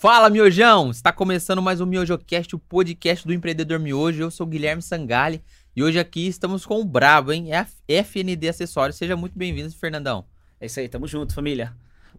Fala, 0.00 0.30
Miojão! 0.30 0.92
Está 0.92 1.12
começando 1.12 1.60
mais 1.60 1.80
um 1.80 1.86
MiojoCast, 1.86 2.54
o 2.54 2.58
podcast 2.60 3.26
do 3.26 3.32
empreendedor 3.32 3.80
Miojo. 3.80 4.22
Eu 4.22 4.30
sou 4.30 4.46
o 4.46 4.48
Guilherme 4.48 4.80
Sangali 4.80 5.42
e 5.74 5.82
hoje 5.82 5.98
aqui 5.98 6.28
estamos 6.28 6.64
com 6.64 6.80
o 6.80 6.84
Brabo, 6.84 7.32
hein? 7.32 7.48
É 7.52 7.66
FND 8.04 8.48
Acessórios. 8.48 8.96
Seja 8.96 9.16
muito 9.16 9.36
bem-vindo, 9.36 9.68
Fernandão. 9.74 10.24
É 10.60 10.66
isso 10.66 10.78
aí, 10.78 10.88
tamo 10.88 11.08
junto, 11.08 11.34
família. 11.34 11.74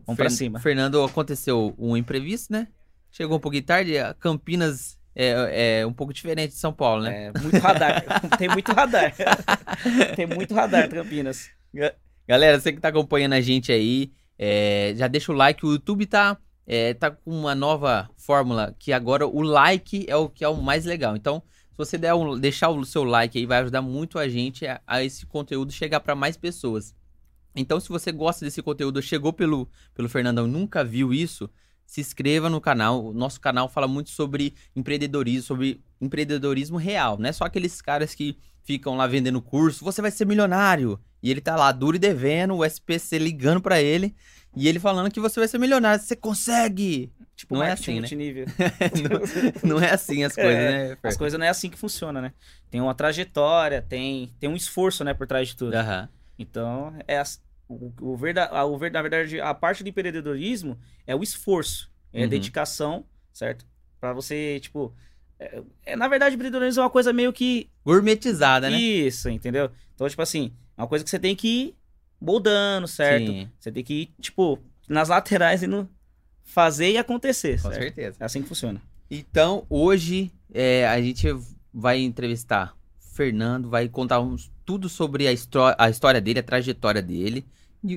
Vamos 0.05 0.17
Fer 0.17 0.23
pra 0.23 0.29
cima. 0.29 0.59
Fernando, 0.59 1.01
aconteceu 1.01 1.73
um 1.79 1.95
imprevisto, 1.95 2.51
né? 2.51 2.67
Chegou 3.09 3.37
um 3.37 3.39
pouquinho 3.39 3.63
tarde, 3.63 3.93
Campinas 4.19 4.99
é, 5.15 5.79
é 5.79 5.85
um 5.85 5.93
pouco 5.93 6.13
diferente 6.13 6.51
de 6.51 6.59
São 6.59 6.73
Paulo, 6.73 7.03
né? 7.03 7.31
É, 7.33 7.39
muito 7.39 7.59
radar. 7.59 8.03
Tem 8.37 8.49
muito 8.49 8.73
radar. 8.73 9.13
Tem 10.17 10.27
muito 10.27 10.53
radar, 10.53 10.89
Campinas. 10.89 11.49
Galera, 12.27 12.59
você 12.59 12.73
que 12.73 12.81
tá 12.81 12.89
acompanhando 12.89 13.35
a 13.35 13.41
gente 13.41 13.71
aí, 13.71 14.11
é, 14.37 14.91
já 14.97 15.07
deixa 15.07 15.31
o 15.31 15.35
like. 15.35 15.65
O 15.65 15.71
YouTube 15.71 16.05
tá, 16.07 16.37
é, 16.69 16.93
tá 16.93 17.09
com 17.09 17.31
uma 17.31 17.55
nova 17.55 18.07
fórmula 18.15 18.75
que 18.77 18.93
agora 18.93 19.25
o 19.25 19.41
like 19.41 20.05
é 20.07 20.15
o 20.15 20.29
que 20.29 20.43
é 20.43 20.47
o 20.47 20.61
mais 20.61 20.85
legal. 20.85 21.15
Então, 21.15 21.41
se 21.71 21.75
você 21.75 21.97
der 21.97 22.13
um, 22.13 22.39
deixar 22.39 22.69
o 22.69 22.85
seu 22.85 23.03
like 23.03 23.35
aí, 23.39 23.45
vai 23.47 23.57
ajudar 23.57 23.81
muito 23.81 24.19
a 24.19 24.29
gente 24.29 24.67
a, 24.67 24.79
a 24.85 25.03
esse 25.03 25.25
conteúdo 25.25 25.71
chegar 25.71 25.99
para 25.99 26.13
mais 26.13 26.37
pessoas. 26.37 26.93
Então, 27.55 27.79
se 27.79 27.89
você 27.89 28.11
gosta 28.11 28.45
desse 28.45 28.61
conteúdo, 28.61 29.01
chegou 29.01 29.33
pelo, 29.33 29.67
pelo 29.95 30.07
Fernandão 30.07 30.45
nunca 30.45 30.83
viu 30.83 31.11
isso, 31.11 31.49
se 31.87 32.01
inscreva 32.01 32.51
no 32.51 32.61
canal. 32.61 33.03
O 33.03 33.13
nosso 33.13 33.41
canal 33.41 33.67
fala 33.67 33.87
muito 33.87 34.11
sobre 34.11 34.53
empreendedorismo, 34.75 35.41
sobre 35.41 35.83
empreendedorismo 35.99 36.77
real. 36.77 37.17
Não 37.17 37.27
é 37.27 37.31
só 37.31 37.45
aqueles 37.45 37.81
caras 37.81 38.13
que 38.13 38.37
ficam 38.61 38.95
lá 38.95 39.07
vendendo 39.07 39.41
curso, 39.41 39.83
você 39.83 40.03
vai 40.03 40.11
ser 40.11 40.25
milionário. 40.25 40.99
E 41.21 41.29
ele 41.29 41.41
tá 41.41 41.55
lá 41.55 41.71
duro 41.71 41.95
e 41.95 41.99
devendo, 41.99 42.55
o 42.55 42.65
SPC 42.65 43.17
ligando 43.17 43.61
para 43.61 43.81
ele, 43.81 44.15
e 44.55 44.67
ele 44.67 44.79
falando 44.79 45.11
que 45.11 45.19
você 45.19 45.39
vai 45.39 45.47
ser 45.47 45.57
milionário, 45.57 46.03
você 46.03 46.15
consegue. 46.15 47.11
Tipo, 47.35 47.55
não 47.55 47.63
é 47.63 47.71
assim, 47.71 47.99
né? 47.99 48.07
não, 49.63 49.75
não, 49.75 49.79
é 49.81 49.91
assim 49.91 50.23
as 50.23 50.33
coisas, 50.35 50.53
é, 50.53 50.89
né? 50.89 50.97
As 51.03 51.15
coisas 51.15 51.39
não 51.39 51.45
é 51.45 51.49
assim 51.49 51.69
que 51.69 51.77
funciona, 51.77 52.21
né? 52.21 52.33
Tem 52.69 52.81
uma 52.81 52.93
trajetória, 52.93 53.81
tem, 53.81 54.33
tem 54.39 54.49
um 54.49 54.55
esforço, 54.55 55.03
né, 55.03 55.13
por 55.13 55.25
trás 55.25 55.47
de 55.47 55.55
tudo. 55.55 55.75
Uhum. 55.75 56.07
Então, 56.37 56.93
é, 57.07 57.21
o, 57.67 57.93
o, 58.01 58.15
o, 58.15 58.89
na 58.91 59.01
verdade, 59.01 59.39
a 59.39 59.53
parte 59.53 59.83
do 59.83 59.89
empreendedorismo 59.89 60.77
é 61.07 61.15
o 61.15 61.23
esforço, 61.23 61.89
é 62.11 62.21
a 62.21 62.23
uhum. 62.23 62.29
dedicação, 62.29 63.05
certo? 63.31 63.65
Para 63.99 64.13
você, 64.13 64.59
tipo. 64.59 64.93
É, 65.39 65.61
é, 65.85 65.95
na 65.95 66.07
verdade, 66.09 66.35
empreendedorismo 66.35 66.81
é 66.81 66.83
uma 66.83 66.89
coisa 66.89 67.13
meio 67.13 67.31
que. 67.31 67.69
Gourmetizada, 67.85 68.69
né? 68.69 68.77
Isso, 68.77 69.29
entendeu? 69.29 69.71
Então, 69.95 70.09
tipo 70.09 70.21
assim, 70.21 70.53
é 70.68 70.68
uma 70.81 70.87
coisa 70.87 71.03
que 71.03 71.09
você 71.09 71.19
tem 71.19 71.35
que 71.35 71.47
ir 71.47 71.75
moldando, 72.19 72.87
certo? 72.87 73.27
Sim. 73.27 73.49
Você 73.59 73.71
tem 73.71 73.83
que 73.83 73.93
ir, 73.93 74.13
tipo, 74.19 74.59
nas 74.87 75.09
laterais 75.09 75.63
e 75.63 75.67
no 75.67 75.89
fazer 76.43 76.91
e 76.91 76.97
acontecer. 76.97 77.61
Com 77.61 77.69
certo? 77.69 77.81
certeza. 77.83 78.17
É 78.19 78.25
assim 78.25 78.41
que 78.41 78.47
funciona. 78.47 78.81
Então, 79.09 79.65
hoje, 79.69 80.31
é, 80.53 80.87
a 80.87 81.01
gente 81.01 81.27
vai 81.73 81.99
entrevistar 81.99 82.75
Fernando, 82.99 83.69
vai 83.69 83.87
contar 83.87 84.19
uns, 84.19 84.51
tudo 84.65 84.87
sobre 84.89 85.27
a, 85.27 85.31
a 85.77 85.89
história 85.89 86.21
dele, 86.21 86.39
a 86.39 86.43
trajetória 86.43 87.01
dele 87.01 87.45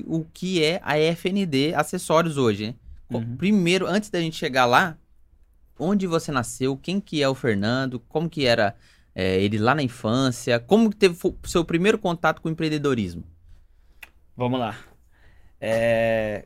o 0.06 0.24
que 0.33 0.62
é 0.62 0.80
a 0.83 0.96
FND 0.96 1.74
Acessórios 1.74 2.36
hoje, 2.36 2.69
né? 2.69 2.74
Uhum. 3.11 3.36
Primeiro, 3.36 3.86
antes 3.86 4.08
da 4.08 4.20
gente 4.20 4.36
chegar 4.36 4.64
lá, 4.64 4.96
onde 5.78 6.06
você 6.06 6.30
nasceu, 6.30 6.77
quem 6.77 7.00
que 7.00 7.22
é 7.22 7.28
o 7.28 7.34
Fernando, 7.34 8.00
como 8.08 8.30
que 8.30 8.46
era 8.46 8.74
é, 9.14 9.41
ele 9.41 9.58
lá 9.58 9.74
na 9.74 9.82
infância, 9.82 10.58
como 10.58 10.91
que 10.91 10.96
teve 10.96 11.16
o 11.22 11.48
seu 11.48 11.64
primeiro 11.64 11.98
contato 11.98 12.41
com 12.41 12.48
o 12.48 12.52
empreendedorismo? 12.52 13.24
Vamos 14.36 14.58
lá. 14.58 14.77
É... 15.60 16.44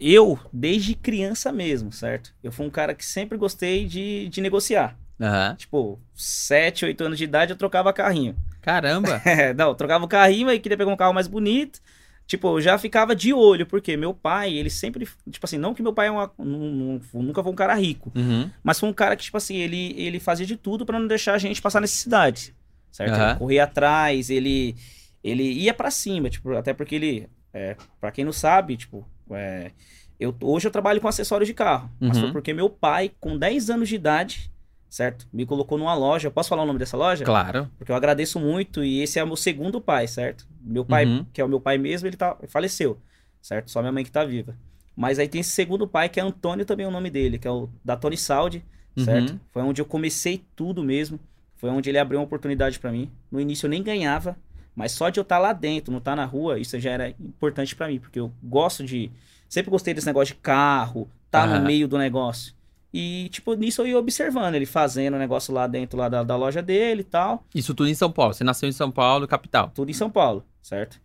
Eu, 0.00 0.38
desde 0.52 0.94
criança 0.94 1.52
mesmo, 1.52 1.92
certo? 1.92 2.34
Eu 2.42 2.52
fui 2.52 2.66
um 2.66 2.70
cara 2.70 2.94
que 2.94 3.04
sempre 3.04 3.38
gostei 3.38 3.86
de, 3.86 4.28
de 4.28 4.40
negociar. 4.40 4.96
Uhum. 5.18 5.54
Tipo, 5.56 6.00
7, 6.14 6.84
8 6.84 7.04
anos 7.04 7.18
de 7.18 7.24
idade 7.24 7.52
eu 7.52 7.56
trocava 7.56 7.92
carrinho. 7.92 8.36
Caramba! 8.60 9.22
não, 9.56 9.68
eu 9.68 9.74
trocava 9.74 10.04
o 10.04 10.08
carrinho, 10.08 10.48
aí 10.48 10.58
queria 10.58 10.76
pegar 10.76 10.90
um 10.90 10.96
carro 10.96 11.14
mais 11.14 11.28
bonito. 11.28 11.80
Tipo, 12.26 12.56
eu 12.56 12.60
já 12.60 12.78
ficava 12.78 13.14
de 13.14 13.34
olho, 13.34 13.66
porque 13.66 13.96
meu 13.96 14.14
pai, 14.14 14.54
ele 14.54 14.70
sempre. 14.70 15.06
Tipo 15.30 15.44
assim, 15.44 15.58
não 15.58 15.74
que 15.74 15.82
meu 15.82 15.92
pai 15.92 16.08
é 16.08 16.10
uma, 16.10 16.32
não, 16.38 17.00
nunca 17.12 17.42
foi 17.42 17.52
um 17.52 17.56
cara 17.56 17.74
rico, 17.74 18.10
uhum. 18.14 18.50
mas 18.62 18.80
foi 18.80 18.88
um 18.88 18.94
cara 18.94 19.14
que, 19.14 19.24
tipo 19.24 19.36
assim, 19.36 19.56
ele, 19.56 19.94
ele 19.98 20.18
fazia 20.18 20.46
de 20.46 20.56
tudo 20.56 20.86
para 20.86 20.98
não 20.98 21.06
deixar 21.06 21.34
a 21.34 21.38
gente 21.38 21.60
passar 21.60 21.80
necessidade. 21.80 22.54
Certo? 22.90 23.14
Uhum. 23.14 23.28
Ele 23.28 23.38
corria 23.38 23.64
atrás, 23.64 24.30
ele, 24.30 24.74
ele 25.22 25.42
ia 25.42 25.74
para 25.74 25.90
cima, 25.90 26.30
tipo, 26.30 26.52
até 26.52 26.72
porque 26.72 26.94
ele. 26.94 27.28
É, 27.52 27.76
para 28.00 28.10
quem 28.10 28.24
não 28.24 28.32
sabe, 28.32 28.76
tipo, 28.76 29.06
é, 29.30 29.70
eu, 30.18 30.34
hoje 30.42 30.66
eu 30.66 30.72
trabalho 30.72 31.00
com 31.00 31.08
acessórios 31.08 31.46
de 31.46 31.54
carro, 31.54 31.90
uhum. 32.00 32.08
mas 32.08 32.18
foi 32.18 32.32
porque 32.32 32.54
meu 32.54 32.70
pai, 32.70 33.12
com 33.20 33.36
10 33.36 33.68
anos 33.70 33.88
de 33.88 33.96
idade, 33.96 34.50
certo? 34.94 35.26
Me 35.32 35.44
colocou 35.44 35.76
numa 35.76 35.92
loja. 35.92 36.30
Posso 36.30 36.48
falar 36.48 36.62
o 36.62 36.66
nome 36.66 36.78
dessa 36.78 36.96
loja? 36.96 37.24
Claro. 37.24 37.68
Porque 37.76 37.90
eu 37.90 37.96
agradeço 37.96 38.38
muito 38.38 38.84
e 38.84 39.00
esse 39.00 39.18
é 39.18 39.24
o 39.24 39.26
meu 39.26 39.34
segundo 39.34 39.80
pai, 39.80 40.06
certo? 40.06 40.46
Meu 40.62 40.84
pai, 40.84 41.04
uhum. 41.04 41.26
que 41.32 41.40
é 41.40 41.44
o 41.44 41.48
meu 41.48 41.60
pai 41.60 41.78
mesmo, 41.78 42.06
ele 42.06 42.16
tá, 42.16 42.36
faleceu, 42.46 42.96
certo? 43.42 43.72
Só 43.72 43.80
minha 43.80 43.90
mãe 43.90 44.04
que 44.04 44.12
tá 44.12 44.24
viva. 44.24 44.56
Mas 44.94 45.18
aí 45.18 45.26
tem 45.26 45.40
esse 45.40 45.50
segundo 45.50 45.88
pai, 45.88 46.08
que 46.08 46.20
é 46.20 46.22
Antônio 46.22 46.64
também 46.64 46.86
é 46.86 46.88
o 46.88 46.92
nome 46.92 47.10
dele, 47.10 47.40
que 47.40 47.48
é 47.48 47.50
o 47.50 47.68
da 47.84 47.96
Tony 47.96 48.16
Saudi, 48.16 48.64
certo? 48.96 49.30
Uhum. 49.32 49.40
Foi 49.50 49.62
onde 49.62 49.82
eu 49.82 49.84
comecei 49.84 50.44
tudo 50.54 50.84
mesmo. 50.84 51.18
Foi 51.56 51.70
onde 51.70 51.90
ele 51.90 51.98
abriu 51.98 52.20
uma 52.20 52.24
oportunidade 52.24 52.78
para 52.78 52.92
mim. 52.92 53.10
No 53.32 53.40
início 53.40 53.66
eu 53.66 53.70
nem 53.70 53.82
ganhava, 53.82 54.36
mas 54.76 54.92
só 54.92 55.08
de 55.08 55.18
eu 55.18 55.22
estar 55.22 55.36
tá 55.36 55.42
lá 55.42 55.52
dentro, 55.52 55.90
não 55.90 55.98
estar 55.98 56.12
tá 56.12 56.16
na 56.16 56.24
rua, 56.24 56.60
isso 56.60 56.78
já 56.78 56.92
era 56.92 57.08
importante 57.08 57.74
para 57.74 57.88
mim, 57.88 57.98
porque 57.98 58.20
eu 58.20 58.32
gosto 58.40 58.84
de. 58.84 59.10
Sempre 59.48 59.72
gostei 59.72 59.92
desse 59.92 60.06
negócio 60.06 60.36
de 60.36 60.40
carro, 60.40 61.10
tá 61.32 61.44
uhum. 61.44 61.58
no 61.58 61.66
meio 61.66 61.88
do 61.88 61.98
negócio. 61.98 62.54
E, 62.96 63.28
tipo, 63.30 63.54
nisso 63.54 63.82
eu 63.82 63.88
ia 63.88 63.98
observando, 63.98 64.54
ele 64.54 64.64
fazendo 64.64 65.14
o 65.14 65.18
negócio 65.18 65.52
lá 65.52 65.66
dentro 65.66 65.98
lá 65.98 66.08
da, 66.08 66.22
da 66.22 66.36
loja 66.36 66.62
dele 66.62 67.00
e 67.00 67.04
tal. 67.04 67.44
Isso 67.52 67.74
tudo 67.74 67.88
em 67.88 67.94
São 67.94 68.08
Paulo. 68.08 68.32
Você 68.32 68.44
nasceu 68.44 68.68
em 68.68 68.72
São 68.72 68.88
Paulo, 68.88 69.26
capital. 69.26 69.72
Tudo 69.74 69.90
em 69.90 69.94
São 69.94 70.08
Paulo, 70.08 70.44
certo? 70.62 71.00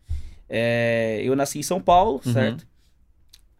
É, 0.48 1.20
eu 1.24 1.36
nasci 1.36 1.58
em 1.58 1.64
São 1.64 1.82
Paulo, 1.82 2.22
uhum. 2.24 2.32
certo? 2.32 2.68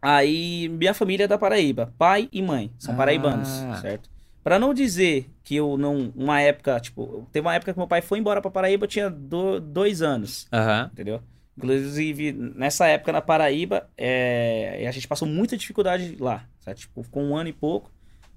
Aí, 0.00 0.68
minha 0.68 0.94
família 0.94 1.24
é 1.24 1.26
da 1.26 1.36
Paraíba. 1.36 1.92
Pai 1.98 2.28
e 2.32 2.40
mãe 2.40 2.70
são 2.78 2.94
ah. 2.94 2.96
paraibanos, 2.96 3.48
certo? 3.80 4.08
Para 4.44 4.60
não 4.60 4.72
dizer 4.72 5.28
que 5.42 5.56
eu 5.56 5.76
não. 5.76 6.12
Uma 6.14 6.40
época, 6.40 6.78
tipo, 6.78 7.26
teve 7.32 7.44
uma 7.44 7.54
época 7.56 7.72
que 7.72 7.78
meu 7.80 7.88
pai 7.88 8.00
foi 8.00 8.20
embora 8.20 8.40
pra 8.40 8.48
Paraíba, 8.48 8.84
eu 8.84 8.88
tinha 8.88 9.10
do, 9.10 9.58
dois 9.58 10.02
anos. 10.02 10.46
Uhum. 10.52 10.86
Entendeu? 10.92 11.20
Inclusive, 11.58 12.30
nessa 12.32 12.86
época 12.86 13.10
na 13.10 13.20
Paraíba, 13.20 13.90
é, 13.98 14.86
a 14.88 14.92
gente 14.92 15.08
passou 15.08 15.26
muita 15.26 15.56
dificuldade 15.56 16.16
lá, 16.20 16.44
certo? 16.60 16.78
Tipo, 16.78 17.02
ficou 17.02 17.24
um 17.24 17.36
ano 17.36 17.48
e 17.48 17.52
pouco 17.52 17.90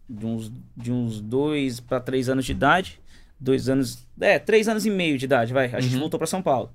de 0.09 0.25
uns, 0.25 0.51
de 0.75 0.91
uns 0.91 1.21
dois 1.21 1.79
para 1.79 1.99
três 1.99 2.29
anos 2.29 2.45
de 2.45 2.51
idade. 2.51 2.99
Dois 3.39 3.67
anos. 3.67 4.07
É, 4.19 4.39
três 4.39 4.67
anos 4.67 4.85
e 4.85 4.89
meio 4.89 5.17
de 5.17 5.25
idade, 5.25 5.53
vai. 5.53 5.73
A 5.73 5.79
gente 5.79 5.95
uhum. 5.95 6.01
voltou 6.01 6.17
para 6.17 6.27
São 6.27 6.41
Paulo. 6.41 6.71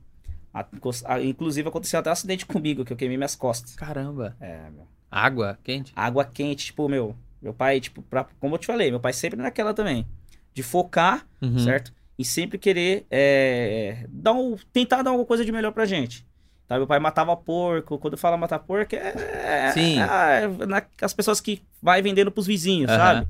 A, 0.53 0.67
a, 1.05 1.23
inclusive 1.23 1.69
aconteceu 1.69 2.01
até 2.01 2.11
um 2.11 2.13
acidente 2.13 2.45
comigo, 2.47 2.85
que 2.85 2.93
eu 2.93 2.97
queimei 2.97 3.17
minhas 3.17 3.35
costas. 3.35 3.75
Caramba. 3.75 4.37
É, 4.41 4.69
meu. 4.71 4.87
Água 5.11 5.59
quente? 5.63 5.93
Água 5.97 6.25
quente, 6.25 6.67
tipo, 6.67 6.89
meu. 6.89 7.15
Meu 7.41 7.55
pai, 7.55 7.81
tipo, 7.81 8.03
pra, 8.03 8.27
como 8.41 8.55
eu 8.55 8.59
te 8.59 8.67
falei, 8.67 8.91
meu 8.91 9.01
pai 9.01 9.13
sempre 9.13 9.41
naquela 9.41 9.73
também. 9.73 10.07
De 10.53 10.63
focar, 10.63 11.27
uhum. 11.41 11.59
certo? 11.59 11.93
E 12.19 12.25
sempre 12.25 12.59
querer 12.59 13.07
é, 13.11 14.05
dar 14.09 14.33
um, 14.33 14.57
tentar 14.73 15.03
dar 15.03 15.11
alguma 15.11 15.27
coisa 15.27 15.45
de 15.45 15.53
melhor 15.53 15.73
pra 15.73 15.87
gente. 15.87 16.27
Tá? 16.69 16.77
Meu 16.77 16.87
pai 16.87 17.01
matava 17.01 17.35
porco. 17.35 17.99
Quando 17.99 18.19
fala 18.19 18.37
matar 18.37 18.59
porco, 18.59 18.95
é, 18.95 19.73
Sim. 19.73 19.99
é, 19.99 20.45
é 20.45 20.67
na, 20.67 20.83
as 21.01 21.15
pessoas 21.15 21.41
que 21.41 21.63
vai 21.83 22.03
vendendo 22.03 22.31
pros 22.31 22.47
vizinhos, 22.47 22.91
uhum. 22.91 22.97
sabe? 22.97 23.27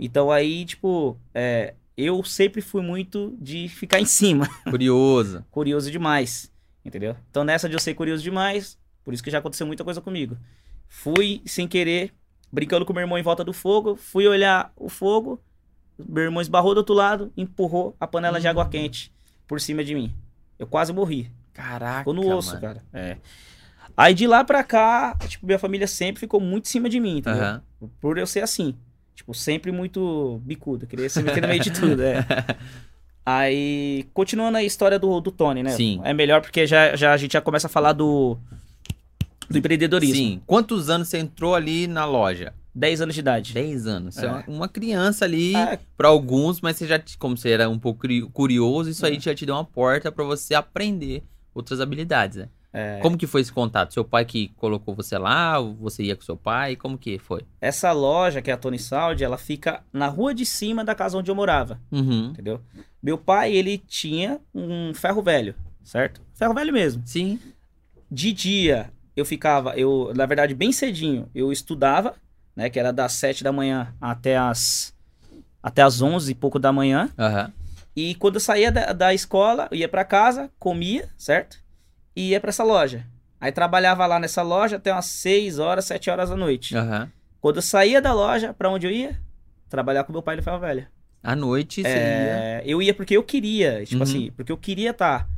Então 0.00 0.30
aí, 0.30 0.64
tipo, 0.64 1.18
é, 1.34 1.74
eu 1.96 2.24
sempre 2.24 2.62
fui 2.62 2.82
muito 2.82 3.36
de 3.38 3.68
ficar 3.68 4.00
em 4.00 4.06
cima. 4.06 4.48
Curioso. 4.68 5.44
curioso 5.50 5.90
demais, 5.90 6.50
entendeu? 6.82 7.14
Então 7.30 7.44
nessa 7.44 7.68
de 7.68 7.74
eu 7.74 7.80
ser 7.80 7.94
curioso 7.94 8.22
demais, 8.22 8.78
por 9.04 9.12
isso 9.12 9.22
que 9.22 9.30
já 9.30 9.38
aconteceu 9.38 9.66
muita 9.66 9.84
coisa 9.84 10.00
comigo. 10.00 10.36
Fui 10.88 11.42
sem 11.44 11.68
querer, 11.68 12.12
brincando 12.50 12.86
com 12.86 12.92
meu 12.92 13.02
irmão 13.02 13.18
em 13.18 13.22
volta 13.22 13.44
do 13.44 13.52
fogo, 13.52 13.96
fui 13.96 14.26
olhar 14.26 14.72
o 14.76 14.88
fogo, 14.88 15.40
meu 15.98 16.24
irmão 16.24 16.40
esbarrou 16.40 16.74
do 16.74 16.78
outro 16.78 16.94
lado, 16.94 17.30
empurrou 17.36 17.94
a 18.00 18.06
panela 18.06 18.38
hum. 18.38 18.40
de 18.40 18.48
água 18.48 18.64
hum. 18.64 18.70
quente 18.70 19.12
por 19.46 19.60
cima 19.60 19.84
de 19.84 19.94
mim. 19.94 20.12
Eu 20.58 20.66
quase 20.66 20.92
morri. 20.92 21.30
Caraca. 21.52 21.98
Ficou 21.98 22.14
no 22.14 22.28
osso, 22.34 22.50
mano. 22.50 22.60
cara. 22.60 22.82
É. 22.92 23.16
Aí 23.96 24.14
de 24.14 24.26
lá 24.26 24.42
pra 24.42 24.64
cá, 24.64 25.16
tipo, 25.28 25.44
minha 25.46 25.58
família 25.58 25.86
sempre 25.86 26.20
ficou 26.20 26.40
muito 26.40 26.66
em 26.66 26.68
cima 26.68 26.88
de 26.88 26.98
mim, 26.98 27.18
entendeu? 27.18 27.60
Uhum. 27.80 27.90
Por 28.00 28.18
eu 28.18 28.26
ser 28.26 28.40
assim. 28.40 28.74
Tipo, 29.14 29.34
sempre 29.34 29.70
muito 29.70 30.40
bicudo. 30.44 30.86
Queria 30.86 31.08
se 31.08 31.22
meter 31.22 31.42
no 31.42 31.48
meio 31.48 31.60
de 31.60 31.70
tudo, 31.70 32.02
é. 32.02 32.24
Aí, 33.24 34.08
continuando 34.12 34.58
a 34.58 34.64
história 34.64 34.98
do, 34.98 35.20
do 35.20 35.30
Tony, 35.30 35.62
né? 35.62 35.70
Sim. 35.70 36.00
É 36.02 36.12
melhor 36.12 36.40
porque 36.40 36.66
já, 36.66 36.96
já 36.96 37.12
a 37.12 37.16
gente 37.16 37.32
já 37.32 37.40
começa 37.40 37.68
a 37.68 37.70
falar 37.70 37.92
do, 37.92 38.36
do 39.48 39.58
empreendedorismo. 39.58 40.16
Sim. 40.16 40.42
Quantos 40.44 40.90
anos 40.90 41.08
você 41.08 41.18
entrou 41.18 41.54
ali 41.54 41.86
na 41.86 42.04
loja? 42.04 42.52
10 42.74 43.02
anos 43.02 43.14
de 43.14 43.20
idade. 43.20 43.54
10 43.54 43.86
anos. 43.86 44.14
Você 44.16 44.26
é, 44.26 44.28
é 44.28 44.44
uma 44.48 44.68
criança 44.68 45.24
ali 45.24 45.54
é. 45.54 45.78
para 45.96 46.08
alguns, 46.08 46.60
mas 46.60 46.76
você 46.76 46.86
já, 46.86 47.00
como 47.18 47.36
você 47.36 47.50
era 47.50 47.68
um 47.68 47.78
pouco 47.78 48.08
curioso, 48.32 48.90
isso 48.90 49.06
é. 49.06 49.10
aí 49.10 49.20
já 49.20 49.34
te 49.34 49.46
deu 49.46 49.54
uma 49.54 49.64
porta 49.64 50.10
para 50.10 50.24
você 50.24 50.54
aprender 50.54 51.22
outras 51.54 51.80
habilidades, 51.80 52.38
né? 52.38 52.48
É... 52.72 53.00
Como 53.00 53.18
que 53.18 53.26
foi 53.26 53.42
esse 53.42 53.52
contato? 53.52 53.92
Seu 53.92 54.04
pai 54.04 54.24
que 54.24 54.48
colocou 54.56 54.94
você 54.94 55.18
lá? 55.18 55.60
Você 55.60 56.04
ia 56.04 56.16
com 56.16 56.22
seu 56.22 56.36
pai? 56.36 56.74
Como 56.74 56.96
que 56.96 57.18
foi? 57.18 57.42
Essa 57.60 57.92
loja, 57.92 58.40
que 58.40 58.50
é 58.50 58.54
a 58.54 58.56
Tony 58.56 58.78
Saudi, 58.78 59.22
ela 59.22 59.36
fica 59.36 59.82
na 59.92 60.08
rua 60.08 60.34
de 60.34 60.46
cima 60.46 60.82
da 60.82 60.94
casa 60.94 61.18
onde 61.18 61.30
eu 61.30 61.34
morava. 61.34 61.78
Uhum. 61.90 62.30
Entendeu? 62.30 62.60
Meu 63.02 63.18
pai, 63.18 63.52
ele 63.52 63.76
tinha 63.76 64.40
um 64.54 64.94
ferro 64.94 65.22
velho, 65.22 65.54
certo? 65.84 66.22
Ferro 66.32 66.54
velho 66.54 66.72
mesmo. 66.72 67.02
Sim. 67.04 67.38
De 68.10 68.32
dia, 68.32 68.90
eu 69.14 69.24
ficava, 69.24 69.76
eu, 69.76 70.12
na 70.16 70.24
verdade, 70.24 70.54
bem 70.54 70.72
cedinho, 70.72 71.28
eu 71.34 71.52
estudava, 71.52 72.14
né? 72.56 72.70
Que 72.70 72.78
era 72.78 72.92
das 72.92 73.12
sete 73.12 73.44
da 73.44 73.52
manhã 73.52 73.94
até 74.00 74.38
as, 74.38 74.94
até 75.62 75.82
as 75.82 76.00
onze 76.00 76.32
e 76.32 76.34
pouco 76.34 76.58
da 76.58 76.72
manhã. 76.72 77.10
Uhum. 77.18 77.52
E 77.94 78.14
quando 78.14 78.36
eu 78.36 78.40
saía 78.40 78.72
da, 78.72 78.92
da 78.92 79.14
escola, 79.14 79.68
eu 79.70 79.76
ia 79.76 79.88
para 79.88 80.04
casa, 80.04 80.50
comia, 80.58 81.08
certo? 81.18 81.62
e 82.14 82.30
ia 82.30 82.40
para 82.40 82.50
essa 82.50 82.62
loja. 82.62 83.04
Aí 83.40 83.50
trabalhava 83.50 84.06
lá 84.06 84.20
nessa 84.20 84.42
loja 84.42 84.76
até 84.76 84.92
umas 84.92 85.06
6 85.06 85.58
horas, 85.58 85.84
7 85.86 86.10
horas 86.10 86.30
da 86.30 86.36
noite. 86.36 86.76
Uhum. 86.76 87.08
Quando 87.40 87.56
eu 87.56 87.62
saía 87.62 88.00
da 88.00 88.12
loja, 88.12 88.54
para 88.54 88.70
onde 88.70 88.86
eu 88.86 88.90
ia? 88.90 89.20
Trabalhar 89.68 90.04
com 90.04 90.12
meu 90.12 90.22
pai 90.22 90.36
no 90.36 90.42
Ferro 90.42 90.60
Velho. 90.60 90.86
À 91.22 91.34
noite, 91.34 91.82
é... 91.84 92.62
ia? 92.62 92.70
Eu 92.70 92.80
ia 92.80 92.94
porque 92.94 93.16
eu 93.16 93.22
queria, 93.22 93.84
tipo 93.84 93.96
uhum. 93.96 94.02
assim, 94.02 94.32
porque 94.36 94.52
eu 94.52 94.56
queria 94.56 94.90
estar... 94.90 95.24
Tá, 95.24 95.28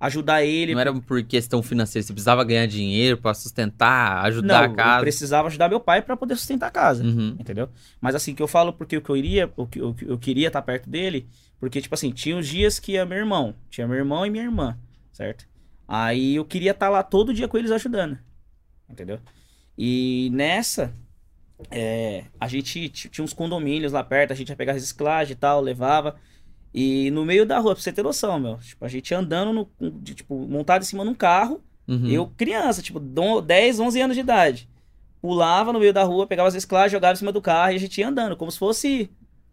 ajudar 0.00 0.42
ele. 0.42 0.72
Não 0.72 0.80
era 0.80 0.94
por 0.94 1.22
questão 1.22 1.62
financeira, 1.62 2.06
você 2.06 2.14
precisava 2.14 2.42
ganhar 2.42 2.64
dinheiro 2.64 3.18
para 3.18 3.34
sustentar, 3.34 4.24
ajudar 4.24 4.66
não, 4.66 4.72
a 4.72 4.74
casa. 4.74 4.96
Eu 4.96 5.00
precisava 5.02 5.48
ajudar 5.48 5.68
meu 5.68 5.78
pai 5.78 6.00
para 6.00 6.16
poder 6.16 6.36
sustentar 6.36 6.68
a 6.68 6.70
casa, 6.70 7.04
uhum. 7.04 7.36
entendeu? 7.38 7.68
Mas 8.00 8.14
assim, 8.14 8.34
que 8.34 8.42
eu 8.42 8.48
falo 8.48 8.72
porque 8.72 8.96
o 8.96 9.02
que 9.02 9.10
eu 9.10 9.16
iria, 9.16 9.52
o 9.54 9.66
que 9.66 9.78
eu, 9.78 9.94
eu 10.00 10.16
queria 10.16 10.46
estar 10.46 10.62
tá 10.62 10.64
perto 10.64 10.88
dele, 10.88 11.28
porque 11.60 11.80
tipo 11.80 11.94
assim, 11.94 12.10
tinha 12.10 12.36
os 12.36 12.48
dias 12.48 12.80
que 12.80 12.92
ia 12.92 13.06
meu 13.06 13.18
irmão, 13.18 13.54
tinha 13.68 13.86
meu 13.86 13.96
irmão 13.96 14.26
e 14.26 14.30
minha 14.30 14.44
irmã, 14.44 14.76
certo? 15.12 15.46
Aí 15.86 16.36
eu 16.36 16.44
queria 16.44 16.70
estar 16.70 16.86
tá 16.86 16.90
lá 16.90 17.02
todo 17.02 17.34
dia 17.34 17.46
com 17.46 17.58
eles 17.58 17.70
ajudando. 17.70 18.18
Entendeu? 18.88 19.20
E 19.76 20.30
nessa, 20.32 20.92
é, 21.70 22.24
a 22.38 22.48
gente 22.48 22.88
tinha 22.88 23.24
uns 23.24 23.32
condomínios 23.32 23.92
lá 23.92 24.02
perto, 24.02 24.32
a 24.32 24.36
gente 24.36 24.48
ia 24.48 24.56
pegar 24.56 24.72
reciclagem 24.72 25.32
e 25.32 25.36
tal, 25.36 25.60
levava. 25.60 26.16
E 26.72 27.10
no 27.10 27.24
meio 27.24 27.44
da 27.44 27.58
rua, 27.58 27.74
pra 27.74 27.82
você 27.82 27.92
ter 27.92 28.02
noção, 28.02 28.38
meu. 28.38 28.56
Tipo, 28.58 28.84
a 28.84 28.88
gente 28.88 29.12
andando, 29.12 29.68
no, 29.80 29.90
de, 29.90 30.14
tipo, 30.14 30.38
montado 30.46 30.82
em 30.82 30.84
cima 30.84 31.04
num 31.04 31.14
carro. 31.14 31.60
Uhum. 31.88 32.06
Eu, 32.06 32.26
criança, 32.28 32.80
tipo, 32.80 33.00
10, 33.00 33.80
11 33.80 34.00
anos 34.00 34.16
de 34.16 34.20
idade. 34.20 34.68
Pulava 35.20 35.72
no 35.72 35.80
meio 35.80 35.92
da 35.92 36.04
rua, 36.04 36.26
pegava 36.26 36.48
as 36.48 36.54
reciclagens, 36.54 36.92
jogava 36.92 37.14
em 37.14 37.16
cima 37.16 37.32
do 37.32 37.42
carro 37.42 37.72
e 37.72 37.76
a 37.76 37.78
gente 37.78 37.98
ia 37.98 38.08
andando, 38.08 38.36
como 38.36 38.50
se 38.50 38.58
fosse. 38.58 39.10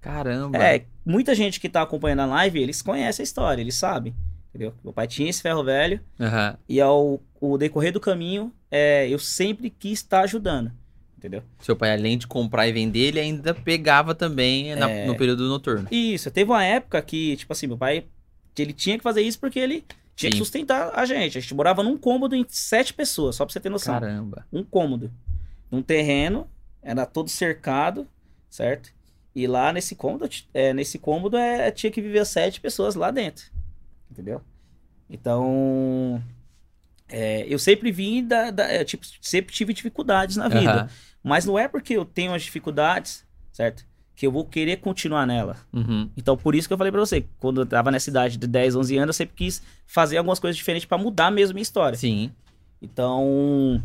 Caramba! 0.07 0.57
É, 0.57 0.85
muita 1.05 1.35
gente 1.35 1.59
que 1.59 1.69
tá 1.69 1.81
acompanhando 1.81 2.21
a 2.21 2.25
live, 2.25 2.61
eles 2.61 2.81
conhecem 2.81 3.23
a 3.23 3.25
história, 3.25 3.61
eles 3.61 3.75
sabem 3.75 4.15
entendeu? 4.57 4.73
Meu 4.83 4.91
pai 4.91 5.07
tinha 5.07 5.29
esse 5.29 5.41
ferro 5.41 5.63
velho 5.63 5.99
uhum. 6.19 6.57
e 6.67 6.81
ao 6.81 7.21
o 7.39 7.57
decorrer 7.57 7.93
do 7.93 7.99
caminho, 7.99 8.51
é, 8.71 9.07
eu 9.07 9.19
sempre 9.19 9.69
quis 9.69 9.99
estar 9.99 10.21
ajudando, 10.21 10.71
entendeu? 11.15 11.43
Seu 11.59 11.75
pai, 11.75 11.93
além 11.93 12.17
de 12.17 12.25
comprar 12.25 12.67
e 12.67 12.71
vender, 12.71 13.09
ele 13.09 13.19
ainda 13.19 13.53
pegava 13.53 14.15
também 14.15 14.75
na, 14.75 14.89
é... 14.89 15.05
no 15.05 15.15
período 15.15 15.47
noturno. 15.47 15.87
Isso, 15.91 16.31
teve 16.31 16.49
uma 16.49 16.65
época 16.65 16.99
que, 17.03 17.37
tipo 17.37 17.53
assim, 17.53 17.67
meu 17.67 17.77
pai, 17.77 18.05
ele 18.57 18.73
tinha 18.73 18.97
que 18.97 19.03
fazer 19.03 19.21
isso 19.21 19.39
porque 19.39 19.59
ele 19.59 19.85
tinha 20.15 20.31
Sim. 20.31 20.37
que 20.37 20.43
sustentar 20.43 20.91
a 20.95 21.05
gente. 21.05 21.37
A 21.37 21.41
gente 21.41 21.53
morava 21.53 21.83
num 21.83 21.95
cômodo 21.95 22.35
em 22.35 22.43
sete 22.49 22.91
pessoas, 22.91 23.35
só 23.35 23.45
pra 23.45 23.53
você 23.53 23.59
ter 23.59 23.69
noção. 23.69 23.93
Caramba. 23.93 24.47
Um 24.51 24.63
cômodo. 24.63 25.11
Num 25.69 25.83
terreno, 25.83 26.49
era 26.81 27.05
todo 27.05 27.29
cercado, 27.29 28.07
certo? 28.49 28.91
E 29.37 29.47
lá 29.47 29.71
nesse 29.71 29.95
cômodo, 29.95 30.27
é, 30.53 30.73
nesse 30.73 30.97
cômodo 30.97 31.37
é, 31.37 31.69
tinha 31.71 31.91
que 31.91 32.01
viver 32.01 32.25
sete 32.25 32.59
pessoas 32.59 32.95
lá 32.95 33.11
dentro 33.11 33.45
entendeu? 34.11 34.41
Então, 35.09 36.21
é, 37.07 37.45
eu 37.47 37.59
sempre 37.59 37.91
vim 37.91 38.25
da, 38.25 38.51
da 38.51 38.65
é, 38.65 38.83
tipo, 38.83 39.05
sempre 39.21 39.53
tive 39.53 39.73
dificuldades 39.73 40.35
na 40.35 40.47
vida, 40.47 40.83
uhum. 40.83 40.89
mas 41.23 41.45
não 41.45 41.57
é 41.57 41.67
porque 41.67 41.93
eu 41.93 42.03
tenho 42.03 42.33
as 42.33 42.43
dificuldades, 42.43 43.25
certo? 43.51 43.85
Que 44.15 44.25
eu 44.25 44.31
vou 44.31 44.43
querer 44.43 44.77
continuar 44.77 45.25
nela. 45.25 45.55
Uhum. 45.71 46.09
Então, 46.17 46.35
por 46.35 46.55
isso 46.55 46.67
que 46.67 46.73
eu 46.73 46.77
falei 46.77 46.91
pra 46.91 46.99
você, 46.99 47.25
quando 47.39 47.61
eu 47.61 47.65
tava 47.65 47.91
nessa 47.91 48.09
idade 48.09 48.37
de 48.37 48.47
10, 48.47 48.75
11 48.75 48.97
anos, 48.97 49.07
eu 49.09 49.13
sempre 49.13 49.35
quis 49.35 49.61
fazer 49.85 50.17
algumas 50.17 50.39
coisas 50.39 50.57
diferentes 50.57 50.87
para 50.87 50.97
mudar 50.97 51.31
mesmo 51.31 51.51
a 51.51 51.53
minha 51.53 51.61
história. 51.61 51.97
Sim. 51.97 52.31
Então, 52.81 53.81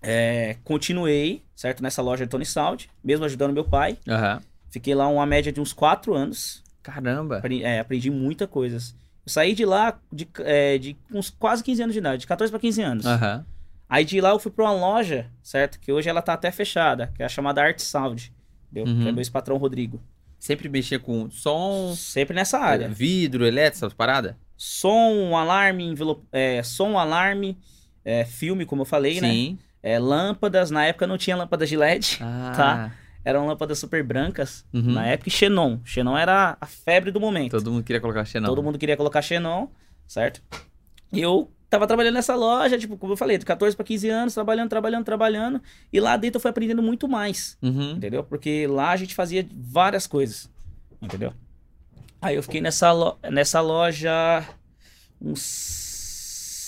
é, 0.00 0.56
continuei, 0.64 1.42
certo? 1.54 1.82
Nessa 1.82 2.00
loja 2.00 2.24
de 2.24 2.30
Tony 2.30 2.46
Sound, 2.46 2.90
mesmo 3.04 3.26
ajudando 3.26 3.52
meu 3.52 3.64
pai. 3.64 3.98
Uhum. 4.08 4.40
Fiquei 4.72 4.94
lá 4.94 5.06
uma 5.06 5.26
média 5.26 5.52
de 5.52 5.60
uns 5.60 5.74
4 5.74 6.14
anos. 6.14 6.64
Caramba! 6.82 7.36
Aprendi, 7.36 7.62
é, 7.62 7.78
aprendi 7.78 8.10
muitas 8.10 8.48
coisas. 8.48 8.96
Eu 9.24 9.30
saí 9.30 9.54
de 9.54 9.66
lá 9.66 10.00
de, 10.10 10.26
é, 10.38 10.78
de 10.78 10.96
uns 11.12 11.28
quase 11.28 11.62
15 11.62 11.82
anos 11.82 11.92
de 11.92 11.98
idade, 11.98 12.20
de 12.22 12.26
14 12.26 12.50
para 12.50 12.58
15 12.58 12.82
anos. 12.82 13.04
Uhum. 13.04 13.44
Aí 13.86 14.02
de 14.02 14.18
lá 14.18 14.30
eu 14.30 14.38
fui 14.38 14.50
para 14.50 14.64
uma 14.64 14.72
loja, 14.72 15.26
certo? 15.42 15.78
Que 15.78 15.92
hoje 15.92 16.08
ela 16.08 16.22
tá 16.22 16.32
até 16.32 16.50
fechada, 16.50 17.12
que 17.14 17.22
é 17.22 17.26
a 17.26 17.28
chamada 17.28 17.62
Art 17.62 17.78
Sound. 17.80 18.32
Entendeu? 18.70 18.90
Uhum. 18.90 19.02
Que 19.02 19.08
é 19.10 19.12
meu 19.12 19.30
patrão 19.30 19.58
Rodrigo. 19.58 20.00
Sempre 20.38 20.70
mexia 20.70 20.98
com 20.98 21.30
som. 21.30 21.94
Sempre 21.94 22.34
nessa 22.34 22.58
área. 22.58 22.88
Vidro, 22.88 23.44
elétrico, 23.44 23.84
essas 23.84 23.92
paradas? 23.92 24.34
Som, 24.56 25.36
alarme, 25.36 25.84
envelope, 25.84 26.26
é, 26.32 26.62
som, 26.62 26.98
alarme, 26.98 27.58
é, 28.02 28.24
filme, 28.24 28.64
como 28.64 28.82
eu 28.82 28.86
falei, 28.86 29.16
Sim. 29.16 29.20
né? 29.20 29.28
Sim. 29.28 29.58
É, 29.82 29.98
lâmpadas, 29.98 30.70
na 30.70 30.86
época 30.86 31.06
não 31.06 31.18
tinha 31.18 31.36
lâmpadas 31.36 31.68
de 31.68 31.76
LED, 31.76 32.18
ah. 32.22 32.52
tá? 32.56 32.92
Eram 33.24 33.46
lâmpadas 33.46 33.78
super 33.78 34.02
brancas 34.02 34.64
uhum. 34.72 34.92
na 34.92 35.06
época 35.06 35.28
e 35.28 35.32
Xenon. 35.32 35.78
Xenon 35.84 36.16
era 36.16 36.56
a 36.60 36.66
febre 36.66 37.10
do 37.10 37.20
momento. 37.20 37.52
Todo 37.52 37.70
mundo 37.70 37.84
queria 37.84 38.00
colocar 38.00 38.24
Xenon. 38.24 38.46
Todo 38.46 38.62
mundo 38.62 38.78
queria 38.78 38.96
colocar 38.96 39.22
Xenon, 39.22 39.68
certo? 40.06 40.42
E 41.12 41.20
eu 41.20 41.50
tava 41.68 41.86
trabalhando 41.86 42.14
nessa 42.14 42.34
loja, 42.34 42.78
tipo, 42.78 42.98
como 42.98 43.14
eu 43.14 43.16
falei, 43.16 43.38
de 43.38 43.46
14 43.46 43.74
para 43.74 43.84
15 43.84 44.08
anos, 44.10 44.34
trabalhando, 44.34 44.68
trabalhando, 44.68 45.04
trabalhando. 45.04 45.62
E 45.92 46.00
lá 46.00 46.16
dentro 46.16 46.36
eu 46.36 46.40
fui 46.40 46.50
aprendendo 46.50 46.82
muito 46.82 47.08
mais, 47.08 47.56
uhum. 47.62 47.92
entendeu? 47.92 48.22
Porque 48.22 48.66
lá 48.66 48.90
a 48.90 48.96
gente 48.96 49.14
fazia 49.14 49.46
várias 49.50 50.06
coisas, 50.06 50.50
entendeu? 51.00 51.32
Aí 52.20 52.36
eu 52.36 52.42
fiquei 52.42 52.60
nessa, 52.60 52.92
lo 52.92 53.18
nessa 53.30 53.60
loja 53.60 54.46
uns 55.20 55.81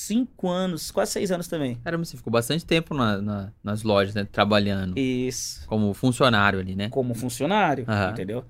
cinco 0.05 0.49
anos, 0.49 0.91
quase 0.91 1.13
seis 1.13 1.31
anos 1.31 1.49
também. 1.49 1.77
Caramba, 1.77 2.05
você 2.05 2.17
ficou 2.17 2.33
bastante 2.33 2.65
tempo 2.65 2.95
na, 2.95 3.21
na, 3.21 3.53
nas 3.63 3.83
lojas, 3.83 4.15
né? 4.15 4.25
Trabalhando. 4.31 4.99
Isso. 4.99 5.67
Como 5.67 5.93
funcionário 5.95 6.59
ali, 6.59 6.75
né? 6.75 6.89
Como 6.89 7.15
funcionário, 7.15 7.85
uhum. 7.89 8.11
entendeu? 8.11 8.45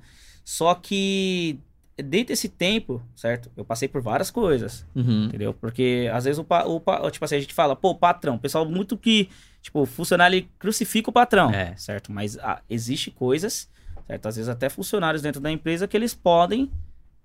Só 0.45 0.75
que 0.75 1.59
dentro 1.97 2.29
desse 2.29 2.49
tempo, 2.49 3.03
certo? 3.15 3.51
Eu 3.57 3.65
passei 3.65 3.87
por 3.87 4.03
várias 4.03 4.31
coisas, 4.31 4.87
uhum. 4.95 5.27
entendeu? 5.27 5.55
Porque 5.55 6.11
às 6.13 6.25
vezes 6.25 6.39
o, 6.39 6.47
o, 6.47 7.11
tipo 7.11 7.25
assim, 7.25 7.37
a 7.37 7.41
gente 7.41 7.55
fala, 7.55 7.77
pô, 7.77 7.95
patrão, 7.95 8.35
o 8.35 8.39
pessoal 8.39 8.67
muito 8.67 8.97
que, 8.97 9.29
tipo, 9.63 9.83
o 9.83 9.87
funcionário 9.87 10.47
crucifica 10.59 11.11
o 11.11 11.13
patrão, 11.13 11.51
é. 11.51 11.77
certo? 11.77 12.11
Mas 12.11 12.37
ah, 12.39 12.61
existe 12.69 13.11
coisas, 13.11 13.69
certo? 14.07 14.27
Às 14.27 14.37
vezes 14.37 14.49
até 14.49 14.69
funcionários 14.69 15.23
dentro 15.23 15.41
da 15.41 15.51
empresa 15.51 15.87
que 15.87 15.97
eles 15.97 16.15
podem 16.15 16.71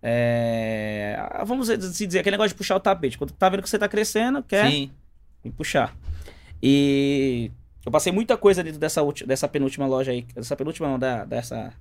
é... 0.01 1.17
Vamos 1.45 1.67
dizer, 1.67 2.19
aquele 2.19 2.35
negócio 2.35 2.49
de 2.49 2.55
puxar 2.55 2.75
o 2.75 2.79
tapete. 2.79 3.17
Quando 3.17 3.31
tá 3.31 3.49
vendo 3.49 3.61
que 3.61 3.69
você 3.69 3.77
tá 3.77 3.87
crescendo, 3.87 4.41
quer 4.43 4.69
Sim. 4.69 4.91
puxar. 5.55 5.95
E 6.61 7.51
eu 7.85 7.91
passei 7.91 8.11
muita 8.11 8.37
coisa 8.37 8.63
dentro 8.63 8.79
dessa, 8.79 9.01
dessa 9.25 9.47
penúltima 9.47 9.85
loja 9.87 10.11
aí. 10.11 10.25
Dessa 10.33 10.55
penúltima 10.55 10.87
não, 10.87 10.99
da, 10.99 11.25
dessa, 11.25 11.73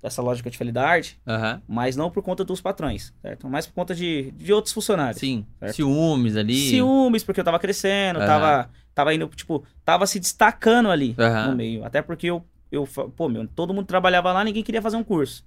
dessa 0.00 0.22
loja 0.22 0.42
que 0.42 0.48
eu 0.48 0.52
te 0.52 0.58
falei 0.58 0.72
da 0.72 0.86
arte. 0.86 1.18
Uhum. 1.26 1.60
Mas 1.68 1.96
não 1.96 2.10
por 2.10 2.22
conta 2.22 2.44
dos 2.44 2.60
patrões, 2.60 3.12
certo? 3.22 3.48
Mas 3.48 3.66
por 3.66 3.74
conta 3.74 3.94
de, 3.94 4.30
de 4.32 4.52
outros 4.52 4.72
funcionários. 4.72 5.20
Sim. 5.20 5.46
Certo? 5.58 5.74
Ciúmes 5.74 6.36
ali. 6.36 6.68
Ciúmes, 6.68 7.24
porque 7.24 7.40
eu 7.40 7.44
tava 7.44 7.58
crescendo, 7.58 8.20
uhum. 8.20 8.26
tava, 8.26 8.70
tava 8.94 9.14
indo, 9.14 9.26
tipo, 9.28 9.64
tava 9.84 10.06
se 10.06 10.20
destacando 10.20 10.90
ali 10.90 11.14
uhum. 11.18 11.50
no 11.50 11.56
meio. 11.56 11.84
Até 11.84 12.02
porque 12.02 12.26
eu, 12.26 12.44
eu, 12.70 12.86
pô, 13.16 13.28
meu, 13.28 13.46
todo 13.48 13.74
mundo 13.74 13.86
trabalhava 13.86 14.32
lá, 14.32 14.44
ninguém 14.44 14.62
queria 14.62 14.82
fazer 14.82 14.96
um 14.96 15.04
curso, 15.04 15.44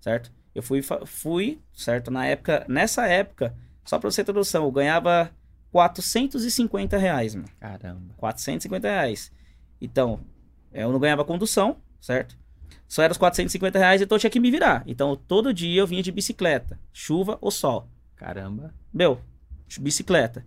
certo? 0.00 0.30
Eu 0.54 0.62
fui, 0.62 0.80
fui, 1.06 1.60
certo? 1.72 2.10
Na 2.10 2.26
época, 2.26 2.64
nessa 2.68 3.06
época, 3.06 3.54
só 3.84 3.98
pra 3.98 4.10
você 4.10 4.24
ter 4.24 4.32
noção, 4.34 4.64
eu 4.64 4.72
ganhava 4.72 5.30
450 5.70 6.96
reais, 6.96 7.34
mano. 7.34 7.48
Caramba. 7.60 8.14
450 8.16 8.88
reais. 8.88 9.30
Então, 9.80 10.20
eu 10.72 10.90
não 10.92 10.98
ganhava 10.98 11.24
condução, 11.24 11.76
certo? 12.00 12.36
Só 12.86 13.02
era 13.02 13.12
os 13.12 13.18
450 13.18 13.78
reais, 13.78 14.00
então 14.00 14.16
eu 14.16 14.20
tinha 14.20 14.30
que 14.30 14.40
me 14.40 14.50
virar. 14.50 14.82
Então, 14.86 15.14
todo 15.14 15.52
dia 15.52 15.80
eu 15.80 15.86
vinha 15.86 16.02
de 16.02 16.10
bicicleta, 16.10 16.78
chuva 16.92 17.38
ou 17.40 17.50
sol. 17.50 17.88
Caramba. 18.16 18.74
Meu, 18.92 19.20
bicicleta. 19.80 20.44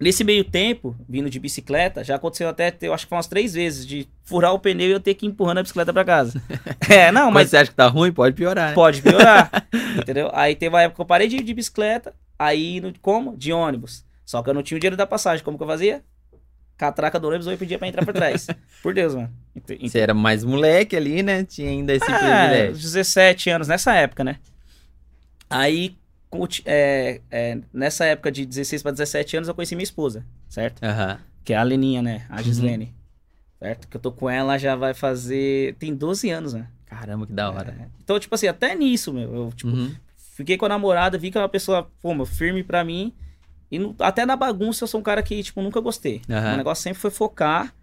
Nesse 0.00 0.24
meio 0.24 0.42
tempo, 0.42 0.96
vindo 1.06 1.28
de 1.28 1.38
bicicleta, 1.38 2.02
já 2.02 2.16
aconteceu 2.16 2.48
até, 2.48 2.74
eu 2.80 2.94
acho 2.94 3.04
que 3.04 3.10
foi 3.10 3.16
umas 3.16 3.26
três 3.26 3.52
vezes, 3.52 3.86
de 3.86 4.08
furar 4.24 4.54
o 4.54 4.58
pneu 4.58 4.88
e 4.88 4.92
eu 4.92 5.00
ter 5.00 5.12
que 5.12 5.26
ir 5.26 5.28
empurrando 5.28 5.58
a 5.58 5.62
bicicleta 5.62 5.92
para 5.92 6.04
casa. 6.06 6.42
é, 6.88 7.12
não, 7.12 7.26
mas... 7.26 7.34
mas... 7.34 7.50
você 7.50 7.56
acha 7.58 7.70
que 7.70 7.76
tá 7.76 7.86
ruim? 7.86 8.10
Pode 8.10 8.34
piorar, 8.34 8.70
né? 8.70 8.74
Pode 8.74 9.02
piorar, 9.02 9.50
entendeu? 10.00 10.30
Aí 10.32 10.56
teve 10.56 10.74
uma 10.74 10.80
época 10.80 10.96
que 10.96 11.02
eu 11.02 11.06
parei 11.06 11.28
de 11.28 11.42
de 11.42 11.52
bicicleta, 11.52 12.14
aí, 12.38 12.80
no, 12.80 12.98
como? 13.00 13.36
De 13.36 13.52
ônibus. 13.52 14.02
Só 14.24 14.42
que 14.42 14.48
eu 14.48 14.54
não 14.54 14.62
tinha 14.62 14.76
o 14.76 14.80
dinheiro 14.80 14.96
da 14.96 15.06
passagem, 15.06 15.44
como 15.44 15.58
que 15.58 15.64
eu 15.64 15.68
fazia? 15.68 16.02
Catraca 16.78 17.20
do 17.20 17.28
ônibus 17.28 17.46
eu 17.46 17.58
pedia 17.58 17.78
pra 17.78 17.86
entrar 17.86 18.02
por 18.02 18.14
trás. 18.14 18.46
por 18.82 18.94
Deus, 18.94 19.14
mano. 19.14 19.30
Você 19.82 19.98
era 19.98 20.14
mais 20.14 20.42
moleque 20.42 20.96
ali, 20.96 21.22
né? 21.22 21.44
Tinha 21.44 21.68
ainda 21.68 21.92
esse 21.92 22.10
é, 22.10 22.16
privilégio. 22.16 22.72
17 22.72 23.50
anos, 23.50 23.68
nessa 23.68 23.92
época, 23.92 24.24
né? 24.24 24.36
Aí, 25.50 25.94
é, 26.64 27.20
é, 27.30 27.58
nessa 27.72 28.04
época 28.04 28.30
de 28.30 28.46
16 28.46 28.82
para 28.82 28.92
17 28.92 29.36
anos, 29.36 29.48
eu 29.48 29.54
conheci 29.54 29.74
minha 29.74 29.84
esposa. 29.84 30.24
certo? 30.48 30.82
Aham. 30.84 31.18
Que 31.44 31.52
é 31.52 31.56
a 31.56 31.62
Leninha, 31.62 32.02
né? 32.02 32.26
Uhum. 32.30 32.36
A 32.36 32.42
Gislene. 32.42 32.94
Certo? 33.58 33.88
Que 33.88 33.96
eu 33.96 34.00
tô 34.00 34.12
com 34.12 34.28
ela 34.30 34.56
já 34.58 34.76
vai 34.76 34.94
fazer. 34.94 35.74
Tem 35.76 35.94
12 35.94 36.30
anos, 36.30 36.52
né? 36.54 36.66
Caramba, 36.86 37.26
que 37.26 37.32
da 37.32 37.50
hora. 37.50 37.74
É. 37.80 37.86
Então, 38.02 38.18
tipo 38.18 38.34
assim, 38.34 38.46
até 38.46 38.74
nisso, 38.74 39.12
meu. 39.12 39.34
Eu, 39.34 39.52
tipo, 39.54 39.70
Uhum. 39.70 39.94
fiquei 40.36 40.56
com 40.56 40.66
a 40.66 40.68
namorada, 40.68 41.16
vi 41.18 41.30
que 41.30 41.38
é 41.38 41.40
uma 41.40 41.48
pessoa, 41.48 41.90
pô, 42.00 42.14
meu, 42.14 42.26
firme 42.26 42.62
pra 42.62 42.84
mim. 42.84 43.12
E 43.70 43.78
no- 43.78 43.94
até 44.00 44.24
na 44.26 44.36
bagunça 44.36 44.84
eu 44.84 44.88
sou 44.88 45.00
um 45.00 45.02
cara 45.02 45.22
que, 45.22 45.42
tipo, 45.42 45.62
nunca 45.62 45.80
gostei. 45.80 46.20
Aham. 46.28 46.54
O 46.54 46.56
negócio 46.58 46.82
sempre 46.82 47.00
foi 47.00 47.10
focar 47.10 47.74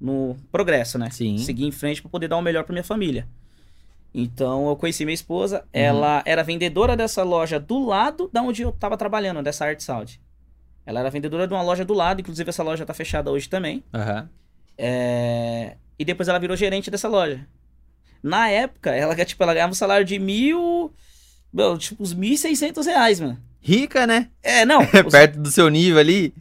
no 0.00 0.36
progresso, 0.52 0.98
né? 0.98 1.10
Sim. 1.10 1.38
Seguir 1.38 1.64
em 1.64 1.72
frente 1.72 2.00
pra 2.02 2.10
poder 2.10 2.28
dar 2.28 2.36
o 2.36 2.42
melhor 2.42 2.64
pra 2.64 2.72
minha 2.72 2.84
família. 2.84 3.26
Então 4.14 4.68
eu 4.68 4.76
conheci 4.76 5.04
minha 5.04 5.14
esposa, 5.14 5.58
Uhum. 5.58 5.64
ela 5.72 6.22
era 6.24 6.42
vendedora 6.42 6.96
dessa 6.96 7.22
loja 7.22 7.60
do 7.60 7.84
lado 7.84 8.28
da 8.32 8.42
onde 8.42 8.62
eu 8.62 8.72
tava 8.72 8.96
trabalhando, 8.96 9.42
dessa 9.42 9.66
Art 9.66 9.80
Saúde. 9.80 10.20
Ela 10.86 11.00
era 11.00 11.10
vendedora 11.10 11.46
de 11.46 11.52
uma 11.52 11.62
loja 11.62 11.84
do 11.84 11.92
lado, 11.94 12.20
inclusive 12.20 12.48
essa 12.48 12.62
loja 12.62 12.86
tá 12.86 12.94
fechada 12.94 13.30
hoje 13.30 13.48
também. 13.48 13.84
Aham. 13.92 14.28
É, 14.76 15.76
E 15.98 16.04
depois 16.04 16.28
ela 16.28 16.38
virou 16.38 16.56
gerente 16.56 16.90
dessa 16.90 17.08
loja. 17.08 17.44
Na 18.22 18.48
época, 18.48 18.90
ela, 18.94 19.14
tipo, 19.24 19.42
ela 19.42 19.52
ganhava 19.52 19.72
um 19.72 19.74
salário 19.74 20.06
de 20.06 20.18
mil. 20.18 20.92
Meu, 21.52 21.76
tipo, 21.76 22.02
uns 22.02 22.14
1.600 22.14 22.86
reais, 22.86 23.20
mano. 23.20 23.38
Rica, 23.60 24.06
né? 24.06 24.28
É, 24.42 24.64
não. 24.64 24.80
os- 25.04 25.12
Perto 25.12 25.38
do 25.40 25.50
seu 25.50 25.68
nível 25.68 25.98
ali. 25.98 26.32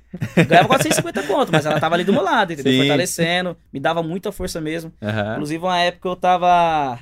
ganhava 0.47 0.67
450 0.69 1.23
conto, 1.23 1.51
mas 1.51 1.65
ela 1.65 1.79
tava 1.79 1.95
ali 1.95 2.03
do 2.03 2.13
meu 2.13 2.21
lado, 2.23 2.53
entendeu? 2.53 2.71
Sim. 2.71 2.79
Fortalecendo, 2.79 3.57
me 3.73 3.79
dava 3.79 4.01
muita 4.03 4.31
força 4.31 4.61
mesmo. 4.61 4.93
Aham. 5.01 5.33
Inclusive, 5.33 5.63
uma 5.63 5.79
época 5.79 6.07
eu 6.07 6.15
tava. 6.15 6.99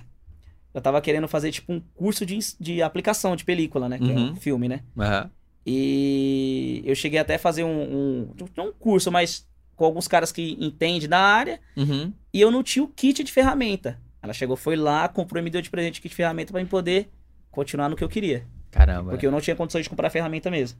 Eu 0.75 0.81
tava 0.81 0.99
querendo 0.99 1.25
fazer, 1.27 1.51
tipo, 1.53 1.71
um 1.71 1.79
curso 1.95 2.25
de, 2.25 2.37
de 2.59 2.81
aplicação 2.81 3.33
de 3.35 3.45
película, 3.45 3.87
né? 3.87 3.97
Que 3.97 4.11
é 4.11 4.15
Uhum. 4.15 4.31
um 4.31 4.35
filme, 4.35 4.67
né? 4.67 4.81
Aham. 4.99 5.31
E 5.65 6.83
eu 6.85 6.93
cheguei 6.93 7.17
até 7.17 7.35
a 7.35 7.39
fazer 7.39 7.63
um, 7.63 7.69
um. 7.81 8.29
Não 8.55 8.67
um 8.67 8.73
curso, 8.73 9.09
mas 9.11 9.47
com 9.75 9.85
alguns 9.85 10.07
caras 10.07 10.31
que 10.33 10.57
entendem 10.59 11.07
da 11.07 11.17
área. 11.19 11.61
Uhum. 11.77 12.11
E 12.33 12.41
eu 12.41 12.51
não 12.51 12.61
tinha 12.61 12.83
o 12.83 12.89
kit 12.89 13.23
de 13.23 13.31
ferramenta. 13.31 13.97
Ela 14.21 14.33
chegou, 14.33 14.57
foi 14.57 14.75
lá, 14.75 15.07
comprou 15.07 15.39
e 15.41 15.43
me 15.43 15.49
deu 15.49 15.61
de 15.61 15.69
presente 15.69 15.99
o 15.99 16.01
kit 16.03 16.09
de 16.09 16.15
ferramenta 16.15 16.51
pra 16.51 16.61
eu 16.61 16.67
poder 16.67 17.09
continuar 17.49 17.87
no 17.89 17.95
que 17.95 18.03
eu 18.03 18.09
queria. 18.09 18.45
Caramba. 18.69 19.11
Porque 19.11 19.25
eu 19.25 19.31
não 19.31 19.39
tinha 19.39 19.55
condições 19.55 19.83
de 19.83 19.89
comprar 19.89 20.09
ferramenta 20.09 20.51
mesmo. 20.51 20.77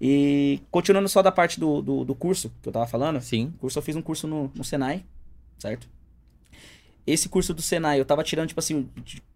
E 0.00 0.60
continuando 0.70 1.08
só 1.08 1.22
da 1.22 1.32
parte 1.32 1.58
do, 1.58 1.80
do, 1.82 2.04
do 2.04 2.14
curso 2.14 2.52
que 2.62 2.68
eu 2.68 2.72
tava 2.72 2.86
falando, 2.86 3.20
Sim. 3.20 3.52
curso 3.58 3.78
eu 3.78 3.82
fiz 3.82 3.96
um 3.96 4.02
curso 4.02 4.26
no, 4.26 4.50
no 4.54 4.62
Senai, 4.64 5.04
certo? 5.58 5.88
Esse 7.06 7.28
curso 7.28 7.54
do 7.54 7.62
Senai 7.62 7.98
eu 7.98 8.04
tava 8.04 8.22
tirando, 8.22 8.48
tipo 8.48 8.60
assim, 8.60 8.88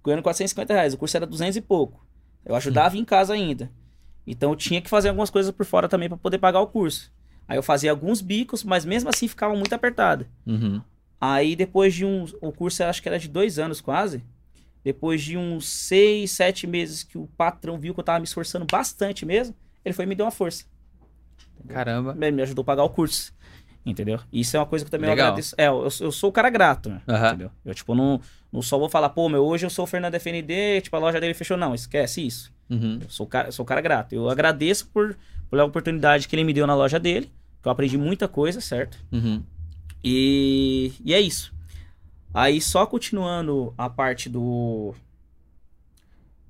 ganhando 0.04 0.22
450 0.22 0.72
reais. 0.72 0.94
O 0.94 0.98
curso 0.98 1.16
era 1.16 1.26
200 1.26 1.56
e 1.56 1.60
pouco. 1.60 2.04
Eu 2.44 2.54
ajudava 2.54 2.96
em 2.96 3.04
casa 3.04 3.32
ainda. 3.32 3.70
Então 4.26 4.50
eu 4.50 4.56
tinha 4.56 4.80
que 4.80 4.88
fazer 4.88 5.08
algumas 5.08 5.30
coisas 5.30 5.52
por 5.52 5.66
fora 5.66 5.88
também 5.88 6.08
pra 6.08 6.18
poder 6.18 6.38
pagar 6.38 6.60
o 6.60 6.66
curso. 6.66 7.12
Aí 7.46 7.56
eu 7.58 7.62
fazia 7.62 7.90
alguns 7.90 8.20
bicos, 8.20 8.64
mas 8.64 8.84
mesmo 8.84 9.08
assim 9.08 9.28
ficava 9.28 9.54
muito 9.54 9.72
apertado. 9.74 10.26
Uhum. 10.46 10.80
Aí 11.20 11.54
depois 11.56 11.94
de 11.94 12.04
uns. 12.04 12.34
O 12.40 12.52
curso 12.52 12.84
acho 12.84 13.02
que 13.02 13.08
era 13.08 13.18
de 13.18 13.28
dois 13.28 13.58
anos 13.58 13.80
quase. 13.80 14.22
Depois 14.82 15.22
de 15.22 15.36
uns 15.36 15.66
seis, 15.66 16.32
sete 16.32 16.66
meses 16.66 17.02
que 17.02 17.16
o 17.16 17.26
patrão 17.26 17.78
viu 17.78 17.94
que 17.94 18.00
eu 18.00 18.04
tava 18.04 18.18
me 18.18 18.26
esforçando 18.26 18.66
bastante 18.70 19.24
mesmo, 19.24 19.54
ele 19.82 19.94
foi 19.94 20.04
e 20.04 20.08
me 20.08 20.14
deu 20.14 20.26
uma 20.26 20.32
força. 20.32 20.64
Caramba. 21.66 22.14
Ele 22.20 22.36
me 22.36 22.42
ajudou 22.42 22.62
a 22.62 22.66
pagar 22.66 22.84
o 22.84 22.90
curso. 22.90 23.32
Entendeu? 23.86 24.18
Isso 24.32 24.56
é 24.56 24.60
uma 24.60 24.66
coisa 24.66 24.84
que 24.84 24.88
eu 24.88 24.90
também 24.90 25.10
eu 25.10 25.14
Legal. 25.14 25.26
agradeço. 25.28 25.54
É, 25.58 25.68
eu, 25.68 25.88
eu 26.00 26.12
sou 26.12 26.30
o 26.30 26.32
cara 26.32 26.48
grato, 26.48 26.88
né? 26.88 27.02
Aham. 27.06 27.28
Entendeu? 27.28 27.50
Eu, 27.64 27.74
tipo, 27.74 27.94
não, 27.94 28.20
não 28.50 28.62
só 28.62 28.78
vou 28.78 28.88
falar, 28.88 29.10
pô, 29.10 29.28
meu, 29.28 29.44
hoje 29.44 29.66
eu 29.66 29.70
sou 29.70 29.84
o 29.84 29.86
Fernando 29.86 30.14
FND, 30.14 30.80
tipo, 30.80 30.96
a 30.96 30.98
loja 30.98 31.20
dele 31.20 31.34
fechou. 31.34 31.56
Não, 31.56 31.74
esquece 31.74 32.26
isso. 32.26 32.50
Uhum. 32.70 32.98
Eu 33.02 33.10
sou 33.10 33.26
o 33.26 33.28
cara, 33.28 33.48
eu 33.48 33.52
sou 33.52 33.62
o 33.62 33.66
cara 33.66 33.82
grato. 33.82 34.14
Eu 34.14 34.30
agradeço 34.30 34.88
por, 34.88 35.16
pela 35.50 35.64
oportunidade 35.64 36.26
que 36.26 36.34
ele 36.34 36.44
me 36.44 36.52
deu 36.54 36.66
na 36.66 36.74
loja 36.74 36.98
dele. 36.98 37.30
Que 37.62 37.68
eu 37.68 37.72
aprendi 37.72 37.98
muita 37.98 38.26
coisa, 38.26 38.60
certo? 38.60 38.98
Uhum. 39.12 39.42
E, 40.02 40.92
e 41.04 41.12
é 41.12 41.20
isso. 41.20 41.52
Aí 42.32 42.60
só 42.60 42.86
continuando 42.86 43.72
a 43.78 43.88
parte 43.88 44.28
do 44.28 44.94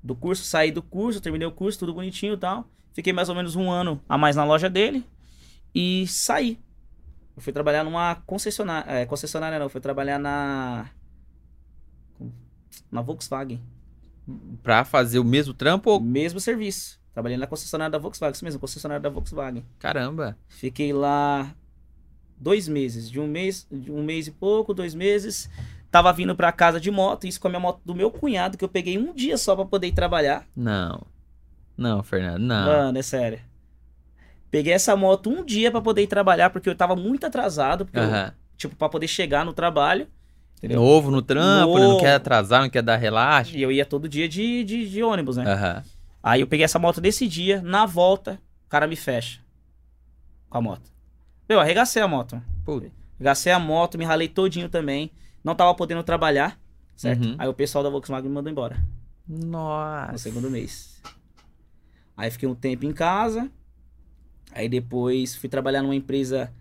do 0.01 0.15
curso, 0.15 0.43
saí 0.43 0.71
do 0.71 0.83
curso, 0.83 1.19
terminei 1.19 1.47
o 1.47 1.51
curso, 1.51 1.79
tudo 1.79 1.93
bonitinho 1.93 2.33
e 2.33 2.37
tal. 2.37 2.67
Fiquei 2.93 3.11
mais 3.11 3.27
ou 3.27 3.35
menos 3.35 3.55
um 3.55 3.69
ano 3.71 3.99
a 4.07 4.17
mais 4.17 4.35
na 4.35 4.43
loja 4.43 4.69
dele 4.69 5.03
e 5.73 6.05
saí. 6.07 6.59
Eu 7.35 7.41
fui 7.41 7.51
trabalhar 7.51 7.83
numa 7.83 8.15
concessionária, 8.25 8.89
é, 8.91 9.05
concessionária 9.05 9.57
não, 9.59 9.65
eu 9.65 9.69
fui 9.69 9.81
trabalhar 9.81 10.17
na 10.19 10.89
na 12.91 13.01
Volkswagen, 13.01 13.61
Pra 14.63 14.83
fazer 14.83 15.19
o 15.19 15.23
mesmo 15.23 15.53
trampo? 15.53 15.89
ou- 15.91 15.99
mesmo 16.01 16.39
serviço. 16.39 16.99
Trabalhei 17.13 17.37
na 17.37 17.45
concessionária 17.47 17.91
da 17.91 17.97
Volkswagen, 17.97 18.33
isso 18.33 18.43
mesmo, 18.43 18.59
concessionária 18.59 19.01
da 19.01 19.09
Volkswagen. 19.09 19.63
Caramba. 19.79 20.35
Fiquei 20.47 20.91
lá 20.91 21.53
dois 22.37 22.67
meses, 22.67 23.09
de 23.09 23.19
um 23.19 23.27
mês, 23.27 23.67
de 23.71 23.91
um 23.91 24.03
mês 24.03 24.27
e 24.27 24.31
pouco, 24.31 24.73
dois 24.73 24.95
meses. 24.95 25.49
Tava 25.91 26.11
vindo 26.11 26.35
pra 26.35 26.51
casa 26.51 26.79
de 26.79 26.89
moto, 26.91 27.25
isso 27.27 27.39
com 27.39 27.47
a 27.47 27.49
minha 27.51 27.59
moto 27.59 27.79
do 27.85 27.95
meu 27.95 28.09
cunhado, 28.11 28.57
que 28.57 28.63
eu 28.65 28.69
peguei 28.69 28.97
um 28.97 29.13
dia 29.13 29.37
só 29.37 29.55
pra 29.55 29.63
poder 29.65 29.87
ir 29.87 29.93
trabalhar. 29.93 30.45
Não. 30.55 31.01
Não, 31.77 32.01
Fernando, 32.03 32.41
não. 32.41 32.65
Mano, 32.65 32.97
é 32.97 33.01
sério. 33.01 33.39
Peguei 34.55 34.71
essa 34.71 34.95
moto 34.95 35.29
um 35.29 35.43
dia 35.43 35.69
pra 35.69 35.81
poder 35.81 36.03
ir 36.03 36.07
trabalhar, 36.07 36.49
porque 36.49 36.69
eu 36.69 36.75
tava 36.75 36.95
muito 36.95 37.25
atrasado, 37.25 37.83
porque 37.83 37.99
eu, 37.99 38.03
Aham. 38.03 38.31
tipo, 38.55 38.73
pra 38.73 38.87
poder 38.87 39.05
chegar 39.05 39.43
no 39.43 39.51
trabalho. 39.51 40.07
Entendeu? 40.57 40.79
Novo 40.79 41.11
no 41.11 41.21
trampo, 41.21 41.73
né? 41.73 41.81
não 41.81 41.89
Novo. 41.89 41.99
quer 41.99 42.13
atrasar, 42.13 42.61
não 42.61 42.69
quer 42.69 42.81
dar 42.81 42.95
relaxa. 42.95 43.53
E 43.53 43.61
eu 43.61 43.69
ia 43.69 43.85
todo 43.85 44.07
dia 44.07 44.29
de, 44.29 44.63
de, 44.63 44.89
de 44.89 45.03
ônibus, 45.03 45.35
né? 45.35 45.43
Aham. 45.45 45.83
Aí 46.23 46.39
eu 46.39 46.47
peguei 46.47 46.63
essa 46.63 46.79
moto 46.79 47.01
nesse 47.01 47.27
dia, 47.27 47.61
na 47.61 47.85
volta, 47.85 48.39
o 48.65 48.69
cara 48.69 48.87
me 48.87 48.95
fecha 48.95 49.41
com 50.49 50.57
a 50.57 50.61
moto. 50.61 50.89
Eu 51.49 51.59
arregacei 51.59 52.01
a 52.01 52.07
moto. 52.07 52.41
Putz. 52.63 52.89
Gastei 53.19 53.51
a 53.51 53.59
moto, 53.59 53.97
me 53.97 54.05
ralei 54.05 54.29
todinho 54.29 54.69
também. 54.69 55.11
Não 55.43 55.53
tava 55.53 55.75
podendo 55.75 56.01
trabalhar, 56.01 56.57
certo? 56.95 57.25
Uhum. 57.25 57.35
Aí 57.37 57.49
o 57.49 57.53
pessoal 57.53 57.83
da 57.83 57.89
Volkswagen 57.89 58.29
me 58.29 58.35
mandou 58.35 58.49
embora 58.49 58.81
no 59.27 59.47
Nossa. 59.47 60.17
segundo 60.17 60.49
mês. 60.49 61.01
Aí 62.15 62.31
fiquei 62.31 62.47
um 62.47 62.55
tempo 62.55 62.85
em 62.85 62.93
casa. 62.93 63.51
Aí 64.55 64.69
depois 64.69 65.35
fui 65.35 65.49
trabalhar 65.49 65.83
numa 65.83 65.95
empresa. 65.95 66.51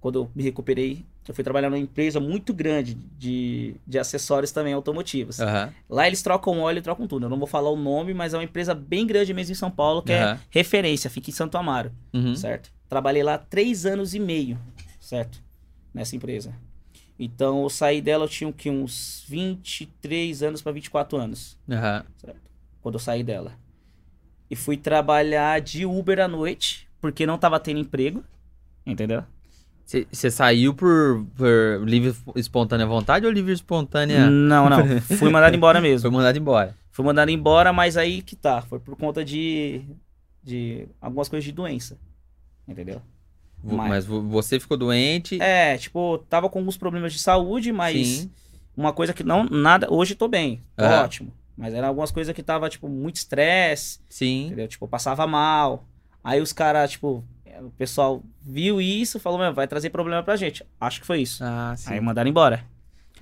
Quando 0.00 0.20
eu 0.20 0.30
me 0.34 0.42
recuperei, 0.42 1.04
eu 1.28 1.34
fui 1.34 1.44
trabalhar 1.44 1.68
numa 1.70 1.78
empresa 1.78 2.18
muito 2.18 2.52
grande 2.52 2.94
de, 2.94 3.76
de 3.86 3.98
acessórios 3.98 4.50
também 4.50 4.72
automotivos. 4.72 5.38
Aham. 5.38 5.72
Lá 5.88 6.06
eles 6.08 6.22
trocam 6.22 6.58
óleo 6.60 6.78
e 6.78 6.82
trocam 6.82 7.06
tudo. 7.06 7.26
Eu 7.26 7.30
não 7.30 7.38
vou 7.38 7.46
falar 7.46 7.70
o 7.70 7.76
nome, 7.76 8.12
mas 8.14 8.34
é 8.34 8.38
uma 8.38 8.42
empresa 8.42 8.74
bem 8.74 9.06
grande 9.06 9.32
mesmo 9.34 9.52
em 9.52 9.54
São 9.56 9.70
Paulo, 9.70 10.02
que 10.02 10.12
é 10.12 10.24
Aham. 10.24 10.40
referência, 10.50 11.08
fica 11.10 11.30
em 11.30 11.32
Santo 11.32 11.56
Amaro 11.56 11.92
Uhum. 12.12 12.34
certo? 12.34 12.72
Trabalhei 12.88 13.22
lá 13.22 13.38
três 13.38 13.86
anos 13.86 14.14
e 14.14 14.18
meio, 14.18 14.58
certo? 14.98 15.40
Nessa 15.94 16.16
empresa. 16.16 16.54
Então 17.18 17.62
eu 17.62 17.70
saí 17.70 18.00
dela, 18.00 18.24
eu 18.24 18.28
tinha 18.28 18.48
o 18.48 18.52
quê? 18.52 18.70
uns 18.70 19.24
23 19.28 20.42
anos 20.42 20.60
para 20.62 20.72
24 20.72 21.16
anos, 21.18 21.56
Aham. 21.70 22.04
quando 22.80 22.94
eu 22.96 22.98
saí 22.98 23.22
dela. 23.22 23.52
E 24.50 24.56
fui 24.56 24.76
trabalhar 24.76 25.60
de 25.60 25.86
Uber 25.86 26.18
à 26.20 26.26
noite, 26.28 26.88
porque 27.02 27.26
não 27.26 27.36
tava 27.36 27.58
tendo 27.60 27.80
emprego, 27.80 28.22
entendeu? 28.86 29.24
Você 29.84 30.30
saiu 30.30 30.72
por, 30.72 31.26
por 31.36 31.82
livre 31.86 32.14
espontânea 32.36 32.86
vontade 32.86 33.26
ou 33.26 33.32
livre 33.32 33.52
espontânea 33.52 34.30
Não, 34.30 34.70
não. 34.70 35.00
Fui 35.02 35.28
mandado 35.28 35.54
embora 35.54 35.80
foi 35.80 35.90
mesmo. 35.90 36.10
mandado 36.12 36.38
embora? 36.38 36.74
Fui 36.92 37.04
mandado 37.04 37.30
embora, 37.30 37.72
mas 37.72 37.96
aí 37.96 38.22
que 38.22 38.36
tá. 38.36 38.62
Foi 38.62 38.78
por 38.78 38.96
conta 38.96 39.22
de, 39.24 39.82
de 40.42 40.88
algumas 41.00 41.28
coisas 41.28 41.44
de 41.44 41.52
doença, 41.52 41.98
entendeu? 42.66 43.02
Mas- 43.62 43.88
Mas 43.88 44.06
vo- 44.06 44.22
você 44.22 44.58
ficou 44.58 44.76
doente? 44.76 45.42
É, 45.42 45.76
tipo, 45.76 46.18
tava 46.28 46.48
com 46.48 46.60
alguns 46.60 46.76
problemas 46.76 47.12
de 47.12 47.18
saúde, 47.18 47.72
mas 47.72 48.06
Sim. 48.22 48.30
uma 48.76 48.92
coisa 48.92 49.12
que 49.12 49.24
não, 49.24 49.44
nada, 49.44 49.92
hoje 49.92 50.14
tô 50.14 50.26
bem, 50.28 50.62
tô 50.76 50.84
Aham. 50.84 51.02
ótimo. 51.04 51.32
Mas 51.56 51.74
eram 51.74 51.88
algumas 51.88 52.10
coisas 52.10 52.34
que 52.34 52.42
tava, 52.42 52.68
tipo, 52.70 52.88
muito 52.88 53.16
estresse, 53.16 54.00
Sim. 54.08 54.46
entendeu? 54.46 54.68
Tipo, 54.68 54.84
eu 54.86 54.88
passava 54.88 55.26
mal. 55.26 55.84
Aí 56.22 56.40
os 56.40 56.52
caras, 56.52 56.90
tipo, 56.92 57.24
o 57.60 57.70
pessoal 57.70 58.22
viu 58.40 58.80
isso, 58.80 59.18
falou, 59.18 59.38
meu, 59.38 59.52
vai 59.52 59.66
trazer 59.66 59.90
problema 59.90 60.22
pra 60.22 60.36
gente. 60.36 60.64
Acho 60.80 61.00
que 61.00 61.06
foi 61.06 61.20
isso. 61.22 61.42
Ah, 61.44 61.74
sim. 61.76 61.92
Aí 61.92 62.00
mandaram 62.00 62.28
embora. 62.30 62.64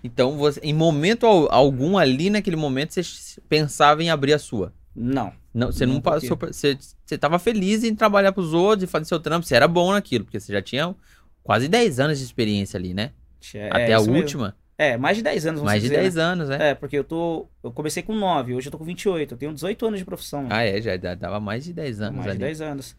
Então, 0.03 0.37
você, 0.37 0.61
em 0.63 0.73
momento 0.73 1.27
al- 1.27 1.49
algum 1.53 1.99
ali 1.99 2.31
naquele 2.31 2.57
momento, 2.57 2.93
você 2.95 3.03
pensava 3.49 4.03
em 4.03 4.11
abrir 4.11 4.33
a 4.33 4.39
sua. 4.39 4.73
Não. 4.95 5.33
Não, 5.53 5.71
você 5.73 5.85
não, 5.85 6.01
passou. 6.01 6.37
Você, 6.37 6.79
você 7.05 7.19
tava 7.19 7.39
feliz 7.39 7.83
em 7.85 7.95
trabalhar 7.95 8.33
pros 8.33 8.53
outros 8.55 8.85
e 8.85 8.87
fazer 8.87 9.05
seu 9.07 9.19
trampo. 9.21 9.47
Você 9.47 9.55
era 9.55 9.67
bom 9.69 9.93
naquilo, 9.93 10.25
porque 10.25 10.39
você 10.39 10.53
já 10.53 10.63
tinha 10.63 10.95
quase 11.43 11.69
10 11.69 11.99
anos 12.01 12.19
de 12.19 12.25
experiência 12.25 12.79
ali, 12.79 12.95
né? 12.95 13.11
É, 13.55 13.69
Até 13.69 13.95
a 13.95 13.99
isso 13.99 14.11
mesmo. 14.11 14.53
É, 14.81 14.97
mais 14.97 15.15
de 15.15 15.23
10 15.23 15.45
anos, 15.45 15.63
Mais 15.63 15.83
de 15.83 15.91
dizer, 15.91 16.01
10 16.01 16.15
né? 16.15 16.23
anos, 16.23 16.49
né? 16.49 16.71
É, 16.71 16.75
porque 16.75 16.97
eu 16.97 17.05
tô. 17.05 17.47
Eu 17.63 17.71
comecei 17.71 18.03
com 18.03 18.15
9, 18.15 18.55
hoje 18.55 18.69
eu 18.69 18.73
tô 18.73 18.79
com 18.79 18.85
28. 18.87 19.35
Eu 19.35 19.37
tenho 19.37 19.53
18 19.53 19.87
anos 19.87 19.99
de 19.99 20.07
profissão. 20.07 20.47
Ah, 20.49 20.63
é, 20.65 20.81
já 20.81 20.97
dava 20.97 21.39
mais 21.39 21.65
de 21.65 21.75
10 21.75 22.01
anos 22.01 22.17
mais 22.17 22.29
ali. 22.29 22.39
de 22.39 22.45
10 22.47 22.61
anos. 22.63 22.97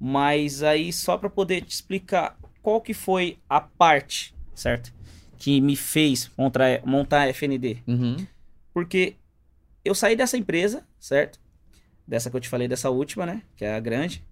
Mas 0.00 0.64
aí, 0.64 0.92
só 0.92 1.16
pra 1.16 1.30
poder 1.30 1.60
te 1.60 1.70
explicar 1.70 2.36
qual 2.60 2.80
que 2.80 2.92
foi 2.92 3.38
a 3.48 3.60
parte, 3.60 4.34
certo? 4.56 4.92
Que 5.36 5.60
me 5.60 5.76
fez 5.76 6.32
montar, 6.36 6.84
montar 6.84 7.28
a 7.28 7.28
FND. 7.28 7.78
Uhum. 7.86 8.16
Porque 8.74 9.14
eu 9.84 9.94
saí 9.94 10.16
dessa 10.16 10.36
empresa, 10.36 10.84
certo? 10.98 11.38
Dessa 12.04 12.28
que 12.28 12.36
eu 12.36 12.40
te 12.40 12.48
falei, 12.48 12.66
dessa 12.66 12.90
última, 12.90 13.24
né? 13.24 13.42
Que 13.54 13.64
é 13.64 13.72
a 13.72 13.78
grande. 13.78 14.24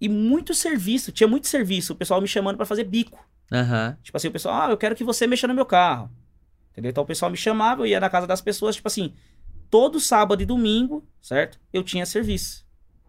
E 0.00 0.08
muito 0.08 0.54
serviço, 0.54 1.10
tinha 1.10 1.26
muito 1.26 1.48
serviço, 1.48 1.92
o 1.92 1.96
pessoal 1.96 2.20
me 2.20 2.28
chamando 2.28 2.56
para 2.56 2.66
fazer 2.66 2.84
bico. 2.84 3.27
Aham. 3.52 3.96
Tipo 4.02 4.16
assim, 4.16 4.28
o 4.28 4.32
pessoal, 4.32 4.62
ah, 4.62 4.70
eu 4.70 4.76
quero 4.76 4.94
que 4.94 5.04
você 5.04 5.26
mexa 5.26 5.46
no 5.48 5.54
meu 5.54 5.66
carro. 5.66 6.10
Entendeu? 6.72 6.90
Então 6.90 7.02
o 7.04 7.06
pessoal 7.06 7.30
me 7.30 7.36
chamava, 7.36 7.82
eu 7.82 7.86
ia 7.86 7.98
na 8.00 8.10
casa 8.10 8.26
das 8.26 8.40
pessoas, 8.40 8.76
tipo 8.76 8.88
assim, 8.88 9.12
todo 9.70 9.98
sábado 10.00 10.42
e 10.42 10.46
domingo, 10.46 11.04
certo? 11.20 11.58
Eu 11.72 11.82
tinha 11.82 12.06
serviço. 12.06 12.64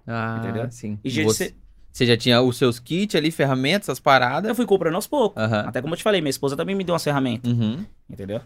Ah, 0.08 0.38
Entendeu? 0.40 0.72
sim. 0.72 0.98
E 1.04 1.24
você, 1.24 1.50
cê- 1.50 1.56
você 1.92 2.06
já 2.06 2.18
tinha 2.18 2.42
os 2.42 2.58
seus 2.58 2.80
kits 2.80 3.16
ali, 3.16 3.30
ferramentas, 3.32 3.90
as 3.90 4.00
paradas. 4.00 4.50
eu 4.50 4.56
fui 4.56 4.66
comprando 4.66 4.96
aos 4.96 5.06
poucos. 5.08 5.42
Aham. 5.42 5.66
Até 5.68 5.82
como 5.82 5.94
eu 5.94 5.98
te 5.98 6.04
falei, 6.04 6.20
minha 6.22 6.30
esposa 6.32 6.56
também 6.58 6.76
me 6.76 6.84
deu 6.84 6.94
umas 6.94 7.04
ferramentas, 7.04 7.52
Uhum. 7.52 7.86
entendeu? 8.10 8.42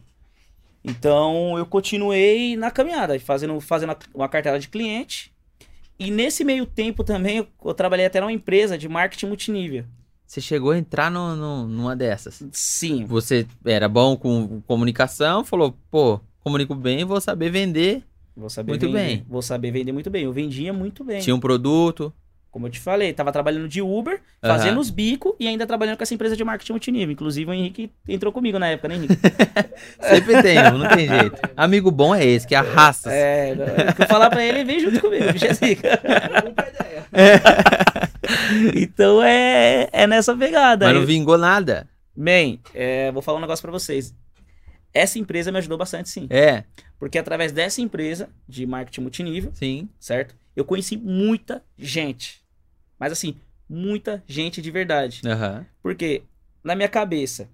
Então 0.84 1.58
eu 1.58 1.66
continuei 1.66 2.58
na 2.58 2.70
caminhada, 2.70 3.18
fazendo, 3.20 3.60
fazendo 3.62 3.96
uma 4.14 4.28
cartela 4.28 4.60
de 4.60 4.68
cliente. 4.68 5.34
E 5.98 6.12
nesse 6.12 6.44
meio 6.44 6.66
tempo 6.66 7.04
também 7.04 7.38
eu, 7.38 7.48
eu 7.64 7.74
trabalhei 7.74 8.06
até 8.06 8.20
numa 8.20 8.34
empresa 8.34 8.78
de 8.78 8.90
marketing 8.90 9.28
multinível. 9.28 9.86
Você 10.34 10.42
chegou 10.42 10.72
a 10.72 10.78
entrar 10.80 11.12
no, 11.12 11.36
no- 11.36 11.68
numa 11.68 11.96
dessas. 11.96 12.44
Sim, 12.52 13.06
Você 13.06 13.46
era 13.64 13.88
bom 13.88 14.18
com 14.18 14.62
comunicação, 14.62 15.46
falou, 15.46 15.78
pô, 15.92 16.20
comunico 16.44 16.74
bem, 16.74 17.06
vou 17.06 17.22
saber 17.22 17.52
vender. 17.52 18.02
vou 18.36 18.50
saber 18.50 18.72
Muito 18.72 18.88
vender. 18.88 18.98
bem. 18.98 19.26
Vou 19.30 19.44
saber 19.44 19.70
vender 19.70 19.92
muito 19.92 20.10
bem. 20.10 20.24
Eu 20.24 20.34
vendia 20.34 20.74
muito 20.74 21.04
bem. 21.04 21.20
Tinha 21.22 21.36
um 21.36 21.40
produto. 21.40 22.12
Como 22.50 22.66
eu 22.66 22.72
te 22.72 22.80
falei, 22.80 23.14
tava 23.14 23.32
trabalhando 23.32 23.68
de 23.68 23.80
Uber, 23.82 24.22
Aham. 24.44 24.58
fazendo 24.58 24.80
os 24.80 24.90
bicos 24.90 25.34
e 25.40 25.48
ainda 25.48 25.68
trabalhando 25.68 25.98
com 25.98 26.04
essa 26.04 26.16
empresa 26.16 26.36
de 26.36 26.44
marketing 26.44 26.72
multinível. 26.74 27.12
Inclusive 27.12 27.52
o 27.52 27.54
Henrique 27.54 27.92
entrou 28.08 28.34
comigo 28.34 28.58
na 28.58 28.70
época, 28.70 28.88
né, 28.88 28.96
Henrique? 28.96 29.16
Sempre 30.02 30.42
tem, 30.42 30.56
não 30.56 30.90
tem 30.96 31.08
jeito. 31.08 31.40
Amigo 31.56 31.92
bom 31.92 32.14
é 32.16 32.26
esse, 32.26 32.48
que 32.48 32.56
arrasta. 32.56 33.12
é, 33.12 33.54
o 33.92 33.96
que 33.96 34.02
eu 34.02 34.08
falar 34.08 34.32
pra 34.32 34.44
ele, 34.44 34.60
ele 34.62 34.66
vem 34.66 34.80
junto 34.80 35.00
comigo, 35.00 35.32
bicho 35.32 35.46
é 35.46 35.54
zica. 35.54 36.02
Então 38.76 39.22
é, 39.24 39.90
é 39.92 40.08
nessa 40.08 40.36
pegada. 40.36 40.86
Mas 40.86 40.96
não 40.96 41.06
vingou 41.06 41.38
nada. 41.38 41.88
Bem, 42.16 42.60
é, 42.74 43.12
vou 43.12 43.22
falar 43.22 43.38
um 43.38 43.42
negócio 43.42 43.62
pra 43.62 43.72
vocês. 43.72 44.14
Essa 44.94 45.18
empresa 45.18 45.52
me 45.52 45.58
ajudou 45.58 45.78
bastante, 45.78 46.10
sim. 46.10 46.28
É, 46.30 46.64
Porque 47.00 47.18
através 47.18 47.52
dessa 47.52 47.82
empresa 47.82 48.30
de 48.48 48.66
marketing 48.68 49.02
multinível, 49.02 49.52
sim. 49.54 49.90
certo? 50.00 50.36
Eu 50.56 50.64
conheci 50.64 50.96
muita 50.96 51.64
gente. 51.78 52.44
Mas 53.00 53.12
assim, 53.12 53.36
muita 53.68 54.24
gente 54.28 54.62
de 54.62 54.70
verdade. 54.70 55.22
Aham. 55.26 55.66
Porque, 55.82 56.22
na 56.64 56.76
minha 56.76 56.88
cabeça, 56.88 57.50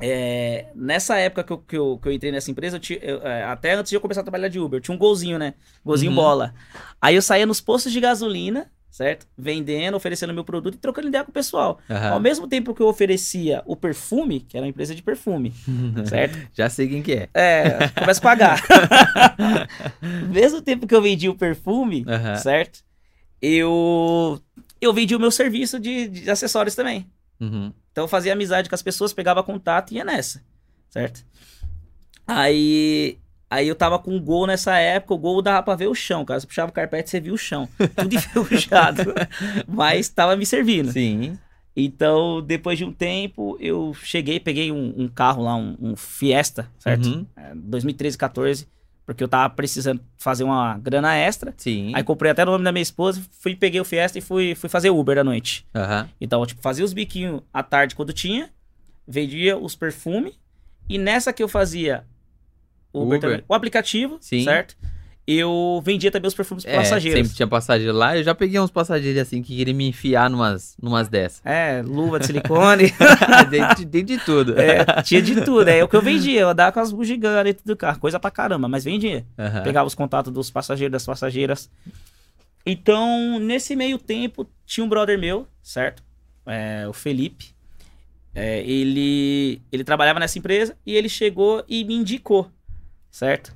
é, 0.00 0.66
nessa 0.74 1.16
época 1.18 1.44
que 1.44 1.52
eu, 1.52 1.58
que, 1.58 1.76
eu, 1.76 1.98
que 2.02 2.08
eu 2.08 2.12
entrei 2.12 2.30
nessa 2.32 2.50
empresa, 2.50 2.76
eu 2.76 2.80
tinha- 2.80 2.98
eu, 3.00 3.22
é, 3.22 3.44
até 3.44 3.72
antes 3.74 3.90
de 3.90 3.96
eu 3.96 4.00
começar 4.00 4.20
a 4.20 4.24
trabalhar 4.24 4.48
de 4.48 4.58
Uber, 4.58 4.78
eu 4.78 4.82
tinha 4.82 4.94
um 4.94 4.98
golzinho, 4.98 5.38
né? 5.38 5.54
Golzinho 5.84 6.10
Uhum. 6.10 6.16
bola. 6.16 6.54
Aí 7.00 7.14
eu 7.14 7.22
saía 7.22 7.46
nos 7.46 7.60
postos 7.60 7.92
de 7.92 8.00
gasolina, 8.00 8.70
certo? 8.98 9.28
Vendendo, 9.38 9.96
oferecendo 9.96 10.34
meu 10.34 10.42
produto 10.42 10.74
e 10.74 10.78
trocando 10.78 11.06
ideia 11.06 11.22
com 11.22 11.30
o 11.30 11.32
pessoal. 11.32 11.78
aham. 11.88 12.14
Ao 12.14 12.18
mesmo 12.20 12.48
tempo 12.48 12.74
que 12.74 12.82
eu 12.82 12.88
oferecia 12.88 13.62
o 13.64 13.76
perfume, 13.76 14.40
que 14.40 14.56
era 14.56 14.66
uma 14.66 14.70
empresa 14.70 14.92
de 14.92 15.04
perfume, 15.04 15.54
certo? 16.06 16.36
Já 16.52 16.68
sei 16.68 16.88
quem 16.88 17.00
que 17.00 17.12
é. 17.12 17.28
É, 17.32 17.88
começa 17.96 18.18
a 18.18 18.22
pagar. 18.24 18.60
Mesmo 20.28 20.60
tempo 20.60 20.84
que 20.84 20.92
eu 20.96 21.00
vendia 21.00 21.30
o 21.30 21.36
perfume, 21.36 22.04
Aham. 22.08 22.34
certo? 22.38 22.82
Eu, 23.40 24.42
eu 24.80 24.92
vendia 24.92 25.16
o 25.16 25.20
meu 25.20 25.30
serviço 25.30 25.78
de, 25.78 26.08
de 26.08 26.28
acessórios 26.28 26.74
também. 26.74 27.06
Uhum. 27.38 27.72
Então 27.92 28.02
eu 28.02 28.08
fazia 28.08 28.32
amizade 28.32 28.68
com 28.68 28.74
as 28.74 28.82
pessoas, 28.82 29.12
pegava 29.12 29.44
contato 29.44 29.92
e 29.92 29.98
ia 29.98 30.04
nessa, 30.04 30.42
certo? 30.90 31.24
Aí, 32.26 33.16
aí 33.50 33.68
eu 33.68 33.74
tava 33.74 33.98
com 33.98 34.14
um 34.14 34.20
gol 34.20 34.46
nessa 34.46 34.76
época, 34.78 35.14
o 35.14 35.18
gol 35.18 35.42
dava 35.42 35.62
pra 35.62 35.74
ver 35.74 35.88
o 35.88 35.94
chão, 35.94 36.24
cara. 36.24 36.40
Você 36.40 36.46
puxava 36.46 36.70
o 36.70 36.74
carpete, 36.74 37.10
você 37.10 37.20
via 37.20 37.32
o 37.32 37.38
chão. 37.38 37.68
Tudo 37.96 38.14
enferrujado. 38.16 39.14
mas 39.66 40.08
tava 40.08 40.36
me 40.36 40.44
servindo. 40.46 40.92
Sim. 40.92 41.38
Então, 41.80 42.42
depois 42.42 42.76
de 42.76 42.84
um 42.84 42.92
tempo, 42.92 43.56
eu 43.60 43.94
cheguei, 43.94 44.40
peguei 44.40 44.72
um, 44.72 44.94
um 44.96 45.08
carro 45.08 45.44
lá, 45.44 45.54
um, 45.54 45.76
um 45.80 45.96
Fiesta, 45.96 46.68
certo? 46.78 47.06
Uhum. 47.06 47.26
É, 47.36 47.54
2013, 47.54 48.18
14, 48.18 48.68
porque 49.06 49.22
eu 49.22 49.28
tava 49.28 49.48
precisando 49.54 50.00
fazer 50.18 50.42
uma 50.42 50.76
grana 50.76 51.14
extra. 51.14 51.54
Sim. 51.56 51.92
Aí 51.94 52.02
comprei 52.02 52.32
até 52.32 52.42
o 52.42 52.46
nome 52.46 52.64
da 52.64 52.72
minha 52.72 52.82
esposa, 52.82 53.22
fui, 53.30 53.54
peguei 53.54 53.80
o 53.80 53.84
Fiesta 53.84 54.18
e 54.18 54.20
fui, 54.20 54.56
fui 54.56 54.68
fazer 54.68 54.90
Uber 54.90 55.18
à 55.18 55.24
noite. 55.24 55.64
Aham. 55.72 56.08
Então, 56.20 56.44
tipo, 56.44 56.60
fazia 56.60 56.84
os 56.84 56.92
biquinhos 56.92 57.42
à 57.54 57.62
tarde 57.62 57.94
quando 57.94 58.12
tinha, 58.12 58.50
vendia 59.06 59.56
os 59.56 59.76
perfumes, 59.76 60.34
e 60.88 60.98
nessa 60.98 61.32
que 61.32 61.42
eu 61.44 61.48
fazia 61.48 62.04
Uber, 62.92 63.06
Uber. 63.06 63.20
também, 63.20 63.44
o 63.48 63.54
aplicativo, 63.54 64.18
Sim. 64.20 64.44
certo? 64.44 64.76
Eu 65.30 65.82
vendia 65.84 66.10
também 66.10 66.26
os 66.26 66.34
perfumes 66.34 66.64
para 66.64 66.72
É, 66.72 66.76
passageiros. 66.76 67.18
sempre 67.20 67.36
tinha 67.36 67.46
passageiro 67.46 67.92
lá. 67.92 68.16
Eu 68.16 68.24
já 68.24 68.34
peguei 68.34 68.58
uns 68.58 68.70
passageiros 68.70 69.20
assim 69.20 69.42
que 69.42 69.54
queriam 69.54 69.76
me 69.76 69.86
enfiar 69.86 70.30
numas, 70.30 70.74
numas 70.82 71.06
dessas. 71.06 71.42
É, 71.44 71.82
luva 71.82 72.18
de 72.18 72.24
silicone, 72.32 72.84
tem, 73.50 73.84
de- 73.90 74.02
de 74.04 74.18
tudo. 74.24 74.58
é, 74.58 74.86
tinha 75.02 75.20
de 75.20 75.42
tudo. 75.42 75.68
É 75.68 75.84
o 75.84 75.88
que 75.88 75.94
eu 75.96 76.00
vendia, 76.00 76.40
eu 76.40 76.48
andava 76.48 76.72
com 76.72 76.80
as 76.80 76.90
bugigangas 76.90 77.44
dentro 77.44 77.62
do 77.66 77.76
carro, 77.76 77.98
coisa 78.00 78.18
pra 78.18 78.30
caramba, 78.30 78.68
mas 78.68 78.84
vendia. 78.84 79.26
Aham. 79.38 79.62
Pegava 79.64 79.86
os 79.86 79.94
contatos 79.94 80.32
dos 80.32 80.50
passageiros, 80.50 80.92
das 80.92 81.04
passageiras. 81.04 81.70
Então, 82.64 83.38
nesse 83.38 83.74
meio 83.76 83.98
tempo, 83.98 84.46
tinha 84.66 84.84
um 84.84 84.88
brother 84.88 85.18
meu, 85.18 85.46
certo? 85.62 86.02
É, 86.46 86.86
o 86.88 86.92
Felipe. 86.94 87.50
É, 88.34 88.60
ele, 88.62 89.60
ele 89.72 89.84
trabalhava 89.84 90.20
nessa 90.20 90.38
empresa 90.38 90.76
e 90.86 90.94
ele 90.94 91.08
chegou 91.08 91.64
e 91.68 91.84
me 91.84 91.94
indicou, 91.94 92.50
certo? 93.10 93.54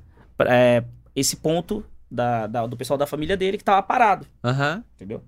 É, 0.49 0.83
esse 1.15 1.37
ponto 1.37 1.85
da, 2.11 2.47
da- 2.47 2.67
do 2.67 2.77
pessoal 2.77 2.99
da 2.99 3.07
família 3.07 3.37
dele 3.37 3.57
que 3.59 3.65
tava 3.65 3.83
parado, 3.83 4.27
Aham. 4.43 4.83
entendeu? 4.97 5.23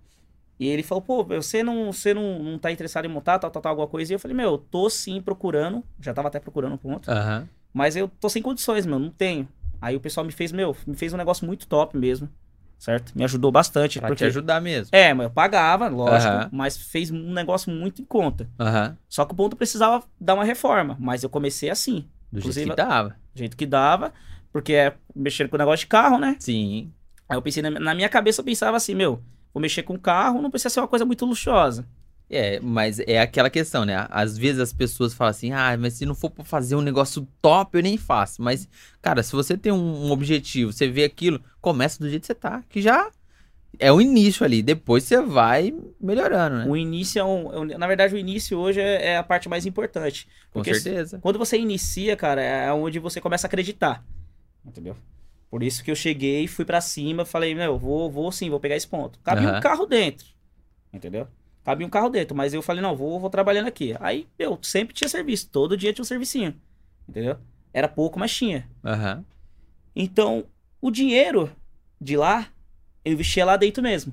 E 0.58 0.68
ele 0.68 0.82
falou, 0.84 1.02
pô, 1.02 1.24
você 1.24 1.62
não, 1.62 1.92
você 1.92 2.14
não, 2.14 2.38
não 2.42 2.58
tá 2.58 2.70
interessado 2.70 3.04
em 3.04 3.08
montar, 3.08 3.38
tal, 3.40 3.50
tal, 3.50 3.60
tal, 3.60 3.70
alguma 3.70 3.88
coisa? 3.88 4.12
E 4.12 4.14
eu 4.14 4.18
falei, 4.20 4.36
meu, 4.36 4.52
eu 4.52 4.58
tô 4.58 4.88
sim 4.88 5.20
procurando, 5.20 5.82
já 6.00 6.14
tava 6.14 6.28
até 6.28 6.38
procurando 6.38 6.74
um 6.74 6.78
ponto. 6.78 7.10
Aham. 7.10 7.48
Mas 7.72 7.96
eu 7.96 8.06
tô 8.08 8.28
sem 8.28 8.40
condições, 8.40 8.86
meu, 8.86 8.98
não 9.00 9.10
tenho. 9.10 9.48
Aí 9.80 9.96
o 9.96 10.00
pessoal 10.00 10.24
me 10.24 10.30
fez, 10.32 10.52
meu, 10.52 10.76
me 10.86 10.94
fez 10.96 11.12
um 11.12 11.16
negócio 11.16 11.44
muito 11.44 11.66
top 11.66 11.96
mesmo, 11.98 12.28
certo? 12.78 13.12
Me 13.16 13.24
ajudou 13.24 13.50
bastante. 13.50 13.98
Pra 13.98 14.08
porque... 14.08 14.24
te 14.24 14.28
ajudar 14.28 14.60
mesmo. 14.60 14.90
É, 14.96 15.12
mas 15.12 15.24
eu 15.24 15.30
pagava, 15.30 15.88
lógico, 15.88 16.32
Aham. 16.32 16.48
mas 16.52 16.76
fez 16.76 17.10
um 17.10 17.32
negócio 17.32 17.70
muito 17.72 18.00
em 18.00 18.04
conta. 18.04 18.48
Aham. 18.58 18.96
Só 19.08 19.24
que 19.24 19.32
o 19.32 19.36
ponto 19.36 19.56
precisava 19.56 20.04
dar 20.20 20.34
uma 20.34 20.44
reforma, 20.44 20.96
mas 21.00 21.24
eu 21.24 21.28
comecei 21.28 21.68
assim, 21.68 22.08
Do 22.30 22.38
Inclusive- 22.38 22.66
jeito 22.66 22.76
que 22.76 22.82
dava. 22.82 23.16
Do 23.34 23.38
jeito 23.38 23.56
que 23.56 23.66
dava, 23.66 24.12
porque 24.52 24.72
é 24.74 24.94
mexendo 25.14 25.48
com 25.48 25.56
o 25.56 25.58
negócio 25.58 25.84
de 25.84 25.88
carro, 25.88 26.18
né? 26.18 26.36
Sim. 26.38 26.92
Aí 27.28 27.36
eu 27.36 27.42
pensei, 27.42 27.62
na, 27.62 27.70
na 27.70 27.94
minha 27.94 28.08
cabeça 28.08 28.40
eu 28.40 28.44
pensava 28.44 28.76
assim, 28.76 28.94
meu, 28.94 29.22
vou 29.52 29.60
mexer 29.60 29.82
com 29.82 29.98
carro, 29.98 30.40
não 30.40 30.50
precisa 30.50 30.70
ser 30.70 30.80
uma 30.80 30.88
coisa 30.88 31.04
muito 31.04 31.24
luxuosa. 31.24 31.86
É, 32.30 32.58
mas 32.60 32.98
é 33.00 33.20
aquela 33.20 33.50
questão, 33.50 33.84
né? 33.84 34.06
Às 34.10 34.36
vezes 34.38 34.60
as 34.60 34.72
pessoas 34.72 35.12
falam 35.12 35.30
assim, 35.30 35.52
ah, 35.52 35.76
mas 35.78 35.94
se 35.94 36.06
não 36.06 36.14
for 36.14 36.30
pra 36.30 36.44
fazer 36.44 36.74
um 36.74 36.80
negócio 36.80 37.28
top, 37.42 37.76
eu 37.76 37.82
nem 37.82 37.98
faço. 37.98 38.42
Mas, 38.42 38.68
cara, 39.02 39.22
se 39.22 39.32
você 39.32 39.56
tem 39.56 39.72
um, 39.72 40.06
um 40.06 40.10
objetivo, 40.10 40.72
você 40.72 40.88
vê 40.88 41.04
aquilo, 41.04 41.40
começa 41.60 41.98
do 41.98 42.08
jeito 42.08 42.22
que 42.22 42.26
você 42.28 42.34
tá, 42.34 42.62
que 42.68 42.80
já 42.80 43.10
é 43.78 43.92
o 43.92 44.00
início 44.00 44.44
ali. 44.44 44.62
Depois 44.62 45.04
você 45.04 45.20
vai 45.20 45.74
melhorando, 46.00 46.58
né? 46.58 46.66
O 46.66 46.76
início 46.76 47.18
é 47.20 47.24
um, 47.24 47.52
é 47.52 47.58
um- 47.60 47.78
Na 47.78 47.86
verdade, 47.86 48.14
o 48.14 48.18
início 48.18 48.58
hoje 48.58 48.80
é, 48.80 49.06
é 49.12 49.16
a 49.16 49.22
parte 49.22 49.48
mais 49.48 49.66
importante. 49.66 50.28
Com 50.52 50.62
certeza. 50.64 51.18
Quando 51.20 51.38
você 51.38 51.58
inicia, 51.58 52.16
cara, 52.16 52.42
é 52.42 52.72
onde 52.72 52.98
você 52.98 53.20
começa 53.20 53.46
a 53.46 53.48
acreditar. 53.48 54.04
Entendeu? 54.64 54.96
Por 55.50 55.62
isso 55.62 55.84
que 55.84 55.90
eu 55.90 55.94
cheguei, 55.96 56.46
fui 56.48 56.64
pra 56.64 56.80
cima, 56.80 57.24
falei, 57.24 57.54
meu, 57.54 57.78
vou, 57.78 58.10
vou 58.10 58.32
sim, 58.32 58.50
vou 58.50 58.58
pegar 58.58 58.76
esse 58.76 58.88
ponto. 58.88 59.18
Cabia 59.22 59.48
Aham. 59.48 59.58
um 59.58 59.60
carro 59.60 59.86
dentro. 59.86 60.26
Entendeu? 60.92 61.28
Cabia 61.64 61.86
um 61.86 61.90
carro 61.90 62.08
dentro, 62.10 62.36
mas 62.36 62.52
eu 62.52 62.60
falei, 62.60 62.82
não, 62.82 62.96
vou, 62.96 63.18
vou 63.20 63.30
trabalhando 63.30 63.68
aqui. 63.68 63.94
Aí, 64.00 64.26
meu, 64.38 64.58
sempre 64.62 64.92
tinha 64.94 65.08
serviço, 65.08 65.48
todo 65.50 65.76
dia 65.76 65.92
tinha 65.92 66.02
um 66.02 66.06
servicinho. 66.06 66.54
Entendeu? 67.08 67.36
Era 67.72 67.88
pouco, 67.88 68.18
mas 68.18 68.34
tinha. 68.34 68.68
Aham. 68.84 69.24
Então, 69.94 70.44
o 70.80 70.90
dinheiro 70.90 71.50
de 72.00 72.16
lá, 72.16 72.48
eu 73.04 73.12
investia 73.12 73.44
lá 73.44 73.56
dentro 73.56 73.82
mesmo. 73.82 74.12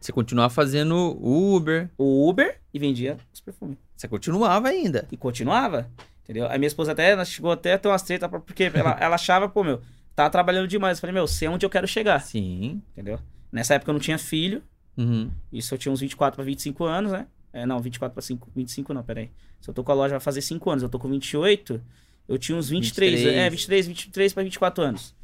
Você 0.00 0.12
continuava 0.12 0.52
fazendo 0.52 1.16
Uber, 1.22 1.88
O 1.96 2.28
Uber 2.28 2.58
e 2.74 2.78
vendia 2.78 3.16
os 3.32 3.40
perfumes. 3.40 3.78
você 3.96 4.08
continuava 4.08 4.68
ainda. 4.68 5.06
E 5.12 5.16
continuava, 5.16 5.88
entendeu? 6.24 6.46
A 6.46 6.58
minha 6.58 6.66
esposa 6.66 6.92
até, 6.92 7.10
ela 7.12 7.24
chegou 7.24 7.52
até 7.52 7.74
a 7.74 7.78
ter 7.78 7.88
umas 7.88 8.02
treta, 8.02 8.28
porque 8.28 8.64
ela, 8.74 8.96
ela 9.00 9.14
achava, 9.14 9.48
pô, 9.48 9.62
meu, 9.62 9.80
tava 10.16 10.28
trabalhando 10.30 10.66
demais. 10.66 10.98
Eu 10.98 11.00
falei, 11.02 11.14
meu, 11.14 11.26
sei 11.28 11.46
onde 11.48 11.64
eu 11.64 11.70
quero 11.70 11.86
chegar, 11.86 12.20
Sim. 12.20 12.82
entendeu? 12.92 13.18
Nessa 13.52 13.74
época 13.74 13.90
eu 13.90 13.94
não 13.94 14.00
tinha 14.00 14.18
filho, 14.18 14.62
Uhum. 14.96 15.30
isso 15.52 15.72
eu 15.72 15.78
tinha 15.78 15.92
uns 15.92 16.00
24 16.00 16.34
para 16.36 16.44
25 16.44 16.84
anos, 16.84 17.12
né? 17.12 17.26
É, 17.52 17.64
não, 17.64 17.78
24 17.80 18.12
para 18.12 18.22
5, 18.22 18.50
25 18.56 18.92
não, 18.94 19.02
peraí. 19.04 19.30
Se 19.60 19.70
eu 19.70 19.74
tô 19.74 19.84
com 19.84 19.92
a 19.92 19.94
loja 19.94 20.10
vai 20.14 20.20
fazer 20.20 20.40
5 20.42 20.68
anos, 20.70 20.82
eu 20.82 20.88
tô 20.88 20.98
com 20.98 21.08
28, 21.08 21.80
eu 22.28 22.38
tinha 22.38 22.58
uns 22.58 22.68
23, 22.70 23.12
23. 23.20 23.36
é, 23.38 23.48
23, 23.50 23.86
23 23.86 24.32
para 24.34 24.42
24 24.42 24.82
anos. 24.84 25.14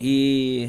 E, 0.00 0.68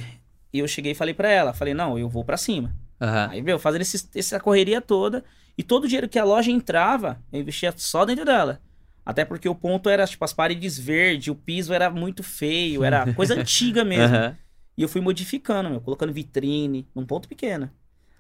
e 0.54 0.60
eu 0.60 0.68
cheguei 0.68 0.92
e 0.92 0.96
falei 0.96 1.14
pra 1.14 1.30
ela, 1.30 1.54
falei, 1.54 1.74
não, 1.74 1.98
eu 1.98 2.08
vou 2.08 2.24
pra 2.24 2.38
cima. 2.38 2.76
Aham. 3.02 3.30
Aí, 3.32 3.42
meu, 3.42 3.58
fazendo 3.60 3.82
esse- 3.82 4.08
essa 4.16 4.40
correria 4.40 4.80
toda. 4.80 5.24
E 5.58 5.64
todo 5.64 5.84
o 5.84 5.88
dinheiro 5.88 6.08
que 6.08 6.18
a 6.20 6.24
loja 6.24 6.52
entrava, 6.52 7.20
eu 7.32 7.42
investia 7.42 7.74
só 7.76 8.06
dentro 8.06 8.24
dela. 8.26 8.62
Até 9.06 9.26
porque 9.26 9.50
o 9.50 9.56
ponto 9.56 9.90
era, 9.90 10.06
tipo, 10.08 10.24
as 10.24 10.32
paredes 10.34 10.80
verdes, 10.80 11.28
o 11.28 11.36
piso 11.36 11.74
era 11.74 11.90
muito 11.90 12.24
feio, 12.24 12.84
era 12.84 13.12
coisa 13.14 13.34
antiga 13.36 13.84
mesmo. 13.84 14.16
Aham. 14.16 14.38
E 14.78 14.82
eu 14.82 14.88
fui 14.90 15.02
modificando, 15.02 15.70
meu, 15.70 15.82
colocando 15.82 16.12
vitrine 16.14 16.88
num 16.96 17.06
ponto 17.06 17.28
pequeno. 17.28 17.70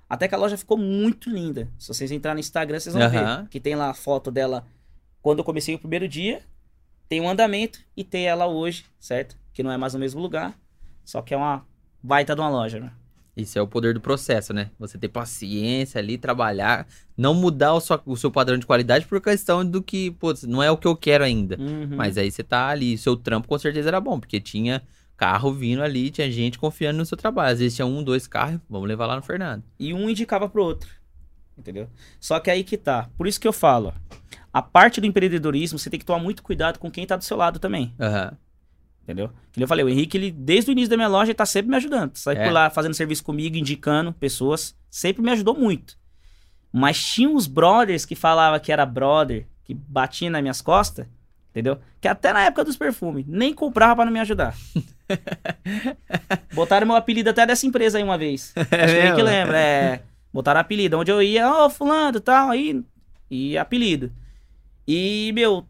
Até 0.10 0.28
que 0.28 0.36
a 0.36 0.38
loja 0.38 0.56
ficou 0.58 0.78
muito 0.78 1.30
linda. 1.30 1.68
Se 1.80 1.88
vocês 1.88 2.12
entrarem 2.12 2.36
no 2.36 2.40
Instagram, 2.42 2.80
vocês 2.80 2.94
vão 2.94 3.02
ver. 3.10 3.48
Que 3.50 3.60
tem 3.60 3.74
lá 3.76 3.90
a 3.90 3.94
foto 3.96 4.30
dela 4.30 4.66
quando 5.22 5.40
eu 5.40 5.44
comecei 5.46 5.74
o 5.74 5.80
primeiro 5.80 6.08
dia. 6.08 6.42
Tem 7.10 7.20
um 7.22 7.28
andamento 7.30 7.80
e 7.98 8.04
tem 8.04 8.28
ela 8.28 8.46
hoje, 8.46 8.86
certo? 9.00 9.36
Que 9.54 9.64
não 9.64 9.72
é 9.72 9.78
mais 9.78 9.94
no 9.96 10.00
mesmo 10.00 10.22
lugar. 10.22 10.54
Só 11.04 11.22
que 11.24 11.34
é 11.34 11.38
uma 11.38 11.66
baita 12.04 12.36
de 12.36 12.42
uma 12.42 12.50
loja, 12.50 12.80
né? 12.80 12.92
Isso 13.36 13.58
é 13.58 13.62
o 13.62 13.68
poder 13.68 13.96
do 13.96 14.02
processo, 14.02 14.54
né? 14.54 14.70
Você 14.78 14.96
ter 14.96 15.08
paciência 15.08 15.98
ali, 15.98 16.20
trabalhar, 16.20 16.86
não 17.18 17.34
mudar 17.34 17.74
o, 17.74 17.80
seu, 17.80 18.00
o 18.06 18.16
seu 18.16 18.30
padrão 18.30 18.60
de 18.60 18.66
qualidade 18.66 19.08
por 19.08 19.20
questão 19.20 19.66
do 19.66 19.82
que, 19.82 20.12
pô, 20.12 20.34
não 20.44 20.62
é 20.62 20.70
o 20.70 20.78
que 20.78 20.88
eu 20.88 20.96
quero 20.96 21.24
ainda. 21.24 21.58
Uhum. 21.60 21.96
Mas 21.96 22.16
aí 22.18 22.30
você 22.30 22.44
tá 22.44 22.68
ali, 22.68 22.96
seu 22.96 23.16
trampo 23.16 23.48
com 23.48 23.58
certeza 23.58 23.90
era 23.90 24.00
bom, 24.00 24.20
porque 24.20 24.40
tinha 24.40 24.84
carro 25.18 25.52
vindo 25.52 25.82
ali, 25.82 26.12
tinha 26.12 26.30
gente 26.32 26.60
confiando 26.60 27.00
no 27.00 27.06
seu 27.06 27.18
trabalho. 27.18 27.54
Às 27.54 27.60
vezes 27.60 27.76
tinha 27.76 27.88
um, 27.88 28.04
dois 28.04 28.28
carros, 28.28 28.60
vamos 28.70 28.88
levar 28.88 29.08
lá 29.08 29.16
no 29.16 29.24
Fernando. 29.24 29.64
E 29.80 29.94
um 29.94 30.08
indicava 30.10 30.48
pro 30.48 30.64
outro. 30.64 30.90
Entendeu? 31.58 31.88
Só 32.20 32.40
que 32.40 32.52
aí 32.52 32.64
que 32.64 32.78
tá. 32.78 33.10
Por 33.18 33.26
isso 33.26 33.40
que 33.40 33.48
eu 33.48 33.54
falo, 33.54 33.94
a 34.52 34.62
parte 34.62 35.02
do 35.02 35.08
empreendedorismo, 35.08 35.80
você 35.80 35.90
tem 35.90 36.00
que 36.00 36.06
tomar 36.06 36.20
muito 36.22 36.44
cuidado 36.44 36.78
com 36.78 36.92
quem 36.92 37.06
tá 37.06 37.16
do 37.16 37.24
seu 37.24 37.38
lado 37.38 37.58
também. 37.58 37.96
Uhum. 38.00 38.38
Entendeu? 39.04 39.28
Como 39.54 39.64
eu 39.64 39.68
falei, 39.68 39.84
o 39.84 39.90
Henrique, 39.90 40.18
ele, 40.18 40.32
desde 40.32 40.72
o 40.72 40.74
início 40.74 40.90
da 40.90 40.96
minha 40.96 41.10
loja, 41.10 41.32
ele 41.32 41.36
tá 41.36 41.46
sempre 41.46 41.70
me 41.70 41.76
ajudando. 41.76 42.16
Sai 42.16 42.38
é. 42.38 42.46
por 42.46 42.54
lá 42.54 42.70
fazendo 42.70 42.94
serviço 42.94 43.24
comigo, 43.24 43.58
indicando 43.58 44.14
pessoas. 44.14 44.76
Sempre 44.90 45.22
me 45.22 45.32
ajudou 45.32 45.56
muito. 45.56 45.98
Mas 46.72 47.04
tinha 47.04 47.30
uns 47.30 47.46
brothers 47.46 48.06
que 48.06 48.16
falava 48.16 48.60
que 48.60 48.72
era 48.72 48.86
brother, 48.86 49.46
que 49.66 49.74
batia 49.74 50.30
nas 50.30 50.42
minhas 50.42 50.62
costas, 50.62 51.06
entendeu? 51.52 51.78
Que 52.00 52.08
até 52.08 52.32
na 52.32 52.44
época 52.44 52.64
dos 52.64 52.78
perfumes, 52.78 53.26
nem 53.28 53.54
comprava 53.54 53.98
para 53.98 54.06
não 54.06 54.14
me 54.14 54.20
ajudar. 54.20 54.56
Botaram 56.54 56.88
meu 56.88 56.96
apelido 56.96 57.30
até 57.30 57.46
dessa 57.46 57.68
empresa 57.68 57.98
aí 57.98 58.04
uma 58.04 58.18
vez. 58.18 58.54
É 58.56 58.84
Acho 58.84 58.96
que, 58.96 59.16
que 59.16 59.22
lembra. 59.22 59.60
É, 59.60 60.02
botaram 60.34 60.62
apelido. 60.62 60.98
Onde 60.98 61.12
eu 61.12 61.22
ia, 61.22 61.52
ó, 61.52 61.66
oh, 61.66 61.70
fulano 61.70 62.18
e 62.18 62.22
tal, 62.22 62.50
aí. 62.50 62.82
E 63.30 63.58
apelido. 63.58 64.12
E, 64.88 65.32
meu, 65.34 65.66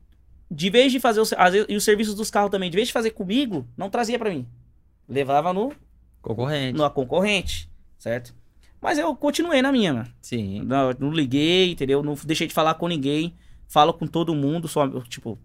de 0.50 0.70
vez 0.70 0.92
de 0.92 1.00
fazer 1.00 1.20
os, 1.20 1.32
e 1.68 1.76
os 1.76 1.84
serviços 1.84 2.16
dos 2.16 2.30
carros 2.30 2.52
também, 2.52 2.70
de 2.70 2.76
vez 2.76 2.88
de 2.88 2.94
fazer 2.94 3.12
comigo, 3.12 3.68
não 3.78 3.90
trazia 3.90 4.20
para 4.20 4.30
mim. 4.30 4.48
Levava 5.08 5.52
no 5.54 5.74
concorrente. 6.22 6.78
No 6.78 6.90
concorrente, 6.90 7.70
certo? 7.98 8.34
Mas 8.80 8.98
eu 8.98 9.16
continuei 9.16 9.62
na 9.62 9.72
minha, 9.72 9.94
mano. 9.94 10.14
Sim. 10.22 10.62
Não, 10.64 10.92
não 11.00 11.12
liguei, 11.12 11.72
entendeu? 11.72 12.04
Não 12.04 12.16
deixei 12.26 12.48
de 12.48 12.54
falar 12.54 12.74
com 12.74 12.88
ninguém. 12.88 13.34
Falo 13.68 13.94
com 13.94 14.06
todo 14.06 14.36
mundo, 14.36 14.68
só 14.68 14.88
tipo, 15.02 15.40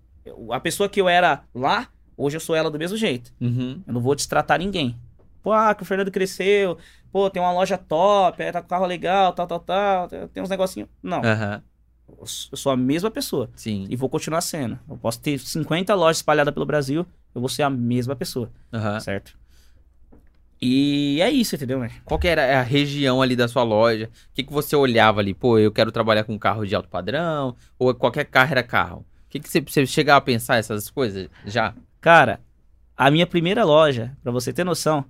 a 0.51 0.61
pessoa 0.61 0.89
que 0.89 1.01
eu 1.01 1.09
era 1.09 1.45
lá, 1.55 1.89
hoje 2.17 2.37
eu 2.37 2.41
sou 2.41 2.55
ela 2.55 2.71
do 2.71 2.79
mesmo 2.79 2.97
jeito. 2.97 3.33
Uhum. 3.41 3.81
Eu 3.87 3.95
não 3.95 4.01
vou 4.01 4.15
destratar 4.15 4.59
ninguém. 4.59 4.97
Pô, 5.43 5.53
ah, 5.53 5.75
que 5.75 5.83
o 5.83 5.87
Fernando 5.87 6.11
cresceu. 6.11 6.77
Pô, 7.11 7.31
tem 7.31 7.41
uma 7.41 7.53
loja 7.53 7.79
top, 7.79 8.43
é, 8.43 8.53
tá 8.53 8.61
com 8.61 8.69
carro 8.69 8.87
legal, 8.87 9.33
tal, 9.33 9.47
tal, 9.47 9.61
tal. 9.61 10.09
Tem 10.09 10.43
uns 10.43 10.51
negocinhos. 10.51 10.89
Não. 11.03 11.19
Uhum. 11.19 11.63
Eu 12.19 12.57
sou 12.57 12.73
a 12.73 12.77
mesma 12.77 13.11
pessoa. 13.11 13.51
Sim. 13.55 13.87
E 13.89 13.97
vou 13.97 14.09
continuar 14.09 14.41
sendo. 14.41 14.79
Eu 14.89 14.97
posso 14.97 15.21
ter 15.21 15.39
50 15.39 15.95
lojas 15.95 16.19
espalhadas 16.19 16.53
pelo 16.53 16.67
Brasil, 16.67 17.07
eu 17.35 17.41
vou 17.41 17.49
ser 17.49 17.63
a 17.63 17.71
mesma 17.71 18.17
pessoa. 18.17 18.51
Uhum. 18.73 19.01
Certo? 19.01 19.37
E 20.61 21.21
é 21.21 21.31
isso, 21.31 21.55
entendeu, 21.55 21.79
velho? 21.79 21.93
Qual 22.05 22.19
que 22.19 22.27
era 22.27 22.59
a 22.59 22.63
região 22.63 23.23
ali 23.23 23.37
da 23.37 23.47
sua 23.47 23.63
loja? 23.63 24.07
O 24.07 24.35
que, 24.35 24.43
que 24.43 24.53
você 24.53 24.75
olhava 24.75 25.21
ali? 25.21 25.33
Pô, 25.33 25.59
eu 25.59 25.71
quero 25.71 25.93
trabalhar 25.93 26.25
com 26.25 26.37
carro 26.39 26.67
de 26.67 26.75
alto 26.75 26.89
padrão? 26.89 27.55
Ou 27.79 27.95
qualquer 27.95 28.25
carro 28.25 28.51
era 28.51 28.63
carro? 28.63 28.99
O 29.27 29.31
que, 29.31 29.39
que 29.39 29.49
você, 29.49 29.61
você 29.61 29.87
chegava 29.87 30.19
a 30.19 30.23
pensar 30.23 30.57
essas 30.57 30.91
coisas 30.91 31.29
já? 31.47 31.75
Cara, 32.01 32.41
a 32.97 33.11
minha 33.11 33.27
primeira 33.27 33.65
loja, 33.65 34.17
para 34.23 34.33
você 34.33 34.53
ter 34.53 34.65
noção, 34.65 35.05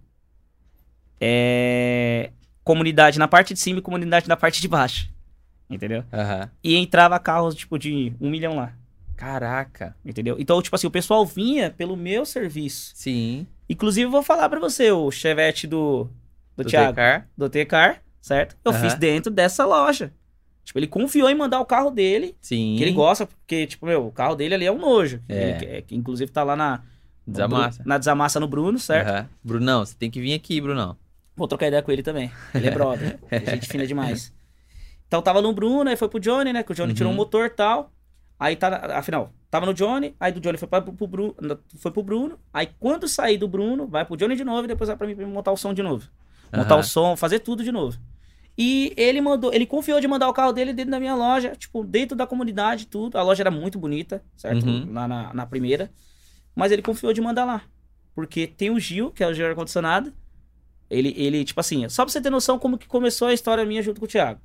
é 1.19 2.31
comunidade 2.63 3.19
na 3.19 3.27
parte 3.27 3.55
de 3.55 3.61
cima 3.61 3.79
e 3.79 3.83
comunidade 3.83 4.29
na 4.29 4.37
parte 4.37 4.61
de 4.61 4.69
baixo. 4.69 5.09
Entendeu? 5.69 6.01
Uhum. 6.13 6.49
E 6.63 6.77
entrava 6.77 7.19
carros, 7.19 7.55
tipo, 7.55 7.79
de 7.79 8.13
um 8.21 8.31
milhão 8.31 8.57
lá. 8.57 8.73
Caraca. 9.17 9.97
Entendeu? 10.05 10.37
Então, 10.39 10.63
tipo 10.63 10.75
assim, 10.75 10.87
o 10.87 10.91
pessoal 10.91 11.27
vinha 11.27 11.71
pelo 11.71 11.97
meu 11.97 12.25
serviço. 12.25 12.93
Sim. 12.95 13.47
Inclusive, 13.69 14.07
eu 14.07 14.11
vou 14.11 14.23
falar 14.23 14.49
para 14.49 14.61
você, 14.61 14.91
o 14.93 15.11
Chevette 15.11 15.67
do, 15.67 16.09
do, 16.57 16.63
do 16.63 16.69
Thiago. 16.69 16.95
T-Car. 16.95 17.29
Do 17.37 17.51
T-Car, 17.51 18.03
certo? 18.21 18.57
Eu 18.65 18.73
uhum. 18.73 18.79
fiz 18.79 18.95
dentro 18.95 19.31
dessa 19.31 19.67
loja. 19.67 20.13
Tipo, 20.65 20.79
ele 20.79 20.87
confiou 20.87 21.29
em 21.29 21.35
mandar 21.35 21.61
o 21.61 21.67
carro 21.67 21.91
dele. 21.91 22.37
Sim. 22.41 22.77
Que 22.77 22.85
ele 22.85 22.93
gosta, 22.93 23.27
porque, 23.27 23.67
tipo, 23.67 23.87
meu, 23.87 24.07
o 24.07 24.13
carro 24.13 24.37
dele 24.37 24.55
ali 24.55 24.67
é 24.67 24.73
um 24.73 24.79
nojo. 24.79 25.21
É. 25.29 25.51
Ele, 25.51 25.83
que, 25.83 25.97
inclusive 25.97 26.31
tá 26.31 26.45
lá 26.45 26.55
na. 26.55 26.83
Desamassa. 27.27 27.83
Na 27.85 27.99
Desamassa 27.99 28.41
no 28.41 28.49
Bruno, 28.49 28.79
certo? 28.79 29.11
Uhum. 29.11 29.27
Brunão, 29.43 29.85
você 29.85 29.95
tem 29.99 30.11
que 30.11 30.21
vir 30.21 30.33
aqui, 30.33 30.61
Brunão. 30.61 30.97
Vou 31.37 31.47
trocar 31.49 31.69
ideia 31.69 31.83
com 31.83 31.93
ele 31.93 32.03
também. 32.03 32.31
Ele 32.55 32.67
é 32.67 32.71
brother. 32.71 33.19
é 33.31 33.39
gente 33.53 33.69
fina 33.69 33.87
demais. 33.87 34.33
Então 35.09 35.23
tava 35.23 35.41
no 35.41 35.53
Bruno, 35.53 35.89
aí 35.89 35.97
foi 35.97 36.09
pro 36.09 36.21
Johnny, 36.21 36.53
né? 36.53 36.63
Que 36.63 36.71
o 36.71 36.75
Johnny 36.75 36.91
uhum. 36.91 36.95
tirou 36.95 37.13
um 37.13 37.17
motor 37.17 37.47
e 37.47 37.51
tal. 37.51 37.91
Aí 38.39 38.55
tá, 38.55 38.69
afinal, 38.97 39.33
tava 39.51 39.67
no 39.67 39.75
Johnny, 39.75 40.15
aí 40.21 40.31
do 40.31 40.39
Johnny 40.39 40.57
foi, 40.57 40.69
pra, 40.69 40.81
pro, 40.81 41.07
Bruno, 41.07 41.35
foi 41.79 41.91
pro 41.91 42.03
Bruno. 42.03 42.39
Aí 42.53 42.69
quando 42.79 43.09
sair 43.09 43.37
do 43.37 43.49
Bruno, 43.49 43.87
vai 43.89 44.05
pro 44.05 44.17
Johnny 44.17 44.37
de 44.37 44.45
novo 44.45 44.65
e 44.65 44.69
depois 44.69 44.87
vai 44.87 44.97
pra 44.97 45.07
mim, 45.07 45.17
pra 45.17 45.27
mim 45.27 45.33
montar 45.33 45.51
o 45.51 45.57
som 45.57 45.75
de 45.75 45.83
novo. 45.83 46.09
Montar 46.55 46.75
uhum. 46.75 46.81
o 46.81 46.85
som, 46.85 47.17
fazer 47.17 47.41
tudo 47.41 47.65
de 47.65 47.73
novo. 47.73 47.99
E 48.57 48.93
ele 48.97 49.21
mandou, 49.21 49.53
ele 49.53 49.67
confiou 49.67 50.01
de 50.01 50.07
mandar 50.07 50.29
o 50.29 50.33
carro 50.33 50.53
dele 50.53 50.73
dentro 50.73 50.91
da 50.91 51.01
minha 51.01 51.15
loja, 51.15 51.55
tipo, 51.57 51.83
dentro 51.85 52.17
da 52.17 52.27
comunidade, 52.27 52.87
tudo. 52.87 53.17
A 53.17 53.23
loja 53.23 53.43
era 53.43 53.51
muito 53.51 53.79
bonita, 53.79 54.23
certo? 54.37 54.67
Uhum. 54.67 54.93
Lá 54.93 55.09
na, 55.09 55.33
na 55.33 55.47
primeira. 55.47 55.91
Mas 56.55 56.71
ele 56.71 56.83
confiou 56.83 57.13
de 57.13 57.21
mandar 57.21 57.45
lá. 57.45 57.63
Porque 58.15 58.47
tem 58.47 58.71
o 58.71 58.79
Gil, 58.79 59.11
que 59.11 59.23
é 59.23 59.29
o 59.29 59.35
Gil 59.35 59.47
ar-condicionado. 59.47 60.13
Ele, 60.91 61.15
ele, 61.17 61.45
tipo 61.45 61.61
assim, 61.61 61.89
só 61.89 62.05
pra 62.05 62.13
você 62.13 62.21
ter 62.21 62.31
noção 62.31 62.59
como 62.59 62.79
que 62.79 62.89
começou 62.89 63.29
a 63.29 63.33
história 63.33 63.65
minha 63.65 63.83
junto 63.83 64.01
com 64.01 64.07
o 64.07 64.09
Thiago 64.09 64.41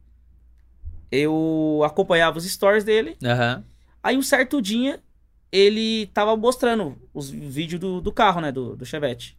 eu 1.13 1.81
acompanhava 1.85 2.39
os 2.39 2.51
stories 2.51 2.83
dele. 2.83 3.15
Uhum. 3.21 3.63
Aí 4.01 4.17
um 4.17 4.23
certo 4.23 4.59
dia, 4.59 4.99
ele 5.51 6.07
tava 6.07 6.35
mostrando 6.35 6.97
os 7.13 7.29
vídeos 7.29 7.79
do, 7.79 8.01
do 8.01 8.11
carro, 8.11 8.41
né? 8.41 8.51
Do, 8.51 8.75
do 8.75 8.83
Chevette. 8.83 9.37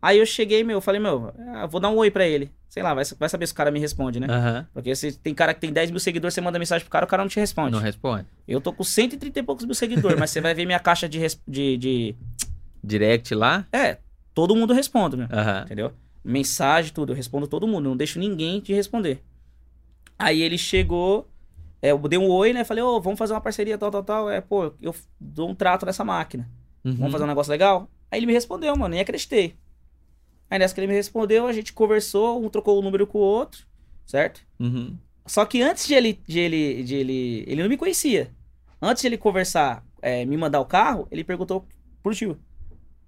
Aí 0.00 0.18
eu 0.18 0.24
cheguei, 0.24 0.62
meu, 0.62 0.80
falei, 0.80 1.00
meu, 1.00 1.34
ah, 1.52 1.66
vou 1.66 1.80
dar 1.80 1.90
um 1.90 1.96
oi 1.96 2.10
pra 2.10 2.26
ele. 2.26 2.50
Sei 2.68 2.82
lá, 2.82 2.94
vai, 2.94 3.04
vai 3.18 3.28
saber 3.28 3.46
se 3.48 3.52
o 3.52 3.56
cara 3.56 3.72
me 3.72 3.80
responde, 3.80 4.20
né? 4.20 4.28
Uhum. 4.28 4.66
Porque 4.72 4.94
se 4.94 5.18
tem 5.18 5.34
cara 5.34 5.52
que 5.52 5.60
tem 5.60 5.72
10 5.72 5.90
mil 5.90 5.98
seguidores, 5.98 6.32
você 6.32 6.40
manda 6.40 6.58
mensagem 6.58 6.84
pro 6.84 6.92
cara, 6.92 7.04
o 7.04 7.08
cara 7.08 7.24
não 7.24 7.28
te 7.28 7.40
responde. 7.40 7.72
Não 7.72 7.80
responde. 7.80 8.26
Eu 8.46 8.60
tô 8.60 8.72
com 8.72 8.84
130 8.84 9.40
e 9.40 9.42
poucos 9.42 9.64
mil 9.64 9.74
seguidores, 9.74 10.16
mas 10.16 10.30
você 10.30 10.40
vai 10.40 10.54
ver 10.54 10.64
minha 10.64 10.78
caixa 10.78 11.08
de, 11.08 11.18
de, 11.46 11.76
de... 11.76 12.14
Direct 12.82 13.34
lá? 13.34 13.66
É, 13.72 13.98
todo 14.32 14.54
mundo 14.54 14.72
responde, 14.72 15.16
meu. 15.16 15.26
Uhum. 15.26 15.62
Entendeu? 15.64 15.92
Mensagem, 16.24 16.92
tudo, 16.92 17.10
eu 17.12 17.16
respondo 17.16 17.48
todo 17.48 17.66
mundo, 17.66 17.88
não 17.88 17.96
deixo 17.96 18.20
ninguém 18.20 18.60
te 18.60 18.72
responder. 18.72 19.20
Aí 20.20 20.42
ele 20.42 20.58
chegou, 20.58 21.26
é, 21.80 21.92
eu 21.92 21.98
dei 21.98 22.18
um 22.18 22.28
oi, 22.28 22.52
né? 22.52 22.62
Falei, 22.62 22.84
ô, 22.84 22.96
oh, 22.96 23.00
vamos 23.00 23.18
fazer 23.18 23.32
uma 23.32 23.40
parceria, 23.40 23.78
tal, 23.78 23.90
tal, 23.90 24.04
tal. 24.04 24.30
É, 24.30 24.40
pô, 24.40 24.72
eu 24.80 24.94
dou 25.18 25.48
um 25.48 25.54
trato 25.54 25.86
nessa 25.86 26.04
máquina. 26.04 26.48
Uhum. 26.84 26.94
Vamos 26.94 27.12
fazer 27.12 27.24
um 27.24 27.28
negócio 27.28 27.50
legal? 27.50 27.88
Aí 28.10 28.18
ele 28.18 28.26
me 28.26 28.32
respondeu, 28.32 28.76
mano, 28.76 28.90
nem 28.90 29.00
acreditei. 29.00 29.54
Aí 30.50 30.58
nessa 30.58 30.74
que 30.74 30.80
ele 30.80 30.88
me 30.88 30.94
respondeu, 30.94 31.46
a 31.46 31.52
gente 31.52 31.72
conversou, 31.72 32.44
um 32.44 32.50
trocou 32.50 32.78
o 32.78 32.82
número 32.82 33.06
com 33.06 33.18
o 33.18 33.22
outro, 33.22 33.66
certo? 34.04 34.42
Uhum. 34.58 34.96
Só 35.26 35.44
que 35.46 35.62
antes 35.62 35.86
de 35.86 35.94
ele, 35.94 36.20
de 36.26 36.38
ele, 36.38 36.82
de 36.82 36.94
ele, 36.96 37.44
ele 37.46 37.62
não 37.62 37.68
me 37.68 37.76
conhecia. 37.76 38.30
Antes 38.82 39.00
de 39.00 39.08
ele 39.08 39.16
conversar, 39.16 39.84
é, 40.02 40.24
me 40.24 40.36
mandar 40.36 40.60
o 40.60 40.66
carro, 40.66 41.06
ele 41.10 41.24
perguntou 41.24 41.66
pro 42.02 42.14
tio, 42.14 42.38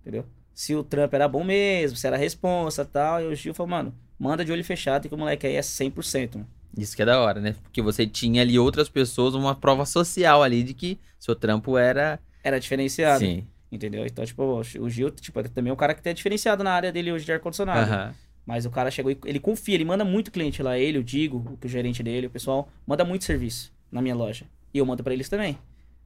entendeu? 0.01 0.25
Se 0.55 0.75
o 0.75 0.85
trampo 0.85 1.17
era 1.17 1.27
bom 1.27 1.43
mesmo, 1.43 1.97
se 1.97 2.07
era 2.07 2.17
responsa 2.17 2.83
e 2.83 2.87
tal. 2.87 3.21
E 3.23 3.27
o 3.27 3.35
Gil 3.35 3.55
falou, 3.55 3.71
mano, 3.71 3.95
manda 4.19 4.45
de 4.45 4.53
olho 4.53 4.65
fechado 4.65 5.09
que 5.09 5.15
o 5.15 5.19
moleque 5.19 5.47
aí 5.47 5.57
é 5.57 5.61
100%, 5.61 6.35
mano. 6.35 6.49
Isso 6.77 6.97
que 6.97 7.03
é 7.03 7.05
da 7.05 7.21
hora, 7.21 7.41
né? 7.41 7.55
Porque 7.63 7.83
você 7.83 8.07
tinha 8.07 8.43
ali 8.43 8.59
outras 8.59 8.89
pessoas, 8.89 9.35
uma 9.35 9.55
prova 9.55 9.85
social 9.85 10.43
ali 10.43 10.63
de 10.63 10.75
que 10.75 10.99
seu 11.19 11.35
trampo 11.35 11.77
era. 11.77 12.19
Era 12.43 12.59
diferenciado. 12.59 13.21
Sim. 13.21 13.47
Entendeu? 13.71 14.05
Então, 14.05 14.25
tipo, 14.25 14.43
o 14.43 14.91
Gil, 14.91 15.11
tipo, 15.11 15.43
também 15.49 15.71
é 15.71 15.73
um 15.73 15.77
cara 15.77 15.95
que 15.95 16.07
é 16.07 16.13
diferenciado 16.13 16.63
na 16.63 16.73
área 16.73 16.93
dele 16.93 17.13
hoje 17.13 17.25
de 17.25 17.33
ar-condicionado. 17.33 17.91
Uhum. 17.91 18.15
Mas 18.45 18.67
o 18.67 18.71
cara 18.71 18.91
chegou 18.91 19.13
e 19.13 19.19
ele 19.25 19.39
confia, 19.39 19.75
ele 19.75 19.85
manda 19.85 20.05
muito 20.05 20.31
cliente 20.31 20.63
lá, 20.63 20.77
ele, 20.77 20.99
o 20.99 21.05
Digo, 21.05 21.59
o 21.63 21.69
gerente 21.69 22.03
dele, 22.03 22.27
o 22.27 22.31
pessoal, 22.31 22.69
manda 22.87 23.05
muito 23.05 23.25
serviço 23.25 23.73
na 23.91 24.03
minha 24.03 24.15
loja. 24.15 24.47
E 24.75 24.79
eu 24.79 24.85
mando 24.85 25.03
para 25.03 25.13
eles 25.15 25.29
também. 25.29 25.57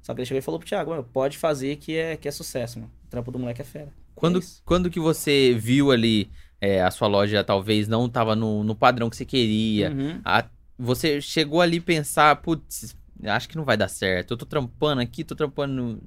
Só 0.02 0.14
que 0.14 0.20
ele 0.20 0.26
chegou 0.26 0.38
e 0.38 0.42
falou 0.42 0.60
pro 0.60 0.68
Thiago, 0.68 1.02
pode 1.12 1.38
fazer 1.38 1.76
que 1.76 1.96
é, 1.96 2.16
que 2.16 2.28
é 2.28 2.30
sucesso, 2.30 2.78
mano. 2.78 2.92
O 3.06 3.08
trampo 3.08 3.32
do 3.32 3.38
moleque 3.38 3.62
é 3.62 3.64
fera. 3.64 3.88
Quando, 4.14 4.38
é 4.38 4.42
quando 4.64 4.90
que 4.90 5.00
você 5.00 5.54
viu 5.58 5.90
ali 5.90 6.30
é, 6.60 6.82
a 6.82 6.90
sua 6.90 7.08
loja 7.08 7.42
talvez 7.44 7.88
não 7.88 8.08
tava 8.08 8.36
no, 8.36 8.62
no 8.62 8.74
padrão 8.74 9.10
que 9.10 9.16
você 9.16 9.24
queria, 9.24 9.90
uhum. 9.90 10.20
a, 10.24 10.44
você 10.78 11.20
chegou 11.20 11.60
ali 11.60 11.80
pensar, 11.80 12.36
putz, 12.36 12.96
acho 13.24 13.48
que 13.48 13.56
não 13.56 13.64
vai 13.64 13.76
dar 13.76 13.88
certo. 13.88 14.32
Eu 14.32 14.36
tô 14.36 14.46
trampando 14.46 15.00
aqui, 15.00 15.24
tô 15.24 15.34
trampando 15.34 15.72
no 15.72 16.02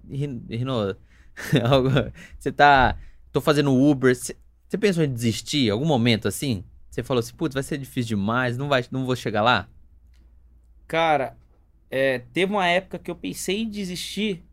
você 2.37 2.51
tá. 2.51 2.97
Tô 3.31 3.39
fazendo 3.39 3.73
Uber. 3.73 4.15
Você, 4.15 4.35
você 4.67 4.77
pensou 4.77 5.03
em 5.03 5.13
desistir 5.13 5.69
algum 5.69 5.85
momento 5.85 6.27
assim? 6.27 6.63
Você 6.89 7.03
falou 7.03 7.19
assim, 7.19 7.33
putz, 7.35 7.53
vai 7.53 7.63
ser 7.63 7.77
difícil 7.77 8.17
demais, 8.17 8.57
não, 8.57 8.67
vai, 8.67 8.83
não 8.91 9.05
vou 9.05 9.15
chegar 9.15 9.41
lá? 9.41 9.69
Cara, 10.87 11.37
é, 11.89 12.19
teve 12.19 12.51
uma 12.51 12.67
época 12.67 12.99
que 12.99 13.09
eu 13.09 13.15
pensei 13.15 13.61
em 13.61 13.69
desistir. 13.69 14.43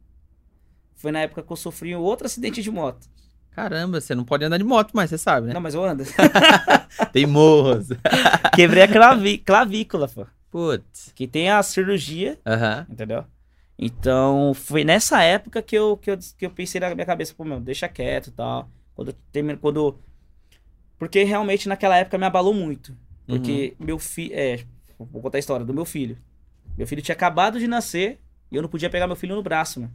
Foi 0.94 1.10
na 1.10 1.20
época 1.20 1.42
que 1.42 1.50
eu 1.50 1.56
sofri 1.56 1.94
outro 1.94 2.26
acidente 2.26 2.62
de 2.62 2.70
moto. 2.70 3.08
Caramba, 3.56 4.02
você 4.02 4.14
não 4.14 4.22
pode 4.22 4.44
andar 4.44 4.58
de 4.58 4.64
moto 4.64 4.92
mais, 4.92 5.08
você 5.08 5.16
sabe, 5.16 5.46
né? 5.46 5.54
Não, 5.54 5.62
mas 5.62 5.74
eu 5.74 5.82
ando. 5.82 6.04
Tem 7.10 7.24
morros. 7.24 7.88
Quebrei 8.54 8.82
a 8.82 8.88
claví 8.88 9.38
clavícula, 9.38 10.06
pô. 10.06 10.26
Putz. 10.50 11.10
Que 11.14 11.26
tem 11.26 11.48
a 11.48 11.62
cirurgia, 11.62 12.38
Aham. 12.44 12.86
entendeu? 12.90 13.24
Então, 13.78 14.52
foi 14.52 14.84
nessa 14.84 15.22
época 15.22 15.62
que 15.62 15.74
eu, 15.74 15.96
que 15.96 16.10
eu, 16.10 16.18
que 16.36 16.44
eu 16.44 16.50
pensei 16.50 16.78
na 16.78 16.94
minha 16.94 17.06
cabeça, 17.06 17.32
pô, 17.34 17.46
meu, 17.46 17.58
deixa 17.58 17.88
quieto 17.88 18.26
e 18.26 18.32
tal. 18.32 18.68
Quando 18.94 19.08
eu 19.08 19.14
termino, 19.32 19.58
quando... 19.58 19.98
Porque 20.98 21.24
realmente 21.24 21.66
naquela 21.66 21.96
época 21.96 22.18
me 22.18 22.26
abalou 22.26 22.52
muito. 22.52 22.94
Porque 23.26 23.74
meu 23.80 23.98
filho... 23.98 24.34
É, 24.34 24.60
vou 24.98 25.22
contar 25.22 25.38
a 25.38 25.40
história 25.40 25.64
do 25.64 25.72
meu 25.72 25.86
filho. 25.86 26.18
Meu 26.76 26.86
filho 26.86 27.00
tinha 27.00 27.14
acabado 27.14 27.58
de 27.58 27.66
nascer 27.66 28.20
e 28.52 28.56
eu 28.56 28.60
não 28.60 28.68
podia 28.68 28.90
pegar 28.90 29.06
meu 29.06 29.16
filho 29.16 29.34
no 29.34 29.42
braço, 29.42 29.80
mano. 29.80 29.92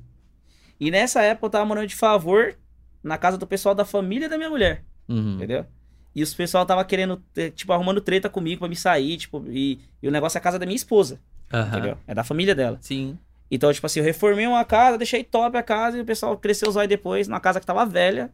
E 0.80 0.90
nessa 0.90 1.22
época 1.22 1.46
eu 1.46 1.50
tava 1.52 1.66
morando 1.66 1.86
de 1.86 1.96
favor 1.96 2.56
na 3.04 3.18
casa 3.18 3.38
do 3.38 3.48
pessoal 3.48 3.74
da 3.76 3.86
família 3.86 4.28
da 4.30 4.38
minha 4.38 4.50
mulher, 4.50 4.84
Uhum. 5.10 5.36
entendeu? 5.36 5.66
E 6.14 6.22
os 6.22 6.34
pessoal 6.34 6.66
tava 6.66 6.84
querendo, 6.84 7.22
eh, 7.38 7.50
tipo, 7.50 7.72
arrumando 7.72 8.02
treta 8.02 8.30
comigo 8.30 8.60
pra 8.60 8.68
me 8.68 8.76
sair, 8.76 9.18
tipo, 9.18 9.44
e, 9.50 9.80
e 10.04 10.08
o 10.08 10.12
negócio 10.12 10.38
é 10.38 10.40
a 10.40 10.44
casa 10.44 10.60
da 10.60 10.66
minha 10.66 10.76
esposa, 10.76 11.20
Aham. 11.54 11.68
entendeu? 11.78 11.98
É 12.06 12.14
da 12.14 12.24
família 12.24 12.54
dela. 12.54 12.78
Sim. 12.82 13.18
Então, 13.50 13.72
tipo 13.74 13.86
assim, 13.86 14.00
eu 14.00 14.06
reformei 14.06 14.46
uma 14.48 14.64
casa, 14.66 14.98
deixei 14.98 15.24
top 15.24 15.58
a 15.58 15.64
casa 15.64 15.98
e 15.98 16.02
o 16.02 16.06
pessoal 16.06 16.38
cresceu 16.38 16.70
os 16.70 16.76
olhos 16.76 16.90
depois 16.90 17.28
numa 17.28 17.40
casa 17.40 17.60
que 17.60 17.66
tava 17.66 17.86
velha, 17.86 18.30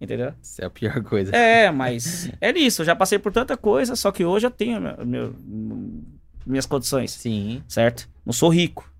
entendeu? 0.00 0.32
Isso 0.42 0.60
é 0.62 0.64
a 0.66 0.70
pior 0.70 1.02
coisa. 1.02 1.34
É, 1.34 1.70
mas 1.70 2.30
é 2.40 2.50
isso, 2.58 2.82
eu 2.82 2.86
já 2.86 2.94
passei 2.96 3.18
por 3.18 3.32
tanta 3.32 3.56
coisa, 3.56 3.96
só 3.96 4.12
que 4.12 4.24
hoje 4.24 4.46
eu 4.46 4.50
tenho 4.50 4.80
meu- 4.80 5.06
meu- 5.06 5.34
minhas 6.46 6.64
condições, 6.66 7.10
Sim. 7.12 7.62
certo? 7.68 8.08
Não 8.24 8.32
sou 8.32 8.48
rico, 8.50 8.90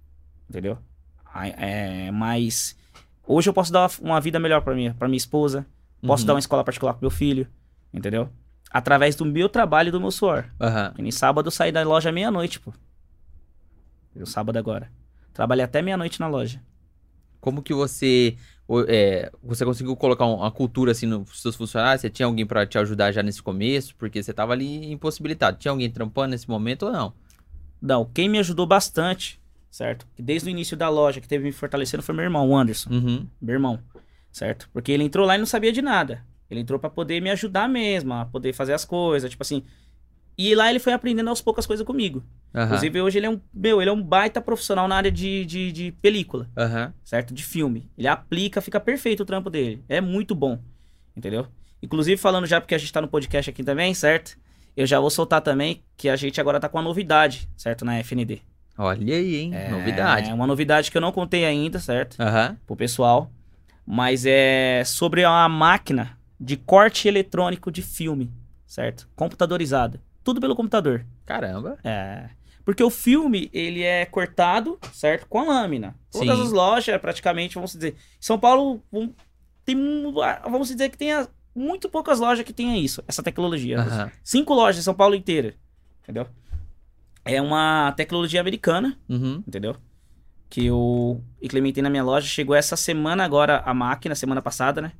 entendeu? 0.48 0.78
É, 1.58 2.10
mas 2.10 2.76
hoje 3.26 3.48
eu 3.48 3.54
posso 3.54 3.72
dar 3.72 3.90
uma 4.00 4.20
vida 4.20 4.38
melhor 4.38 4.62
pra 4.62 4.74
minha, 4.74 4.94
pra 4.94 5.08
minha 5.08 5.16
esposa, 5.16 5.66
posso 6.00 6.22
Uhum. 6.22 6.26
dar 6.28 6.32
uma 6.34 6.38
escola 6.38 6.64
particular 6.64 6.92
pro 6.94 7.02
meu 7.02 7.10
filho, 7.10 7.46
entendeu? 7.92 8.28
Através 8.70 9.14
do 9.16 9.24
meu 9.24 9.48
trabalho 9.48 9.88
e 9.88 9.92
do 9.92 10.00
meu 10.00 10.10
suor. 10.10 10.44
Que 10.94 11.02
nem 11.02 11.10
sábado 11.12 11.46
eu 11.46 11.50
saí 11.50 11.70
da 11.72 11.82
loja 11.82 12.10
meia-noite, 12.12 12.60
pô. 12.60 12.72
O 14.14 14.26
sábado 14.26 14.56
agora. 14.58 14.90
Trabalhei 15.32 15.64
até 15.64 15.82
meia-noite 15.82 16.18
na 16.20 16.26
loja. 16.26 16.60
Como 17.40 17.62
que 17.62 17.74
você 17.74 18.36
é, 18.88 19.30
você 19.42 19.64
conseguiu 19.64 19.94
colocar 19.94 20.26
um- 20.26 20.38
uma 20.38 20.50
cultura 20.50 20.90
assim 20.90 21.06
nos 21.06 21.40
seus 21.40 21.54
funcionários? 21.54 22.00
Você 22.00 22.10
tinha 22.10 22.26
alguém 22.26 22.44
pra 22.44 22.66
te 22.66 22.76
ajudar 22.78 23.12
já 23.12 23.22
nesse 23.22 23.40
começo? 23.40 23.94
Porque 23.96 24.20
você 24.20 24.32
tava 24.32 24.52
ali 24.54 24.90
impossibilitado. 24.90 25.56
Tinha 25.58 25.70
alguém 25.70 25.88
trampando 25.88 26.30
nesse 26.32 26.48
momento 26.50 26.86
ou 26.86 26.92
não? 26.92 27.12
Não, 27.80 28.04
quem 28.04 28.28
me 28.28 28.38
ajudou 28.40 28.66
bastante, 28.66 29.40
certo? 29.76 30.06
Que 30.14 30.22
Desde 30.22 30.48
o 30.48 30.50
início 30.50 30.74
da 30.74 30.88
loja, 30.88 31.20
que 31.20 31.28
teve 31.28 31.44
me 31.44 31.52
fortalecendo, 31.52 32.02
foi 32.02 32.14
meu 32.14 32.24
irmão, 32.24 32.48
o 32.48 32.56
Anderson. 32.56 32.88
Uhum. 32.88 33.26
Meu 33.40 33.52
irmão, 33.54 33.78
certo? 34.32 34.70
Porque 34.72 34.90
ele 34.90 35.04
entrou 35.04 35.26
lá 35.26 35.34
e 35.34 35.38
não 35.38 35.44
sabia 35.44 35.70
de 35.70 35.82
nada. 35.82 36.24
Ele 36.50 36.60
entrou 36.60 36.78
pra 36.78 36.88
poder 36.88 37.20
me 37.20 37.28
ajudar 37.30 37.68
mesmo, 37.68 38.14
a 38.14 38.24
poder 38.24 38.54
fazer 38.54 38.72
as 38.72 38.86
coisas, 38.86 39.28
tipo 39.30 39.42
assim. 39.42 39.62
E 40.38 40.54
lá 40.54 40.70
ele 40.70 40.78
foi 40.78 40.94
aprendendo 40.94 41.28
aos 41.28 41.42
poucas 41.42 41.66
coisas 41.66 41.84
comigo. 41.84 42.24
Aham. 42.54 42.64
Inclusive, 42.66 43.00
hoje 43.02 43.18
ele 43.18 43.26
é 43.26 43.30
um, 43.30 43.38
meu, 43.52 43.82
ele 43.82 43.90
é 43.90 43.92
um 43.92 44.02
baita 44.02 44.40
profissional 44.40 44.88
na 44.88 44.96
área 44.96 45.12
de, 45.12 45.44
de, 45.44 45.70
de 45.70 45.92
película, 45.92 46.48
Aham. 46.56 46.94
certo? 47.04 47.34
De 47.34 47.44
filme. 47.44 47.90
Ele 47.98 48.08
aplica, 48.08 48.62
fica 48.62 48.80
perfeito 48.80 49.24
o 49.24 49.26
trampo 49.26 49.50
dele. 49.50 49.84
É 49.90 50.00
muito 50.00 50.34
bom, 50.34 50.58
entendeu? 51.14 51.46
Inclusive, 51.82 52.16
falando 52.16 52.46
já, 52.46 52.62
porque 52.62 52.74
a 52.74 52.78
gente 52.78 52.92
tá 52.92 53.02
no 53.02 53.08
podcast 53.08 53.50
aqui 53.50 53.62
também, 53.62 53.92
certo? 53.92 54.38
Eu 54.74 54.86
já 54.86 54.98
vou 54.98 55.10
soltar 55.10 55.42
também 55.42 55.82
que 55.98 56.08
a 56.08 56.16
gente 56.16 56.40
agora 56.40 56.58
tá 56.58 56.66
com 56.66 56.78
uma 56.78 56.84
novidade, 56.84 57.46
certo? 57.58 57.84
Na 57.84 57.98
FND. 57.98 58.40
Olha 58.78 59.14
aí, 59.16 59.36
hein? 59.36 59.52
Novidade. 59.70 60.30
É 60.30 60.34
uma 60.34 60.46
novidade 60.46 60.90
que 60.90 60.96
eu 60.96 61.00
não 61.00 61.12
contei 61.12 61.44
ainda, 61.44 61.78
certo? 61.78 62.20
Aham. 62.20 62.56
Pro 62.66 62.76
pessoal. 62.76 63.30
Mas 63.86 64.24
é 64.26 64.82
sobre 64.84 65.24
uma 65.24 65.48
máquina 65.48 66.18
de 66.38 66.56
corte 66.56 67.08
eletrônico 67.08 67.70
de 67.70 67.80
filme, 67.82 68.32
certo? 68.66 69.08
Computadorizada. 69.16 70.00
Tudo 70.24 70.40
pelo 70.40 70.56
computador. 70.56 71.06
Caramba. 71.24 71.78
É. 71.84 72.28
Porque 72.64 72.82
o 72.82 72.90
filme, 72.90 73.48
ele 73.52 73.82
é 73.82 74.04
cortado, 74.04 74.76
certo? 74.92 75.26
Com 75.28 75.38
a 75.38 75.44
lâmina. 75.44 75.94
Todas 76.10 76.36
Sim. 76.36 76.42
as 76.42 76.50
lojas, 76.52 77.00
praticamente, 77.00 77.54
vamos 77.54 77.72
dizer. 77.72 77.94
São 78.20 78.38
Paulo 78.38 78.82
tem, 79.64 79.76
um- 79.76 80.12
vamos 80.50 80.68
dizer 80.68 80.88
que 80.90 80.98
tenha 80.98 81.28
muito 81.54 81.88
poucas 81.88 82.18
lojas 82.18 82.44
que 82.44 82.52
tenha 82.52 82.76
isso, 82.76 83.02
essa 83.06 83.22
tecnologia. 83.22 83.78
Aham. 83.78 84.10
Cinco 84.22 84.52
lojas 84.52 84.80
em 84.80 84.82
São 84.84 84.94
Paulo 84.94 85.14
inteira, 85.14 85.54
entendeu? 86.02 86.26
É 87.26 87.40
uma 87.42 87.92
tecnologia 87.92 88.40
americana, 88.40 88.96
Uhum. 89.08 89.42
entendeu? 89.46 89.76
Que 90.48 90.66
eu 90.66 91.22
implementei 91.42 91.82
na 91.82 91.90
minha 91.90 92.04
loja. 92.04 92.26
Chegou 92.26 92.54
essa 92.54 92.76
semana 92.76 93.24
agora 93.24 93.62
a 93.66 93.74
máquina, 93.74 94.14
semana 94.14 94.40
passada, 94.40 94.80
né? 94.80 94.92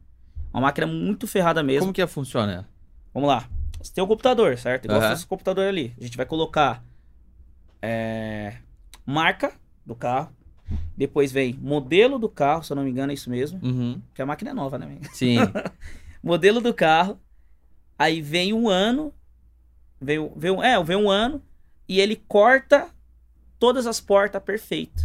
Uma 0.53 0.63
máquina 0.63 0.87
muito 0.87 1.27
ferrada 1.27 1.63
mesmo. 1.63 1.83
Como 1.83 1.93
que 1.93 2.01
ela 2.01 2.09
funciona? 2.09 2.69
Vamos 3.15 3.29
lá. 3.29 3.49
Você 3.81 3.93
tem 3.95 4.03
o 4.03 4.07
computador, 4.07 4.57
certo? 4.59 4.87
Igual 4.87 5.01
Aham. 5.01 5.13
esse 5.13 5.27
computador 5.27 5.67
ali. 5.69 5.95
A 6.01 6.03
gente 6.03 6.17
vai 6.17 6.27
colocar 6.27 6.83
é, 7.81 8.57
marca 9.05 9.53
do 9.85 9.95
carro. 9.95 10.31
Depois 10.97 11.31
vem 11.31 11.53
modelo 11.63 12.19
do 12.19 12.29
carro, 12.29 12.65
se 12.65 12.73
eu 12.73 12.77
não 12.77 12.83
me 12.83 12.91
engano, 12.91 13.13
é 13.13 13.15
isso 13.15 13.31
mesmo. 13.31 13.61
Uhum. 13.63 14.01
Porque 14.09 14.21
a 14.23 14.27
máquina 14.27 14.51
é 14.51 14.55
nova, 14.55 14.79
né? 14.79 14.99
Sim. 15.13 15.37
modelo 16.23 16.61
do 16.61 16.75
carro. 16.75 17.21
Aí 17.99 18.21
vem 18.21 18.53
um 18.53 18.69
ano. 18.69 19.13
Vem, 20.01 20.31
vem, 20.37 20.51
um- 20.51 20.63
é, 20.63 20.83
vem 20.83 20.97
um 20.97 21.09
ano. 21.09 21.41
E 21.89 22.01
ele 22.01 22.17
corta 22.17 22.89
todas 23.59 23.87
as 23.87 24.01
portas 24.01 24.43
perfeito. 24.43 25.03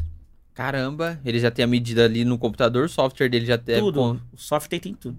Caramba. 0.53 1.19
Ele 1.23 1.39
já 1.39 1.49
tem 1.49 1.63
a 1.63 1.67
medida 1.67 2.05
ali 2.05 2.25
no 2.25 2.37
computador, 2.37 2.85
o 2.85 2.89
software 2.89 3.29
dele 3.29 3.45
já 3.45 3.57
tem. 3.57 3.79
tudo. 3.79 4.21
O 4.33 4.37
software 4.37 4.79
tem 4.79 4.93
tudo. 4.93 5.17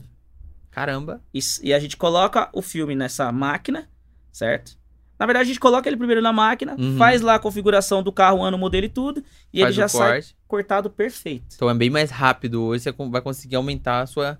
Caramba. 0.71 1.21
E, 1.33 1.41
e 1.63 1.73
a 1.75 1.79
gente 1.79 1.97
coloca 1.97 2.49
o 2.53 2.63
filme 2.63 2.95
nessa 2.95 3.31
máquina, 3.33 3.89
certo? 4.31 4.77
Na 5.19 5.27
verdade, 5.27 5.43
a 5.45 5.47
gente 5.49 5.61
coloca 5.61 5.89
ele 5.89 5.97
primeiro 5.97 6.21
na 6.21 6.33
máquina, 6.33 6.75
Uhum. 6.79 6.97
faz 6.99 7.21
lá 7.21 7.35
a 7.37 7.39
configuração 7.39 8.03
do 8.03 8.11
carro, 8.11 8.43
ano, 8.43 8.59
modelo 8.59 8.87
e 8.87 8.89
tudo, 8.89 9.23
e 9.53 9.61
Faz 9.61 9.69
ele 9.71 9.77
já 9.77 9.87
o 9.87 9.89
sai 9.89 10.13
corte. 10.15 10.37
cortado 10.49 10.91
perfeito. 10.91 11.55
Então 11.55 11.71
é 11.71 11.75
bem 11.75 11.91
mais 11.91 12.11
rápido. 12.11 12.63
Hoje 12.65 12.83
você 12.85 12.93
vai 12.93 13.21
conseguir 13.21 13.55
aumentar 13.57 14.01
a 14.01 14.07
sua, 14.07 14.39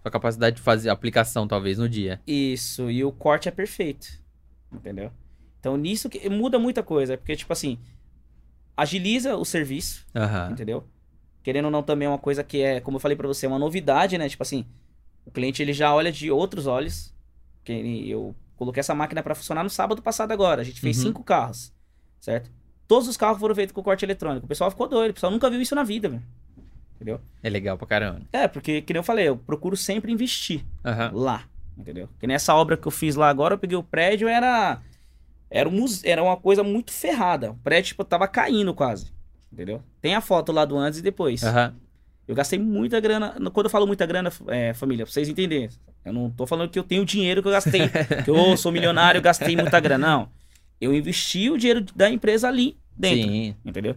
sua 0.00 0.10
capacidade 0.10 0.56
de 0.56 0.62
fazer 0.62 0.88
aplicação, 0.88 1.46
talvez, 1.46 1.76
no 1.78 1.88
dia. 1.88 2.20
Isso, 2.26 2.90
e 2.90 3.04
o 3.04 3.12
corte 3.12 3.48
é 3.48 3.52
perfeito. 3.52 4.06
Entendeu? 4.72 5.12
Então, 5.64 5.78
nisso 5.78 6.10
que 6.10 6.28
muda 6.28 6.58
muita 6.58 6.82
coisa, 6.82 7.16
porque, 7.16 7.34
tipo 7.34 7.50
assim, 7.50 7.78
agiliza 8.76 9.34
o 9.34 9.46
serviço, 9.46 10.04
Aham. 10.14 10.50
entendeu? 10.52 10.84
Querendo 11.42 11.64
ou 11.66 11.70
não, 11.70 11.82
também 11.82 12.04
é 12.04 12.08
uma 12.10 12.18
coisa 12.18 12.44
que 12.44 12.60
é, 12.60 12.80
como 12.82 12.96
eu 12.98 13.00
falei 13.00 13.16
pra 13.16 13.26
você, 13.26 13.46
uma 13.46 13.58
novidade, 13.58 14.18
né? 14.18 14.28
Tipo 14.28 14.42
assim, 14.42 14.66
o 15.24 15.30
cliente 15.30 15.62
ele 15.62 15.72
já 15.72 15.94
olha 15.94 16.12
de 16.12 16.30
outros 16.30 16.66
olhos. 16.66 17.14
Que 17.64 17.72
eu 18.10 18.34
coloquei 18.56 18.80
essa 18.80 18.94
máquina 18.94 19.22
pra 19.22 19.34
funcionar 19.34 19.64
no 19.64 19.70
sábado 19.70 20.02
passado 20.02 20.32
agora. 20.32 20.60
A 20.60 20.64
gente 20.64 20.82
fez 20.82 20.98
Uhum. 20.98 21.04
cinco 21.04 21.24
carros, 21.24 21.72
certo? 22.20 22.50
Todos 22.86 23.08
os 23.08 23.16
carros 23.16 23.40
foram 23.40 23.54
feitos 23.54 23.72
com 23.74 23.82
corte 23.82 24.04
eletrônico. 24.04 24.44
O 24.44 24.48
pessoal 24.48 24.70
ficou 24.70 24.86
doido, 24.86 25.12
o 25.12 25.14
pessoal 25.14 25.32
nunca 25.32 25.48
viu 25.48 25.62
isso 25.62 25.74
na 25.74 25.82
vida, 25.82 26.10
velho. 26.10 26.22
Entendeu? 26.96 27.20
É 27.42 27.48
legal 27.48 27.78
pra 27.78 27.86
caramba. 27.86 28.20
É, 28.30 28.46
porque, 28.46 28.82
que 28.82 28.92
nem 28.92 28.98
eu 29.00 29.04
falei, 29.04 29.28
eu 29.28 29.36
procuro 29.38 29.78
sempre 29.78 30.12
investir 30.12 30.62
Aham. 30.84 31.10
lá, 31.14 31.44
entendeu? 31.78 32.06
Que 32.20 32.26
nessa 32.26 32.54
obra 32.54 32.76
que 32.76 32.86
eu 32.86 32.92
fiz 32.92 33.14
lá 33.16 33.30
agora, 33.30 33.54
eu 33.54 33.58
peguei 33.58 33.78
o 33.78 33.82
prédio, 33.82 34.28
era 34.28 34.80
era, 35.54 35.68
um 35.68 35.72
muse- 35.72 36.06
era 36.06 36.22
uma 36.22 36.36
coisa 36.36 36.62
muito 36.62 36.92
ferrada. 36.92 37.52
O 37.52 37.54
prédio, 37.56 37.88
tipo, 37.88 38.04
tava 38.04 38.26
caindo 38.28 38.74
quase, 38.74 39.12
entendeu? 39.52 39.80
Tem 40.00 40.14
a 40.14 40.20
foto 40.20 40.50
lá 40.52 40.64
do 40.64 40.76
antes 40.76 40.98
e 40.98 41.02
depois. 41.02 41.42
Aham. 41.44 41.74
Eu 42.26 42.34
gastei 42.34 42.58
muita 42.58 42.98
grana. 43.00 43.34
Quando 43.52 43.66
eu 43.66 43.70
falo 43.70 43.86
muita 43.86 44.06
grana, 44.06 44.32
é, 44.48 44.72
família, 44.72 45.04
pra 45.04 45.12
vocês 45.12 45.28
entenderem. 45.28 45.68
Eu 46.04 46.12
não 46.12 46.30
tô 46.30 46.46
falando 46.46 46.70
que 46.70 46.78
eu 46.78 46.82
tenho 46.82 47.04
dinheiro 47.04 47.42
que 47.42 47.48
eu 47.48 47.52
gastei. 47.52 47.82
que 48.24 48.30
eu 48.30 48.56
sou 48.56 48.72
milionário, 48.72 49.18
eu 49.18 49.22
gastei 49.22 49.54
muita 49.54 49.78
grana. 49.78 50.06
Não. 50.06 50.28
Eu 50.80 50.94
investi 50.94 51.50
o 51.50 51.56
dinheiro 51.58 51.84
da 51.94 52.08
empresa 52.10 52.48
ali 52.48 52.76
dentro. 52.96 53.30
Sim. 53.30 53.54
Entendeu? 53.64 53.94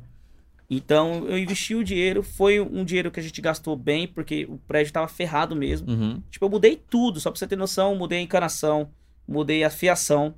Então, 0.70 1.26
eu 1.28 1.38
investi 1.38 1.74
o 1.76 1.84
dinheiro. 1.84 2.22
Foi 2.22 2.60
um 2.60 2.84
dinheiro 2.84 3.10
que 3.10 3.20
a 3.20 3.24
gente 3.24 3.40
gastou 3.42 3.76
bem, 3.78 4.06
porque 4.08 4.46
o 4.50 4.58
prédio 4.68 4.92
tava 4.92 5.08
ferrado 5.08 5.56
mesmo. 5.56 5.90
Uhum. 5.90 6.22
Tipo, 6.30 6.46
eu 6.46 6.50
mudei 6.50 6.76
tudo, 6.90 7.20
só 7.22 7.32
pra 7.32 7.40
você 7.40 7.48
ter 7.48 7.56
noção. 7.56 7.96
Mudei 7.96 8.20
a 8.20 8.22
encanação, 8.22 8.90
mudei 9.26 9.64
a 9.64 9.70
fiação, 9.70 10.36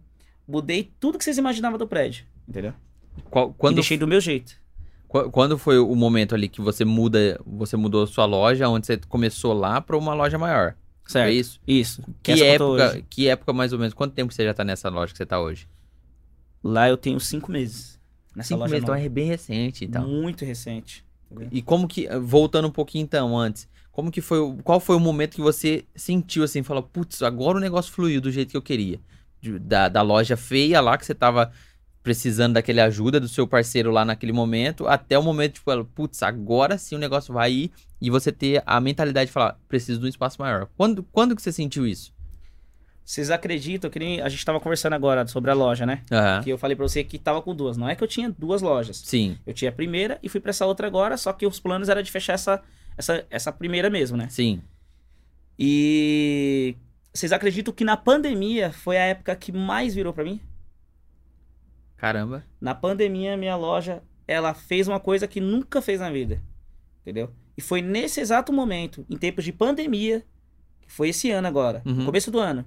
mudei 0.50 0.92
tudo 1.00 1.18
que 1.18 1.24
vocês 1.24 1.38
imaginavam 1.38 1.78
do 1.78 1.88
prédio. 1.88 2.26
Entendeu? 2.48 2.74
Qual- 3.30 3.50
E 3.52 3.54
quando, 3.58 3.76
deixei 3.76 3.98
do 3.98 4.08
meu 4.08 4.20
jeito. 4.20 4.54
qu- 5.08 5.30
quando 5.30 5.58
foi 5.58 5.78
o 5.78 5.96
momento 5.96 6.34
ali 6.34 6.48
que 6.50 6.62
você 6.62 6.84
muda, 6.84 7.40
você 7.46 7.78
mudou 7.78 8.04
a 8.04 8.08
sua 8.08 8.26
loja, 8.26 8.68
onde 8.68 8.86
você 8.88 8.98
começou 8.98 9.54
lá 9.54 9.80
pra 9.82 9.98
uma 9.98 10.14
loja 10.14 10.38
maior? 10.38 10.76
Certo? 11.06 11.28
É 11.30 11.34
isso? 11.34 11.60
Isso. 11.68 12.04
Que 12.22 12.32
Essa 12.34 12.46
época, 12.46 13.04
que 13.10 13.28
época 13.28 13.52
mais 13.54 13.74
ou 13.74 13.80
menos? 13.80 13.94
Quanto 13.94 14.14
tempo 14.14 14.32
você 14.34 14.44
já 14.44 14.54
tá 14.54 14.64
nessa 14.64 14.90
loja 14.90 15.12
que 15.12 15.18
você 15.18 15.26
tá 15.26 15.40
hoje? 15.42 15.68
Lá 16.64 16.90
eu 16.90 16.98
tenho 16.98 17.20
cinco 17.20 17.52
meses. 17.52 18.00
Nessa 18.36 18.50
Cinco 18.50 18.60
loja 18.62 18.72
meses, 18.72 18.84
então 18.84 18.94
nova. 18.96 19.06
é 19.06 19.10
bem 19.10 19.26
recente, 19.26 19.86
então. 19.86 20.08
Muito 20.08 20.46
recente. 20.46 21.04
E 21.52 21.62
como 21.62 21.88
que, 21.88 22.08
voltando 22.20 22.68
um 22.68 22.72
pouquinho 22.72 23.04
então 23.04 23.38
antes, 23.38 23.68
como 23.92 24.12
que 24.12 24.22
foi, 24.22 24.40
qual 24.64 24.80
foi 24.80 24.96
o 24.96 25.00
momento 25.00 25.36
que 25.36 25.42
você 25.42 25.84
sentiu 25.96 26.44
assim, 26.44 26.62
falou, 26.64 26.84
putz, 26.84 27.22
agora 27.24 27.58
o 27.58 27.62
negócio 27.62 27.92
fluiu 27.92 28.22
do 28.22 28.32
jeito 28.32 28.52
que 28.52 28.58
eu 28.58 28.62
queria? 28.62 29.00
De- 29.42 29.60
da, 29.60 29.88
da 29.90 30.02
loja 30.02 30.36
feia 30.36 30.82
lá 30.82 30.98
que 30.98 31.06
você 31.06 31.16
tava 31.16 31.52
precisando 32.02 32.54
daquele 32.54 32.82
ajuda 32.82 33.20
do 33.20 33.28
seu 33.28 33.46
parceiro 33.48 33.92
lá 33.92 34.04
naquele 34.06 34.32
momento, 34.32 34.88
até 34.88 35.20
o 35.20 35.24
momento, 35.24 35.54
tipo, 35.56 35.86
putz, 35.94 36.24
agora 36.24 36.78
sim 36.78 36.96
o 36.96 37.00
negócio 37.00 37.34
vai 37.34 37.52
ir 37.52 37.72
e 38.02 38.10
você 38.10 38.32
ter 38.32 38.64
a 38.66 38.80
mentalidade 38.80 39.28
de 39.28 39.32
falar, 39.34 39.60
preciso 39.68 40.00
de 40.00 40.06
um 40.06 40.10
espaço 40.10 40.42
maior. 40.42 40.68
Quando, 40.78 41.04
quando 41.12 41.36
que 41.36 41.42
você 41.42 41.52
sentiu 41.52 41.86
isso? 41.86 42.14
Vocês 43.04 43.32
acreditam 43.32 43.90
que 43.90 43.98
nem 44.00 44.22
a 44.22 44.30
gente 44.30 44.40
estava 44.40 44.60
conversando 44.60 44.94
agora 44.94 45.26
sobre 45.28 45.50
a 45.50 45.54
loja, 45.54 45.86
né? 45.86 46.04
Uhum. 46.12 46.44
Que 46.44 46.50
eu 46.52 46.58
falei 46.58 46.76
para 46.76 46.88
você 46.88 47.04
que 47.04 47.18
tava 47.18 47.42
com 47.42 47.56
duas. 47.56 47.76
Não 47.76 47.90
é 47.90 47.96
que 47.96 48.04
eu 48.04 48.08
tinha 48.08 48.30
duas 48.38 48.62
lojas. 48.62 48.98
Sim. 49.04 49.36
Eu 49.48 49.54
tinha 49.54 49.70
a 49.70 49.74
primeira 49.74 50.20
e 50.22 50.30
fui 50.30 50.40
para 50.40 50.52
essa 50.52 50.66
outra 50.66 50.86
agora, 50.86 51.18
só 51.18 51.34
que 51.34 51.46
os 51.46 51.60
planos 51.60 51.90
era 51.90 52.04
de 52.04 52.12
fechar 52.12 52.34
essa, 52.34 52.62
essa, 52.96 53.26
essa 53.30 53.52
primeira 53.52 53.90
mesmo, 53.90 54.16
né? 54.16 54.28
Sim. 54.30 54.62
E 55.58 56.76
vocês 57.20 57.32
acreditam 57.32 57.74
que 57.74 57.84
na 57.84 57.98
pandemia 57.98 58.72
foi 58.72 58.98
a 58.98 59.04
época 59.06 59.36
que 59.36 59.52
mais 59.52 59.94
virou 59.96 60.14
para 60.14 60.24
mim? 60.24 60.40
Caramba. 61.98 62.46
Na 62.62 62.74
pandemia, 62.74 63.36
minha 63.36 63.56
loja, 63.56 64.02
ela 64.28 64.54
fez 64.54 64.88
uma 64.88 65.00
coisa 65.00 65.28
que 65.28 65.42
nunca 65.42 65.82
fez 65.82 66.00
na 66.00 66.10
vida. 66.10 66.42
Entendeu? 67.02 67.32
E 67.58 67.62
foi 67.62 67.82
nesse 67.82 68.22
exato 68.22 68.54
momento, 68.54 69.06
em 69.10 69.18
tempos 69.18 69.44
de 69.44 69.52
pandemia, 69.52 70.26
que 70.82 70.92
foi 70.92 71.10
esse 71.10 71.30
ano 71.30 71.48
agora, 71.48 71.82
Uhum. 71.86 71.94
no 71.96 72.06
começo 72.06 72.32
do 72.32 72.40
ano, 72.40 72.64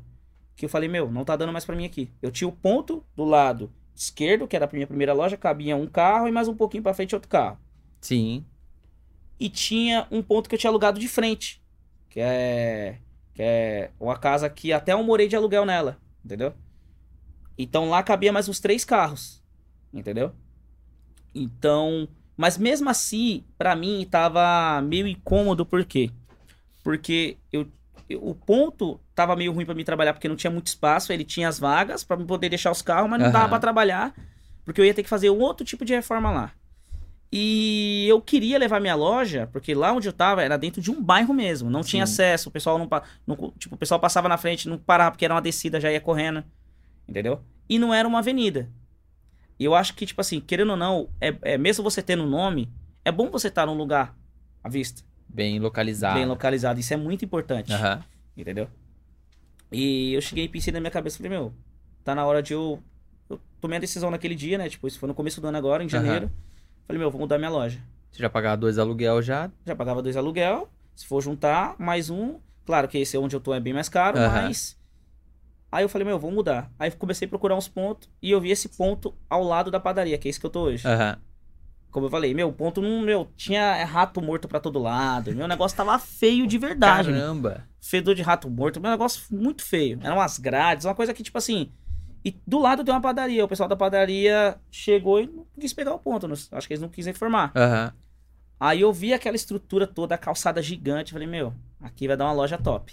que 0.55 0.65
eu 0.67 0.69
falei, 0.69 0.89
meu, 0.89 1.11
não 1.11 1.25
tá 1.25 1.35
dando 1.35 1.53
mais 1.53 1.65
pra 1.65 1.75
mim 1.75 1.87
aqui. 1.87 2.11
Eu 2.21 2.31
tinha 2.31 2.47
o 2.49 2.53
ponto 2.53 3.03
do 3.17 3.25
lado 3.25 3.73
esquerdo, 3.95 4.47
que 4.47 4.55
era 4.57 4.67
a 4.67 4.71
minha 4.73 4.87
primeira 4.87 5.13
loja, 5.15 5.37
cabia 5.37 5.77
um 5.77 5.87
carro 5.87 6.29
e 6.29 6.33
mais 6.33 6.47
um 6.49 6.55
pouquinho 6.55 6.83
pra 6.83 6.93
frente 6.95 7.15
outro 7.15 7.29
carro. 7.29 7.59
Sim. 8.01 8.45
E 9.41 9.49
tinha 9.49 10.07
um 10.11 10.23
ponto 10.23 10.49
que 10.49 10.55
eu 10.55 10.59
tinha 10.59 10.71
alugado 10.71 11.01
de 11.01 11.09
frente, 11.09 11.63
que 12.11 12.21
é 12.21 12.99
que 13.35 13.43
é 13.43 13.91
uma 13.99 14.17
casa 14.19 14.49
que 14.51 14.73
até 14.73 14.93
eu 14.93 15.03
morei 15.03 15.29
de 15.29 15.37
aluguel 15.37 15.65
nela, 15.65 15.99
entendeu? 16.25 16.55
Então 17.57 17.89
lá 17.89 18.03
cabia 18.03 18.33
mais 18.33 18.49
uns 18.49 18.61
três 18.61 18.85
carros, 18.85 19.43
entendeu? 19.93 20.33
Então, 21.35 22.09
mas 22.37 22.59
mesmo 22.59 22.89
assim, 22.91 23.45
pra 23.57 23.75
mim 23.75 24.07
tava 24.11 24.81
meio 24.83 25.07
incômodo, 25.07 25.65
por 25.65 25.85
quê? 25.85 26.11
Porque 26.83 27.37
eu, 27.53 27.67
eu- 28.09 28.27
o 28.27 28.35
ponto 28.35 29.01
tava 29.15 29.37
meio 29.37 29.53
ruim 29.53 29.65
pra 29.65 29.75
mim 29.75 29.85
trabalhar 29.85 30.13
porque 30.13 30.29
não 30.29 30.37
tinha 30.37 30.51
muito 30.51 30.67
espaço, 30.67 31.13
ele 31.13 31.25
tinha 31.25 31.49
as 31.49 31.59
vagas 31.59 32.05
pra 32.05 32.17
eu 32.17 32.27
poder 32.27 32.49
deixar 32.49 32.71
os 32.71 32.83
carros, 32.83 33.09
mas 33.09 33.21
não 33.21 33.31
dava 33.31 33.45
Aham. 33.45 33.49
pra 33.51 33.59
trabalhar, 33.61 34.15
porque 34.65 34.81
eu 34.81 34.85
ia 34.85 34.95
ter 34.95 35.03
que 35.03 35.09
fazer 35.09 35.31
um 35.31 35.41
outro 35.41 35.65
tipo 35.65 35.85
de 35.85 35.95
reforma 35.95 36.31
lá. 36.31 36.53
E 37.35 38.07
eu 38.09 38.21
queria 38.21 38.59
levar 38.59 38.79
minha 38.79 38.95
loja, 38.95 39.49
porque 39.51 39.75
lá 39.75 39.91
onde 39.93 40.07
eu 40.07 40.13
tava 40.13 40.43
era 40.43 40.59
dentro 40.59 40.83
de 40.83 40.91
um 40.91 41.03
bairro 41.03 41.33
mesmo, 41.33 41.71
não 41.71 41.81
tinha 41.83 42.07
Sim. 42.07 42.13
acesso, 42.13 42.51
o 42.51 42.53
pessoal 42.53 42.79
não, 42.79 42.89
não 43.27 43.51
tipo, 43.59 43.75
o 43.75 43.79
pessoal 43.79 43.99
passava 43.99 44.29
na 44.29 44.37
frente, 44.37 44.69
não 44.69 44.77
parava 44.77 45.13
porque 45.13 45.25
era 45.25 45.33
uma 45.33 45.41
descida, 45.41 45.81
já 45.81 45.91
ia 45.91 46.01
correndo, 46.01 46.45
entendeu? 47.09 47.41
E 47.67 47.79
não 47.79 47.95
era 47.95 48.07
uma 48.07 48.19
avenida. 48.19 48.69
E 49.59 49.65
eu 49.65 49.75
acho 49.75 49.95
que 49.95 50.05
tipo 50.05 50.21
assim, 50.21 50.41
querendo 50.41 50.71
ou 50.71 50.77
não, 50.77 51.09
é, 51.19 51.35
é 51.41 51.57
mesmo 51.57 51.83
você 51.83 52.03
tendo 52.03 52.23
um 52.23 52.29
nome, 52.29 52.71
é 53.03 53.11
bom 53.11 53.31
você 53.31 53.49
estar 53.49 53.65
num 53.65 53.75
lugar 53.75 54.15
à 54.63 54.69
vista, 54.69 55.03
Bem 55.27 55.59
localizado. 55.59 56.19
bem 56.19 56.27
localizado, 56.27 56.79
isso 56.79 56.93
é 56.93 56.97
muito 56.99 57.25
importante. 57.25 57.73
Aham. 57.73 58.05
Entendeu? 58.37 58.69
E 59.71 60.13
eu 60.13 60.21
cheguei 60.21 60.45
e 60.45 60.49
pensei 60.49 60.71
na 60.71 60.81
minha 60.81 60.91
cabeça, 60.91 61.17
falei, 61.17 61.31
meu, 61.31 61.55
tá 62.05 62.15
na 62.15 62.27
hora 62.27 62.43
de 62.43 62.53
eu. 62.53 62.83
Eu 63.31 63.41
tomei 63.59 63.79
a 63.79 63.81
decisão 63.81 64.11
naquele 64.11 64.35
dia, 64.35 64.59
né? 64.59 64.69
Tipo, 64.69 64.87
isso 64.87 64.99
foi 64.99 65.07
no 65.09 65.15
começo 65.15 65.41
do 65.41 65.47
ano 65.47 65.57
agora, 65.57 65.83
em 65.83 65.89
janeiro. 65.89 66.31
Falei, 66.93 67.01
meu, 67.01 67.11
vou 67.11 67.23
mudar 67.23 67.39
minha 67.39 67.49
loja. 67.49 67.81
Você 68.11 68.21
já 68.21 68.29
pagava 68.29 68.55
dois 68.59 68.79
aluguel 68.79 69.23
já? 69.23 69.51
Já 69.65 69.75
pagava 69.75 70.03
dois 70.03 70.15
aluguel. 70.15 70.69
Se 70.95 71.07
for 71.07 71.23
juntar, 71.23 71.75
mais 71.79 72.11
um. 72.11 72.39
Claro 72.67 72.87
que 72.87 72.99
esse 72.99 73.17
é 73.17 73.19
onde 73.19 73.35
eu 73.35 73.41
tô 73.41 73.55
é 73.55 73.59
bem 73.61 73.73
mais 73.73 73.89
caro, 73.89 74.19
Aham. 74.19 74.43
mas. 74.43 74.79
Aí 75.71 75.83
eu 75.83 75.89
falei, 75.89 76.07
meu, 76.07 76.19
vou 76.19 76.31
mudar. 76.31 76.71
Aí 76.79 76.91
comecei 76.91 77.25
a 77.25 77.29
procurar 77.31 77.57
uns 77.57 77.67
pontos 77.67 78.11
e 78.21 78.31
eu 78.31 78.39
vi 78.43 78.51
esse 78.51 78.69
ponto 78.69 79.15
ao 79.31 79.43
lado 79.43 79.71
da 79.71 79.81
padaria, 79.81 80.19
que 80.19 80.29
é 80.29 80.31
esse 80.31 80.39
que 80.39 80.45
eu 80.45 80.51
tô 80.51 80.65
hoje. 80.65 80.87
Aham. 80.87 81.17
Como 81.91 82.05
eu 82.05 82.11
falei, 82.11 82.35
meu, 82.35 82.49
o 82.51 82.53
ponto 82.53 82.83
não, 82.83 83.01
meu, 83.01 83.31
tinha 83.39 83.83
rato 83.87 84.21
morto 84.21 84.47
pra 84.47 84.61
todo 84.61 84.79
lado. 84.79 85.35
Meu 85.35 85.49
negócio 85.49 85.75
tava 85.75 85.99
feio 85.99 86.47
de 86.47 86.59
verdade. 86.59 87.11
meu 87.11 87.19
Caramba. 87.19 87.67
fedor 87.81 88.15
de 88.15 88.21
rato 88.21 88.51
morto, 88.51 88.79
um 88.79 88.83
negócio 88.83 89.23
muito 89.31 89.65
feio. 89.65 89.99
Eram 90.03 90.17
umas 90.17 90.39
grades, 90.39 90.85
uma 90.85 90.95
coisa 90.95 91.15
que, 91.15 91.23
tipo 91.23 91.39
assim. 91.39 91.73
E 92.25 92.37
do 92.47 92.59
lado 92.61 92.85
tem 92.85 92.95
uma 92.95 93.01
padaria. 93.01 93.45
O 93.45 93.49
pessoal 93.49 93.69
da 93.69 93.77
padaria 93.77 94.57
chegou 94.71 95.21
e 95.21 95.27
não 95.27 95.45
quis 95.59 95.73
pegar 95.73 95.93
o 95.95 95.99
ponto. 95.99 96.29
não- 96.29 96.37
Acho 96.53 96.67
que 96.67 96.73
eles 96.75 96.81
não 96.83 96.89
quis 96.89 97.07
informar. 97.07 97.53
Aham. 97.57 97.93
Aí 98.61 98.81
eu 98.81 98.93
vi 98.93 99.13
aquela 99.13 99.35
estrutura 99.35 99.87
toda, 99.89 100.15
a 100.15 100.19
calçada 100.19 100.63
gigante. 100.63 101.13
Falei, 101.13 101.27
meu, 101.27 101.53
aqui 101.81 102.07
vai 102.07 102.17
dar 102.17 102.27
uma 102.27 102.33
loja 102.33 102.57
top. 102.57 102.93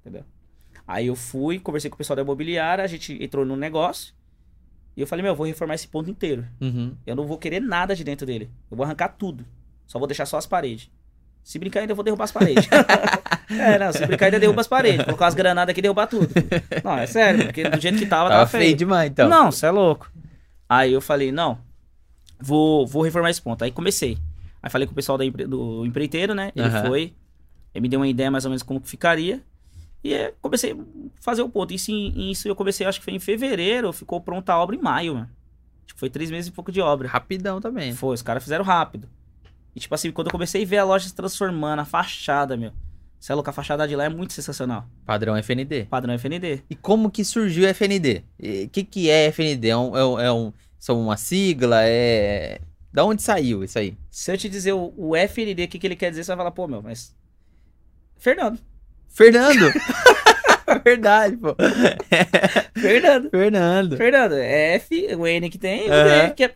Entendeu? 0.00 0.24
Aí 0.86 1.06
eu 1.06 1.16
fui, 1.16 1.58
conversei 1.58 1.88
com 1.88 1.94
o 1.94 1.98
pessoal 1.98 2.16
da 2.16 2.22
imobiliária, 2.22 2.84
a 2.84 2.86
gente 2.86 3.22
entrou 3.22 3.46
no 3.46 3.56
negócio. 3.56 4.12
E 4.94 5.00
eu 5.00 5.06
falei, 5.06 5.22
meu, 5.22 5.32
eu 5.32 5.36
vou 5.36 5.46
reformar 5.46 5.74
esse 5.74 5.88
ponto 5.88 6.10
inteiro. 6.10 6.46
Uhum. 6.60 6.94
Eu 7.06 7.16
não 7.16 7.24
vou 7.26 7.38
querer 7.38 7.60
nada 7.60 7.96
de 7.96 8.04
dentro 8.04 8.26
dele. 8.26 8.50
Eu 8.70 8.76
vou 8.76 8.84
arrancar 8.84 9.08
tudo. 9.08 9.46
Só 9.86 9.98
vou 9.98 10.06
deixar 10.06 10.26
só 10.26 10.36
as 10.36 10.46
paredes. 10.46 10.90
Se 11.42 11.58
brincar, 11.58 11.80
ainda 11.80 11.92
eu 11.92 11.96
vou 11.96 12.04
derrubar 12.04 12.24
as 12.24 12.32
paredes. 12.32 12.68
é, 13.50 13.78
não, 13.78 13.92
se 13.92 14.06
brincar, 14.06 14.26
ainda 14.26 14.38
derruba 14.38 14.60
as 14.60 14.68
paredes. 14.68 15.04
Colocar 15.04 15.26
as 15.26 15.34
granadas 15.34 15.70
aqui 15.72 15.80
e 15.80 15.82
derrubar 15.82 16.06
tudo. 16.06 16.28
Não, 16.84 16.96
é 16.98 17.06
sério, 17.06 17.44
porque 17.46 17.68
do 17.68 17.80
jeito 17.80 17.98
que 17.98 18.06
tava, 18.06 18.28
Tava 18.28 18.40
tava, 18.40 18.50
feio 18.50 18.64
feio. 18.64 18.76
demais, 18.76 19.10
então. 19.10 19.28
Não, 19.28 19.50
você 19.50 19.66
é 19.66 19.70
louco. 19.70 20.10
Aí 20.68 20.92
eu 20.92 21.00
falei, 21.00 21.32
não, 21.32 21.58
vou, 22.40 22.86
vou 22.86 23.02
reformar 23.02 23.30
esse 23.30 23.42
ponto. 23.42 23.62
Aí 23.64 23.70
comecei. 23.72 24.16
Aí 24.62 24.70
falei 24.70 24.86
com 24.86 24.92
o 24.92 24.94
pessoal 24.96 25.20
empre- 25.22 25.46
do 25.46 25.84
empreiteiro, 25.84 26.34
né? 26.34 26.52
Ele 26.54 26.66
Aham. 26.66 26.86
foi, 26.86 27.12
ele 27.74 27.82
me 27.82 27.88
deu 27.88 27.98
uma 28.00 28.08
ideia 28.08 28.30
mais 28.30 28.44
ou 28.44 28.50
menos 28.50 28.62
como 28.62 28.80
que 28.80 28.88
ficaria. 28.88 29.42
E 30.04 30.14
é, 30.14 30.32
comecei 30.40 30.72
a 30.72 30.76
fazer 31.20 31.42
o 31.42 31.48
ponto. 31.48 31.74
Isso, 31.74 31.90
isso 31.92 32.48
eu 32.48 32.54
comecei, 32.56 32.86
acho 32.86 32.98
que 33.00 33.04
foi 33.04 33.14
em 33.14 33.18
fevereiro, 33.18 33.92
ficou 33.92 34.20
pronta 34.20 34.52
a 34.52 34.58
obra 34.60 34.74
em 34.76 34.80
maio, 34.80 35.14
mano. 35.14 35.30
Tipo, 35.86 35.98
foi 36.00 36.08
três 36.10 36.30
meses 36.30 36.48
e 36.48 36.52
pouco 36.52 36.70
de 36.72 36.80
obra. 36.80 37.08
Rapidão 37.08 37.60
também. 37.60 37.92
Foi, 37.92 38.14
os 38.14 38.22
caras 38.22 38.42
fizeram 38.42 38.64
rápido. 38.64 39.08
E 39.74 39.80
tipo 39.80 39.94
assim, 39.94 40.10
quando 40.10 40.26
eu 40.28 40.32
comecei 40.32 40.62
a 40.62 40.66
ver 40.66 40.78
a 40.78 40.84
loja 40.84 41.08
se 41.08 41.14
transformando, 41.14 41.80
a 41.80 41.84
fachada, 41.84 42.56
meu. 42.56 42.72
Você 43.18 43.30
é 43.30 43.34
louco, 43.34 43.48
a 43.48 43.52
fachada 43.52 43.86
de 43.86 43.94
lá 43.94 44.04
é 44.04 44.08
muito 44.08 44.32
sensacional. 44.32 44.84
Padrão 45.06 45.36
FND. 45.36 45.84
Padrão 45.84 46.12
FND. 46.14 46.62
E 46.68 46.74
como 46.74 47.10
que 47.10 47.24
surgiu 47.24 47.64
o 47.64 47.68
FND? 47.72 48.24
O 48.64 48.68
que, 48.68 48.82
que 48.82 49.08
é 49.08 49.26
FND? 49.26 49.68
É 49.68 49.76
um, 49.76 50.18
é 50.18 50.24
é 50.26 50.32
um- 50.32 50.52
são 50.78 51.00
uma 51.00 51.16
sigla? 51.16 51.82
É. 51.84 52.60
Da 52.92 53.04
onde 53.04 53.22
saiu 53.22 53.62
isso 53.62 53.78
aí? 53.78 53.96
Se 54.10 54.32
eu 54.32 54.36
te 54.36 54.48
dizer 54.48 54.72
o, 54.72 54.92
o 54.96 55.16
FND, 55.16 55.64
o 55.64 55.68
que, 55.68 55.78
que 55.78 55.86
ele 55.86 55.96
quer 55.96 56.10
dizer, 56.10 56.24
você 56.24 56.28
vai 56.32 56.38
falar, 56.38 56.50
pô, 56.50 56.66
meu, 56.66 56.82
mas. 56.82 57.14
Fernando. 58.18 58.58
Fernando! 59.08 59.72
Verdade, 60.84 61.36
pô. 61.36 61.54
Fernando. 62.74 63.30
Fernando. 63.30 63.96
Fernando. 63.96 64.32
É 64.34 64.74
F, 64.74 65.14
o 65.16 65.26
N 65.26 65.48
que 65.50 65.58
tem, 65.58 65.88
o 65.88 65.92
Aham. 65.92 66.28
D, 66.28 66.34
que 66.34 66.44
é, 66.44 66.54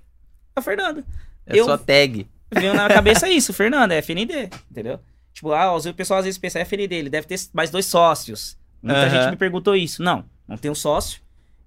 é 0.57 0.61
o 0.61 0.63
Fernando. 0.63 1.05
É 1.47 1.59
Eu- 1.59 1.65
sua 1.65 1.79
tag. 1.79 2.27
Veio 2.53 2.75
na 2.75 2.89
cabeça 2.89 3.29
isso, 3.29 3.53
Fernando, 3.53 3.93
é 3.93 3.99
FND, 3.99 4.49
entendeu? 4.71 5.01
Tipo, 5.33 5.53
ah, 5.53 5.75
o 5.77 5.95
pessoal 5.95 6.19
às 6.21 6.25
vezes 6.25 6.39
pensa, 6.39 6.59
é 6.59 6.63
FND, 6.63 6.95
ele 6.95 7.11
deve 7.11 7.27
ter 7.27 7.39
mais 7.53 7.71
dois 7.71 7.87
sócios. 7.87 8.57
Muita 8.83 9.01
Aham. 9.01 9.11
gente 9.11 9.31
me 9.31 9.37
perguntou 9.37 9.75
isso. 9.77 10.03
Não, 10.03 10.25
não 10.47 10.57
tenho 10.57 10.75
sócio, 10.75 11.21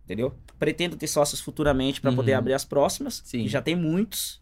entendeu? 0.05 0.33
Pretendo 0.57 0.95
ter 0.95 1.07
sócios 1.07 1.39
futuramente 1.41 2.01
para 2.01 2.11
poder 2.11 2.31
Uhum. 2.33 2.37
abrir 2.39 2.53
as 2.53 2.65
próximas. 2.65 3.21
Sim. 3.25 3.47
Já 3.47 3.61
tem 3.61 3.75
muitos, 3.75 4.41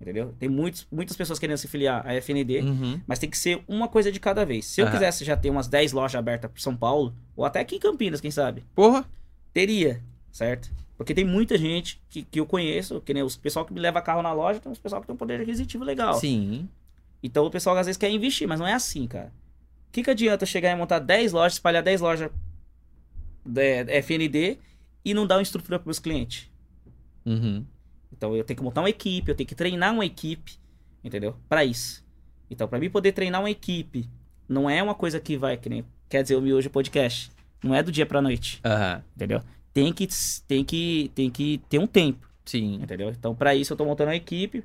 entendeu? 0.00 0.34
Tem 0.38 0.48
muitos, 0.48 0.86
muitas 0.90 1.16
pessoas 1.16 1.38
querendo 1.38 1.58
se 1.58 1.68
filiar 1.68 2.04
à 2.06 2.14
FND, 2.14 2.60
Uhum. 2.60 3.00
mas 3.06 3.18
tem 3.18 3.28
que 3.30 3.38
ser 3.38 3.62
uma 3.68 3.86
coisa 3.86 4.10
de 4.10 4.18
cada 4.18 4.44
vez. 4.44 4.64
Se 4.66 4.80
eu 4.80 4.90
quisesse 4.90 5.24
já 5.24 5.36
ter 5.36 5.50
umas 5.50 5.68
10 5.68 5.92
lojas 5.92 6.16
abertas 6.18 6.50
por 6.50 6.60
São 6.60 6.74
Paulo, 6.76 7.14
ou 7.36 7.44
até 7.44 7.60
aqui 7.60 7.76
em 7.76 7.80
Campinas, 7.80 8.20
quem 8.20 8.30
sabe, 8.30 8.64
Porra. 8.74 9.04
teria, 9.52 10.02
certo? 10.32 10.70
Porque 10.96 11.14
tem 11.14 11.24
muita 11.24 11.58
gente 11.58 12.00
que, 12.08 12.22
que 12.22 12.38
eu 12.38 12.46
conheço, 12.46 13.00
que 13.00 13.12
nem 13.12 13.22
os 13.22 13.36
pessoal 13.36 13.64
que 13.64 13.72
me 13.72 13.80
leva 13.80 14.00
carro 14.00 14.22
na 14.22 14.32
loja, 14.32 14.60
tem 14.60 14.70
uns 14.70 14.78
pessoal 14.78 15.00
que 15.00 15.06
tem 15.06 15.14
um 15.14 15.18
poder 15.18 15.40
aquisitivo 15.40 15.84
legal. 15.84 16.14
Sim. 16.14 16.68
Então 17.22 17.44
o 17.44 17.50
pessoal 17.50 17.76
às 17.76 17.86
vezes 17.86 17.98
quer 17.98 18.10
investir, 18.10 18.46
mas 18.46 18.60
não 18.60 18.66
é 18.66 18.72
assim, 18.72 19.06
cara. 19.06 19.32
O 19.88 19.92
que, 19.92 20.02
que 20.02 20.10
adianta 20.10 20.46
chegar 20.46 20.70
e 20.70 20.76
montar 20.76 20.98
10 20.98 21.32
lojas, 21.32 21.54
espalhar 21.54 21.82
10 21.82 22.00
lojas 22.00 22.30
da 23.44 23.62
FND 24.02 24.58
e 25.04 25.14
não 25.14 25.26
dar 25.26 25.36
uma 25.36 25.42
estrutura 25.42 25.78
para 25.78 25.86
meus 25.86 25.98
clientes? 25.98 26.50
Uhum. 27.24 27.64
Então 28.12 28.36
eu 28.36 28.44
tenho 28.44 28.56
que 28.56 28.62
montar 28.62 28.82
uma 28.82 28.90
equipe, 28.90 29.30
eu 29.30 29.34
tenho 29.34 29.48
que 29.48 29.54
treinar 29.54 29.92
uma 29.92 30.06
equipe, 30.06 30.58
entendeu? 31.02 31.36
Para 31.48 31.64
isso. 31.64 32.04
Então, 32.50 32.68
para 32.68 32.78
mim 32.78 32.90
poder 32.90 33.12
treinar 33.12 33.40
uma 33.40 33.50
equipe, 33.50 34.08
não 34.48 34.68
é 34.68 34.82
uma 34.82 34.94
coisa 34.94 35.18
que 35.18 35.36
vai, 35.36 35.56
que 35.56 35.68
nem 35.68 35.84
quer 36.08 36.22
dizer 36.22 36.36
o 36.36 36.40
Miojo 36.40 36.70
Podcast. 36.70 37.30
Não 37.62 37.74
é 37.74 37.82
do 37.82 37.90
dia 37.90 38.04
pra 38.04 38.20
noite, 38.20 38.60
Aham. 38.64 39.02
entendeu? 39.16 39.42
Tem 39.74 39.92
que, 39.92 40.08
tem 40.46 40.64
que, 40.64 41.10
tem 41.14 41.28
que 41.30 41.58
ter 41.68 41.78
um 41.80 41.86
tempo, 41.86 42.26
Sim. 42.46 42.76
entendeu? 42.76 43.10
Então, 43.10 43.34
para 43.34 43.54
isso 43.54 43.72
eu 43.72 43.76
tô 43.76 43.84
montando 43.84 44.08
uma 44.10 44.16
equipe. 44.16 44.64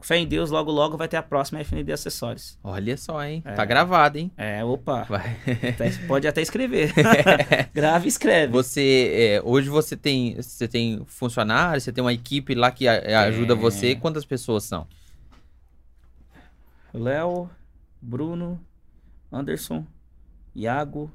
Fé 0.00 0.18
em 0.18 0.26
Deus, 0.26 0.50
logo 0.50 0.70
logo 0.70 0.98
vai 0.98 1.08
ter 1.08 1.16
a 1.16 1.22
próxima 1.22 1.60
FND 1.60 1.90
Acessórios. 1.92 2.58
Olha 2.62 2.94
só, 2.96 3.24
hein? 3.24 3.42
É. 3.44 3.52
Tá 3.52 3.64
gravado, 3.64 4.18
hein? 4.18 4.30
É, 4.36 4.62
opa. 4.62 5.04
Vai. 5.04 5.36
Pode 6.06 6.26
até 6.28 6.42
escrever. 6.42 6.92
Grave 7.72 8.04
e 8.06 8.08
escreve. 8.08 8.52
Você, 8.52 9.10
é, 9.14 9.42
hoje 9.42 9.70
você 9.70 9.96
tem, 9.96 10.34
você 10.34 10.68
tem 10.68 11.02
funcionários, 11.06 11.84
você 11.84 11.92
tem 11.92 12.04
uma 12.04 12.12
equipe 12.12 12.54
lá 12.54 12.70
que 12.70 12.86
a- 12.86 13.22
ajuda 13.22 13.54
É. 13.54 13.56
você. 13.56 13.94
Quantas 13.94 14.26
pessoas 14.26 14.64
são? 14.64 14.86
Léo, 16.92 17.48
Bruno, 18.00 18.60
Anderson, 19.32 19.86
Iago, 20.54 21.10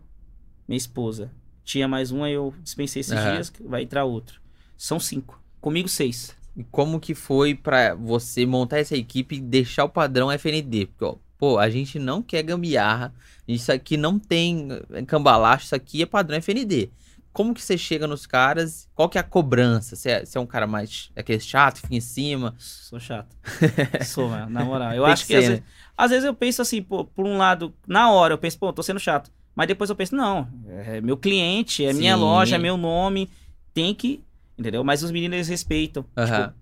minha 0.68 0.78
esposa. 0.78 1.32
Tinha 1.70 1.88
mais 1.88 2.12
um, 2.12 2.24
aí 2.24 2.34
eu 2.34 2.52
dispensei 2.64 3.02
esses 3.02 3.14
Aham. 3.14 3.34
dias, 3.34 3.54
vai 3.64 3.84
entrar 3.84 4.04
outro. 4.04 4.42
São 4.76 5.00
cinco. 5.00 5.40
Comigo, 5.62 5.88
seis. 5.88 6.36
E 6.58 6.64
como 6.64 7.00
que 7.00 7.14
foi 7.14 7.54
pra 7.54 7.94
você 7.94 8.44
montar 8.44 8.80
essa 8.80 8.98
equipe 8.98 9.36
e 9.36 9.40
deixar 9.40 9.86
o 9.86 9.90
padrão 9.90 10.32
FND? 10.32 10.88
Porque, 10.88 11.06
ó, 11.06 11.18
pô, 11.38 11.60
a 11.60 11.70
gente 11.70 12.00
não 12.00 12.24
quer 12.24 12.42
gambiarra, 12.42 13.14
isso 13.48 13.72
aqui 13.72 13.98
não 13.98 14.18
tem 14.18 14.68
eh, 14.92 15.04
cambalacho, 15.04 15.66
isso 15.66 15.76
aqui 15.76 16.02
é 16.02 16.08
padrão 16.08 16.40
FND. 16.42 16.90
Como 17.32 17.54
que 17.54 17.62
você 17.62 17.78
chega 17.78 18.08
nos 18.08 18.26
caras? 18.26 18.90
Qual 18.96 19.08
que 19.08 19.20
é 19.20 19.22
a 19.22 19.24
cobrança? 19.24 19.96
Você 19.96 20.10
é, 20.10 20.26
você 20.26 20.40
é 20.40 20.42
um 20.42 20.48
cara 20.48 20.66
mais 20.66 21.12
é 21.16 21.20
aquele 21.20 21.40
chato, 21.40 21.82
fica 21.82 21.94
em 21.94 22.02
cima? 22.02 22.56
Sou 22.58 23.00
chato. 23.00 23.38
Sou, 24.08 24.28
mano, 24.28 24.50
na 24.50 24.66
moral. 24.66 24.92
Eu 24.94 25.06
acho 25.06 25.28
que, 25.28 25.36
que 25.36 25.40
ser, 25.40 25.46
às, 25.46 25.50
né? 25.50 25.50
vezes, 25.50 25.64
às, 25.96 26.10
vezes, 26.10 26.26
eu 26.26 26.34
penso 26.34 26.64
assim, 26.64 26.82
pô, 26.82 27.06
por 27.06 27.28
um 27.28 27.38
lado, 27.38 27.72
na 27.86 28.12
hora 28.12 28.34
eu 28.34 28.40
penso, 28.40 28.58
pô, 28.58 28.74
tô 28.74 28.82
sendo 28.82 29.00
chato. 29.00 29.32
Mas 29.56 29.68
depois 29.68 29.90
eu 29.90 29.96
penso, 29.96 30.16
não, 30.16 30.48
é 30.68 31.02
meu 31.02 31.18
cliente, 31.18 31.84
é 31.84 31.92
Sim. 31.92 32.00
minha 32.00 32.16
loja, 32.16 32.56
é 32.56 32.60
meu 32.60 32.78
nome, 32.78 33.30
tem 33.74 33.94
que, 33.94 34.24
entendeu? 34.58 34.84
Mas 34.84 35.04
os 35.04 35.12
meninos 35.12 35.36
eles 35.36 35.48
respeitam. 35.48 36.06
Uhum. 36.16 36.26
Tipo, 36.26 36.54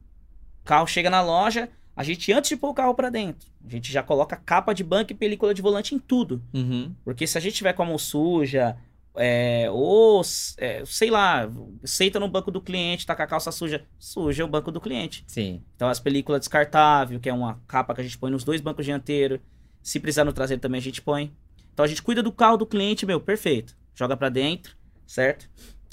carro 0.64 0.88
chega 0.88 1.10
na 1.10 1.22
loja, 1.22 1.70
a 1.96 2.04
gente, 2.04 2.32
antes 2.32 2.50
de 2.50 2.58
pôr 2.58 2.70
o 2.70 2.74
carro 2.74 2.94
para 2.94 3.10
dentro, 3.10 3.50
a 3.66 3.70
gente 3.70 3.92
já 3.92 4.04
coloca 4.04 4.36
capa 4.36 4.74
de 4.74 4.84
banco 4.84 5.12
e 5.12 5.16
película 5.16 5.54
de 5.54 5.62
volante 5.62 5.96
em 5.96 6.00
tudo. 6.00 6.42
Uhum. 6.54 6.94
Porque 7.04 7.26
se 7.26 7.38
a 7.38 7.42
gente 7.42 7.56
tiver 7.56 7.74
com 7.74 7.84
a 7.84 7.86
mão 7.86 7.98
suja, 7.98 8.78
é, 9.16 9.68
ou, 9.72 10.22
é, 10.58 10.84
sei 10.86 11.10
lá, 11.10 11.50
senta 11.84 12.20
no 12.20 12.28
banco 12.28 12.52
do 12.52 12.62
cliente, 12.62 13.06
tá 13.06 13.16
com 13.16 13.24
a 13.24 13.28
calça 13.28 13.52
suja, 13.52 13.84
suja 13.98 14.46
o 14.46 14.48
banco 14.48 14.72
do 14.72 14.80
cliente. 14.80 15.24
Sim. 15.28 15.62
Então 15.76 15.90
as 15.90 16.00
películas 16.00 16.40
descartável, 16.40 17.20
que 17.20 17.28
é 17.28 17.34
uma 17.34 17.60
capa 17.68 17.96
que 17.96 18.02
a 18.02 18.04
gente 18.04 18.18
põe 18.18 18.30
nos 18.30 18.44
dois 18.44 18.62
bancos 18.62 18.86
dianteiros. 18.86 19.40
Se 19.82 20.00
precisar 20.00 20.24
no 20.24 20.34
traseiro 20.34 20.62
também 20.62 20.80
a 20.80 20.84
gente 20.84 21.02
põe. 21.02 21.34
Então 21.78 21.86
a 21.86 21.88
gente 21.88 22.02
cuida 22.02 22.24
do 22.24 22.32
carro 22.32 22.58
do 22.58 22.66
cliente, 22.66 23.06
meu, 23.06 23.22
perfeito. 23.22 23.78
Joga 23.94 24.18
para 24.18 24.30
dentro, 24.30 24.76
certo? 25.06 25.48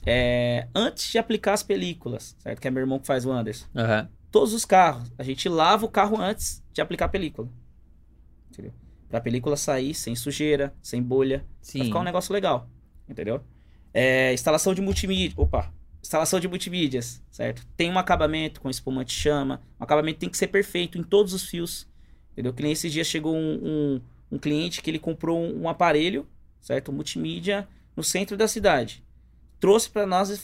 É, 0.06 0.66
antes 0.74 1.12
de 1.12 1.18
aplicar 1.18 1.52
as 1.52 1.62
películas, 1.62 2.34
certo? 2.38 2.58
Que 2.58 2.68
é 2.68 2.70
meu 2.70 2.80
irmão 2.80 2.98
que 2.98 3.06
faz 3.06 3.26
o 3.26 3.30
Anderson. 3.30 3.66
Uhum 3.74 4.08
todos 4.34 4.52
os 4.52 4.64
carros. 4.64 5.12
A 5.16 5.22
gente 5.22 5.48
lava 5.48 5.86
o 5.86 5.88
carro 5.88 6.20
antes 6.20 6.60
de 6.72 6.80
aplicar 6.80 7.04
a 7.04 7.08
película. 7.08 7.48
Entendeu? 8.50 8.72
Pra 9.08 9.20
película 9.20 9.56
sair 9.56 9.94
sem 9.94 10.16
sujeira, 10.16 10.74
sem 10.82 11.00
bolha. 11.00 11.46
Sim. 11.62 11.78
Pra 11.78 11.86
ficar 11.86 12.00
um 12.00 12.02
negócio 12.02 12.32
legal. 12.32 12.68
Entendeu? 13.08 13.40
É, 13.92 14.34
instalação 14.34 14.74
de 14.74 14.82
multimídia. 14.82 15.40
Opa! 15.40 15.72
Instalação 16.02 16.40
de 16.40 16.48
multimídias, 16.48 17.22
certo? 17.30 17.64
Tem 17.76 17.88
um 17.88 17.96
acabamento 17.96 18.60
com 18.60 18.68
espumante 18.68 19.12
chama. 19.12 19.62
O 19.78 19.84
acabamento 19.84 20.18
tem 20.18 20.28
que 20.28 20.36
ser 20.36 20.48
perfeito 20.48 20.98
em 20.98 21.04
todos 21.04 21.32
os 21.32 21.44
fios. 21.44 21.86
Entendeu? 22.32 22.52
Que 22.52 22.64
nem 22.64 22.72
esses 22.72 22.92
dias 22.92 23.06
chegou 23.06 23.36
um, 23.36 23.60
um, 23.62 24.00
um 24.34 24.38
cliente 24.38 24.82
que 24.82 24.90
ele 24.90 24.98
comprou 24.98 25.40
um, 25.40 25.62
um 25.62 25.68
aparelho, 25.68 26.26
certo? 26.60 26.92
Multimídia 26.92 27.68
no 27.96 28.02
centro 28.02 28.36
da 28.36 28.48
cidade 28.48 29.04
trouxe 29.64 29.88
para 29.88 30.04
nós, 30.04 30.42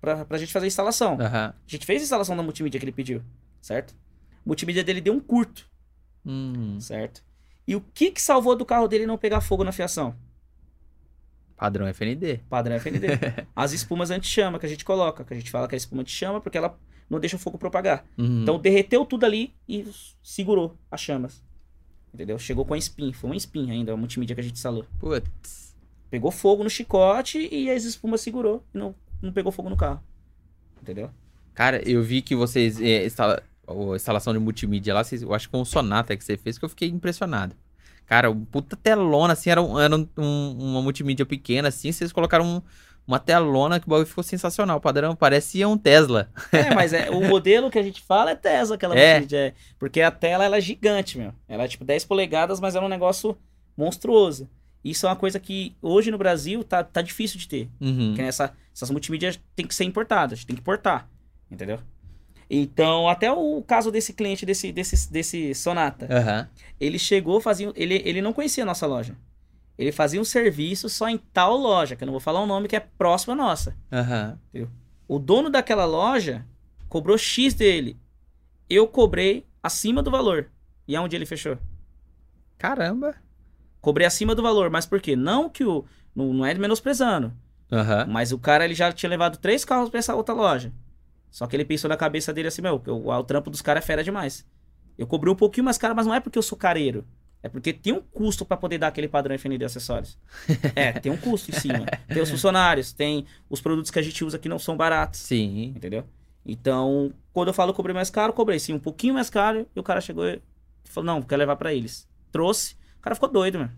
para 0.00 0.26
a 0.28 0.36
gente 0.36 0.52
fazer 0.52 0.66
a 0.66 0.66
instalação. 0.66 1.12
Uhum. 1.12 1.24
A 1.24 1.54
gente 1.64 1.86
fez 1.86 2.02
a 2.02 2.04
instalação 2.04 2.36
da 2.36 2.42
multimídia 2.42 2.80
que 2.80 2.84
ele 2.84 2.90
pediu, 2.90 3.22
certo? 3.60 3.94
A 4.32 4.40
multimídia 4.44 4.82
dele 4.82 5.00
deu 5.00 5.12
um 5.12 5.20
curto, 5.20 5.70
uhum. 6.24 6.80
certo? 6.80 7.22
E 7.68 7.76
o 7.76 7.80
que 7.80 8.10
que 8.10 8.20
salvou 8.20 8.56
do 8.56 8.66
carro 8.66 8.88
dele 8.88 9.06
não 9.06 9.16
pegar 9.16 9.40
fogo 9.40 9.62
na 9.62 9.70
fiação? 9.70 10.12
Padrão 11.56 11.86
FND. 11.86 12.38
Padrão 12.50 12.74
FND. 12.74 13.06
As 13.54 13.72
espumas 13.72 14.10
anti-chama 14.10 14.58
que 14.58 14.66
a 14.66 14.68
gente 14.68 14.84
coloca, 14.84 15.24
que 15.24 15.34
a 15.34 15.36
gente 15.36 15.52
fala 15.52 15.68
que 15.68 15.76
é 15.76 15.78
espuma 15.78 16.02
anti-chama 16.02 16.40
porque 16.40 16.58
ela 16.58 16.76
não 17.08 17.20
deixa 17.20 17.36
o 17.36 17.38
fogo 17.38 17.58
propagar. 17.58 18.04
Uhum. 18.18 18.42
Então 18.42 18.58
derreteu 18.58 19.06
tudo 19.06 19.24
ali 19.24 19.54
e 19.68 19.86
segurou 20.20 20.76
as 20.90 21.00
chamas. 21.00 21.44
Entendeu? 22.18 22.36
Chegou 22.36 22.64
com 22.64 22.74
a 22.74 22.78
spin, 22.78 23.12
foi 23.12 23.30
uma 23.30 23.36
spin 23.36 23.70
ainda, 23.70 23.92
a 23.92 23.96
multimídia 23.96 24.34
que 24.34 24.40
a 24.40 24.42
gente 24.42 24.56
instalou. 24.56 24.84
Putz. 24.98 25.72
Pegou 26.10 26.32
fogo 26.32 26.64
no 26.64 26.68
chicote 26.68 27.48
e 27.48 27.70
as 27.70 27.84
espumas 27.84 28.20
segurou 28.20 28.64
e 28.74 28.78
não, 28.78 28.92
não 29.22 29.32
pegou 29.32 29.52
fogo 29.52 29.70
no 29.70 29.76
carro. 29.76 30.02
Entendeu? 30.82 31.10
Cara, 31.54 31.80
eu 31.88 32.02
vi 32.02 32.20
que 32.20 32.34
vocês. 32.34 32.80
É, 32.80 33.06
instala, 33.06 33.40
a 33.68 33.94
instalação 33.94 34.32
de 34.32 34.40
multimídia 34.40 34.92
lá, 34.92 35.04
vocês, 35.04 35.22
eu 35.22 35.32
acho 35.32 35.46
que 35.46 35.52
com 35.52 35.60
o 35.60 35.64
Sonata 35.64 36.16
que 36.16 36.24
você 36.24 36.36
fez, 36.36 36.58
que 36.58 36.64
eu 36.64 36.68
fiquei 36.68 36.88
impressionado. 36.88 37.54
Cara, 38.04 38.34
puta 38.34 38.74
telona, 38.74 39.34
assim, 39.34 39.50
era, 39.50 39.62
um, 39.62 39.78
era 39.78 39.94
um, 39.94 40.56
uma 40.58 40.82
multimídia 40.82 41.24
pequena, 41.24 41.68
assim, 41.68 41.92
vocês 41.92 42.10
colocaram 42.10 42.44
um, 42.44 42.62
uma 43.08 43.18
telona 43.18 43.80
que 43.80 43.86
o 43.86 43.90
bagulho 43.90 44.06
ficou 44.06 44.22
sensacional. 44.22 44.76
O 44.76 44.80
padrão 44.82 45.16
parecia 45.16 45.66
um 45.66 45.78
Tesla. 45.78 46.28
É, 46.52 46.74
mas 46.74 46.92
é, 46.92 47.08
o 47.08 47.26
modelo 47.26 47.70
que 47.70 47.78
a 47.78 47.82
gente 47.82 48.02
fala 48.02 48.32
é 48.32 48.34
Tesla, 48.34 48.76
aquela 48.76 48.98
é. 48.98 49.26
É, 49.32 49.54
porque 49.78 50.02
a 50.02 50.10
tela 50.10 50.44
ela 50.44 50.58
é 50.58 50.60
gigante, 50.60 51.16
meu. 51.16 51.32
Ela 51.48 51.64
é 51.64 51.68
tipo 51.68 51.86
10 51.86 52.04
polegadas, 52.04 52.60
mas 52.60 52.76
é 52.76 52.80
um 52.80 52.88
negócio 52.88 53.34
monstruoso. 53.74 54.46
Isso 54.84 55.06
é 55.06 55.08
uma 55.08 55.16
coisa 55.16 55.40
que 55.40 55.74
hoje 55.80 56.10
no 56.10 56.18
Brasil 56.18 56.62
tá, 56.62 56.84
tá 56.84 57.00
difícil 57.00 57.38
de 57.38 57.48
ter. 57.48 57.70
Uhum. 57.80 58.08
Porque 58.08 58.22
essa, 58.22 58.52
essas 58.74 58.90
multimídias 58.90 59.40
tem 59.56 59.66
que 59.66 59.74
ser 59.74 59.84
importadas, 59.84 60.44
tem 60.44 60.54
que 60.54 60.60
importar. 60.60 61.08
Entendeu? 61.50 61.80
Então, 62.50 63.08
até 63.08 63.32
o 63.32 63.62
caso 63.62 63.90
desse 63.90 64.12
cliente, 64.12 64.44
desse, 64.44 64.70
desse, 64.70 65.10
desse 65.10 65.54
Sonata, 65.54 66.06
uhum. 66.06 66.62
ele 66.78 66.98
chegou, 66.98 67.40
fazia. 67.40 67.72
Ele, 67.74 68.02
ele 68.04 68.20
não 68.20 68.34
conhecia 68.34 68.64
a 68.64 68.66
nossa 68.66 68.86
loja. 68.86 69.16
Ele 69.78 69.92
fazia 69.92 70.20
um 70.20 70.24
serviço 70.24 70.88
só 70.88 71.08
em 71.08 71.16
tal 71.16 71.56
loja, 71.56 71.94
que 71.94 72.02
eu 72.02 72.06
não 72.06 72.12
vou 72.12 72.20
falar 72.20 72.40
o 72.40 72.46
nome, 72.46 72.66
que 72.66 72.74
é 72.74 72.80
próxima 72.80 73.34
à 73.34 73.36
nossa. 73.36 73.76
Uhum. 73.92 74.66
O 75.06 75.18
dono 75.20 75.48
daquela 75.48 75.84
loja 75.84 76.44
cobrou 76.88 77.16
X 77.16 77.54
dele. 77.54 77.96
Eu 78.68 78.88
cobrei 78.88 79.46
acima 79.62 80.02
do 80.02 80.10
valor. 80.10 80.50
E 80.86 80.96
aonde 80.96 81.14
ele 81.14 81.24
fechou? 81.24 81.56
Caramba! 82.58 83.14
Cobrei 83.80 84.06
acima 84.06 84.34
do 84.34 84.42
valor, 84.42 84.68
mas 84.68 84.84
por 84.84 85.00
quê? 85.00 85.14
Não 85.14 85.48
que 85.48 85.64
o. 85.64 85.84
Não, 86.14 86.32
não 86.32 86.44
é 86.44 86.52
menosprezando. 86.54 87.32
Uhum. 87.70 88.06
Mas 88.08 88.32
o 88.32 88.38
cara 88.38 88.64
ele 88.64 88.74
já 88.74 88.92
tinha 88.92 89.08
levado 89.08 89.38
três 89.38 89.64
carros 89.64 89.90
pra 89.90 90.00
essa 90.00 90.14
outra 90.14 90.34
loja. 90.34 90.72
Só 91.30 91.46
que 91.46 91.54
ele 91.54 91.64
pensou 91.64 91.88
na 91.88 91.96
cabeça 91.96 92.32
dele 92.32 92.48
assim, 92.48 92.62
meu, 92.62 92.82
o, 92.86 93.10
o 93.12 93.24
trampo 93.24 93.50
dos 93.50 93.62
caras 93.62 93.84
é 93.84 93.86
fera 93.86 94.02
demais. 94.02 94.44
Eu 94.96 95.06
cobrei 95.06 95.32
um 95.32 95.36
pouquinho 95.36 95.64
mais 95.64 95.78
caro, 95.78 95.94
mas 95.94 96.06
não 96.06 96.14
é 96.14 96.18
porque 96.18 96.38
eu 96.38 96.42
sou 96.42 96.58
careiro. 96.58 97.06
É 97.42 97.48
porque 97.48 97.72
tem 97.72 97.92
um 97.92 98.00
custo 98.00 98.44
para 98.44 98.56
poder 98.56 98.78
dar 98.78 98.88
aquele 98.88 99.08
padrão 99.08 99.34
FND 99.36 99.64
acessórios. 99.64 100.18
é, 100.74 100.92
tem 100.92 101.12
um 101.12 101.16
custo 101.16 101.50
em 101.50 101.54
cima. 101.54 101.86
Tem 102.08 102.20
os 102.22 102.30
funcionários, 102.30 102.92
tem 102.92 103.26
os 103.48 103.60
produtos 103.60 103.90
que 103.90 103.98
a 103.98 104.02
gente 104.02 104.24
usa 104.24 104.38
que 104.38 104.48
não 104.48 104.58
são 104.58 104.76
baratos. 104.76 105.20
Sim. 105.20 105.72
Entendeu? 105.76 106.04
Então, 106.44 107.12
quando 107.32 107.48
eu 107.48 107.54
falo 107.54 107.74
cobrei 107.74 107.94
mais 107.94 108.10
caro, 108.10 108.32
cobrei 108.32 108.58
sim 108.58 108.72
um 108.72 108.78
pouquinho 108.78 109.14
mais 109.14 109.30
caro. 109.30 109.66
E 109.76 109.78
o 109.78 109.82
cara 109.82 110.00
chegou 110.00 110.26
e 110.26 110.40
falou: 110.84 111.06
não, 111.06 111.22
quer 111.22 111.36
levar 111.36 111.56
para 111.56 111.72
eles. 111.72 112.08
Trouxe. 112.32 112.74
O 112.98 113.02
cara 113.02 113.14
ficou 113.14 113.28
doido, 113.28 113.58
mano. 113.58 113.72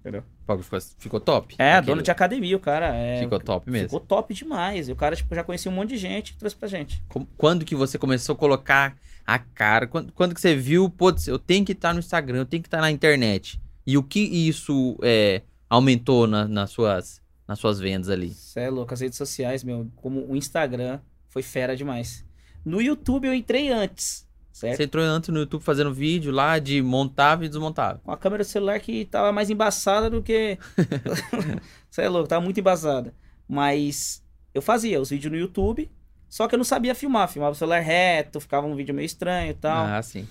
Entendeu? 0.00 0.22
Ficou, 0.62 0.80
ficou 0.98 1.20
top. 1.20 1.56
É, 1.58 1.74
Aquilo. 1.74 1.86
dono 1.94 2.02
de 2.02 2.10
academia, 2.10 2.56
o 2.56 2.60
cara. 2.60 2.94
É, 2.94 3.20
ficou 3.20 3.40
top 3.40 3.70
mesmo. 3.70 3.88
Ficou 3.88 4.00
top 4.00 4.32
demais. 4.32 4.88
E 4.88 4.92
o 4.92 4.96
cara, 4.96 5.16
tipo, 5.16 5.34
já 5.34 5.42
conhecia 5.42 5.70
um 5.70 5.74
monte 5.74 5.90
de 5.90 5.98
gente 5.98 6.30
e 6.30 6.36
trouxe 6.36 6.56
pra 6.56 6.68
gente. 6.68 7.02
Quando 7.36 7.64
que 7.64 7.74
você 7.74 7.98
começou 7.98 8.34
a 8.34 8.36
colocar 8.36 8.96
a 9.26 9.38
cara? 9.38 9.86
Quando, 9.86 10.12
quando 10.12 10.34
que 10.34 10.40
você 10.40 10.54
viu, 10.54 10.88
putz, 10.88 11.26
eu 11.26 11.38
tenho 11.38 11.64
que 11.64 11.72
estar 11.72 11.92
no 11.92 11.98
Instagram, 11.98 12.38
eu 12.38 12.46
tenho 12.46 12.62
que 12.62 12.68
estar 12.68 12.80
na 12.80 12.90
internet. 12.90 13.60
E 13.86 13.98
o 13.98 14.02
que 14.02 14.20
isso 14.20 14.96
é, 15.02 15.42
aumentou 15.68 16.26
na, 16.26 16.46
nas, 16.46 16.70
suas, 16.70 17.20
nas 17.46 17.58
suas 17.58 17.80
vendas 17.80 18.08
ali? 18.08 18.30
Você 18.30 18.60
é 18.60 18.70
louco, 18.70 18.94
as 18.94 19.00
redes 19.00 19.18
sociais, 19.18 19.64
meu, 19.64 19.90
como 19.96 20.24
o 20.26 20.36
Instagram 20.36 21.00
foi 21.28 21.42
fera 21.42 21.76
demais. 21.76 22.24
No 22.64 22.80
YouTube 22.80 23.26
eu 23.26 23.34
entrei 23.34 23.70
antes. 23.70 24.27
Certo? 24.58 24.76
Você 24.76 24.82
entrou 24.82 25.04
antes 25.04 25.28
no 25.28 25.38
YouTube 25.38 25.62
fazendo 25.62 25.94
vídeo 25.94 26.32
lá 26.32 26.58
de 26.58 26.82
montável 26.82 27.46
e 27.46 27.48
desmontável. 27.48 28.00
Com 28.02 28.10
a 28.10 28.16
câmera 28.16 28.42
do 28.42 28.46
celular 28.46 28.80
que 28.80 29.04
tava 29.04 29.30
mais 29.30 29.48
embaçada 29.50 30.10
do 30.10 30.20
que. 30.20 30.58
Você 31.88 32.02
é 32.02 32.08
louco, 32.08 32.26
tava 32.26 32.44
muito 32.44 32.58
embaçada. 32.58 33.14
Mas 33.48 34.20
eu 34.52 34.60
fazia 34.60 35.00
os 35.00 35.10
vídeos 35.10 35.30
no 35.30 35.38
YouTube, 35.38 35.88
só 36.28 36.48
que 36.48 36.56
eu 36.56 36.58
não 36.58 36.64
sabia 36.64 36.92
filmar. 36.92 37.28
Filmava 37.28 37.52
o 37.52 37.54
celular 37.54 37.78
reto, 37.78 38.40
ficava 38.40 38.66
um 38.66 38.74
vídeo 38.74 38.92
meio 38.92 39.06
estranho 39.06 39.52
e 39.52 39.54
tal. 39.54 39.86
Ah, 39.86 40.02
sim. 40.02 40.26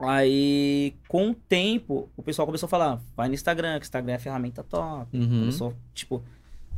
Aí, 0.00 0.96
com 1.06 1.30
o 1.30 1.34
tempo, 1.34 2.08
o 2.16 2.22
pessoal 2.24 2.44
começou 2.44 2.66
a 2.66 2.70
falar: 2.70 3.00
vai 3.16 3.28
no 3.28 3.34
Instagram, 3.34 3.78
que 3.78 3.84
o 3.84 3.86
Instagram 3.86 4.14
é 4.14 4.16
a 4.16 4.20
ferramenta 4.20 4.64
top. 4.64 5.16
Uhum. 5.16 5.40
Começou, 5.40 5.74
tipo, 5.94 6.24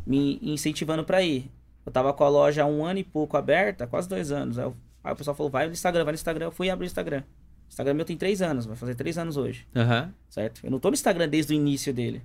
me 0.06 0.38
incentivando 0.42 1.04
para 1.04 1.22
ir. 1.22 1.50
Eu 1.86 1.90
tava 1.90 2.12
com 2.12 2.22
a 2.22 2.28
loja 2.28 2.64
há 2.64 2.66
um 2.66 2.84
ano 2.84 2.98
e 2.98 3.04
pouco 3.04 3.38
aberta, 3.38 3.86
quase 3.86 4.06
dois 4.06 4.30
anos. 4.30 4.58
Aí 4.58 4.66
eu 4.66 4.76
Aí 5.03 5.12
o 5.12 5.16
pessoal 5.16 5.34
falou, 5.34 5.51
vai 5.51 5.66
no 5.66 5.72
Instagram, 5.72 6.05
vai 6.05 6.12
no 6.12 6.16
Instagram. 6.16 6.46
Eu 6.46 6.53
fui 6.53 6.70
abrir 6.70 6.86
o 6.86 6.88
Instagram. 6.88 7.22
O 7.22 7.70
Instagram 7.70 7.94
meu 7.94 8.05
tem 8.05 8.16
três 8.16 8.42
anos, 8.42 8.66
vai 8.66 8.76
fazer 8.76 8.94
três 8.94 9.16
anos 9.16 9.36
hoje. 9.36 9.66
Uhum. 9.74 10.11
Certo? 10.28 10.61
Eu 10.64 10.70
não 10.70 10.78
tô 10.78 10.88
no 10.88 10.94
Instagram 10.94 11.28
desde 11.28 11.53
o 11.53 11.57
início 11.57 11.92
dele. 11.94 12.22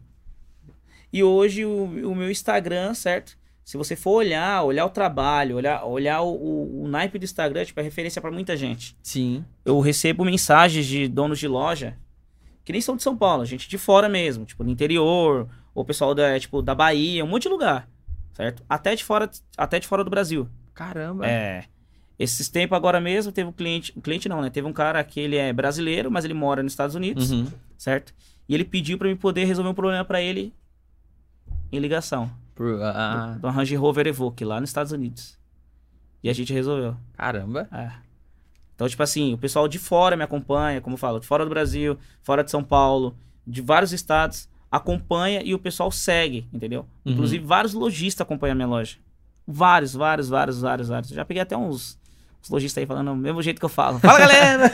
E 1.14 1.24
hoje 1.24 1.66
o, 1.66 1.84
o 1.84 2.16
meu 2.16 2.30
Instagram, 2.30 2.94
certo? 2.94 3.38
Se 3.64 3.78
você 3.78 3.96
for 3.96 4.12
olhar, 4.12 4.64
olhar 4.64 4.86
o 4.86 4.90
trabalho, 4.90 5.56
olhar, 5.56 5.84
olhar 5.86 6.22
o, 6.22 6.34
o, 6.34 6.84
o 6.84 6.88
naipe 6.88 7.18
do 7.18 7.26
Instagram, 7.26 7.66
tipo, 7.66 7.80
é 7.80 7.84
referência 7.84 8.22
para 8.22 8.32
muita 8.32 8.56
gente. 8.56 8.96
Sim. 9.02 9.44
Eu 9.64 9.80
recebo 9.80 10.24
mensagens 10.24 10.86
de 10.86 11.08
donos 11.08 11.40
de 11.40 11.48
loja 11.48 11.98
que 12.66 12.72
nem 12.72 12.82
são 12.82 12.96
de 12.96 13.04
São 13.04 13.16
Paulo, 13.16 13.46
gente 13.46 13.70
de 13.70 13.78
fora 13.78 14.10
mesmo, 14.10 14.44
tipo, 14.44 14.64
do 14.64 14.72
interior, 14.72 15.48
ou 15.74 15.86
pessoal 15.86 16.16
da, 16.16 16.40
tipo, 16.40 16.64
da 16.64 16.74
Bahia, 16.74 17.24
um 17.24 17.28
monte 17.28 17.44
de 17.44 17.50
lugar, 17.50 17.88
certo? 18.34 18.64
Até 18.68 18.96
de 18.96 19.04
fora, 19.04 19.30
até 19.56 19.80
de 19.80 19.88
fora 19.88 20.04
do 20.04 20.10
Brasil. 20.10 20.50
Caramba. 20.74 21.28
É. 21.28 21.66
Esses 22.18 22.48
tempos 22.50 22.76
agora 22.76 23.00
mesmo 23.02 23.32
teve 23.32 23.50
um 23.50 23.52
cliente, 23.52 23.94
um 23.96 24.02
cliente 24.02 24.30
não, 24.30 24.42
né? 24.42 24.50
Teve 24.50 24.68
um 24.68 24.74
cara 24.74 25.04
que 25.04 25.20
ele 25.20 25.36
é 25.36 25.52
brasileiro, 25.52 26.10
mas 26.10 26.24
ele 26.24 26.34
mora 26.34 26.64
nos 26.64 26.72
Estados 26.72 26.96
Unidos, 26.96 27.32
uhum. 27.32 27.48
certo? 27.78 28.14
E 28.48 28.54
ele 28.54 28.64
pediu 28.64 28.98
para 28.98 29.08
mim 29.08 29.16
poder 29.16 29.46
resolver 29.46 29.70
um 29.70 29.74
problema 29.74 30.06
para 30.06 30.22
ele 30.22 30.54
em 31.72 31.80
ligação. 31.80 32.32
Por, 32.54 32.68
uh... 32.68 33.34
do, 33.34 33.40
do 33.42 33.50
Range 33.50 33.76
Rover 33.76 34.08
Evoque 34.08 34.46
lá 34.46 34.62
nos 34.62 34.70
Estados 34.70 34.92
Unidos. 34.92 35.38
E 36.24 36.30
a 36.30 36.34
gente 36.34 36.54
resolveu. 36.54 36.96
Caramba. 37.14 37.68
É. 37.72 37.92
Então, 38.76 38.88
tipo 38.90 39.04
assim, 39.04 39.34
o 39.34 39.38
pessoal 39.38 39.68
de 39.68 39.80
fora 39.80 40.18
me 40.18 40.24
acompanha, 40.24 40.82
como 40.82 40.96
eu 40.96 40.98
falo, 40.98 41.20
de 41.20 41.28
fora 41.28 41.44
do 41.44 41.50
Brasil, 41.50 41.98
fora 42.24 42.44
de 42.44 42.52
São 42.52 42.64
Paulo, 42.64 43.16
de 43.46 43.62
vários 43.62 43.94
estados, 43.94 44.50
acompanha 44.70 45.42
e 45.44 45.54
o 45.54 45.60
pessoal 45.60 45.92
segue, 45.92 46.48
entendeu? 46.52 46.86
Uhum. 47.06 47.14
Inclusive, 47.14 47.46
vários 47.46 47.74
lojistas 47.74 48.22
acompanham 48.22 48.54
a 48.54 48.56
minha 48.56 48.68
loja. 48.68 48.98
Vários, 49.48 49.94
vários, 49.94 50.28
vários, 50.28 50.60
vários, 50.60 50.88
vários. 50.90 51.10
Já 51.12 51.24
peguei 51.24 51.42
até 51.42 51.56
uns, 51.56 51.98
uns 52.46 52.50
lojistas 52.50 52.82
aí 52.82 52.86
falando 52.88 53.10
do 53.10 53.16
mesmo 53.16 53.42
jeito 53.42 53.60
que 53.60 53.66
eu 53.66 53.70
falo. 53.70 54.00
Fala, 54.00 54.20
galera! 54.20 54.72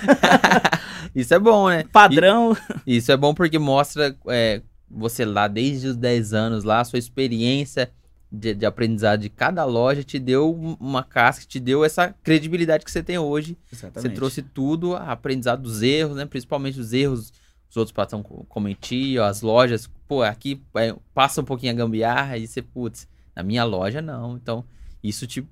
Isso 1.15 1.33
é 1.33 1.39
bom, 1.39 1.69
né? 1.69 1.83
Padrão. 1.91 2.55
E- 2.85 2.97
isso 2.97 3.11
é 3.11 3.17
bom 3.17 3.33
porque 3.33 3.59
mostra 3.59 4.15
é, 4.27 4.61
você 4.89 5.25
lá 5.25 5.47
desde 5.47 5.87
os 5.87 5.97
10 5.97 6.33
anos 6.33 6.63
lá, 6.63 6.79
a 6.79 6.85
sua 6.85 6.99
experiência 6.99 7.91
de, 8.31 8.53
de 8.53 8.65
aprendizado 8.65 9.19
de 9.21 9.29
cada 9.29 9.65
loja 9.65 10.03
te 10.03 10.17
deu 10.17 10.53
um- 10.55 10.77
uma 10.79 11.03
casca, 11.03 11.45
te 11.45 11.59
deu 11.59 11.83
essa 11.83 12.15
credibilidade 12.23 12.85
que 12.85 12.91
você 12.91 13.03
tem 13.03 13.17
hoje. 13.17 13.57
Você 14.01 14.07
trouxe 14.15 14.41
tudo, 14.41 14.95
aprendizado 14.95 15.63
dos 15.63 15.81
erros, 15.81 16.15
né? 16.15 16.25
Principalmente 16.25 16.79
os 16.79 16.93
erros, 16.93 17.33
os 17.69 17.75
outros 17.75 17.91
patrão 17.91 18.23
co- 18.23 18.45
cometiam, 18.47 19.25
as 19.25 19.41
lojas, 19.41 19.89
pô, 20.07 20.23
aqui 20.23 20.61
é, 20.75 20.95
passa 21.13 21.41
um 21.41 21.45
pouquinho 21.45 21.73
a 21.73 21.75
gambiarra 21.75 22.37
e 22.37 22.47
você, 22.47 22.61
putz, 22.61 23.05
na 23.35 23.43
minha 23.43 23.65
loja 23.65 24.01
não. 24.01 24.37
Então, 24.37 24.63
isso 25.03 25.27
te, 25.27 25.45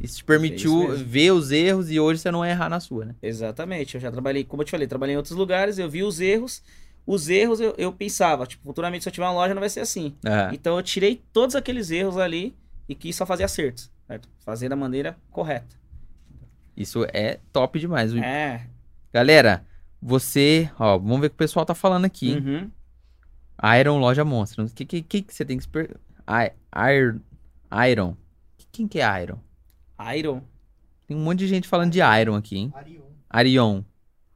isso 0.00 0.18
te 0.18 0.24
permitiu 0.24 0.88
mesmo. 0.88 1.04
ver 1.04 1.32
os 1.32 1.50
erros 1.50 1.90
e 1.90 1.98
hoje 1.98 2.20
você 2.20 2.30
não 2.30 2.44
errar 2.44 2.68
na 2.68 2.80
sua, 2.80 3.04
né? 3.06 3.14
Exatamente. 3.22 3.94
Eu 3.94 4.00
já 4.00 4.10
trabalhei, 4.10 4.44
como 4.44 4.62
eu 4.62 4.64
te 4.66 4.70
falei, 4.70 4.86
trabalhei 4.86 5.14
em 5.14 5.16
outros 5.16 5.36
lugares, 5.36 5.78
eu 5.78 5.88
vi 5.90 6.02
os 6.02 6.20
erros. 6.20 6.62
Os 7.06 7.28
erros 7.28 7.58
eu, 7.58 7.74
eu 7.78 7.92
pensava, 7.92 8.46
tipo, 8.46 8.62
futuramente 8.64 9.02
se 9.02 9.08
eu 9.08 9.12
tiver 9.12 9.24
uma 9.26 9.32
loja 9.32 9.54
não 9.54 9.60
vai 9.60 9.70
ser 9.70 9.80
assim. 9.80 10.14
Então 10.52 10.76
eu 10.76 10.82
tirei 10.82 11.22
todos 11.32 11.56
aqueles 11.56 11.90
erros 11.90 12.18
ali 12.18 12.54
e 12.88 12.94
quis 12.94 13.16
só 13.16 13.24
fazer 13.24 13.44
acertos, 13.44 13.90
certo? 14.06 14.28
Fazer 14.38 14.68
da 14.68 14.76
maneira 14.76 15.16
correta. 15.30 15.74
isso 16.76 17.04
é 17.12 17.40
top 17.52 17.78
demais. 17.78 18.14
É. 18.14 18.66
Galera, 19.12 19.64
você, 20.00 20.70
ó, 20.78 20.98
vamos 20.98 21.20
ver 21.20 21.26
o 21.26 21.30
que 21.30 21.34
o 21.34 21.38
pessoal 21.38 21.64
tá 21.66 21.74
falando 21.74 22.04
aqui. 22.04 22.34
Uhum. 22.34 22.70
Iron 23.80 23.98
Loja 23.98 24.24
Monstro. 24.24 24.64
O 24.64 24.70
que, 24.70 24.84
que, 24.84 25.02
que 25.02 25.22
que 25.22 25.34
você 25.34 25.44
tem 25.44 25.58
que 25.58 25.66
Iron. 25.66 27.20
Iron. 27.90 28.16
Quem 28.70 28.86
que 28.86 29.00
é 29.00 29.22
Iron? 29.22 29.38
Iron. 30.16 30.42
Tem 31.06 31.16
um 31.16 31.20
monte 31.20 31.38
de 31.40 31.48
gente 31.48 31.66
falando 31.66 31.90
de 31.90 32.00
Iron 32.20 32.36
aqui, 32.36 32.58
hein? 32.58 32.72
Arion. 32.74 33.02
Arion. 33.30 33.84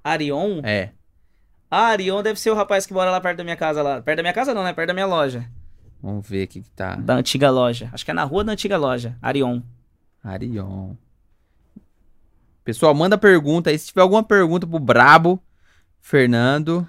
Arion? 0.02 0.60
É. 0.64 0.90
Ah, 1.70 1.86
Arion 1.86 2.22
deve 2.22 2.38
ser 2.38 2.50
o 2.50 2.54
rapaz 2.54 2.84
que 2.86 2.92
mora 2.92 3.10
lá 3.10 3.20
perto 3.20 3.38
da 3.38 3.44
minha 3.44 3.56
casa 3.56 3.82
lá. 3.82 4.02
Perto 4.02 4.16
da 4.16 4.22
minha 4.22 4.32
casa 4.32 4.52
não, 4.52 4.62
né? 4.64 4.72
Perto 4.72 4.88
da 4.88 4.94
minha 4.94 5.06
loja. 5.06 5.48
Vamos 6.02 6.28
ver 6.28 6.42
aqui 6.42 6.62
que 6.62 6.70
tá. 6.70 6.96
Da 6.96 7.14
antiga 7.14 7.50
loja. 7.50 7.88
Acho 7.92 8.04
que 8.04 8.10
é 8.10 8.14
na 8.14 8.24
rua 8.24 8.42
da 8.42 8.52
antiga 8.52 8.76
loja. 8.76 9.16
Arion. 9.22 9.62
Arion. 10.22 10.96
Pessoal, 12.64 12.94
manda 12.94 13.16
pergunta 13.16 13.70
aí. 13.70 13.78
Se 13.78 13.88
tiver 13.88 14.02
alguma 14.02 14.22
pergunta 14.22 14.66
pro 14.66 14.78
Brabo, 14.78 15.42
Fernando. 16.00 16.86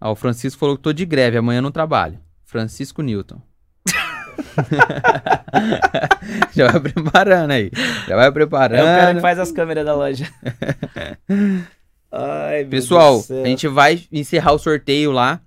Ó, 0.00 0.12
o 0.12 0.16
Francisco 0.16 0.58
falou 0.58 0.76
que 0.76 0.82
tô 0.82 0.92
de 0.92 1.06
greve, 1.06 1.38
amanhã 1.38 1.60
não 1.60 1.70
trabalho. 1.70 2.20
Francisco 2.44 3.02
Newton. 3.02 3.40
Já 6.54 6.68
vai 6.72 6.80
preparando 6.80 7.50
aí. 7.50 7.70
Já 8.08 8.16
vai 8.16 8.26
É 8.26 8.30
o 8.30 8.32
cara 8.32 8.32
que 8.32 8.32
preparando. 8.32 9.20
faz 9.20 9.38
as 9.38 9.52
câmeras 9.52 9.84
da 9.84 9.94
loja. 9.94 10.26
Ai, 12.10 12.64
Pessoal, 12.64 13.22
do 13.22 13.42
a 13.42 13.46
gente 13.46 13.68
vai 13.68 14.02
encerrar 14.12 14.52
o 14.52 14.58
sorteio 14.58 15.12
lá. 15.12 15.40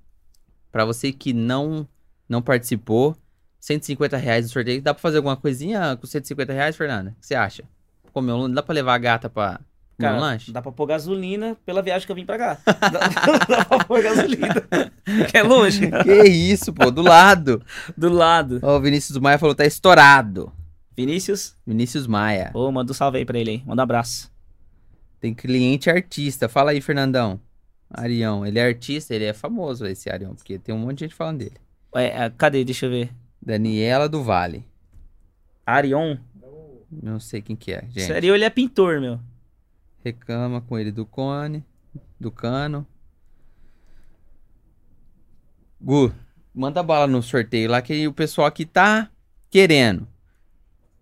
Pra 0.72 0.86
você 0.86 1.12
que 1.12 1.34
não 1.34 1.88
não 2.28 2.42
participou, 2.44 3.16
150 3.60 4.16
reais 4.18 4.46
no 4.46 4.52
sorteio. 4.52 4.82
Dá 4.82 4.94
pra 4.94 5.02
fazer 5.02 5.18
alguma 5.18 5.36
coisinha 5.36 5.98
com 6.00 6.06
150 6.06 6.54
reais, 6.54 6.76
Fernanda? 6.78 7.16
O 7.18 7.20
que 7.20 7.26
você 7.26 7.34
acha? 7.34 7.64
Comer 8.14 8.34
um? 8.34 8.52
Dá 8.52 8.62
pra 8.62 8.76
levar 8.76 8.94
a 8.94 8.98
gata 9.00 9.28
pra 9.30 9.60
Cara, 10.00 10.18
um 10.18 10.20
lanche? 10.20 10.52
dá 10.52 10.62
pra 10.62 10.72
pôr 10.72 10.86
gasolina 10.86 11.58
pela 11.66 11.82
viagem 11.82 12.06
que 12.06 12.12
eu 12.12 12.16
vim 12.16 12.26
pra 12.26 12.38
cá. 12.38 12.58
dá, 12.66 13.38
dá 13.48 13.66
pra 13.66 13.84
pôr 13.86 14.02
gasolina. 14.02 14.54
Que 15.30 15.38
é 15.38 15.44
longe. 15.44 15.90
Que 16.04 16.24
isso, 16.24 16.74
pô, 16.74 16.90
do 16.90 17.02
lado. 17.02 17.62
Do 17.98 18.10
lado. 18.10 18.60
Ó, 18.64 18.78
o 18.78 18.82
Vinícius 18.82 19.18
Maia 19.18 19.38
falou, 19.38 19.54
tá 19.54 19.66
estourado. 19.66 20.52
Vinícius, 20.96 21.56
Vinícius 21.66 22.08
Maia. 22.08 22.52
ô, 22.54 22.72
manda 22.72 22.92
um 22.92 22.96
salve 22.96 23.18
aí 23.18 23.26
pra 23.26 23.38
ele 23.38 23.52
aí. 23.52 23.64
Manda 23.66 23.82
um 23.82 23.84
abraço. 23.84 24.32
Tem 25.20 25.34
cliente 25.34 25.90
artista. 25.90 26.48
Fala 26.48 26.72
aí, 26.72 26.82
Fernandão. 26.82 27.40
Arião, 27.90 28.46
ele 28.46 28.60
é 28.60 28.66
artista, 28.66 29.16
ele 29.16 29.26
é 29.26 29.34
famoso 29.34 29.86
esse 29.86 30.10
Arião, 30.10 30.36
porque 30.36 30.60
tem 30.60 30.74
um 30.74 30.78
monte 30.78 31.00
de 31.00 31.06
gente 31.06 31.16
falando 31.16 31.40
dele. 31.40 31.58
É, 31.96 32.26
é, 32.26 32.30
cadê? 32.30 32.64
Deixa 32.64 32.86
eu 32.86 32.92
ver. 32.92 33.10
Daniela 33.42 34.08
do 34.08 34.24
Vale. 34.24 34.64
Arion. 35.66 36.18
Não 36.92 37.20
sei 37.20 37.42
quem 37.42 37.56
que 37.56 37.72
é, 37.72 37.82
gente. 37.90 38.06
Sério, 38.06 38.34
ele 38.34 38.44
é 38.44 38.50
pintor, 38.50 39.00
meu. 39.00 39.20
Reclama 40.04 40.62
com 40.62 40.78
ele 40.78 40.92
do 40.92 41.06
cone, 41.06 41.64
do 42.20 42.32
cano. 42.32 42.88
Gu, 45.82 46.14
manda 46.54 46.84
bala 46.84 47.08
no 47.08 47.22
sorteio 47.22 47.70
lá 47.70 47.82
que 47.82 48.08
o 48.08 48.14
pessoal 48.14 48.48
aqui 48.48 48.66
tá 48.66 49.10
querendo. 49.50 50.08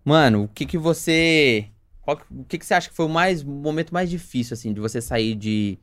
Mano, 0.04 0.44
o 0.44 0.48
que 0.48 0.64
que 0.64 0.78
você... 0.78 1.68
qual 2.00 2.20
o 2.30 2.44
que 2.44 2.58
que 2.58 2.64
você 2.64 2.74
acha 2.74 2.88
que 2.88 2.96
foi 2.96 3.06
o 3.06 3.10
mais, 3.10 3.42
o 3.42 3.48
momento 3.48 3.92
mais 3.92 4.08
difícil, 4.08 4.54
assim, 4.54 4.72
de 4.72 4.80
você 4.80 5.00
sair 5.00 5.34
de 5.34 5.78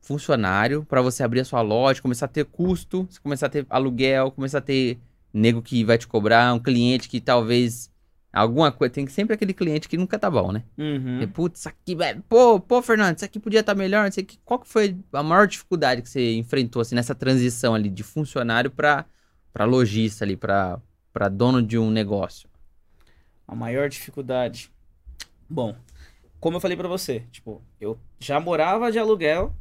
funcionário 0.00 0.84
pra 0.84 1.02
você 1.02 1.22
abrir 1.22 1.40
a 1.40 1.44
sua 1.44 1.62
loja, 1.62 2.02
começar 2.02 2.26
a 2.26 2.28
ter 2.28 2.44
custo, 2.44 3.08
começar 3.22 3.46
a 3.46 3.50
ter 3.50 3.66
aluguel, 3.68 4.30
começar 4.30 4.58
a 4.58 4.60
ter 4.62 4.98
nego 5.32 5.62
que 5.62 5.84
vai 5.84 5.98
te 5.98 6.06
cobrar, 6.06 6.54
um 6.54 6.60
cliente 6.60 7.08
que 7.08 7.20
talvez... 7.20 7.90
Alguma 8.36 8.70
coisa, 8.70 8.92
tem 8.92 9.06
sempre 9.06 9.34
aquele 9.34 9.54
cliente 9.54 9.88
que 9.88 9.96
nunca 9.96 10.18
tá 10.18 10.30
bom, 10.30 10.52
né? 10.52 10.62
Uhum. 10.76 11.22
E, 11.22 11.26
Putz, 11.26 11.60
isso 11.60 11.68
aqui, 11.70 11.94
velho. 11.94 12.22
Pô, 12.28 12.60
pô, 12.60 12.82
Fernando, 12.82 13.16
isso 13.16 13.24
aqui 13.24 13.40
podia 13.40 13.60
estar 13.60 13.74
melhor. 13.74 14.04
Não 14.04 14.12
sei 14.12 14.24
que. 14.24 14.38
Qual 14.44 14.60
que 14.60 14.68
foi 14.68 14.94
a 15.10 15.22
maior 15.22 15.46
dificuldade 15.46 16.02
que 16.02 16.08
você 16.10 16.34
enfrentou 16.34 16.82
assim, 16.82 16.94
nessa 16.94 17.14
transição 17.14 17.74
ali 17.74 17.88
de 17.88 18.02
funcionário 18.02 18.70
pra, 18.70 19.06
pra 19.54 19.64
lojista 19.64 20.22
ali, 20.22 20.36
pra, 20.36 20.78
pra 21.14 21.30
dono 21.30 21.62
de 21.62 21.78
um 21.78 21.90
negócio? 21.90 22.46
A 23.48 23.54
maior 23.54 23.88
dificuldade. 23.88 24.70
Bom, 25.48 25.74
como 26.38 26.58
eu 26.58 26.60
falei 26.60 26.76
pra 26.76 26.88
você, 26.88 27.20
tipo, 27.32 27.62
eu 27.80 27.98
já 28.18 28.38
morava 28.38 28.92
de 28.92 28.98
aluguel 28.98 29.54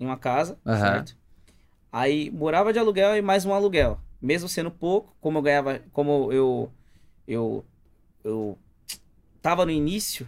em 0.00 0.06
uma 0.06 0.16
casa, 0.16 0.58
Aham. 0.64 0.78
certo? 0.80 1.16
Aí 1.92 2.30
morava 2.30 2.72
de 2.72 2.78
aluguel 2.78 3.18
e 3.18 3.20
mais 3.20 3.44
um 3.44 3.52
aluguel. 3.52 4.00
Mesmo 4.18 4.48
sendo 4.48 4.70
pouco, 4.70 5.14
como 5.20 5.36
eu 5.36 5.42
ganhava, 5.42 5.80
como 5.92 6.32
eu 6.32 6.72
eu 7.28 7.64
eu 8.24 8.58
tava 9.42 9.64
no 9.64 9.70
início, 9.70 10.26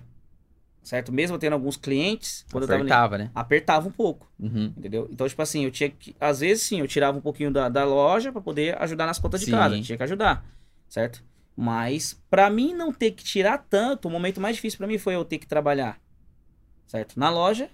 certo? 0.83 1.13
Mesmo 1.13 1.39
tendo 1.39 1.55
alguns 1.55 1.77
clientes, 1.77 2.45
quando 2.53 2.65
eu 2.65 2.69
tava 2.69 2.83
Apertava, 2.83 3.19
né? 3.19 3.31
apertava 3.35 3.89
um 3.89 3.93
pouco, 3.93 4.31
Uhum. 4.39 4.73
entendeu? 4.77 5.09
Então, 5.11 5.27
tipo 5.29 5.41
assim, 5.43 5.65
eu 5.65 5.71
tinha 5.71 5.91
que 5.91 6.15
às 6.21 6.41
vezes 6.41 6.63
sim, 6.65 6.81
eu 6.81 6.87
tirava 6.89 7.17
um 7.19 7.21
pouquinho 7.23 7.51
da, 7.51 7.69
da 7.69 7.85
loja 7.85 8.31
pra 8.31 8.41
poder 8.41 8.81
ajudar 8.83 9.07
nas 9.07 9.19
contas 9.19 9.41
de 9.41 9.47
Sim. 9.47 9.53
casa, 9.53 9.81
tinha 9.81 9.97
que 9.97 10.05
ajudar, 10.05 10.45
certo? 10.89 11.25
Mas 11.57 12.21
pra 12.29 12.51
mim 12.51 12.75
não 12.75 12.93
ter 12.93 13.13
que 13.13 13.25
tirar 13.25 13.59
tanto, 13.59 14.07
o 14.09 14.11
momento 14.11 14.41
mais 14.41 14.57
difícil 14.57 14.77
pra 14.79 14.87
mim 14.87 14.99
foi 14.99 15.15
eu 15.15 15.25
ter 15.25 15.39
que 15.39 15.47
trabalhar, 15.47 15.99
certo? 16.87 17.19
Na 17.19 17.31
loja, 17.31 17.71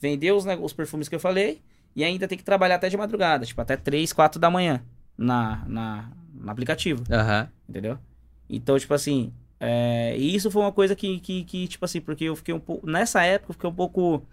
vender 0.00 0.32
os, 0.32 0.44
nego- 0.44 0.64
os 0.64 0.72
perfumes 0.72 1.08
que 1.08 1.14
eu 1.14 1.20
falei 1.20 1.60
e 1.96 2.04
ainda 2.04 2.28
ter 2.28 2.36
que 2.36 2.44
trabalhar 2.44 2.76
até 2.76 2.88
de 2.88 2.96
madrugada, 2.96 3.44
tipo 3.44 3.60
até 3.60 3.76
3, 3.76 4.12
4 4.12 4.38
da 4.38 4.48
manhã 4.50 4.84
na, 5.18 5.64
na, 5.66 6.12
no 6.32 6.50
aplicativo, 6.50 7.02
Aham. 7.10 7.48
entendeu? 7.68 7.98
Então, 8.48 8.78
tipo 8.78 8.92
assim, 8.94 9.32
é, 9.58 10.16
e 10.18 10.34
isso 10.34 10.50
foi 10.50 10.62
uma 10.62 10.72
coisa 10.72 10.94
que, 10.94 11.18
que, 11.20 11.44
que, 11.44 11.66
tipo 11.68 11.84
assim, 11.84 12.00
porque 12.00 12.24
eu 12.24 12.36
fiquei 12.36 12.54
um 12.54 12.60
pouco, 12.60 12.86
nessa 12.88 13.22
época 13.24 13.50
eu 13.50 13.54
fiquei 13.54 13.70
um 13.70 13.74
pouco, 13.74 14.26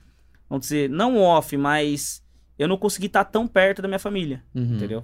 vamos 0.50 0.64
dizer, 0.66 0.90
não 0.90 1.18
off, 1.18 1.56
mas 1.58 2.24
eu 2.60 2.68
não 2.68 2.78
consegui 2.78 3.08
estar 3.08 3.24
tão 3.26 3.48
perto 3.48 3.82
da 3.82 3.88
minha 3.88 4.00
família, 4.00 4.44
Uhum. 4.54 4.76
entendeu? 4.76 5.04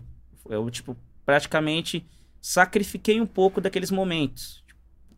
Eu, 0.50 0.70
tipo, 0.70 0.96
praticamente 1.26 2.06
sacrifiquei 2.42 3.20
um 3.20 3.26
pouco 3.26 3.60
daqueles 3.60 3.92
momentos. 3.92 4.64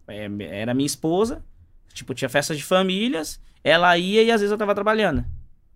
É, 0.07 0.27
era 0.49 0.73
minha 0.73 0.87
esposa, 0.87 1.43
tipo, 1.93 2.13
tinha 2.13 2.29
festas 2.29 2.57
de 2.57 2.63
famílias, 2.63 3.39
ela 3.63 3.97
ia 3.97 4.23
e 4.23 4.31
às 4.31 4.41
vezes 4.41 4.51
eu 4.51 4.57
tava 4.57 4.73
trabalhando. 4.73 5.21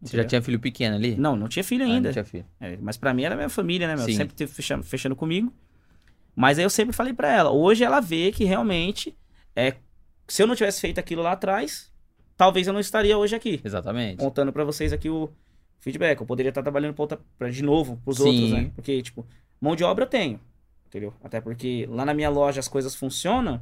Você 0.01 0.18
já 0.18 0.24
entendeu? 0.24 0.28
tinha 0.28 0.41
filho 0.41 0.59
pequeno 0.59 0.95
ali? 0.95 1.16
Não, 1.16 1.36
não 1.36 1.47
tinha 1.47 1.64
filho 1.64 1.84
Ah, 1.86 1.88
ainda. 1.88 2.09
não 2.09 2.14
tinha 2.14 2.26
filho. 2.26 2.45
É, 2.59 2.78
mas 2.82 2.97
pra 2.97 3.14
mim 3.14 3.24
era 3.24 3.36
minha 3.36 3.47
família, 3.49 3.88
né, 3.88 3.95
meu? 3.95 4.05
Sim. 4.05 4.16
Sempre 4.16 4.36
teve 4.36 4.51
fechando, 4.51 4.84
fechando 4.84 5.16
comigo. 5.16 5.53
Mas 6.36 6.58
aí 6.58 6.66
eu 6.66 6.70
sempre 6.70 6.96
falei 6.96 7.14
pra 7.14 7.32
ela. 7.32 7.52
Hoje 7.52 7.84
ela 7.84 8.00
vê 8.00 8.32
que 8.32 8.44
realmente 8.44 9.16
é 9.56 9.76
se 10.28 10.42
eu 10.42 10.48
não 10.48 10.56
tivesse 10.56 10.82
feito 10.82 11.00
aquilo 11.00 11.22
lá 11.22 11.34
atrás, 11.34 11.92
talvez 12.38 12.68
eu 12.68 12.74
não 12.74 12.80
estaria 12.80 13.18
hoje 13.18 13.36
aqui, 13.36 13.62
Exatamente. 13.64 14.18
contando 14.18 14.52
pra 14.52 14.64
vocês 14.64 14.94
aqui 14.94 15.10
o 15.10 15.30
feedback. 15.80 16.20
Eu 16.20 16.26
poderia 16.26 16.50
estar 16.50 16.64
trabalhando 16.64 16.94
pra 16.94 17.04
outra, 17.04 17.20
pra, 17.38 17.50
de 17.50 17.62
novo 17.62 18.00
pros 18.04 18.18
Sim. 18.18 18.24
outros, 18.28 18.52
né? 18.52 18.72
Porque 18.76 19.02
tipo, 19.02 19.26
mão 19.60 19.76
de 19.76 19.84
obra 19.84 20.06
eu 20.06 20.10
tenho, 20.10 20.40
entendeu? 20.88 21.14
Até 21.24 21.42
porque 21.42 21.88
lá 21.90 22.06
na 22.06 22.14
minha 22.14 22.30
loja 22.30 22.60
as 22.60 22.68
coisas 22.68 22.96
funcionam, 22.96 23.62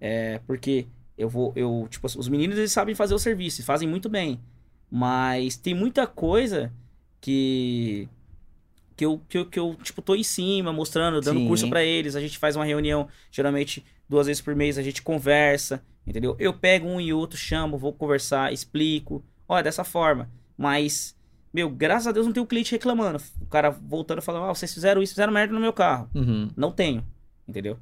é 0.00 0.40
porque 0.46 0.86
eu 1.16 1.28
vou 1.28 1.52
eu, 1.54 1.86
tipo, 1.88 2.06
os 2.06 2.28
meninos 2.28 2.58
eles 2.58 2.72
sabem 2.72 2.94
fazer 2.94 3.14
o 3.14 3.18
serviço, 3.18 3.60
e 3.60 3.64
fazem 3.64 3.88
muito 3.88 4.08
bem. 4.08 4.40
Mas 4.90 5.56
tem 5.56 5.74
muita 5.74 6.06
coisa 6.06 6.72
que 7.20 8.08
que 8.96 9.04
eu, 9.04 9.20
que 9.28 9.38
eu, 9.38 9.46
que 9.46 9.58
eu 9.58 9.76
tipo, 9.82 10.00
tô 10.00 10.14
em 10.14 10.22
cima, 10.22 10.72
mostrando, 10.72 11.20
dando 11.20 11.40
Sim. 11.40 11.48
curso 11.48 11.68
para 11.68 11.82
eles. 11.82 12.16
A 12.16 12.20
gente 12.20 12.38
faz 12.38 12.56
uma 12.56 12.64
reunião, 12.64 13.08
geralmente 13.30 13.84
duas 14.08 14.26
vezes 14.26 14.42
por 14.42 14.54
mês, 14.54 14.78
a 14.78 14.82
gente 14.82 15.02
conversa, 15.02 15.82
entendeu? 16.06 16.36
Eu 16.38 16.52
pego 16.52 16.88
um 16.88 17.00
e 17.00 17.12
outro, 17.12 17.36
chamo, 17.36 17.78
vou 17.78 17.92
conversar, 17.92 18.52
explico. 18.52 19.24
Olha, 19.48 19.62
dessa 19.62 19.84
forma. 19.84 20.30
Mas, 20.56 21.16
meu, 21.52 21.68
graças 21.68 22.06
a 22.06 22.12
Deus 22.12 22.26
não 22.26 22.32
tem 22.32 22.42
o 22.42 22.46
cliente 22.46 22.72
reclamando. 22.72 23.22
O 23.40 23.46
cara 23.46 23.70
voltando 23.70 24.22
falando, 24.22 24.44
ah, 24.44 24.54
vocês 24.54 24.72
fizeram 24.72 25.02
isso, 25.02 25.14
fizeram 25.14 25.32
merda 25.32 25.52
no 25.52 25.60
meu 25.60 25.72
carro. 25.72 26.08
Uhum. 26.14 26.48
Não 26.56 26.70
tenho, 26.70 27.04
entendeu? 27.48 27.78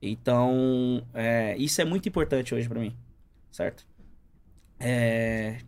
Então, 0.00 1.06
é, 1.14 1.56
isso 1.58 1.80
é 1.80 1.84
muito 1.84 2.08
importante 2.08 2.54
hoje 2.54 2.68
para 2.68 2.80
mim, 2.80 2.94
certo? 3.50 3.86
É... 4.78 5.58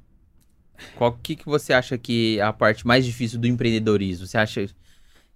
Qual 0.96 1.12
que, 1.12 1.36
que 1.36 1.46
você 1.46 1.72
acha 1.72 1.96
que 1.96 2.38
é 2.40 2.42
a 2.42 2.52
parte 2.52 2.84
mais 2.84 3.04
difícil 3.04 3.38
do 3.38 3.46
empreendedorismo? 3.46 4.26
Você 4.26 4.36
acha 4.36 4.66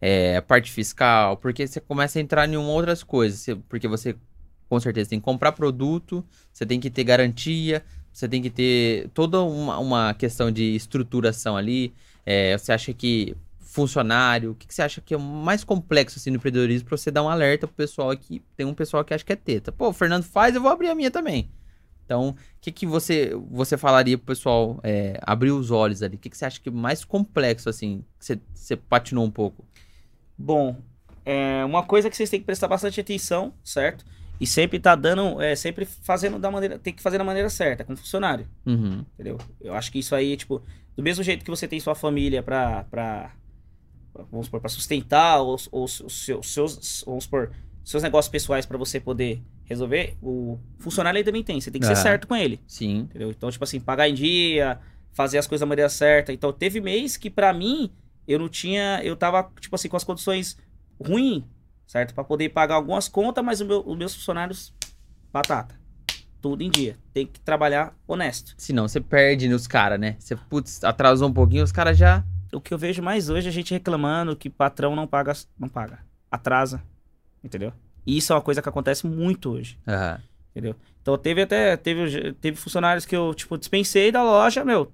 é, 0.01 0.41
parte 0.41 0.71
fiscal, 0.71 1.37
porque 1.37 1.67
você 1.67 1.81
começa 1.81 2.19
a 2.19 2.23
entrar 2.23 2.49
em 2.49 2.57
outras 2.57 3.03
coisas, 3.03 3.47
porque 3.69 3.89
você 3.89 4.17
com 4.69 4.79
certeza 4.79 5.11
tem 5.11 5.19
que 5.19 5.25
comprar 5.25 5.53
produto, 5.53 6.25
você 6.53 6.67
tem 6.67 6.79
que 6.79 6.91
ter 6.91 7.05
garantia, 7.05 7.83
você 8.13 8.29
tem 8.29 8.43
que 8.43 8.51
ter 8.51 9.09
toda 9.15 9.41
uma, 9.41 9.79
uma 9.79 10.15
questão 10.15 10.51
de 10.51 10.75
estruturação 10.75 11.57
ali. 11.57 11.95
É, 12.27 12.57
você 12.57 12.73
acha 12.73 12.93
que 12.93 13.35
funcionário, 13.61 14.53
o 14.53 14.55
que, 14.55 14.67
que, 14.67 14.75
você 14.75 14.83
acha 14.83 15.01
que 15.01 15.15
é 15.15 15.17
o 15.17 15.21
mais 15.21 15.63
complexo 15.63 16.19
assim 16.19 16.31
no 16.31 16.37
empreendedorismo 16.37 16.89
para 16.89 16.97
você 16.97 17.11
dar 17.11 17.23
um 17.23 17.29
alerta 17.29 17.67
pro 17.67 17.77
pessoal 17.77 18.11
aqui? 18.11 18.43
Tem 18.57 18.67
um 18.67 18.75
pessoal 18.75 19.05
que 19.05 19.15
acha 19.15 19.25
que 19.25 19.33
é 19.33 19.37
teta. 19.37 19.71
Pô, 19.71 19.89
o 19.89 19.93
Fernando 19.93 20.25
faz, 20.25 20.55
eu 20.55 20.61
vou 20.61 20.71
abrir 20.71 20.89
a 20.89 20.95
minha 20.95 21.11
também. 21.11 21.51
Então, 22.05 22.31
o 22.31 22.37
que, 22.59 22.73
que 22.73 22.87
você, 22.87 23.35
você 23.51 23.77
falaria 23.77 24.17
pro 24.17 24.29
pessoal 24.29 24.81
é, 24.83 25.21
abrir 25.23 25.51
os 25.51 25.71
olhos 25.71 26.03
ali? 26.03 26.17
O 26.17 26.19
que, 26.19 26.31
que 26.31 26.37
você 26.39 26.47
acha 26.47 26.59
que 26.59 26.71
é 26.71 26.73
mais 26.73 27.05
complexo, 27.05 27.69
assim, 27.69 28.03
que 28.19 28.25
você, 28.25 28.41
você 28.55 28.77
patinou 28.77 29.27
um 29.27 29.31
pouco? 29.31 29.63
Bom, 30.39 30.77
é 31.25 31.65
uma 31.65 31.83
coisa 31.83 32.09
que 32.09 32.17
vocês 32.17 32.31
têm 32.31 32.41
que 32.41 32.47
prestar 32.47 32.69
bastante 32.69 33.01
atenção, 33.01 33.53
certo? 33.65 34.05
E 34.41 34.47
sempre 34.47 34.79
tá 34.79 34.95
dando, 34.95 35.43
é, 35.43 35.57
sempre 35.57 35.85
fazendo 35.85 36.39
da 36.39 36.51
maneira, 36.51 36.79
tem 36.79 36.95
que 36.95 37.03
fazer 37.03 37.19
da 37.19 37.25
maneira 37.25 37.51
certa, 37.51 37.85
com 37.85 37.97
funcionário. 37.97 38.49
Uhum. 38.65 39.05
Entendeu? 39.15 39.37
Eu 39.61 39.75
acho 39.75 39.91
que 39.91 39.99
isso 39.99 40.15
aí, 40.15 40.37
tipo, 40.37 40.63
do 40.97 41.03
mesmo 41.03 41.25
jeito 41.25 41.45
que 41.45 41.51
você 41.51 41.67
tem 41.67 41.81
sua 41.81 41.95
família 41.95 42.43
pra, 42.43 42.85
pra 42.85 43.33
vamos 44.31 44.47
supor, 44.47 44.61
pra 44.61 44.69
sustentar 44.69 45.43
os, 45.43 45.69
os, 45.73 46.01
os 46.01 46.25
seus, 46.25 46.53
seus, 46.53 47.05
vamos 47.05 47.25
supor, 47.25 47.51
seus 47.85 48.03
negócios 48.03 48.31
pessoais 48.31 48.65
para 48.65 48.79
você 48.79 49.01
poder 49.01 49.43
resolver, 49.65 50.17
o 50.23 50.59
funcionário 50.79 51.19
ele 51.19 51.25
também 51.25 51.43
tem, 51.43 51.61
você 51.61 51.71
tem 51.71 51.81
que 51.81 51.87
ser 51.87 51.97
certo 51.97 52.27
com 52.27 52.35
ele. 52.35 52.61
Sim. 52.67 53.01
Entendeu? 53.01 53.31
Então, 53.31 53.51
tipo 53.51 53.65
assim, 53.65 53.79
pagar 53.79 54.09
em 54.09 54.15
dia, 54.15 54.79
fazer 55.13 55.37
as 55.37 55.47
coisas 55.47 55.61
da 55.61 55.67
maneira 55.67 55.89
certa. 55.91 56.33
Então, 56.33 56.53
teve 56.53 56.81
mês 56.81 57.17
que 57.17 57.29
para 57.29 57.53
mim 57.53 57.91
eu 58.29 58.39
não 58.39 58.49
tinha. 58.49 59.01
Eu 59.03 59.17
tava, 59.17 59.51
tipo 59.59 59.75
assim, 59.75 59.89
com 59.89 59.97
as 59.97 60.05
condições 60.05 60.59
ruins, 61.03 61.43
certo? 61.87 62.15
para 62.15 62.23
poder 62.23 62.51
pagar 62.51 62.75
algumas 62.75 63.09
contas, 63.09 63.43
mas 63.43 63.63
meu, 63.63 63.83
os 63.87 63.97
meus 63.97 64.15
funcionários, 64.15 64.75
batata. 65.33 65.75
Tudo 66.41 66.63
em 66.63 66.71
dia. 66.71 66.97
Tem 67.13 67.27
que 67.27 67.41
trabalhar 67.41 67.97
honesto. 68.07 68.55
Senão 68.59 68.87
você 68.87 69.01
perde 69.01 69.49
nos 69.49 69.67
caras, 69.67 69.99
né? 69.99 70.15
Você, 70.21 70.37
putz, 70.37 70.85
atrasou 70.85 71.29
um 71.29 71.33
pouquinho, 71.33 71.65
os 71.65 71.73
caras 71.73 71.97
já. 71.97 72.23
O 72.53 72.61
que 72.61 72.73
eu 72.73 72.79
vejo 72.79 73.03
mais 73.03 73.29
hoje 73.29 73.49
é 73.49 73.51
a 73.51 73.53
gente 73.53 73.73
reclamando 73.73 74.37
que 74.37 74.49
patrão 74.49 74.95
não 74.95 75.07
paga. 75.07 75.33
Não 75.59 75.69
paga. 75.69 75.99
Atrasa. 76.31 76.83
Entendeu? 77.43 77.73
E 78.07 78.17
isso 78.17 78.33
é 78.33 78.37
uma 78.37 78.43
coisa 78.43 78.63
que 78.63 78.69
acontece 78.69 79.07
muito 79.07 79.51
hoje. 79.51 79.79
Uhum. 79.87 80.23
Entendeu? 80.51 80.77
Então 81.03 81.19
teve 81.19 81.43
até. 81.43 81.77
Teve, 81.77 82.33
teve 82.35 82.57
funcionários 82.57 83.05
que 83.05 83.17
eu, 83.17 83.35
tipo, 83.35 83.59
dispensei 83.59 84.13
da 84.13 84.23
loja, 84.23 84.65
meu. 84.65 84.93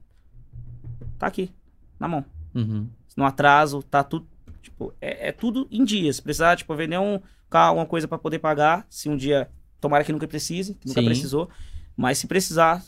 Tá 1.19 1.27
aqui. 1.27 1.53
Na 1.99 2.09
mão. 2.09 2.25
Uhum 2.55 2.89
no 3.17 3.25
atraso, 3.25 3.83
tá 3.83 4.03
tudo. 4.03 4.27
Tipo, 4.63 4.93
é, 5.01 5.29
é 5.29 5.33
tudo 5.33 5.69
em 5.71 5.85
dias. 5.85 6.21
Precisar, 6.21 6.57
tipo, 6.57 6.75
vender 6.75 6.99
um 6.99 7.21
carro, 7.51 7.77
uma 7.77 7.87
coisa 7.87 8.09
para 8.09 8.19
poder 8.19 8.39
pagar. 8.39 8.87
Se 8.89 9.09
um 9.09 9.17
dia. 9.17 9.49
Tomara 9.81 10.03
que 10.03 10.13
nunca 10.13 10.27
precise, 10.27 10.75
que 10.75 10.89
nunca 10.89 11.01
Sim. 11.01 11.07
precisou. 11.07 11.51
Mas 11.95 12.17
se 12.19 12.27
precisar, 12.27 12.83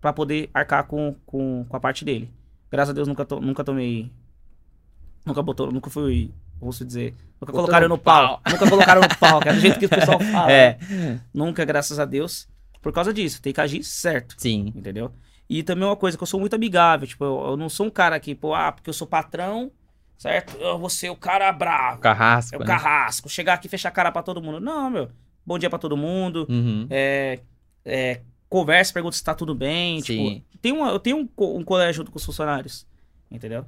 para 0.00 0.12
poder 0.12 0.50
arcar 0.52 0.84
com, 0.84 1.14
com, 1.24 1.64
com 1.68 1.76
a 1.76 1.80
parte 1.80 2.04
dele. 2.04 2.28
Graças 2.70 2.90
a 2.90 2.92
Deus 2.92 3.06
nunca, 3.06 3.24
to, 3.24 3.40
nunca 3.40 3.62
tomei. 3.62 4.10
Nunca 5.24 5.40
botou, 5.40 5.70
nunca 5.70 5.88
fui. 5.88 6.32
Posso 6.58 6.84
dizer. 6.84 7.12
Nunca 7.40 7.52
Botou 7.52 7.54
colocaram 7.54 7.88
no 7.88 7.96
pau. 7.96 8.40
pau. 8.40 8.52
nunca 8.52 8.68
colocaram 8.68 9.00
no 9.02 9.18
pau, 9.18 9.40
que 9.40 9.48
é 9.48 9.52
do 9.52 9.60
jeito 9.60 9.78
que 9.78 9.86
o 9.86 9.88
pessoal 9.88 10.18
fala. 10.32 10.50
É. 10.50 10.78
Nunca, 11.32 11.64
graças 11.64 12.00
a 12.00 12.04
Deus. 12.04 12.48
Por 12.80 12.92
causa 12.92 13.12
disso, 13.12 13.40
tem 13.40 13.52
que 13.52 13.60
agir 13.60 13.84
certo. 13.84 14.34
Sim. 14.38 14.72
Entendeu? 14.74 15.12
E 15.52 15.62
também 15.62 15.84
uma 15.84 15.94
coisa 15.94 16.16
que 16.16 16.22
eu 16.22 16.26
sou 16.26 16.40
muito 16.40 16.54
amigável, 16.54 17.06
tipo, 17.06 17.22
eu, 17.22 17.50
eu 17.50 17.56
não 17.58 17.68
sou 17.68 17.84
um 17.84 17.90
cara 17.90 18.18
que, 18.18 18.34
pô, 18.34 18.54
ah, 18.54 18.72
porque 18.72 18.88
eu 18.88 18.94
sou 18.94 19.06
patrão, 19.06 19.70
certo? 20.16 20.56
Eu 20.56 20.78
vou 20.78 20.88
ser 20.88 21.10
o 21.10 21.14
cara 21.14 21.52
bravo. 21.52 22.00
Carrasco. 22.00 22.54
É 22.54 22.56
o 22.56 22.60
né? 22.60 22.66
carrasco. 22.66 23.28
Chegar 23.28 23.52
aqui 23.52 23.66
e 23.66 23.70
fechar 23.70 23.90
a 23.90 23.92
cara 23.92 24.10
pra 24.10 24.22
todo 24.22 24.40
mundo. 24.40 24.58
Não, 24.58 24.88
meu. 24.88 25.10
Bom 25.44 25.58
dia 25.58 25.68
pra 25.68 25.78
todo 25.78 25.94
mundo. 25.94 26.46
Uhum. 26.48 26.86
É, 26.88 27.38
é, 27.84 28.22
conversa, 28.48 28.94
pergunta 28.94 29.14
se 29.14 29.22
tá 29.22 29.34
tudo 29.34 29.54
bem. 29.54 30.00
Sim. 30.00 30.36
Tipo, 30.40 30.58
tem 30.62 30.72
uma, 30.72 30.88
eu 30.88 30.98
tenho 30.98 31.18
um, 31.18 31.28
um 31.58 31.62
colégio 31.62 31.96
junto 31.96 32.10
com 32.10 32.16
os 32.16 32.24
funcionários. 32.24 32.86
Entendeu? 33.30 33.66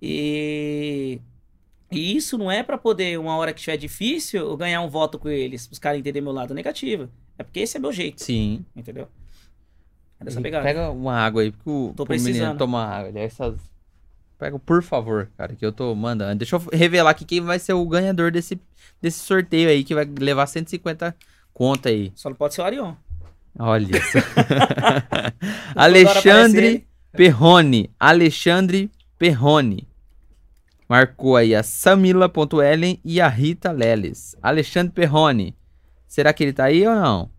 E. 0.00 1.20
E 1.92 2.16
isso 2.16 2.38
não 2.38 2.50
é 2.50 2.62
para 2.62 2.78
poder, 2.78 3.18
uma 3.18 3.36
hora 3.36 3.52
que 3.52 3.60
estiver 3.60 3.76
difícil, 3.76 4.40
eu 4.40 4.56
ganhar 4.56 4.80
um 4.80 4.88
voto 4.88 5.18
com 5.18 5.28
eles, 5.28 5.68
os 5.70 5.78
caras 5.78 5.98
entenderem 5.98 6.22
meu 6.22 6.32
lado 6.32 6.54
negativo. 6.54 7.10
É 7.36 7.42
porque 7.42 7.60
esse 7.60 7.76
é 7.76 7.80
meu 7.80 7.92
jeito. 7.92 8.22
Sim. 8.22 8.64
Entendeu? 8.74 9.08
É 10.20 10.24
dessa 10.24 10.40
pegada. 10.40 10.64
Pega 10.64 10.90
uma 10.90 11.14
água 11.14 11.42
aí, 11.42 11.52
porque 11.52 11.70
o, 11.70 11.92
tô 11.96 12.04
precisando. 12.04 12.58
tomar 12.58 12.86
água. 12.86 13.20
Essas... 13.20 13.56
Pega, 14.38 14.58
por 14.58 14.82
favor, 14.82 15.30
cara, 15.36 15.54
que 15.54 15.64
eu 15.64 15.72
tô 15.72 15.94
mandando. 15.94 16.38
Deixa 16.38 16.56
eu 16.56 16.62
revelar 16.72 17.10
aqui 17.10 17.24
quem 17.24 17.40
vai 17.40 17.58
ser 17.58 17.72
o 17.72 17.86
ganhador 17.86 18.30
desse, 18.30 18.60
desse 19.02 19.18
sorteio 19.18 19.68
aí, 19.68 19.82
que 19.82 19.94
vai 19.94 20.04
levar 20.04 20.46
150 20.46 21.14
conta 21.52 21.88
aí. 21.88 22.12
Só 22.14 22.28
não 22.28 22.36
pode 22.36 22.54
ser 22.54 22.60
o 22.60 22.64
Arion. 22.64 22.94
Olha 23.58 23.96
isso. 23.96 24.18
Alexandre 25.74 26.86
Perrone. 27.10 27.90
Alexandre 27.98 28.90
Perrone. 29.18 29.88
Marcou 30.88 31.36
aí 31.36 31.54
a 31.54 31.62
Samila.ellen 31.62 33.00
e 33.04 33.20
a 33.20 33.28
Rita 33.28 33.72
Leles. 33.72 34.36
Alexandre 34.40 34.92
Perrone. 34.92 35.54
Será 36.06 36.32
que 36.32 36.44
ele 36.44 36.52
tá 36.52 36.64
aí 36.64 36.86
ou 36.86 36.94
não? 36.94 37.30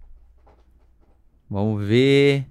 Vamos 1.50 1.88
ver. 1.88 2.46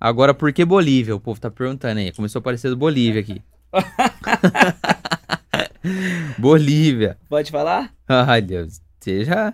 Agora, 0.00 0.32
por 0.32 0.50
que 0.50 0.64
Bolívia? 0.64 1.14
O 1.14 1.20
povo 1.20 1.38
tá 1.38 1.50
perguntando 1.50 2.00
aí. 2.00 2.10
Começou 2.10 2.38
a 2.38 2.40
aparecer 2.40 2.70
do 2.70 2.76
Bolívia 2.76 3.20
aqui. 3.20 3.42
Bolívia. 6.38 7.18
Pode 7.28 7.50
falar? 7.50 7.92
Ai, 8.08 8.40
Deus. 8.40 8.80
Você 8.98 9.26
já. 9.26 9.52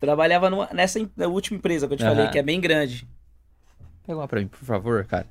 Trabalhava 0.00 0.48
numa, 0.48 0.70
nessa 0.72 0.98
última 1.28 1.58
empresa 1.58 1.86
que 1.86 1.92
eu 1.92 1.98
te 1.98 2.04
falei, 2.04 2.28
que 2.28 2.38
é 2.38 2.42
bem 2.42 2.58
grande. 2.58 3.06
Pega 4.06 4.18
uma 4.18 4.26
pra 4.26 4.40
mim, 4.40 4.48
por 4.48 4.64
favor, 4.64 5.04
cara. 5.04 5.26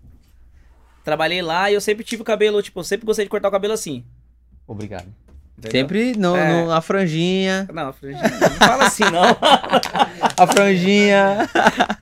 Trabalhei 1.03 1.41
lá 1.41 1.71
e 1.71 1.73
eu 1.73 1.81
sempre 1.81 2.05
tive 2.05 2.21
o 2.21 2.25
cabelo, 2.25 2.61
tipo, 2.61 2.79
eu 2.79 2.83
sempre 2.83 3.05
gostei 3.05 3.25
de 3.25 3.29
cortar 3.29 3.49
o 3.49 3.51
cabelo 3.51 3.73
assim. 3.73 4.05
Obrigado. 4.67 5.07
Entendeu? 5.57 5.81
Sempre 5.81 6.13
no, 6.15 6.35
é... 6.35 6.63
no, 6.63 6.71
a 6.71 6.81
franjinha. 6.81 7.67
Não, 7.73 7.89
a 7.89 7.93
franjinha. 7.93 8.29
Não 8.29 8.49
fala 8.51 8.85
assim, 8.85 9.03
não. 9.03 9.23
a 10.37 10.47
franjinha. 10.47 11.49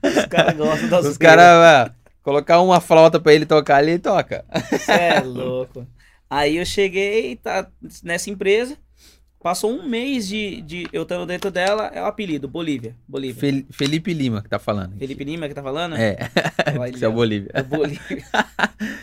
Os 0.02 0.26
caras 0.26 0.56
gostam 0.56 0.88
das 0.88 1.06
Os 1.06 1.18
caras, 1.18 1.92
colocar 2.30 2.60
uma 2.60 2.80
flauta 2.80 3.18
pra 3.18 3.34
ele 3.34 3.44
tocar 3.44 3.78
ali, 3.78 3.90
ele 3.92 3.98
toca. 3.98 4.44
Você 4.70 4.92
é 4.92 5.18
louco. 5.26 5.84
Aí 6.28 6.58
eu 6.58 6.64
cheguei, 6.64 7.34
tá 7.34 7.68
nessa 8.04 8.30
empresa. 8.30 8.78
Passou 9.42 9.72
um 9.72 9.88
mês 9.88 10.28
de, 10.28 10.60
de 10.60 10.88
eu 10.92 11.02
estando 11.02 11.26
dentro 11.26 11.50
dela, 11.50 11.90
é 11.92 12.00
o 12.00 12.04
apelido, 12.04 12.46
Bolívia. 12.46 12.94
Bolívia. 13.08 13.40
Fel, 13.40 13.64
Felipe 13.72 14.14
Lima 14.14 14.42
que 14.42 14.48
tá 14.48 14.60
falando. 14.60 14.96
Felipe 14.96 15.24
Lima 15.24 15.48
que 15.48 15.54
tá 15.54 15.62
falando? 15.62 15.96
É. 15.96 16.18
Isso 16.94 17.02
é 17.04 17.08
Bolívia. 17.08 17.50
É 17.52 17.62
Bolívia. 17.62 18.24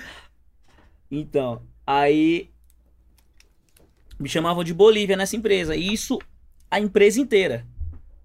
então, 1.12 1.64
aí 1.86 2.50
me 4.18 4.30
chamavam 4.30 4.64
de 4.64 4.74
Bolívia 4.74 5.18
nessa 5.18 5.36
empresa. 5.36 5.76
E 5.76 5.92
isso 5.92 6.18
a 6.72 6.80
empresa 6.80 7.20
inteira. 7.20 7.66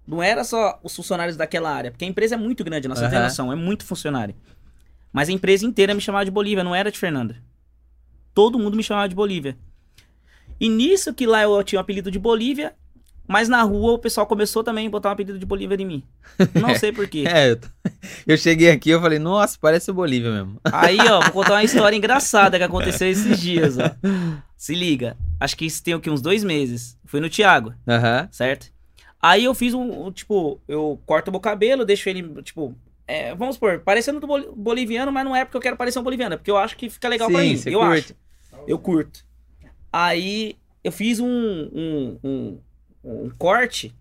Não 0.07 0.21
era 0.21 0.43
só 0.43 0.79
os 0.83 0.95
funcionários 0.95 1.35
daquela 1.35 1.71
área, 1.71 1.91
porque 1.91 2.05
a 2.05 2.07
empresa 2.07 2.35
é 2.35 2.37
muito 2.37 2.63
grande, 2.63 2.89
nós 2.89 2.99
uhum. 2.99 3.09
noção, 3.09 3.51
é 3.51 3.55
muito 3.55 3.85
funcionário. 3.85 4.35
Mas 5.13 5.29
a 5.29 5.31
empresa 5.31 5.65
inteira 5.65 5.93
me 5.93 6.01
chamava 6.01 6.25
de 6.25 6.31
Bolívia, 6.31 6.63
não 6.63 6.73
era 6.73 6.91
de 6.91 6.97
Fernanda. 6.97 7.37
Todo 8.33 8.57
mundo 8.57 8.75
me 8.75 8.83
chamava 8.83 9.07
de 9.07 9.13
Bolívia. 9.13 9.55
E 10.59 10.67
nisso 10.67 11.13
que 11.13 11.27
lá 11.27 11.43
eu 11.43 11.63
tinha 11.63 11.79
o 11.79 11.81
apelido 11.81 12.09
de 12.09 12.17
Bolívia, 12.17 12.73
mas 13.27 13.47
na 13.47 13.61
rua 13.61 13.93
o 13.93 13.99
pessoal 13.99 14.25
começou 14.25 14.63
também 14.63 14.87
a 14.87 14.89
botar 14.89 15.09
um 15.09 15.11
apelido 15.11 15.37
de 15.37 15.45
Bolívia 15.45 15.75
em 15.79 15.85
mim. 15.85 16.03
Não 16.59 16.75
sei 16.75 16.91
porquê. 16.91 17.25
é, 17.29 17.51
eu, 17.51 17.59
eu 18.27 18.37
cheguei 18.37 18.71
aqui 18.71 18.91
e 18.91 18.99
falei, 18.99 19.19
nossa, 19.19 19.57
parece 19.61 19.91
o 19.91 19.93
Bolívia 19.93 20.31
mesmo. 20.31 20.59
Aí, 20.71 20.97
ó, 20.99 21.21
vou 21.21 21.31
contar 21.31 21.53
uma 21.53 21.63
história 21.63 21.95
engraçada 21.95 22.57
que 22.57 22.63
aconteceu 22.63 23.07
esses 23.07 23.39
dias, 23.39 23.77
ó. 23.77 23.95
Se 24.57 24.73
liga. 24.73 25.15
Acho 25.39 25.55
que 25.55 25.65
isso 25.65 25.83
tem 25.83 25.93
o 25.93 25.99
quê? 25.99 26.09
Uns 26.09 26.21
dois 26.21 26.43
meses. 26.43 26.97
Fui 27.05 27.19
no 27.19 27.29
Thiago. 27.29 27.69
Uhum. 27.85 28.27
Certo? 28.31 28.71
Aí 29.21 29.45
eu 29.45 29.53
fiz 29.53 29.73
um, 29.73 30.07
um, 30.07 30.11
tipo, 30.11 30.59
eu 30.67 30.99
corto 31.05 31.29
o 31.29 31.31
meu 31.31 31.39
cabelo, 31.39 31.85
deixo 31.85 32.09
ele, 32.09 32.41
tipo, 32.41 32.75
é, 33.07 33.35
vamos 33.35 33.55
supor, 33.55 33.79
parecendo 33.79 34.19
do 34.19 34.27
boliviano, 34.55 35.11
mas 35.11 35.25
não 35.25 35.35
é 35.35 35.43
porque 35.43 35.57
eu 35.57 35.61
quero 35.61 35.77
parecer 35.77 35.99
um 35.99 36.03
boliviano, 36.03 36.35
é 36.35 36.37
porque 36.37 36.51
eu 36.51 36.57
acho 36.57 36.77
que 36.77 36.89
fica 36.89 37.09
legal 37.09 37.27
Sim, 37.27 37.33
pra 37.33 37.43
mim. 37.43 37.61
Eu 37.65 37.79
curte. 37.79 38.15
acho. 38.51 38.63
Eu 38.67 38.79
curto. 38.79 39.25
Aí 39.91 40.57
eu 40.83 40.91
fiz 40.91 41.19
um, 41.19 41.27
um, 41.27 42.19
um, 42.23 42.59
um 43.03 43.29
corte 43.37 43.93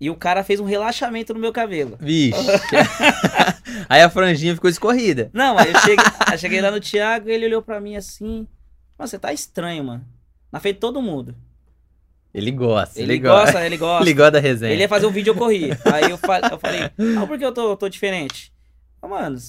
e 0.00 0.08
o 0.08 0.14
cara 0.14 0.42
fez 0.42 0.60
um 0.60 0.64
relaxamento 0.64 1.34
no 1.34 1.40
meu 1.40 1.52
cabelo. 1.52 1.96
Vixe. 2.00 2.38
aí 3.88 4.02
a 4.02 4.10
franjinha 4.10 4.54
ficou 4.54 4.70
escorrida. 4.70 5.30
Não, 5.32 5.58
aí 5.58 5.70
eu 5.72 5.78
cheguei, 5.80 6.04
eu 6.32 6.38
cheguei 6.38 6.60
lá 6.60 6.70
no 6.70 6.80
Thiago 6.80 7.28
e 7.28 7.32
ele 7.32 7.46
olhou 7.46 7.62
pra 7.62 7.80
mim 7.80 7.96
assim. 7.96 8.46
Mano, 8.98 9.08
você 9.08 9.18
tá 9.18 9.32
estranho, 9.32 9.84
mano. 9.84 10.04
Na 10.52 10.60
frente 10.60 10.76
de 10.76 10.80
todo 10.80 11.02
mundo. 11.02 11.34
Ele 12.32 12.52
gosta, 12.52 13.00
ele, 13.00 13.14
ele 13.14 13.18
gosta, 13.18 13.44
gosta, 13.46 13.66
ele 13.66 13.76
gosta. 13.76 14.04
Ele 14.04 14.14
gosta 14.14 14.30
da 14.30 14.38
resenha. 14.38 14.72
Ele 14.72 14.82
ia 14.82 14.88
fazer 14.88 15.06
um 15.06 15.10
vídeo, 15.10 15.32
eu 15.32 15.34
corri. 15.34 15.70
Aí 15.92 16.10
eu, 16.10 16.16
fa 16.16 16.40
eu 16.50 16.58
falei, 16.58 16.88
não, 16.96 17.26
por 17.26 17.36
que 17.36 17.44
eu 17.44 17.52
tô, 17.52 17.76
tô 17.76 17.88
diferente? 17.88 18.49
Mano, 19.02 19.36
o 19.36 19.40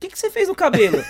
que, 0.00 0.08
que 0.08 0.18
você 0.18 0.30
fez 0.30 0.48
no 0.48 0.54
cabelo? 0.54 1.02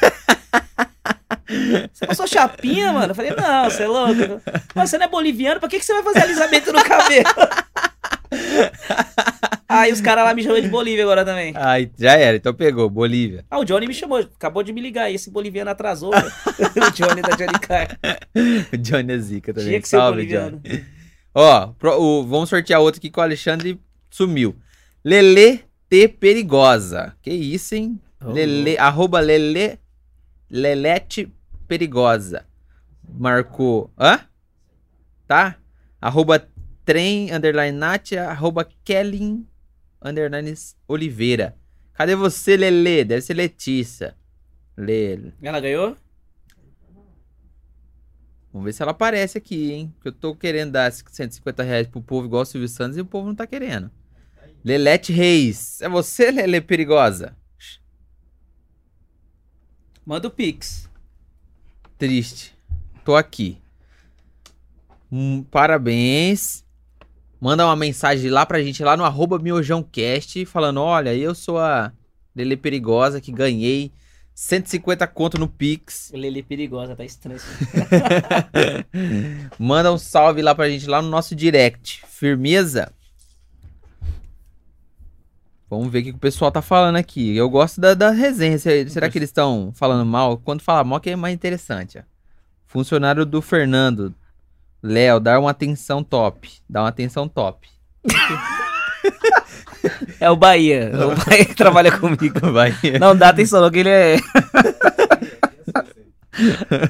Você 1.92 2.06
passou 2.06 2.26
chapinha, 2.26 2.92
mano? 2.92 3.10
Eu 3.10 3.14
falei, 3.14 3.30
não, 3.32 3.64
você 3.64 3.84
é 3.84 3.86
louco. 3.86 4.42
Mas 4.74 4.90
você 4.90 4.98
não 4.98 5.06
é 5.06 5.08
boliviano, 5.08 5.60
pra 5.60 5.68
que, 5.68 5.78
que 5.78 5.84
você 5.84 5.94
vai 5.94 6.02
fazer 6.02 6.22
alisamento 6.22 6.72
no 6.72 6.82
cabelo? 6.82 7.28
Aí 9.68 9.92
os 9.92 10.00
caras 10.00 10.24
lá 10.24 10.32
me 10.34 10.42
chamam 10.42 10.60
de 10.60 10.68
Bolívia 10.68 11.04
agora 11.04 11.24
também. 11.24 11.52
Ai, 11.54 11.90
já 11.98 12.14
era, 12.14 12.36
então 12.36 12.54
pegou, 12.54 12.88
Bolívia. 12.88 13.44
Ah, 13.50 13.58
o 13.58 13.64
Johnny 13.64 13.86
me 13.86 13.94
chamou, 13.94 14.18
acabou 14.18 14.62
de 14.62 14.72
me 14.72 14.80
ligar 14.80 15.04
aí, 15.04 15.14
esse 15.14 15.30
boliviano 15.30 15.70
atrasou. 15.70 16.10
o 16.16 16.90
Johnny 16.92 17.20
da 17.22 17.36
Johnny 17.36 17.58
Car. 17.60 17.98
o 18.72 18.76
Johnny 18.78 19.12
é 19.12 19.18
zica 19.18 19.52
também. 19.52 19.68
Tinha 19.68 19.80
que 19.80 19.88
Salve, 19.88 20.06
ser 20.06 20.12
boliviano. 20.12 20.60
Johnny. 20.64 20.84
Ó, 21.34 21.66
pro, 21.78 22.00
o, 22.00 22.26
vamos 22.26 22.48
sortear 22.48 22.80
outro 22.80 22.98
aqui 22.98 23.10
que 23.10 23.18
o 23.18 23.22
Alexandre 23.22 23.78
sumiu. 24.10 24.56
Lele 25.04 25.67
T 25.88 26.08
Perigosa. 26.08 27.16
Que 27.22 27.32
isso, 27.32 27.74
hein? 27.74 28.00
Oh. 28.20 28.32
Lele, 28.32 28.76
arroba 28.78 29.20
Lele, 29.20 29.78
Lelete 30.50 31.32
Perigosa. 31.66 32.44
Marcou. 33.08 33.90
Hã? 33.98 34.20
Tá? 35.26 35.56
Arroba 36.00 36.46
trem, 36.84 37.32
underline 37.32 37.76
Nath, 37.76 38.12
arroba 38.12 38.68
Kellen, 38.84 39.46
underline 40.02 40.54
Oliveira. 40.86 41.56
Cadê 41.94 42.14
você, 42.14 42.56
Lele? 42.56 43.04
Deve 43.04 43.22
ser 43.22 43.34
Letícia. 43.34 44.16
Lele. 44.76 45.34
Ela 45.42 45.60
ganhou? 45.60 45.96
Vamos 48.52 48.64
ver 48.64 48.72
se 48.72 48.82
ela 48.82 48.92
aparece 48.92 49.38
aqui, 49.38 49.72
hein? 49.72 49.92
Porque 49.94 50.08
eu 50.08 50.12
tô 50.12 50.34
querendo 50.34 50.72
dar 50.72 50.90
150 50.90 51.62
reais 51.62 51.86
pro 51.86 52.00
povo 52.00 52.26
igual 52.26 52.42
o 52.42 52.46
Silvio 52.46 52.68
Santos 52.68 52.96
e 52.96 53.00
o 53.00 53.06
povo 53.06 53.26
não 53.26 53.34
tá 53.34 53.46
querendo. 53.46 53.90
Lelete 54.68 55.14
Reis. 55.14 55.80
É 55.80 55.88
você, 55.88 56.30
Lele 56.30 56.60
Perigosa? 56.60 57.34
Manda 60.04 60.28
o 60.28 60.30
Pix. 60.30 60.90
Triste. 61.96 62.54
Tô 63.02 63.16
aqui. 63.16 63.56
Hum, 65.10 65.42
parabéns. 65.50 66.66
Manda 67.40 67.64
uma 67.64 67.76
mensagem 67.76 68.28
lá 68.28 68.44
pra 68.44 68.62
gente, 68.62 68.84
lá 68.84 68.94
no 68.94 69.06
arroba 69.06 69.38
miojãocast, 69.38 70.44
falando, 70.44 70.82
olha, 70.82 71.14
eu 71.14 71.34
sou 71.34 71.58
a 71.58 71.90
Lele 72.36 72.54
Perigosa 72.54 73.22
que 73.22 73.32
ganhei 73.32 73.90
150 74.34 75.06
conto 75.06 75.38
no 75.38 75.48
Pix. 75.48 76.10
Lele 76.12 76.42
Perigosa, 76.42 76.94
tá 76.94 77.06
estranho. 77.06 77.40
Manda 79.58 79.90
um 79.90 79.96
salve 79.96 80.42
lá 80.42 80.54
pra 80.54 80.68
gente, 80.68 80.86
lá 80.86 81.00
no 81.00 81.08
nosso 81.08 81.34
direct. 81.34 82.04
Firmeza? 82.06 82.92
Vamos 85.70 85.92
ver 85.92 85.98
o 85.98 86.04
que 86.04 86.10
o 86.12 86.18
pessoal 86.18 86.50
tá 86.50 86.62
falando 86.62 86.96
aqui. 86.96 87.36
Eu 87.36 87.50
gosto 87.50 87.78
da, 87.80 87.92
da 87.92 88.10
resenha. 88.10 88.58
Será 88.58 89.10
que 89.10 89.18
eles 89.18 89.28
estão 89.28 89.70
falando 89.74 90.06
mal? 90.06 90.38
Quando 90.38 90.62
fala 90.62 90.82
mal, 90.82 90.98
que 90.98 91.10
é 91.10 91.16
mais 91.16 91.34
interessante. 91.34 91.98
Ó. 91.98 92.02
Funcionário 92.66 93.26
do 93.26 93.42
Fernando. 93.42 94.14
Léo, 94.82 95.20
dá 95.20 95.38
uma 95.38 95.50
atenção 95.50 96.02
top. 96.02 96.50
Dá 96.68 96.82
uma 96.82 96.88
atenção 96.88 97.28
top. 97.28 97.68
é 100.18 100.28
o 100.30 100.36
Bahia. 100.36 100.90
É 100.92 101.04
o 101.04 101.14
Bahia 101.14 101.44
que 101.44 101.54
trabalha 101.54 101.96
comigo. 101.98 102.40
Bahia. 102.52 102.98
Não 102.98 103.14
dá 103.14 103.28
atenção, 103.28 103.60
não, 103.60 103.70
que 103.70 103.80
ele 103.80 103.90
é. 103.90 104.16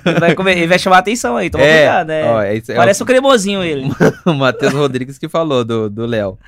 ele, 0.04 0.20
vai 0.20 0.36
comer, 0.36 0.56
ele 0.56 0.68
vai 0.68 0.78
chamar 0.78 0.98
atenção 0.98 1.36
aí, 1.36 1.50
toma 1.50 1.64
é, 1.64 1.78
cuidado, 1.78 2.08
né? 2.08 2.30
Ó, 2.30 2.42
é 2.42 2.60
Parece 2.76 3.02
o... 3.02 3.04
o 3.04 3.06
cremosinho 3.06 3.64
ele. 3.64 3.90
o 4.24 4.34
Matheus 4.34 4.72
Rodrigues 4.72 5.18
que 5.18 5.28
falou 5.28 5.64
do 5.64 6.06
Léo. 6.06 6.38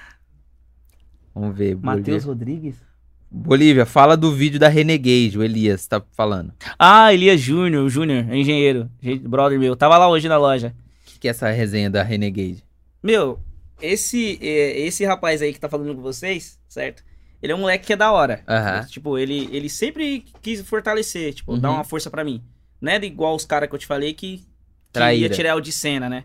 Vamos 1.40 1.56
ver. 1.56 1.74
Matheus 1.76 2.24
Rodrigues? 2.24 2.76
Bolívia, 3.30 3.86
fala 3.86 4.16
do 4.16 4.32
vídeo 4.32 4.58
da 4.58 4.68
Renegade, 4.68 5.38
o 5.38 5.42
Elias 5.42 5.86
tá 5.86 6.02
falando. 6.12 6.52
Ah, 6.78 7.14
Elias 7.14 7.40
Júnior, 7.40 7.88
Júnior, 7.88 8.34
engenheiro, 8.34 8.90
brother 9.22 9.58
meu. 9.58 9.76
Tava 9.76 9.96
lá 9.96 10.08
hoje 10.08 10.28
na 10.28 10.36
loja. 10.36 10.74
O 11.06 11.12
que, 11.12 11.20
que 11.20 11.28
é 11.28 11.30
essa 11.30 11.48
resenha 11.48 11.88
da 11.88 12.02
Renegade? 12.02 12.64
Meu, 13.02 13.38
esse, 13.80 14.38
é, 14.42 14.80
esse 14.80 15.04
rapaz 15.04 15.40
aí 15.40 15.52
que 15.52 15.60
tá 15.60 15.68
falando 15.68 15.94
com 15.94 16.02
vocês, 16.02 16.58
certo? 16.68 17.04
Ele 17.40 17.52
é 17.52 17.56
um 17.56 17.60
moleque 17.60 17.86
que 17.86 17.92
é 17.92 17.96
da 17.96 18.12
hora. 18.12 18.44
Uhum. 18.46 18.86
Tipo, 18.86 19.16
ele, 19.16 19.48
ele 19.52 19.70
sempre 19.70 20.24
quis 20.42 20.60
fortalecer, 20.60 21.32
tipo, 21.32 21.52
uhum. 21.52 21.58
dar 21.58 21.70
uma 21.70 21.84
força 21.84 22.10
para 22.10 22.24
mim. 22.24 22.42
Não 22.80 22.92
é 22.92 22.96
igual 22.96 23.34
os 23.34 23.46
caras 23.46 23.68
que 23.68 23.74
eu 23.74 23.78
te 23.78 23.86
falei 23.86 24.12
que, 24.12 24.44
que 24.92 25.12
ia 25.14 25.30
tirar 25.30 25.54
o 25.54 25.60
de 25.60 25.72
cena, 25.72 26.08
né? 26.08 26.24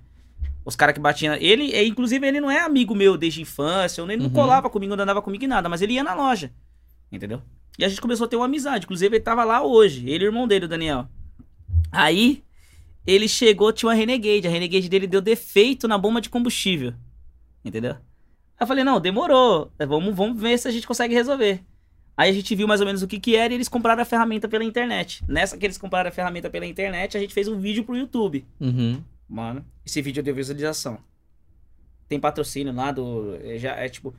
Os 0.65 0.75
caras 0.75 0.95
que 0.95 0.99
batiam. 0.99 1.35
Ele, 1.35 1.71
é, 1.73 1.85
inclusive, 1.85 2.27
ele 2.27 2.41
não 2.41 2.49
é 2.49 2.59
amigo 2.59 2.95
meu 2.95 3.15
desde 3.15 3.41
infância, 3.41 4.01
ele 4.01 4.17
não 4.17 4.25
uhum. 4.25 4.31
colava 4.31 4.69
comigo, 4.69 4.95
não 4.95 5.03
andava 5.03 5.21
comigo 5.21 5.45
em 5.45 5.47
nada, 5.47 5.69
mas 5.69 5.81
ele 5.81 5.93
ia 5.93 6.03
na 6.03 6.15
loja. 6.15 6.51
Entendeu? 7.11 7.41
E 7.77 7.85
a 7.85 7.87
gente 7.87 8.01
começou 8.01 8.25
a 8.25 8.27
ter 8.27 8.35
uma 8.35 8.45
amizade. 8.45 8.85
Inclusive, 8.85 9.15
ele 9.15 9.23
tava 9.23 9.43
lá 9.43 9.61
hoje, 9.61 10.09
ele 10.09 10.23
e 10.23 10.27
o 10.27 10.29
irmão 10.29 10.47
dele, 10.47 10.65
o 10.65 10.67
Daniel. 10.67 11.07
Aí, 11.91 12.43
ele 13.05 13.27
chegou, 13.27 13.71
tinha 13.71 13.89
uma 13.89 13.95
Renegade. 13.95 14.47
A 14.47 14.49
Renegade 14.49 14.89
dele 14.89 15.05
deu 15.05 15.21
defeito 15.21 15.87
na 15.87 15.97
bomba 15.97 16.19
de 16.19 16.29
combustível. 16.29 16.93
Entendeu? 17.63 17.91
Aí 17.91 18.61
eu 18.61 18.67
falei, 18.67 18.83
não, 18.83 18.99
demorou. 18.99 19.71
Vamos, 19.77 20.15
vamos 20.15 20.41
ver 20.41 20.57
se 20.57 20.67
a 20.67 20.71
gente 20.71 20.87
consegue 20.87 21.13
resolver. 21.13 21.61
Aí 22.17 22.29
a 22.29 22.33
gente 22.33 22.55
viu 22.55 22.67
mais 22.67 22.79
ou 22.79 22.87
menos 22.87 23.03
o 23.03 23.07
que 23.07 23.19
que 23.19 23.35
era 23.35 23.53
e 23.53 23.57
eles 23.57 23.67
compraram 23.67 24.01
a 24.01 24.05
ferramenta 24.05 24.47
pela 24.47 24.63
internet. 24.63 25.23
Nessa 25.27 25.57
que 25.57 25.65
eles 25.65 25.77
compraram 25.77 26.09
a 26.09 26.13
ferramenta 26.13 26.49
pela 26.49 26.65
internet, 26.65 27.17
a 27.17 27.19
gente 27.19 27.33
fez 27.33 27.47
um 27.47 27.59
vídeo 27.59 27.83
pro 27.83 27.97
YouTube. 27.97 28.45
Uhum. 28.59 29.03
Mano, 29.27 29.65
esse 29.85 30.01
vídeo 30.01 30.21
deu 30.21 30.35
visualização. 30.35 30.99
Tem 32.07 32.19
patrocínio 32.19 32.73
lá 32.73 32.91
do. 32.91 33.35
É, 33.41 33.57
já 33.57 33.75
é 33.75 33.89
tipo. 33.89 34.13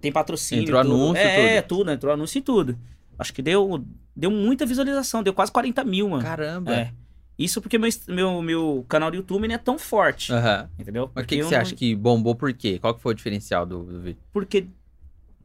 Tem 0.00 0.10
patrocínio. 0.10 0.62
Entrou 0.62 0.82
tudo. 0.82 0.94
anúncio 0.94 1.22
é, 1.22 1.34
tudo. 1.34 1.46
É, 1.46 1.62
tudo, 1.62 1.90
entrou 1.90 2.12
anúncio 2.12 2.38
e 2.38 2.42
tudo. 2.42 2.78
Acho 3.18 3.34
que 3.34 3.42
deu, 3.42 3.84
deu 4.14 4.30
muita 4.30 4.64
visualização, 4.64 5.22
deu 5.22 5.34
quase 5.34 5.50
40 5.50 5.84
mil, 5.84 6.08
mano. 6.08 6.22
Caramba. 6.22 6.72
É. 6.72 6.92
Isso 7.36 7.60
porque 7.60 7.78
meu, 7.78 7.90
meu, 8.08 8.42
meu 8.42 8.86
canal 8.88 9.10
do 9.10 9.16
YouTube 9.16 9.46
não 9.46 9.54
é 9.54 9.58
tão 9.58 9.78
forte. 9.78 10.32
Uhum. 10.32 10.68
Entendeu? 10.78 11.10
Mas 11.14 11.24
o 11.24 11.26
que, 11.26 11.36
que 11.36 11.42
você 11.42 11.54
não... 11.54 11.62
acha 11.62 11.74
que 11.74 11.94
bombou 11.94 12.34
por 12.34 12.52
quê? 12.52 12.78
Qual 12.78 12.94
que 12.94 13.00
foi 13.00 13.12
o 13.12 13.14
diferencial 13.14 13.64
do, 13.64 13.84
do 13.84 14.00
vídeo? 14.00 14.20
Porque 14.32 14.66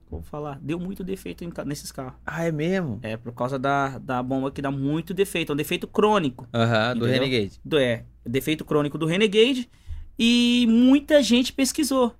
vou 0.10 0.22
falar, 0.22 0.60
deu 0.62 0.80
muito 0.80 1.04
defeito 1.04 1.44
em, 1.44 1.52
nesses 1.66 1.92
carros. 1.92 2.14
Ah, 2.26 2.44
é 2.46 2.52
mesmo? 2.52 3.00
É, 3.02 3.18
por 3.18 3.34
causa 3.34 3.60
da, 3.60 3.98
da 4.00 4.22
bomba 4.24 4.52
que 4.52 4.62
dá 4.62 4.72
muito 4.72 5.14
defeito. 5.14 5.52
É 5.52 5.54
um 5.54 5.58
defeito 5.58 5.88
crônico. 5.88 6.48
Aham, 6.54 6.98
do 6.98 7.06
Renegade. 7.06 7.60
Do, 7.64 7.78
é, 7.78 8.06
defeito 8.30 8.66
crônico 8.66 8.98
do 8.98 9.06
Renegade. 9.06 9.70
E 10.18 10.66
muita 10.70 11.22
gente 11.22 11.52
pesquisou. 11.52 12.16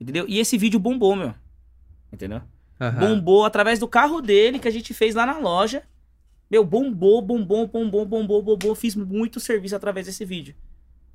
Entendeu? 0.00 0.24
E 0.28 0.38
esse 0.38 0.56
vídeo 0.58 0.80
bombou, 0.80 1.14
meu. 1.14 1.34
Entendeu? 2.12 2.42
Uhum. 2.80 2.98
Bombou 2.98 3.44
através 3.44 3.78
do 3.78 3.88
carro 3.88 4.20
dele 4.20 4.58
que 4.58 4.68
a 4.68 4.70
gente 4.70 4.92
fez 4.92 5.14
lá 5.14 5.24
na 5.24 5.38
loja. 5.38 5.82
Meu, 6.50 6.64
bombou, 6.64 7.22
bombou, 7.22 7.66
bombou, 7.66 8.04
bombou, 8.04 8.42
bombou. 8.42 8.74
Fiz 8.74 8.94
muito 8.94 9.40
serviço 9.40 9.76
através 9.76 10.06
desse 10.06 10.24
vídeo. 10.24 10.54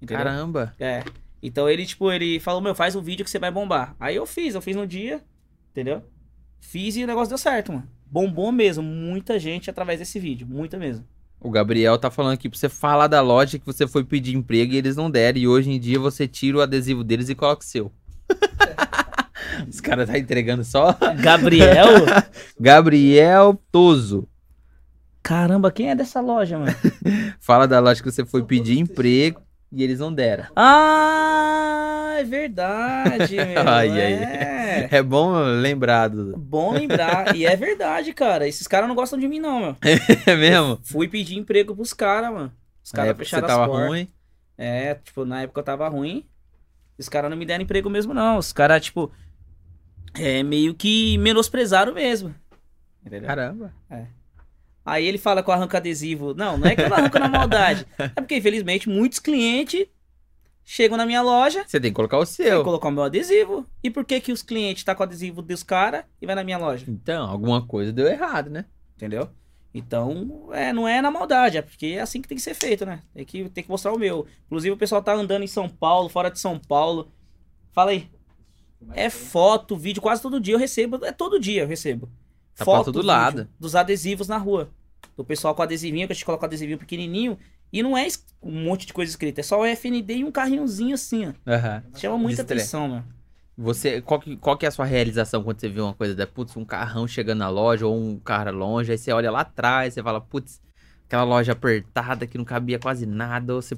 Entendeu? 0.02 0.24
Caramba. 0.24 0.76
É. 0.80 1.04
Então 1.42 1.70
ele, 1.70 1.86
tipo, 1.86 2.12
ele 2.12 2.40
falou, 2.40 2.62
meu, 2.62 2.76
faz 2.76 2.96
um 2.96 3.02
vídeo 3.02 3.24
que 3.24 3.30
você 3.32 3.40
vai 3.40 3.52
bombar. 3.52 3.96
Aí 4.00 4.16
eu 4.16 4.26
fiz, 4.26 4.56
eu 4.56 4.62
fiz 4.62 4.76
no 4.76 4.86
dia, 4.86 5.24
entendeu? 5.72 6.04
Fiz 6.60 6.96
e 6.98 7.04
o 7.04 7.08
negócio 7.08 7.30
deu 7.30 7.38
certo, 7.38 7.72
mano. 7.72 7.90
Bombou 8.06 8.52
mesmo. 8.52 8.84
Muita 8.84 9.40
gente 9.40 9.70
através 9.70 10.00
desse 10.00 10.20
vídeo. 10.20 10.48
Muita 10.48 10.78
mesmo. 10.78 11.06
O 11.42 11.50
Gabriel 11.50 11.98
tá 11.98 12.12
falando 12.12 12.34
aqui 12.34 12.50
pra 12.50 12.60
você 12.60 12.68
falar 12.68 13.08
da 13.08 13.22
loja 13.22 13.58
que 13.58 13.66
você 13.66 13.88
foi 13.88 14.04
pedir 14.04 14.36
emprego 14.36 14.74
e 14.74 14.78
eles 14.78 14.96
não 14.96 15.10
deram. 15.10 15.40
E 15.40 15.48
hoje 15.48 15.72
em 15.72 15.80
dia 15.80 15.98
você 15.98 16.28
tira 16.28 16.58
o 16.58 16.62
adesivo 16.62 17.04
deles 17.04 17.30
e 17.30 17.36
coloca 17.36 17.62
o 17.62 17.66
seu. 17.66 17.92
Os 19.68 19.80
caras 19.80 20.10
tá 20.10 20.18
entregando 20.18 20.64
só. 20.64 20.98
Gabriel? 21.22 21.88
Gabriel 22.60 23.60
Toso. 23.72 24.28
Caramba, 25.24 25.72
quem 25.72 25.90
é 25.90 25.96
dessa 25.96 26.22
loja, 26.22 26.58
mano? 26.58 26.76
Fala 27.40 27.68
da 27.68 27.80
loja 27.80 28.02
que 28.02 28.12
você 28.12 28.26
foi 28.26 28.44
pedir 28.44 28.80
emprego 28.80 29.42
e 29.72 29.84
eles 29.84 30.00
não 30.00 30.14
deram. 30.14 30.46
Ah, 30.56 32.16
é 32.20 32.24
verdade, 32.24 33.36
meu. 33.46 33.68
ai, 33.68 34.00
é. 34.00 34.90
é 34.92 35.04
bom 35.04 35.34
lembrado. 35.62 36.36
Bom 36.38 36.74
lembrar. 36.74 37.36
E 37.36 37.46
é 37.46 37.56
verdade, 37.56 38.12
cara. 38.14 38.48
Esses 38.48 38.68
caras 38.68 38.88
não 38.88 38.96
gostam 38.96 39.20
de 39.20 39.28
mim, 39.28 39.40
não, 39.40 39.60
meu. 39.60 39.78
É 40.26 40.36
mesmo? 40.36 40.72
Eu 40.72 40.80
fui 40.84 41.08
pedir 41.08 41.38
emprego 41.38 41.76
pros 41.76 41.94
caras, 41.94 42.32
mano. 42.32 42.52
Os 42.84 42.92
caras 42.92 43.16
fecharam 43.16 43.48
você 43.48 43.54
tava 43.54 43.66
ruim? 43.66 44.08
É, 44.58 44.96
tipo, 44.96 45.24
na 45.24 45.44
época 45.44 45.60
eu 45.60 45.66
tava 45.66 45.88
ruim. 45.88 46.26
Os 46.98 47.08
caras 47.08 47.30
não 47.30 47.38
me 47.38 47.46
deram 47.46 47.64
emprego 47.64 47.90
mesmo, 47.90 48.14
não. 48.14 48.38
Os 48.38 48.52
caras, 48.52 48.84
tipo, 48.84 49.12
é 50.14 50.44
meio 50.44 50.74
que 50.74 51.18
menosprezaram 51.20 51.94
mesmo. 51.94 52.34
Entendeu? 53.06 53.28
Caramba. 53.28 53.74
É. 53.90 54.06
Aí 54.86 55.06
ele 55.06 55.18
fala 55.18 55.44
com 55.44 55.52
arranca 55.52 55.78
adesivo. 55.78 56.34
Não, 56.34 56.58
não 56.58 56.68
é 56.68 56.76
que 56.76 56.82
eu 56.82 56.94
arranco 56.94 57.20
na 57.20 57.28
maldade. 57.28 57.86
É 58.00 58.22
porque, 58.22 58.38
infelizmente, 58.38 58.90
muitos 58.90 59.20
clientes 59.20 59.86
chegam 60.64 60.98
na 60.98 61.06
minha 61.06 61.22
loja. 61.22 61.64
Você 61.68 61.80
tem 61.80 61.92
que 61.92 61.96
colocar 61.96 62.18
o 62.18 62.26
seu. 62.26 62.46
Tem 62.46 62.58
que 62.58 62.64
colocar 62.64 62.88
o 62.88 62.92
meu 62.92 63.04
adesivo. 63.04 63.66
E 63.84 63.90
por 63.90 64.06
que 64.06 64.20
que 64.20 64.32
os 64.32 64.42
clientes 64.42 64.84
tá 64.84 64.96
com 64.96 65.04
o 65.04 65.06
adesivo 65.06 65.42
dos 65.42 65.64
caras 65.64 66.06
e 66.22 66.26
vai 66.26 66.36
na 66.36 66.44
minha 66.44 66.58
loja? 66.58 66.86
Então, 66.88 67.30
alguma 67.30 67.66
coisa 67.66 67.92
deu 67.92 68.08
errado, 68.08 68.50
né? 68.50 68.66
Entendeu? 68.96 69.30
Então, 69.74 70.50
é, 70.52 70.74
não 70.74 70.88
é 70.88 71.02
na 71.02 71.12
maldade, 71.12 71.58
é 71.58 71.62
porque 71.62 71.88
é 71.88 72.02
assim 72.02 72.22
que 72.22 72.28
tem 72.28 72.38
que 72.38 72.44
ser 72.44 72.56
feito, 72.56 72.86
né? 72.86 73.02
Tem 73.14 73.26
que, 73.26 73.50
tem 73.50 73.64
que 73.64 73.70
mostrar 73.70 73.94
o 73.94 74.00
meu. 74.00 74.26
Inclusive, 74.48 74.74
o 74.74 74.78
pessoal 74.78 75.02
tá 75.02 75.14
andando 75.14 75.44
em 75.44 75.48
São 75.48 75.70
Paulo, 75.70 76.10
fora 76.10 76.30
de 76.30 76.40
São 76.40 76.60
Paulo. 76.60 77.12
Fala 77.72 77.92
aí. 77.92 78.10
É 78.94 79.10
foto, 79.10 79.76
vídeo, 79.76 80.02
quase 80.02 80.22
todo 80.22 80.40
dia 80.40 80.56
eu 80.56 80.60
recebo. 80.60 81.04
É 81.06 81.12
todo 81.12 81.40
dia 81.40 81.64
eu 81.64 81.68
recebo. 81.68 82.10
Tá 82.60 82.66
foto, 82.66 82.86
pra 82.86 82.94
todo 82.94 83.06
lado. 83.06 83.48
Dos 83.60 83.76
adesivos 83.76 84.28
na 84.28 84.38
rua. 84.38 84.70
Do 85.16 85.24
pessoal 85.24 85.56
com 85.56 85.62
adesivinho, 85.62 86.08
que 86.08 86.14
a 86.14 86.16
gente 86.16 86.26
coloca 86.26 86.44
o 86.44 86.46
adesivinho 86.46 86.78
pequenininho. 86.78 87.38
E 87.72 87.82
não 87.82 87.98
é 87.98 88.08
um 88.42 88.64
monte 88.64 88.86
de 88.86 88.94
coisa 88.94 89.10
escrita, 89.10 89.42
é 89.42 89.44
só 89.44 89.62
o 89.62 89.66
FND 89.66 90.18
e 90.18 90.24
um 90.24 90.32
carrinhozinho 90.32 90.96
assim, 90.96 91.28
ó. 91.28 91.30
Uhum. 91.30 91.82
Chama 91.96 92.18
muita 92.18 92.42
atenção, 92.42 92.88
mano. 92.88 93.06
Você, 93.58 94.02
qual 94.02 94.20
que, 94.20 94.38
qual 94.38 94.58
que 94.58 94.66
é 94.66 94.70
a 94.70 94.72
sua 94.72 94.86
realização 94.86 95.44
quando 95.44 95.60
você 95.60 95.68
vê 95.68 95.82
uma 95.82 95.94
coisa 95.94 96.16
da, 96.16 96.26
putz, 96.26 96.56
um 96.56 96.64
carrão 96.64 97.06
chegando 97.08 97.40
na 97.40 97.50
loja 97.50 97.86
ou 97.86 97.96
um 97.96 98.18
cara 98.18 98.52
longe, 98.52 98.92
aí 98.92 98.98
você 98.98 99.12
olha 99.12 99.30
lá 99.30 99.42
atrás, 99.42 99.94
você 99.94 100.02
fala, 100.02 100.22
putz, 100.22 100.62
aquela 101.06 101.24
loja 101.24 101.52
apertada 101.52 102.26
que 102.26 102.38
não 102.38 102.46
cabia 102.46 102.80
quase 102.80 103.06
nada, 103.06 103.54
ou 103.54 103.62
você 103.62 103.78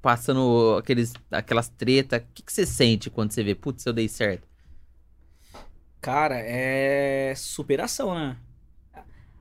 passando 0.00 0.76
aqueles, 0.78 1.12
aquelas 1.30 1.68
tretas, 1.68 2.20
o 2.20 2.24
que, 2.32 2.44
que 2.44 2.52
você 2.52 2.64
sente 2.64 3.10
quando 3.10 3.32
você 3.32 3.42
vê, 3.42 3.54
putz, 3.54 3.84
eu 3.84 3.92
dei 3.92 4.08
certo? 4.08 4.46
Cara, 6.00 6.36
é 6.38 7.34
superação, 7.36 8.14
né? 8.14 8.36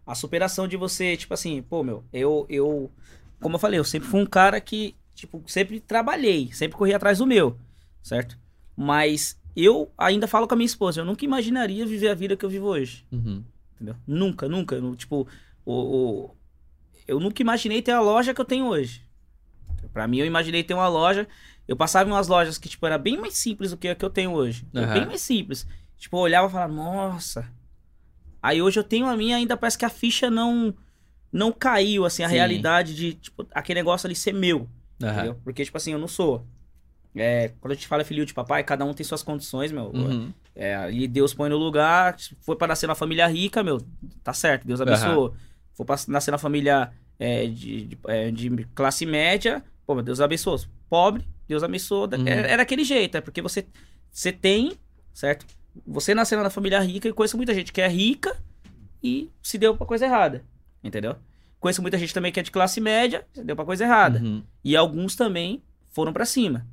A 0.05 0.15
superação 0.15 0.67
de 0.67 0.77
você, 0.77 1.17
tipo 1.17 1.33
assim, 1.33 1.61
pô, 1.61 1.83
meu, 1.83 2.03
eu, 2.13 2.45
eu 2.49 2.91
como 3.39 3.55
eu 3.55 3.59
falei, 3.59 3.79
eu 3.79 3.83
sempre 3.83 4.07
fui 4.07 4.21
um 4.21 4.25
cara 4.25 4.59
que, 4.59 4.95
tipo, 5.13 5.43
sempre 5.47 5.79
trabalhei, 5.79 6.51
sempre 6.53 6.77
corri 6.77 6.93
atrás 6.93 7.19
do 7.19 7.27
meu, 7.27 7.57
certo? 8.01 8.37
Mas 8.75 9.39
eu 9.55 9.91
ainda 9.97 10.27
falo 10.27 10.47
com 10.47 10.53
a 10.53 10.57
minha 10.57 10.65
esposa, 10.65 11.01
eu 11.01 11.05
nunca 11.05 11.25
imaginaria 11.25 11.85
viver 11.85 12.09
a 12.09 12.15
vida 12.15 12.35
que 12.35 12.45
eu 12.45 12.49
vivo 12.49 12.67
hoje. 12.67 13.05
Uhum. 13.11 13.43
Entendeu? 13.75 13.95
Nunca, 14.07 14.47
nunca. 14.47 14.79
Tipo, 14.95 15.27
o, 15.65 15.73
o, 15.73 16.35
eu 17.07 17.19
nunca 17.19 17.41
imaginei 17.41 17.81
ter 17.81 17.91
a 17.91 18.01
loja 18.01 18.33
que 18.33 18.41
eu 18.41 18.45
tenho 18.45 18.65
hoje. 18.65 19.05
Para 19.93 20.07
mim, 20.07 20.19
eu 20.19 20.25
imaginei 20.25 20.63
ter 20.63 20.73
uma 20.73 20.87
loja. 20.87 21.27
Eu 21.67 21.75
passava 21.75 22.09
em 22.09 22.13
umas 22.13 22.27
lojas 22.27 22.57
que, 22.57 22.69
tipo, 22.69 22.85
era 22.85 22.97
bem 22.97 23.17
mais 23.17 23.35
simples 23.35 23.71
do 23.71 23.77
que 23.77 23.87
a 23.87 23.95
que 23.95 24.05
eu 24.05 24.09
tenho 24.09 24.31
hoje. 24.31 24.65
Uhum. 24.73 24.93
Bem 24.93 25.05
mais 25.05 25.21
simples. 25.21 25.67
Tipo, 25.97 26.17
eu 26.17 26.21
olhava 26.21 26.47
e 26.47 26.51
falava, 26.51 26.73
nossa. 26.73 27.49
Aí 28.41 28.61
hoje 28.61 28.79
eu 28.79 28.83
tenho 28.83 29.07
a 29.07 29.17
minha, 29.17 29.35
ainda 29.35 29.57
parece 29.57 29.77
que 29.77 29.85
a 29.85 29.89
ficha 29.89 30.29
não 30.29 30.73
não 31.31 31.51
caiu, 31.51 32.05
assim, 32.05 32.23
a 32.23 32.29
Sim. 32.29 32.35
realidade 32.35 32.95
de, 32.95 33.13
tipo, 33.13 33.45
aquele 33.53 33.79
negócio 33.79 34.07
ali 34.07 34.15
ser 34.15 34.33
meu. 34.33 34.67
Uhum. 35.01 35.33
Porque, 35.43 35.63
tipo 35.63 35.77
assim, 35.77 35.91
eu 35.91 35.99
não 35.99 36.07
sou. 36.07 36.45
É, 37.15 37.51
quando 37.59 37.71
a 37.71 37.75
gente 37.75 37.87
fala 37.87 38.03
filho 38.03 38.25
de 38.25 38.33
papai, 38.33 38.63
cada 38.63 38.85
um 38.85 38.93
tem 38.93 39.03
suas 39.03 39.23
condições, 39.23 39.71
meu. 39.71 39.91
Uhum. 39.93 40.31
É, 40.55 40.91
e 40.91 41.07
Deus 41.07 41.33
põe 41.33 41.49
no 41.49 41.57
lugar. 41.57 42.15
Foi 42.41 42.55
para 42.55 42.67
nascer 42.67 42.87
na 42.87 42.95
família 42.95 43.27
rica, 43.27 43.63
meu, 43.63 43.81
tá 44.23 44.33
certo, 44.33 44.65
Deus 44.65 44.81
abençoou. 44.81 45.29
Uhum. 45.29 45.35
Foi 45.73 45.85
pra 45.85 45.95
nascer 46.07 46.31
na 46.31 46.37
família 46.37 46.91
é, 47.19 47.45
de, 47.47 47.85
de, 47.85 47.99
é, 48.07 48.31
de, 48.31 48.49
classe 48.73 49.05
média, 49.05 49.63
pô, 49.85 49.93
meu 49.93 50.03
Deus 50.03 50.21
abençoou. 50.21 50.59
Pobre, 50.89 51.27
Deus 51.47 51.63
abençoou. 51.63 52.05
Uhum. 52.05 52.27
Era, 52.27 52.47
era 52.47 52.61
aquele 52.63 52.83
jeito, 52.83 53.17
é 53.17 53.21
porque 53.21 53.41
você, 53.41 53.65
você 54.11 54.31
tem, 54.31 54.73
certo? 55.13 55.45
Você 55.85 56.13
nasceu 56.13 56.41
na 56.41 56.49
família 56.49 56.79
rica 56.79 57.07
e 57.07 57.13
conheço 57.13 57.37
muita 57.37 57.53
gente 57.53 57.71
que 57.71 57.81
é 57.81 57.87
rica 57.87 58.37
e 59.03 59.29
se 59.41 59.57
deu 59.57 59.75
pra 59.75 59.85
coisa 59.85 60.05
errada. 60.05 60.43
Entendeu? 60.83 61.15
Conheço 61.59 61.81
muita 61.81 61.97
gente 61.97 62.13
também 62.13 62.31
que 62.31 62.39
é 62.39 62.43
de 62.43 62.51
classe 62.51 62.79
média, 62.79 63.25
deu 63.35 63.55
pra 63.55 63.65
coisa 63.65 63.83
errada. 63.83 64.19
Uhum. 64.19 64.43
E 64.63 64.75
alguns 64.75 65.15
também 65.15 65.63
foram 65.89 66.13
para 66.13 66.25
cima, 66.25 66.67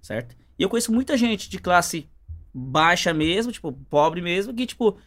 certo? 0.00 0.34
E 0.58 0.62
eu 0.62 0.68
conheço 0.68 0.92
muita 0.92 1.16
gente 1.16 1.48
de 1.48 1.58
classe 1.58 2.08
baixa 2.52 3.12
mesmo, 3.14 3.52
tipo, 3.52 3.72
pobre 3.72 4.20
mesmo, 4.20 4.54
que, 4.54 4.66
tipo, 4.66 4.98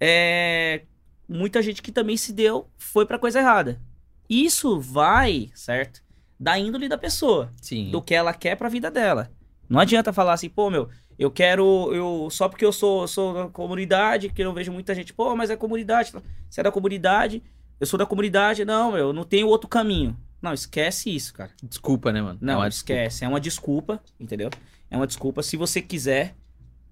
é. 0.00 0.82
Muita 1.26 1.62
gente 1.62 1.80
que 1.80 1.90
também 1.90 2.18
se 2.18 2.34
deu, 2.34 2.68
foi 2.76 3.06
pra 3.06 3.18
coisa 3.18 3.38
errada. 3.38 3.80
Isso 4.28 4.78
vai, 4.78 5.50
certo? 5.54 6.02
Da 6.38 6.58
índole 6.58 6.86
da 6.86 6.98
pessoa. 6.98 7.50
Sim. 7.62 7.90
Do 7.90 8.02
que 8.02 8.14
ela 8.14 8.34
quer 8.34 8.56
pra 8.56 8.68
vida 8.68 8.90
dela. 8.90 9.30
Não 9.66 9.80
adianta 9.80 10.12
falar 10.12 10.34
assim, 10.34 10.50
pô, 10.50 10.68
meu, 10.68 10.90
eu 11.18 11.30
quero. 11.30 11.92
eu 11.92 12.28
Só 12.30 12.48
porque 12.48 12.64
eu 12.64 12.72
sou, 12.72 13.06
sou 13.06 13.34
da 13.34 13.48
comunidade, 13.48 14.28
que 14.28 14.42
eu 14.42 14.52
vejo 14.52 14.72
muita 14.72 14.94
gente, 14.94 15.12
pô, 15.12 15.34
mas 15.36 15.50
é 15.50 15.56
comunidade. 15.56 16.12
Você 16.48 16.60
é 16.60 16.64
da 16.64 16.72
comunidade, 16.72 17.42
eu 17.80 17.86
sou 17.86 17.98
da 17.98 18.06
comunidade, 18.06 18.64
não, 18.64 18.96
eu 18.96 19.12
não 19.12 19.24
tenho 19.24 19.48
outro 19.48 19.68
caminho. 19.68 20.16
Não, 20.40 20.52
esquece 20.52 21.14
isso, 21.14 21.32
cara. 21.32 21.50
Desculpa, 21.62 22.12
né, 22.12 22.20
mano? 22.20 22.38
Não, 22.40 22.62
é 22.62 22.68
esquece. 22.68 23.08
Desculpa. 23.08 23.24
É 23.24 23.28
uma 23.28 23.40
desculpa, 23.40 24.02
entendeu? 24.20 24.50
É 24.90 24.96
uma 24.96 25.06
desculpa. 25.06 25.42
Se 25.42 25.56
você 25.56 25.80
quiser. 25.80 26.34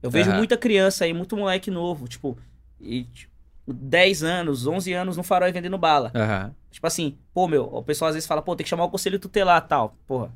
Eu 0.03 0.11
vejo 0.11 0.31
uhum. 0.31 0.39
muita 0.39 0.57
criança 0.57 1.05
aí, 1.05 1.14
muito 1.14 1.37
moleque 1.37 1.70
novo, 1.70 2.09
tipo, 2.09 2.37
e, 2.81 3.05
tipo, 3.05 3.33
10 3.66 4.25
anos, 4.25 4.66
11 4.66 4.93
anos 4.93 5.16
no 5.16 5.23
farol 5.23 5.53
vendendo 5.53 5.79
bala. 5.79 6.11
Uhum. 6.14 6.53
Tipo 6.70 6.87
assim, 6.87 7.16
pô, 7.33 7.47
meu, 7.47 7.64
o 7.64 7.83
pessoal 7.83 8.09
às 8.09 8.14
vezes 8.14 8.27
fala, 8.27 8.43
pô, 8.43 8.57
tem 8.57 8.64
que 8.64 8.70
chamar 8.70 8.85
o 8.85 8.91
conselho 8.91 9.18
tutelar 9.18 9.61
tal. 9.68 9.97
Porra. 10.07 10.33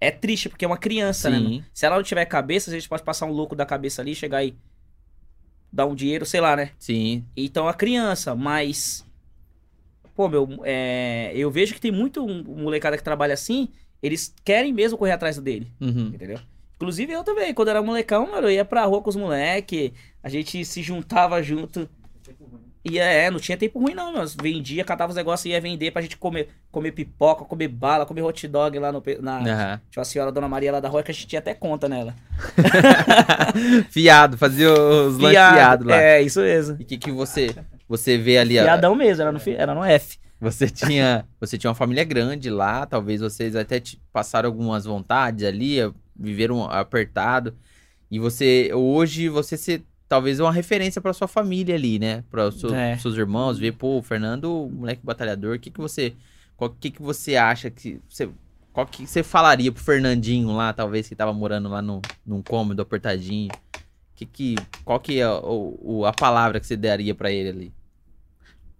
É 0.00 0.10
triste, 0.10 0.48
porque 0.48 0.64
é 0.64 0.68
uma 0.68 0.76
criança, 0.76 1.30
né, 1.30 1.38
Sim. 1.38 1.42
né? 1.42 1.50
Mano? 1.50 1.64
Se 1.72 1.86
ela 1.86 1.96
não 1.96 2.02
tiver 2.02 2.24
cabeça, 2.26 2.70
a 2.70 2.74
gente 2.74 2.88
pode 2.88 3.02
passar 3.02 3.26
um 3.26 3.32
louco 3.32 3.56
da 3.56 3.64
cabeça 3.64 4.02
ali, 4.02 4.14
chegar 4.14 4.44
e 4.44 4.54
dar 5.72 5.86
um 5.86 5.94
dinheiro, 5.94 6.26
sei 6.26 6.40
lá, 6.40 6.54
né? 6.54 6.70
Sim. 6.78 7.24
Então 7.36 7.66
a 7.66 7.74
criança, 7.74 8.34
mas 8.34 9.04
pô, 10.14 10.28
meu, 10.28 10.48
é, 10.64 11.32
eu 11.34 11.50
vejo 11.50 11.74
que 11.74 11.80
tem 11.80 11.90
muito 11.90 12.26
molecada 12.26 12.96
que 12.96 13.02
trabalha 13.02 13.34
assim, 13.34 13.68
eles 14.02 14.34
querem 14.44 14.72
mesmo 14.72 14.96
correr 14.96 15.12
atrás 15.12 15.38
dele, 15.38 15.66
uhum. 15.80 16.12
entendeu? 16.14 16.38
Inclusive 16.76 17.12
eu 17.12 17.24
também, 17.24 17.52
quando 17.54 17.68
era 17.68 17.82
molecão, 17.82 18.30
mano, 18.30 18.46
eu 18.46 18.52
ia 18.52 18.64
pra 18.64 18.84
rua 18.84 19.00
com 19.02 19.10
os 19.10 19.16
moleques, 19.16 19.92
a 20.22 20.28
gente 20.28 20.64
se 20.64 20.82
juntava 20.82 21.42
junto. 21.42 21.88
E 22.84 22.98
é, 22.98 23.30
não 23.30 23.40
tinha 23.40 23.56
tempo 23.56 23.78
ruim 23.78 23.94
não, 23.94 24.12
vendia, 24.40 24.84
catava 24.84 25.10
os 25.10 25.16
negócios 25.16 25.46
e 25.46 25.50
ia 25.50 25.60
vender 25.60 25.90
pra 25.90 26.02
gente 26.02 26.18
comer, 26.18 26.50
comer 26.70 26.92
pipoca, 26.92 27.44
comer 27.44 27.68
bala, 27.68 28.04
comer 28.04 28.20
hot 28.20 28.46
dog 28.46 28.78
lá 28.78 28.92
no, 28.92 29.02
na... 29.22 29.38
Uhum. 29.38 29.80
Tinha 29.90 30.00
uma 30.00 30.04
senhora, 30.04 30.30
Dona 30.30 30.48
Maria 30.48 30.70
lá 30.70 30.80
da 30.80 30.88
rua, 30.90 31.02
que 31.02 31.10
a 31.10 31.14
gente 31.14 31.26
tinha 31.26 31.38
até 31.38 31.54
conta 31.54 31.88
nela. 31.88 32.14
fiado, 33.88 34.36
fazia 34.36 34.70
os 34.70 35.16
lanches 35.16 35.38
fiado 35.38 35.88
lá. 35.88 35.96
É, 35.96 36.20
isso 36.20 36.40
mesmo. 36.40 36.76
E 36.78 36.82
o 36.82 36.86
que, 36.86 36.98
que 36.98 37.10
você 37.10 37.54
você 37.88 38.18
vê 38.18 38.38
ali... 38.38 38.54
Fiadão 38.54 38.94
mesmo, 38.94 39.22
era 39.22 39.32
no, 39.32 39.40
era 39.46 39.74
no 39.74 39.84
F. 39.84 40.18
Você 40.40 40.68
tinha, 40.68 41.26
você 41.40 41.56
tinha 41.56 41.70
uma 41.70 41.74
família 41.74 42.04
grande 42.04 42.50
lá, 42.50 42.84
talvez 42.84 43.20
vocês 43.20 43.56
até 43.56 43.80
te 43.80 44.00
passaram 44.12 44.48
algumas 44.48 44.84
vontades 44.84 45.44
ali, 45.44 45.76
viveram 46.14 46.64
apertado. 46.64 47.56
E 48.10 48.18
você, 48.18 48.70
hoje, 48.74 49.28
você 49.28 49.56
se, 49.56 49.84
talvez 50.14 50.38
uma 50.38 50.52
referência 50.52 51.02
para 51.02 51.12
sua 51.12 51.26
família 51.26 51.74
ali, 51.74 51.98
né? 51.98 52.22
Para 52.30 52.46
os 52.46 52.62
é. 52.72 52.96
seus 52.98 53.16
irmãos, 53.16 53.58
ver, 53.58 53.72
pô, 53.72 53.98
o 53.98 54.02
Fernando, 54.02 54.70
moleque 54.72 55.00
batalhador, 55.04 55.56
o 55.56 55.58
que 55.58 55.72
que 55.72 55.80
você, 55.80 56.14
o 56.56 56.68
que 56.68 56.92
que 56.92 57.02
você 57.02 57.34
acha 57.34 57.68
que 57.68 58.00
você, 58.08 58.30
qual 58.72 58.86
que 58.86 59.08
você 59.08 59.24
falaria 59.24 59.72
pro 59.72 59.82
Fernandinho 59.82 60.54
lá, 60.54 60.72
talvez 60.72 61.08
que 61.08 61.16
tava 61.16 61.32
morando 61.32 61.68
lá 61.68 61.82
no, 61.82 62.00
num 62.24 62.40
cômodo 62.40 62.80
apertadinho? 62.80 63.50
Que 64.14 64.24
que, 64.24 64.54
qual 64.84 65.00
que 65.00 65.18
é 65.18 65.28
o, 65.28 65.76
o 65.82 66.06
a 66.06 66.12
palavra 66.12 66.60
que 66.60 66.66
você 66.68 66.76
daria 66.76 67.12
para 67.12 67.32
ele 67.32 67.48
ali? 67.48 67.72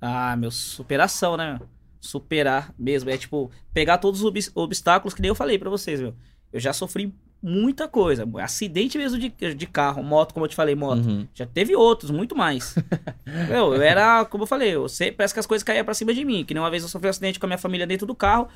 Ah, 0.01 0.37
meu, 0.37 0.53
superação, 0.53 1.37
né? 1.37 1.59
Superar 2.01 2.73
mesmo. 2.79 3.11
É 3.11 3.19
tipo, 3.19 3.51
pegar 3.73 3.99
todos 3.99 4.21
os 4.21 4.27
ob 4.27 4.39
obstáculos 4.55 5.13
que 5.13 5.21
nem 5.21 5.31
eu 5.31 5.35
falei 5.35 5.59
para 5.59 5.69
vocês, 5.69 6.01
meu. 6.01 6.15
Eu 6.53 6.61
já 6.61 6.73
sofri 6.73 7.13
muita 7.45 7.87
coisa. 7.87 8.27
Acidente 8.41 8.97
mesmo 8.97 9.19
de, 9.19 9.29
de 9.29 9.67
carro, 9.67 10.03
moto, 10.03 10.33
como 10.33 10.47
eu 10.47 10.49
te 10.49 10.57
falei, 10.57 10.75
moto. 10.75 11.07
Uhum. 11.07 11.29
Já 11.35 11.45
teve 11.45 11.77
outros, 11.77 12.11
muito 12.11 12.35
mais. 12.35 12.75
meu, 13.49 13.75
eu 13.75 13.83
era, 13.83 14.25
como 14.25 14.45
eu 14.45 14.47
falei, 14.47 14.75
eu 14.75 14.89
sei, 14.89 15.13
parece 15.13 15.35
que 15.35 15.41
as 15.41 15.47
coisas 15.47 15.63
caíam 15.63 15.85
pra 15.85 15.93
cima 15.93 16.15
de 16.15 16.25
mim. 16.25 16.43
Que 16.43 16.55
nem 16.55 16.63
uma 16.63 16.71
vez 16.71 16.83
eu 16.83 16.89
sofri 16.89 17.07
um 17.07 17.11
acidente 17.11 17.39
com 17.39 17.45
a 17.45 17.49
minha 17.49 17.59
família 17.59 17.87
dentro 17.87 18.07
do 18.07 18.15
carro. 18.15 18.49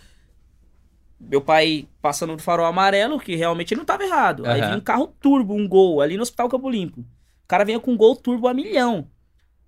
Meu 1.21 1.43
pai 1.43 1.87
passando 2.01 2.33
no 2.33 2.39
farol 2.39 2.65
amarelo, 2.65 3.21
que 3.21 3.37
realmente 3.37 3.77
não 3.77 3.85
tava 3.85 4.05
errado. 4.05 4.45
Uhum. 4.45 4.51
Aí 4.51 4.63
vinha 4.63 4.77
um 4.77 4.81
carro 4.81 5.15
turbo, 5.21 5.55
um 5.55 5.69
gol, 5.69 6.01
ali 6.01 6.17
no 6.17 6.23
Hospital 6.23 6.49
Campo 6.49 6.71
Limpo. 6.71 7.01
O 7.01 7.47
cara 7.47 7.65
vinha 7.65 7.79
com 7.79 7.93
um 7.93 7.97
gol 7.97 8.17
turbo 8.17 8.49
a 8.49 8.55
milhão. 8.55 9.07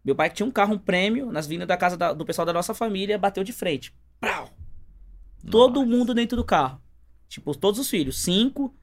Meu 0.03 0.14
pai 0.14 0.31
tinha 0.31 0.47
um 0.47 0.51
carro, 0.51 0.75
um 0.75 0.79
prêmio, 0.79 1.31
nas 1.31 1.47
vindas 1.47 1.68
da 1.68 1.77
casa 1.77 1.97
da, 1.97 2.14
do 2.14 2.25
pessoal 2.25 2.47
da 2.47 2.55
nossa 2.55 2.73
família, 2.73 3.18
bateu 3.18 3.45
de 3.45 3.53
frente. 3.53 3.93
Prau! 4.18 4.49
Todo 5.51 5.85
mundo 5.85 6.14
dentro 6.14 6.37
do 6.37 6.45
carro. 6.45 6.81
Tipo, 7.29 7.55
todos 7.55 7.79
os 7.79 7.89
filhos. 7.89 8.23
Cinco. 8.23 8.75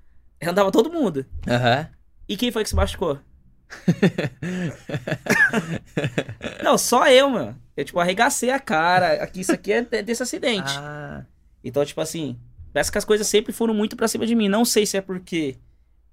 Andava 0.42 0.72
todo 0.72 0.92
mundo. 0.92 1.26
Uhum. 1.48 1.86
E 2.28 2.38
quem 2.38 2.52
foi 2.52 2.64
que 2.64 2.70
se 2.70 2.76
machucou? 2.76 3.20
não, 6.64 6.78
só 6.78 7.08
eu, 7.08 7.30
mano. 7.30 7.60
Eu, 7.76 7.86
tipo, 7.86 8.00
arregacei 8.00 8.50
a 8.50 8.60
cara. 8.60 9.24
Aqui, 9.24 9.42
isso 9.42 9.52
aqui 9.52 9.74
é 9.74 9.82
desse 9.82 10.24
acidente. 10.24 10.72
Ah. 10.78 11.26
Então, 11.64 11.86
tipo 11.86 12.00
assim, 12.00 12.40
parece 12.72 12.92
que 12.92 12.98
as 12.98 13.06
coisas 13.06 13.28
sempre 13.28 13.52
foram 13.52 13.74
muito 13.74 13.96
pra 13.96 14.08
cima 14.08 14.26
de 14.26 14.36
mim. 14.36 14.48
Não 14.48 14.64
sei 14.64 14.86
se 14.86 14.98
é 14.98 15.02
porque 15.02 15.58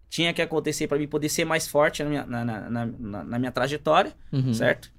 tinha 0.08 0.32
que 0.32 0.42
acontecer 0.42 0.86
para 0.86 0.98
mim 0.98 1.08
poder 1.08 1.28
ser 1.28 1.44
mais 1.44 1.66
forte 1.66 2.02
na 2.02 2.08
minha, 2.08 2.26
na, 2.26 2.44
na, 2.44 2.70
na, 2.70 3.24
na 3.24 3.38
minha 3.38 3.52
trajetória, 3.52 4.12
uhum. 4.32 4.54
certo? 4.54 4.92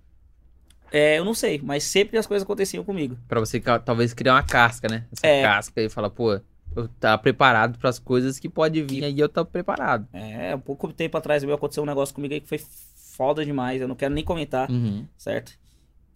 É, 0.91 1.17
eu 1.17 1.25
não 1.25 1.33
sei, 1.33 1.59
mas 1.63 1.83
sempre 1.83 2.17
as 2.17 2.27
coisas 2.27 2.43
aconteciam 2.43 2.83
comigo. 2.83 3.17
Para 3.27 3.39
você 3.39 3.59
talvez 3.59 4.13
criar 4.13 4.33
uma 4.33 4.43
casca, 4.43 4.87
né? 4.87 5.05
Essa 5.11 5.27
é. 5.27 5.41
casca 5.41 5.81
e 5.81 5.89
falar, 5.89 6.09
pô, 6.09 6.39
eu 6.75 6.87
tá 6.87 7.17
preparado 7.17 7.77
para 7.79 7.89
as 7.89 7.99
coisas 7.99 8.39
que 8.39 8.49
pode 8.49 8.81
vir 8.83 9.03
aí, 9.03 9.19
eu 9.19 9.29
tô 9.29 9.45
preparado. 9.45 10.07
É, 10.13 10.55
um 10.55 10.59
pouco 10.59 10.91
tempo 10.93 11.17
atrás 11.17 11.43
meu 11.43 11.55
aconteceu 11.55 11.83
um 11.83 11.85
negócio 11.85 12.13
comigo 12.13 12.33
aí 12.33 12.41
que 12.41 12.47
foi 12.49 12.59
foda 12.59 13.45
demais, 13.45 13.81
eu 13.81 13.87
não 13.87 13.95
quero 13.95 14.13
nem 14.13 14.23
comentar, 14.23 14.69
Uhum. 14.69 15.05
certo? 15.17 15.53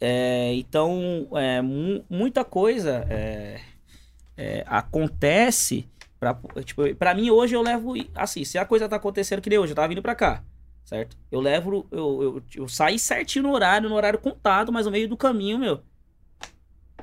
É, 0.02 0.54
então, 0.54 1.28
é, 1.34 1.62
mu- 1.62 2.04
muita 2.10 2.44
coisa 2.46 3.06
é, 3.10 3.60
é, 4.38 4.64
acontece 4.68 5.88
pra, 6.20 6.38
tipo, 6.64 6.96
pra 6.96 7.14
mim 7.14 7.30
hoje 7.30 7.56
eu 7.56 7.62
levo, 7.62 7.94
assim, 8.16 8.44
se 8.46 8.58
a 8.58 8.66
coisa 8.66 8.88
tá 8.90 8.96
acontecendo 8.98 9.42
que 9.42 9.50
nem 9.50 9.60
hoje, 9.60 9.72
eu 9.72 9.76
tava 9.76 9.88
vindo 9.88 10.02
pra 10.02 10.16
cá, 10.16 10.44
certo? 10.86 11.18
Eu 11.32 11.40
levo, 11.42 11.88
eu, 11.92 12.24
eu, 12.24 12.44
eu 12.56 12.68
saí 12.68 12.98
certinho 13.00 13.44
no 13.44 13.54
horário, 13.54 13.90
no 13.90 13.96
horário 13.96 14.20
contado, 14.20 14.72
mas 14.72 14.86
no 14.86 14.92
meio 14.92 15.08
do 15.08 15.18
caminho, 15.18 15.58
meu, 15.60 15.82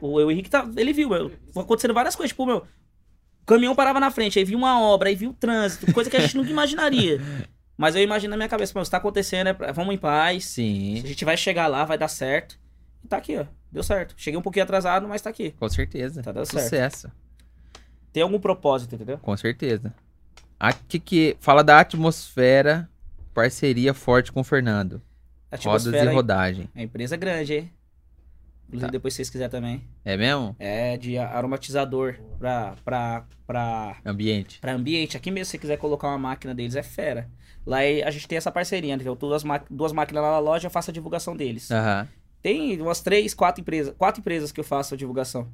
o, 0.00 0.08
o 0.16 0.30
Henrique 0.30 0.50
tá, 0.50 0.68
ele 0.76 0.92
viu, 0.92 1.08
meu, 1.08 1.32
acontecendo 1.56 1.94
várias 1.94 2.14
coisas, 2.16 2.30
tipo, 2.30 2.44
meu, 2.46 2.66
o 3.46 3.52
caminhão 3.54 3.74
parava 3.76 4.00
na 4.00 4.10
frente, 4.10 4.38
aí 4.38 4.44
vinha 4.44 4.58
uma 4.58 4.80
obra, 4.80 5.08
aí 5.08 5.14
vinha 5.14 5.30
o 5.30 5.34
trânsito, 5.34 5.92
coisa 5.92 6.10
que 6.10 6.16
a 6.16 6.20
gente 6.20 6.36
nunca 6.36 6.50
imaginaria. 6.50 7.20
Mas 7.78 7.94
eu 7.94 8.02
imagino 8.02 8.30
na 8.30 8.36
minha 8.36 8.48
cabeça, 8.48 8.72
meu, 8.74 8.84
se 8.84 8.90
tá 8.90 8.96
acontecendo, 8.96 9.48
é 9.48 9.52
pra- 9.52 9.70
vamos 9.70 9.94
em 9.94 9.98
paz, 9.98 10.46
Sim, 10.46 10.98
a 11.04 11.06
gente 11.06 11.24
vai 11.24 11.36
chegar 11.36 11.66
lá, 11.66 11.84
vai 11.84 11.96
dar 11.98 12.08
certo. 12.08 12.58
E 13.04 13.08
tá 13.08 13.18
aqui, 13.18 13.36
ó. 13.36 13.44
Deu 13.70 13.82
certo. 13.82 14.14
Cheguei 14.16 14.38
um 14.38 14.42
pouquinho 14.42 14.64
atrasado, 14.64 15.06
mas 15.06 15.20
tá 15.22 15.28
aqui. 15.30 15.50
com 15.52 15.68
certeza. 15.68 16.22
Tá 16.22 16.32
dando 16.32 16.46
certo. 16.46 16.64
Sucesso, 16.64 17.12
Tem 18.12 18.22
algum 18.22 18.40
propósito, 18.40 18.94
entendeu? 18.94 19.18
com 19.18 19.36
certeza. 19.36 19.92
Aqui 20.58 20.98
que 20.98 21.36
fala 21.38 21.62
da 21.62 21.78
atmosfera, 21.80 22.88
parceria 23.34 23.92
forte 23.92 24.32
com 24.32 24.40
o 24.40 24.44
Fernando. 24.44 25.02
Rodas 25.62 25.86
e 25.86 26.06
rodagem. 26.06 26.68
é 26.74 26.82
empresa 26.82 27.16
grande, 27.16 27.54
hein? 27.54 27.72
Inclusive, 28.68 28.86
Tá. 28.88 28.92
depois 28.92 29.14
se 29.14 29.18
vocês 29.18 29.30
quiserem 29.30 29.50
também. 29.50 29.84
É 30.04 30.16
mesmo? 30.16 30.56
É 30.58 30.96
de 30.96 31.16
aromatizador 31.18 32.16
pra, 32.38 32.74
pra, 32.84 33.24
pra, 33.46 33.96
Ambiente. 34.04 34.58
pra 34.60 34.72
ambiente. 34.74 35.16
Aqui 35.16 35.30
mesmo, 35.30 35.44
se 35.46 35.50
você 35.52 35.58
quiser 35.58 35.76
colocar 35.78 36.08
uma 36.08 36.18
máquina 36.18 36.54
deles, 36.54 36.74
é 36.74 36.82
fera. 36.82 37.28
Lá 37.64 37.82
é- 37.82 38.02
a 38.02 38.10
gente 38.10 38.26
tem 38.28 38.36
essa 38.38 38.50
parceria, 38.50 38.92
entendeu? 38.94 39.14
Duas, 39.14 39.42
duas 39.70 39.92
máquinas 39.92 40.22
lá 40.22 40.32
na 40.32 40.38
loja, 40.38 40.66
eu 40.66 40.70
faço 40.70 40.90
a 40.90 40.94
divulgação 40.94 41.36
deles. 41.36 41.70
Aham. 41.70 42.08
Tem 42.42 42.80
umas 42.80 43.00
três, 43.00 43.34
quatro 43.34 43.60
empresas. 43.60 43.94
Quatro 43.96 44.20
empresas 44.20 44.52
que 44.52 44.60
eu 44.60 44.64
faço 44.64 44.94
a 44.94 44.96
divulgação. 44.96 45.48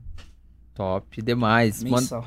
Top 0.74 1.22
demais. 1.22 1.82
Manda, 1.82 1.96
Mensal. 2.00 2.26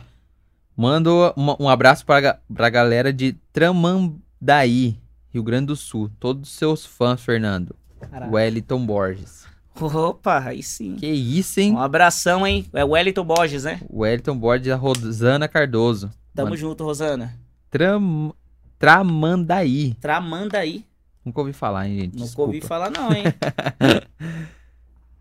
mando 0.76 1.34
uma- 1.36 1.58
um 1.60 1.68
abraço 1.70 2.06
pra, 2.06 2.40
pra 2.54 2.70
galera 2.70 3.12
de 3.14 3.34
Tramandaí, 3.52 5.00
Rio 5.34 5.44
Grande 5.44 5.68
do 5.68 5.76
Sul. 5.76 6.10
Todos 6.20 6.50
os 6.50 6.56
seus 6.56 6.86
fãs, 6.86 7.22
Fernando. 7.24 7.76
Caraca. 8.00 8.32
Wellington 8.32 8.86
Borges. 8.86 9.46
Opa, 9.80 10.40
aí 10.40 10.64
sim. 10.64 10.96
Que 10.96 11.08
isso, 11.08 11.60
hein? 11.60 11.74
Um 11.74 11.80
abração, 11.80 12.48
hein? 12.48 12.66
É 12.74 12.84
o 12.86 12.90
Wellington 12.90 13.26
Borges, 13.26 13.64
né? 13.64 13.82
Wellington 13.92 14.38
Borges 14.38 14.68
e 14.68 14.72
a 14.72 14.76
Rosana 14.76 15.48
Cardoso. 15.48 16.10
Tamo 16.34 16.50
Mano, 16.50 16.58
junto, 16.58 16.84
Rosana. 16.84 17.38
Tram... 17.70 18.34
Tramandaí. 18.80 19.96
Tramandaí. 19.96 20.86
Nunca 21.24 21.42
ouvi 21.42 21.54
falar, 21.54 21.88
hein, 21.88 22.02
gente? 22.02 22.14
Nunca 22.14 22.26
Desculpa. 22.26 22.48
ouvi 22.56 22.62
falar, 22.62 22.90
não, 22.92 23.12
hein? 23.12 23.24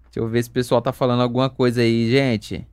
Deixa 0.05 0.21
eu 0.21 0.29
ver 0.29 0.43
se 0.43 0.51
o 0.51 0.53
pessoal 0.53 0.83
tá 0.83 0.93
falando 0.93 1.23
alguma 1.23 1.49
coisa 1.51 1.81
aí, 1.81 2.11
gente. 2.11 2.67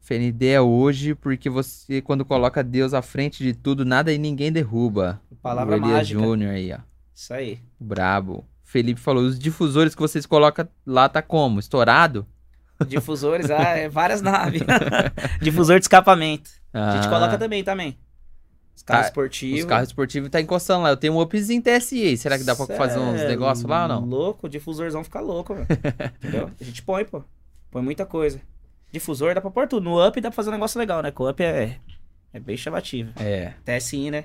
FND 0.00 0.46
é 0.48 0.60
hoje 0.60 1.14
porque 1.14 1.50
você, 1.50 2.00
quando 2.00 2.24
coloca 2.24 2.62
Deus 2.62 2.94
à 2.94 3.02
frente 3.02 3.42
de 3.42 3.54
tudo, 3.54 3.84
nada 3.84 4.12
e 4.12 4.18
ninguém 4.18 4.52
derruba. 4.52 5.20
Palavra 5.42 5.74
o 5.74 5.78
Elias 5.78 5.92
mágica. 5.92 6.20
Júnior 6.20 6.52
aí, 6.52 6.72
ó. 6.72 6.78
Isso 7.14 7.34
aí. 7.34 7.58
Brabo. 7.80 8.46
Felipe 8.74 9.00
falou, 9.00 9.22
os 9.22 9.38
difusores 9.38 9.94
que 9.94 10.00
vocês 10.00 10.26
colocam 10.26 10.68
lá 10.84 11.08
tá 11.08 11.22
como? 11.22 11.60
Estourado? 11.60 12.26
Difusores, 12.88 13.48
ah, 13.48 13.62
é 13.76 13.88
várias 13.88 14.18
naves. 14.20 14.62
Difusor 15.40 15.78
de 15.78 15.84
escapamento. 15.84 16.50
A 16.72 16.96
gente 16.96 17.06
Ah, 17.06 17.08
coloca 17.08 17.38
também, 17.38 17.62
também. 17.62 17.96
Os 18.74 18.82
carros 18.82 19.02
Ca- 19.04 19.08
esportivos. 19.10 19.60
Os 19.60 19.64
carros 19.66 19.88
esportivos 19.90 20.28
tá 20.28 20.40
encostando 20.40 20.82
lá. 20.82 20.90
Eu 20.90 20.96
tenho 20.96 21.12
um 21.14 21.20
upzinho 21.20 21.62
TSI. 21.62 22.16
Será 22.16 22.36
que 22.36 22.42
dá 22.42 22.56
pra 22.56 22.66
Cê 22.66 22.74
fazer 22.76 22.98
uns 22.98 23.20
é 23.20 23.28
negócios 23.28 23.64
lá 23.64 23.82
ou 23.82 23.88
não? 23.88 24.04
Louco, 24.04 24.48
o 24.48 24.50
difusorzão 24.50 25.04
fica 25.04 25.20
louco, 25.20 25.54
velho. 25.54 25.68
Entendeu? 26.18 26.50
A 26.60 26.64
gente 26.64 26.82
põe, 26.82 27.04
pô. 27.04 27.22
Põe 27.70 27.80
muita 27.80 28.04
coisa. 28.04 28.40
Difusor 28.90 29.36
dá 29.36 29.40
pra 29.40 29.52
pôr 29.52 29.68
tudo. 29.68 29.84
No 29.84 30.04
up 30.04 30.20
dá 30.20 30.30
pra 30.30 30.34
fazer 30.34 30.48
um 30.50 30.54
negócio 30.54 30.80
legal, 30.80 31.00
né? 31.00 31.12
Com 31.12 31.22
o 31.22 31.30
up 31.30 31.40
é, 31.40 31.78
é 32.32 32.40
bem 32.40 32.56
chamativo. 32.56 33.12
É, 33.20 33.52
TSI, 33.64 34.10
né? 34.10 34.24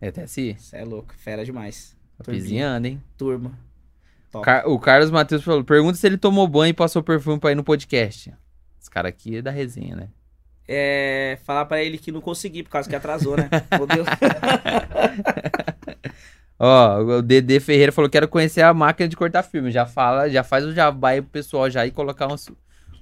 é 0.00 0.10
TSI. 0.10 0.56
Isso 0.58 0.74
é 0.74 0.82
louco. 0.82 1.12
Fera 1.14 1.44
demais. 1.44 1.94
Upzinhando, 2.20 2.86
hein? 2.88 3.02
Turma. 3.16 3.52
Car- 4.42 4.68
o 4.68 4.78
Carlos 4.78 5.10
Matheus 5.10 5.42
falou: 5.42 5.64
pergunta 5.64 5.96
se 5.96 6.06
ele 6.06 6.18
tomou 6.18 6.46
banho 6.46 6.70
e 6.70 6.74
passou 6.74 7.02
perfume 7.02 7.38
pra 7.38 7.52
ir 7.52 7.54
no 7.54 7.64
podcast. 7.64 8.32
Os 8.80 8.88
caras 8.88 9.08
aqui 9.10 9.36
é 9.36 9.42
da 9.42 9.50
resenha, 9.50 9.96
né? 9.96 10.08
É, 10.66 11.38
falar 11.44 11.64
pra 11.64 11.82
ele 11.82 11.96
que 11.96 12.12
não 12.12 12.20
consegui, 12.20 12.62
por 12.62 12.68
causa 12.70 12.88
que 12.88 12.94
atrasou, 12.94 13.36
né? 13.36 13.48
Fodeu. 13.76 14.04
Ó, 16.58 16.98
o 17.18 17.22
Dedê 17.22 17.60
Ferreira 17.60 17.92
falou: 17.92 18.10
quero 18.10 18.28
conhecer 18.28 18.62
a 18.62 18.74
máquina 18.74 19.08
de 19.08 19.16
cortar 19.16 19.42
filme. 19.42 19.70
Já 19.70 19.86
fala, 19.86 20.28
já 20.28 20.42
faz 20.42 20.64
o 20.64 20.72
jabá 20.74 21.10
aí 21.10 21.22
pro 21.22 21.30
pessoal 21.30 21.70
já 21.70 21.86
ir 21.86 21.92
colocar 21.92 22.26
um, 22.26 22.34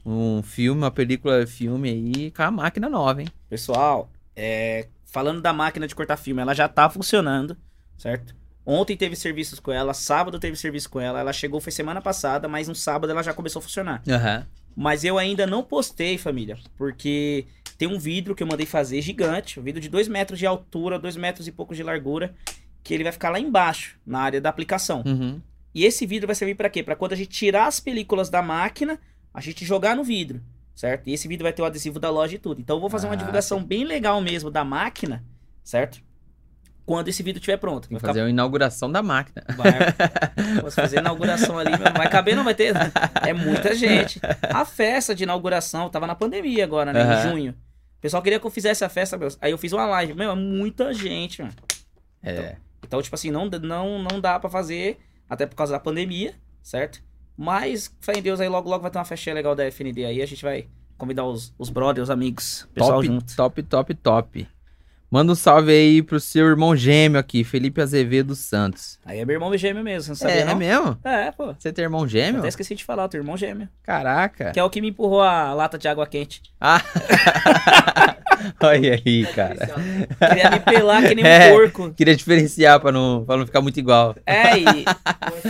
um 0.04 0.42
filme, 0.42 0.80
uma 0.82 0.90
película 0.90 1.46
filme 1.46 1.88
aí 1.90 2.30
com 2.30 2.42
a 2.42 2.50
máquina 2.50 2.88
nova, 2.88 3.22
hein? 3.22 3.28
Pessoal, 3.48 4.10
é, 4.34 4.86
falando 5.04 5.40
da 5.40 5.52
máquina 5.52 5.88
de 5.88 5.94
cortar 5.94 6.16
filme, 6.18 6.42
ela 6.42 6.54
já 6.54 6.68
tá 6.68 6.88
funcionando, 6.90 7.56
certo? 7.96 8.34
Ontem 8.66 8.96
teve 8.96 9.14
serviços 9.14 9.60
com 9.60 9.70
ela, 9.70 9.94
sábado 9.94 10.40
teve 10.40 10.56
serviço 10.56 10.90
com 10.90 11.00
ela. 11.00 11.20
Ela 11.20 11.32
chegou, 11.32 11.60
foi 11.60 11.70
semana 11.70 12.02
passada, 12.02 12.48
mas 12.48 12.66
no 12.66 12.74
sábado 12.74 13.10
ela 13.10 13.22
já 13.22 13.32
começou 13.32 13.60
a 13.60 13.62
funcionar. 13.62 14.02
Aham. 14.08 14.44
Mas 14.74 15.04
eu 15.04 15.16
ainda 15.16 15.46
não 15.46 15.62
postei, 15.62 16.18
família, 16.18 16.58
porque 16.76 17.46
tem 17.78 17.88
um 17.88 17.98
vidro 17.98 18.34
que 18.34 18.42
eu 18.42 18.46
mandei 18.46 18.66
fazer 18.66 19.00
gigante, 19.00 19.58
um 19.58 19.62
vidro 19.62 19.80
de 19.80 19.88
2 19.88 20.08
metros 20.08 20.38
de 20.38 20.44
altura, 20.46 20.98
2 20.98 21.16
metros 21.16 21.46
e 21.46 21.52
pouco 21.52 21.74
de 21.74 21.82
largura, 21.82 22.34
que 22.82 22.92
ele 22.92 23.04
vai 23.04 23.12
ficar 23.12 23.30
lá 23.30 23.38
embaixo, 23.38 23.96
na 24.04 24.18
área 24.20 24.40
da 24.40 24.50
aplicação. 24.50 25.02
Uhum. 25.06 25.40
E 25.74 25.84
esse 25.84 26.04
vidro 26.04 26.26
vai 26.26 26.34
servir 26.34 26.56
pra 26.56 26.68
quê? 26.68 26.82
Pra 26.82 26.96
quando 26.96 27.12
a 27.12 27.16
gente 27.16 27.30
tirar 27.30 27.66
as 27.66 27.80
películas 27.80 28.28
da 28.28 28.42
máquina, 28.42 28.98
a 29.32 29.40
gente 29.40 29.64
jogar 29.64 29.94
no 29.94 30.02
vidro, 30.02 30.42
certo? 30.74 31.08
E 31.08 31.12
esse 31.12 31.28
vidro 31.28 31.44
vai 31.44 31.52
ter 31.52 31.62
o 31.62 31.64
adesivo 31.64 32.00
da 32.00 32.10
loja 32.10 32.34
e 32.34 32.38
tudo. 32.38 32.60
Então 32.60 32.76
eu 32.76 32.80
vou 32.80 32.90
fazer 32.90 33.06
uma 33.06 33.14
Ah, 33.14 33.16
divulgação 33.16 33.62
bem 33.62 33.84
legal 33.84 34.20
mesmo 34.20 34.50
da 34.50 34.64
máquina, 34.64 35.24
certo? 35.62 36.00
Quando 36.86 37.08
esse 37.08 37.20
vidro 37.20 37.40
estiver 37.40 37.56
pronto. 37.56 37.88
Vai 37.90 37.98
fazer 37.98 38.20
a 38.20 38.30
inauguração 38.30 38.90
da 38.90 39.02
máquina. 39.02 39.44
Vai, 39.56 39.72
posso 40.62 40.76
fazer 40.76 40.98
a 40.98 41.00
inauguração 41.00 41.58
ali, 41.58 41.72
não 41.72 41.92
vai 41.92 42.08
caber, 42.08 42.36
não 42.36 42.44
vai 42.44 42.54
ter. 42.54 42.72
É 43.26 43.32
muita 43.32 43.74
gente. 43.74 44.20
A 44.42 44.64
festa 44.64 45.12
de 45.12 45.24
inauguração 45.24 45.90
tava 45.90 46.06
na 46.06 46.14
pandemia 46.14 46.62
agora, 46.62 46.92
né? 46.92 47.02
Aham. 47.02 47.18
Em 47.18 47.30
junho. 47.30 47.52
O 47.98 48.00
pessoal 48.00 48.22
queria 48.22 48.38
que 48.38 48.46
eu 48.46 48.50
fizesse 48.50 48.84
a 48.84 48.88
festa, 48.88 49.18
meu. 49.18 49.28
Aí 49.40 49.50
eu 49.50 49.58
fiz 49.58 49.72
uma 49.72 49.84
live. 49.84 50.14
Meu, 50.14 50.30
é 50.30 50.34
muita 50.36 50.94
gente, 50.94 51.42
mano. 51.42 51.54
É. 52.22 52.56
Então, 52.86 53.02
tipo 53.02 53.16
assim, 53.16 53.32
não, 53.32 53.46
não, 53.46 53.98
não 53.98 54.20
dá 54.20 54.38
pra 54.38 54.48
fazer, 54.48 54.98
até 55.28 55.44
por 55.44 55.56
causa 55.56 55.72
da 55.72 55.80
pandemia, 55.80 56.34
certo? 56.62 57.02
Mas, 57.36 57.92
fé 58.00 58.12
em 58.16 58.22
Deus, 58.22 58.40
aí 58.40 58.48
logo, 58.48 58.70
logo 58.70 58.82
vai 58.82 58.90
ter 58.92 58.98
uma 58.98 59.04
festinha 59.04 59.34
legal 59.34 59.56
da 59.56 59.64
FND 59.66 60.04
aí. 60.04 60.22
A 60.22 60.26
gente 60.26 60.42
vai 60.42 60.68
convidar 60.96 61.24
os, 61.24 61.52
os 61.58 61.68
brothers, 61.68 62.04
os 62.04 62.10
amigos, 62.10 62.68
pessoal 62.72 63.00
top, 63.00 63.06
junto. 63.06 63.36
top, 63.36 63.62
top, 63.64 63.94
top. 63.94 64.48
Manda 65.10 65.32
um 65.32 65.36
salve 65.36 65.70
aí 65.70 66.02
pro 66.02 66.18
seu 66.18 66.46
irmão 66.46 66.74
gêmeo 66.74 67.18
aqui, 67.18 67.44
Felipe 67.44 67.80
Azevedo 67.80 68.34
Santos. 68.34 68.98
Aí 69.04 69.20
é 69.20 69.24
meu 69.24 69.34
irmão 69.34 69.56
gêmeo 69.56 69.82
mesmo, 69.84 70.14
você 70.14 70.24
não 70.24 70.30
sabia 70.30 70.42
é, 70.42 70.44
não? 70.44 70.52
é 70.52 70.54
mesmo? 70.56 70.98
É, 71.04 71.30
pô. 71.30 71.54
Você 71.56 71.72
tem 71.72 71.84
irmão 71.84 72.08
gêmeo? 72.08 72.40
Até 72.40 72.48
esqueci 72.48 72.74
de 72.74 72.84
falar, 72.84 73.08
teu 73.08 73.20
irmão 73.20 73.36
gêmeo. 73.36 73.68
Caraca. 73.84 74.50
Que 74.50 74.58
é 74.58 74.64
o 74.64 74.68
que 74.70 74.80
me 74.80 74.88
empurrou 74.88 75.22
a 75.22 75.54
lata 75.54 75.78
de 75.78 75.86
água 75.86 76.06
quente. 76.06 76.42
Ah. 76.60 76.80
Olha 78.60 78.94
aí, 78.94 79.26
cara. 79.26 79.70
Queria 80.28 80.50
me 80.50 80.60
pelar 80.60 81.02
que 81.06 81.14
nem 81.14 81.24
um 81.24 81.28
É. 81.28 81.50
porco. 81.52 81.92
Queria 81.94 82.14
diferenciar 82.14 82.80
pra 82.80 82.90
não, 82.92 83.24
pra 83.24 83.36
não 83.36 83.46
ficar 83.46 83.60
muito 83.60 83.78
igual. 83.78 84.14
É, 84.26 84.58
e 84.58 84.84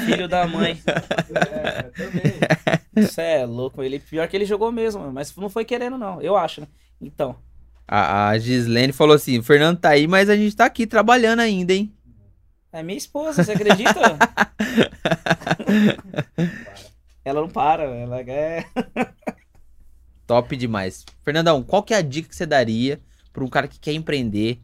filho 0.04 0.28
da 0.28 0.46
mãe. 0.46 0.80
É, 0.86 1.82
também. 1.96 2.34
Isso 2.96 3.20
é 3.20 3.44
louco. 3.44 3.82
Ele, 3.82 3.98
pior 3.98 4.28
que 4.28 4.36
ele 4.36 4.44
jogou 4.44 4.70
mesmo, 4.70 5.10
mas 5.12 5.34
não 5.36 5.48
foi 5.48 5.64
querendo, 5.64 5.96
não. 5.98 6.20
Eu 6.20 6.36
acho, 6.36 6.60
né? 6.60 6.66
Então. 7.00 7.36
A, 7.88 8.30
a 8.30 8.38
Gislene 8.38 8.92
falou 8.92 9.14
assim: 9.14 9.38
o 9.38 9.42
Fernando 9.42 9.78
tá 9.78 9.90
aí, 9.90 10.06
mas 10.06 10.28
a 10.28 10.36
gente 10.36 10.56
tá 10.56 10.64
aqui 10.66 10.86
trabalhando 10.86 11.40
ainda, 11.40 11.72
hein? 11.72 11.92
É 12.72 12.82
minha 12.82 12.98
esposa, 12.98 13.42
você 13.42 13.52
acredita? 13.52 14.00
ela 17.24 17.40
não 17.40 17.48
para, 17.48 17.84
ela 17.84 18.20
é. 18.20 18.64
Top 20.26 20.54
demais. 20.56 21.04
Fernandão, 21.24 21.62
qual 21.62 21.82
que 21.82 21.94
é 21.94 21.96
a 21.96 22.02
dica 22.02 22.28
que 22.28 22.36
você 22.36 22.44
daria 22.44 23.00
pra 23.32 23.44
um 23.44 23.48
cara 23.48 23.68
que 23.68 23.78
quer 23.78 23.92
empreender, 23.92 24.60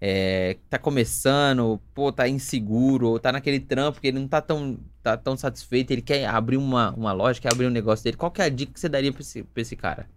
é, 0.00 0.58
tá 0.68 0.78
começando, 0.78 1.80
pô, 1.94 2.12
tá 2.12 2.28
inseguro, 2.28 3.08
ou 3.08 3.18
tá 3.18 3.32
naquele 3.32 3.60
trampo 3.60 4.00
que 4.00 4.08
ele 4.08 4.18
não 4.18 4.28
tá 4.28 4.40
tão, 4.40 4.78
tá 5.02 5.16
tão 5.16 5.36
satisfeito, 5.36 5.92
ele 5.92 6.02
quer 6.02 6.26
abrir 6.26 6.56
uma, 6.56 6.92
uma 6.94 7.12
loja, 7.12 7.40
quer 7.40 7.52
abrir 7.52 7.66
um 7.66 7.70
negócio 7.70 8.04
dele. 8.04 8.16
Qual 8.16 8.30
que 8.30 8.42
é 8.42 8.44
a 8.44 8.48
dica 8.48 8.72
que 8.72 8.80
você 8.80 8.88
daria 8.88 9.12
pra 9.12 9.22
esse, 9.22 9.42
pra 9.42 9.62
esse 9.62 9.76
cara? 9.76 10.08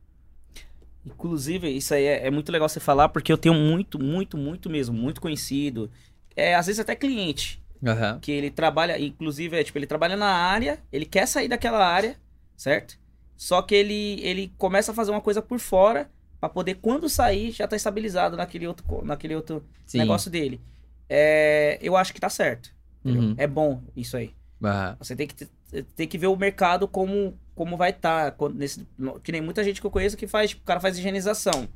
Inclusive, 1.13 1.69
isso 1.69 1.93
aí 1.93 2.03
é, 2.05 2.27
é 2.27 2.31
muito 2.31 2.51
legal 2.51 2.67
você 2.67 2.79
falar, 2.79 3.09
porque 3.09 3.31
eu 3.31 3.37
tenho 3.37 3.55
muito, 3.55 3.97
muito, 4.01 4.37
muito 4.37 4.69
mesmo, 4.69 4.95
muito 4.95 5.21
conhecido. 5.21 5.89
É, 6.35 6.55
às 6.55 6.67
vezes 6.67 6.79
até 6.79 6.95
cliente. 6.95 7.61
Aham. 7.85 8.19
que 8.19 8.29
ele 8.29 8.51
trabalha, 8.51 8.99
inclusive, 8.99 9.55
é, 9.55 9.63
tipo, 9.63 9.77
ele 9.77 9.87
trabalha 9.87 10.17
na 10.17 10.27
área, 10.27 10.79
ele 10.91 11.05
quer 11.05 11.25
sair 11.25 11.47
daquela 11.47 11.85
área, 11.85 12.17
certo? 12.57 12.99
Só 13.37 13.61
que 13.61 13.73
ele, 13.73 14.19
ele 14.21 14.51
começa 14.57 14.91
a 14.91 14.93
fazer 14.93 15.11
uma 15.11 15.21
coisa 15.21 15.41
por 15.41 15.59
fora 15.59 16.09
Pra 16.39 16.47
poder, 16.47 16.75
quando 16.75 17.09
sair, 17.09 17.51
já 17.51 17.67
tá 17.67 17.75
estabilizado 17.75 18.37
naquele 18.37 18.65
outro, 18.65 19.03
naquele 19.03 19.35
outro 19.35 19.63
Sim. 19.85 19.97
negócio 19.97 20.31
dele. 20.31 20.61
É, 21.09 21.77
eu 21.81 21.97
acho 21.97 22.13
que 22.13 22.19
tá 22.19 22.29
certo. 22.29 22.73
Uhum. 23.03 23.33
É 23.37 23.45
bom 23.45 23.81
isso 23.95 24.15
aí. 24.15 24.33
Ah, 24.63 24.95
Você 24.99 25.15
tem 25.15 25.27
que, 25.27 25.47
tem 25.95 26.07
que 26.07 26.17
ver 26.17 26.27
o 26.27 26.35
mercado 26.35 26.87
como, 26.87 27.37
como 27.55 27.77
vai 27.77 27.91
estar. 27.91 28.35
nesse, 28.53 28.87
no- 28.97 29.19
que 29.19 29.31
nem 29.31 29.41
muita 29.41 29.63
gente 29.63 29.79
que 29.81 29.87
eu 29.87 29.91
conheço 29.91 30.17
que 30.17 30.27
faz, 30.27 30.49
tipo, 30.51 30.61
o 30.61 30.65
cara 30.65 30.79
faz 30.79 30.97
higienização, 30.97 31.67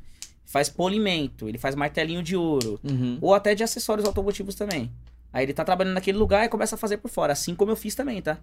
faz 0.45 0.69
polimento, 0.69 1.47
ele 1.47 1.57
faz 1.57 1.75
martelinho 1.75 2.23
de 2.23 2.35
ouro, 2.35 2.79
uhum. 2.83 3.17
ou 3.21 3.33
até 3.33 3.53
de 3.55 3.63
acessórios 3.63 4.07
automotivos 4.07 4.55
também. 4.55 4.91
Aí 5.31 5.45
ele 5.45 5.53
tá 5.53 5.65
trabalhando 5.65 5.95
naquele 5.95 6.17
lugar 6.17 6.45
e 6.45 6.49
começa 6.49 6.75
a 6.75 6.77
fazer 6.77 6.97
por 6.97 7.09
fora, 7.09 7.33
assim 7.33 7.55
como 7.55 7.71
eu 7.71 7.75
fiz 7.75 7.95
também, 7.95 8.21
tá? 8.21 8.37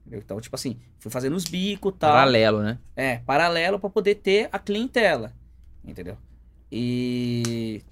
Entendeu? 0.00 0.22
Então, 0.24 0.40
tipo 0.40 0.56
assim, 0.56 0.78
fui 0.98 1.10
fazendo 1.10 1.36
os 1.36 1.44
bicos 1.44 1.92
e 1.94 1.98
tal. 1.98 2.12
Paralelo, 2.12 2.62
né? 2.62 2.78
É, 2.96 3.18
paralelo 3.18 3.78
pra 3.78 3.90
poder 3.90 4.14
ter 4.14 4.48
a 4.50 4.58
clientela. 4.58 5.34
Entendeu? 5.84 6.16
E. 6.72 7.82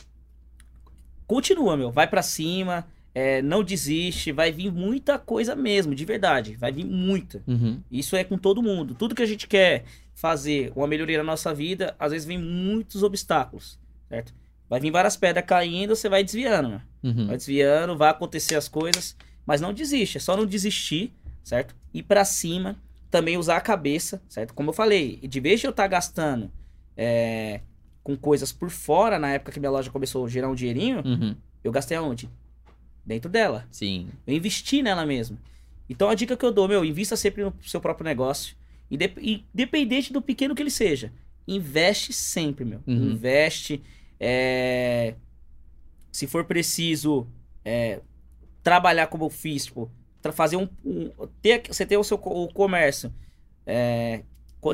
Continua, 1.27 1.77
meu. 1.77 1.91
Vai 1.91 2.07
pra 2.07 2.23
cima. 2.23 2.87
É, 3.21 3.43
não 3.43 3.63
desiste. 3.65 4.31
Vai 4.33 4.53
vir 4.53 4.71
muita 4.73 5.19
coisa 5.19 5.57
mesmo, 5.57 5.95
de 5.95 6.05
verdade. 6.05 6.55
Vai 6.57 6.71
vir 6.73 6.85
muita. 6.85 7.43
Uhum. 7.47 7.81
Isso 7.91 8.15
é 8.17 8.23
com 8.23 8.39
todo 8.39 8.63
mundo. 8.63 8.95
Tudo 8.95 9.15
que 9.15 9.23
a 9.23 9.27
gente 9.27 9.47
quer 9.49 9.85
fazer 10.15 10.73
uma 10.77 10.87
melhoria 10.87 11.19
na 11.19 11.25
nossa 11.25 11.53
vida, 11.55 11.95
às 11.99 12.13
vezes 12.13 12.27
vem 12.27 12.39
muitos 12.39 13.03
obstáculos, 13.03 13.79
certo? 14.09 14.33
Vai 14.69 14.81
vir 14.81 14.91
várias 14.91 15.17
pedras 15.17 15.45
caindo, 15.47 15.95
você 15.97 16.09
vai 16.09 16.23
desviando. 16.23 16.81
Uhum. 17.03 17.27
Vai 17.29 17.37
desviando, 17.37 17.97
vai 17.97 18.11
acontecer 18.11 18.55
as 18.57 18.69
coisas, 18.69 19.17
mas 19.47 19.61
não 19.61 19.73
desiste, 19.73 20.19
é 20.19 20.21
só 20.21 20.37
não 20.37 20.45
desistir, 20.47 21.13
certo? 21.45 21.75
Ir 21.95 22.03
pra 22.03 22.25
cima, 22.25 22.77
também 23.11 23.37
usar 23.39 23.57
a 23.57 23.61
cabeça, 23.61 24.21
certo? 24.29 24.53
Como 24.55 24.71
eu 24.71 24.75
falei, 24.75 25.17
de 25.23 25.41
vez 25.41 25.61
de 25.61 25.67
eu 25.67 25.71
estar 25.71 25.87
gastando 25.87 26.51
é, 26.97 27.61
com 28.03 28.17
coisas 28.17 28.53
por 28.53 28.69
fora, 28.71 29.19
na 29.19 29.31
época 29.31 29.53
que 29.53 29.61
minha 29.61 29.71
loja 29.71 29.91
começou 29.91 30.27
a 30.27 30.29
gerar 30.29 30.49
um 30.51 30.55
dinheirinho, 30.55 30.99
Uhum. 31.05 31.35
eu 31.65 31.73
gastei 31.73 31.97
aonde? 31.97 32.29
Dentro 33.09 33.31
dela. 33.31 33.67
Sim. 33.73 34.09
Eu 34.27 34.35
investi 34.35 34.83
nela 34.83 35.07
mesmo. 35.07 35.39
Então 35.89 36.11
a 36.11 36.15
dica 36.15 36.37
que 36.37 36.45
eu 36.45 36.53
dou, 36.53 36.69
meu, 36.69 36.85
invista 36.85 37.17
sempre 37.17 37.43
no 37.43 37.55
seu 37.63 37.81
próprio 37.81 38.05
negócio. 38.05 38.55
Indep- 38.91 39.19
Independente 39.55 40.13
do 40.13 40.21
pequeno 40.21 40.55
que 40.55 40.63
ele 40.63 40.71
seja. 40.71 41.11
Investe 41.47 42.13
sempre, 42.13 42.65
meu. 42.67 42.81
Uhum. 42.87 43.13
Investe. 43.13 43.83
é, 44.21 45.15
Se 46.13 46.27
for 46.27 46.45
preciso 46.45 47.27
é, 47.65 48.01
trabalhar 48.63 49.07
como 49.07 49.25
eu 49.25 49.31
fiz, 49.31 49.65
tipo, 49.65 49.91
fazer 50.33 50.57
um. 50.57 50.69
um- 50.85 51.11
ter, 51.41 51.63
você 51.67 51.87
ter 51.87 51.97
o 51.97 52.05
seu 52.05 52.19
o 52.23 52.49
comércio. 52.53 53.11
é, 53.67 54.23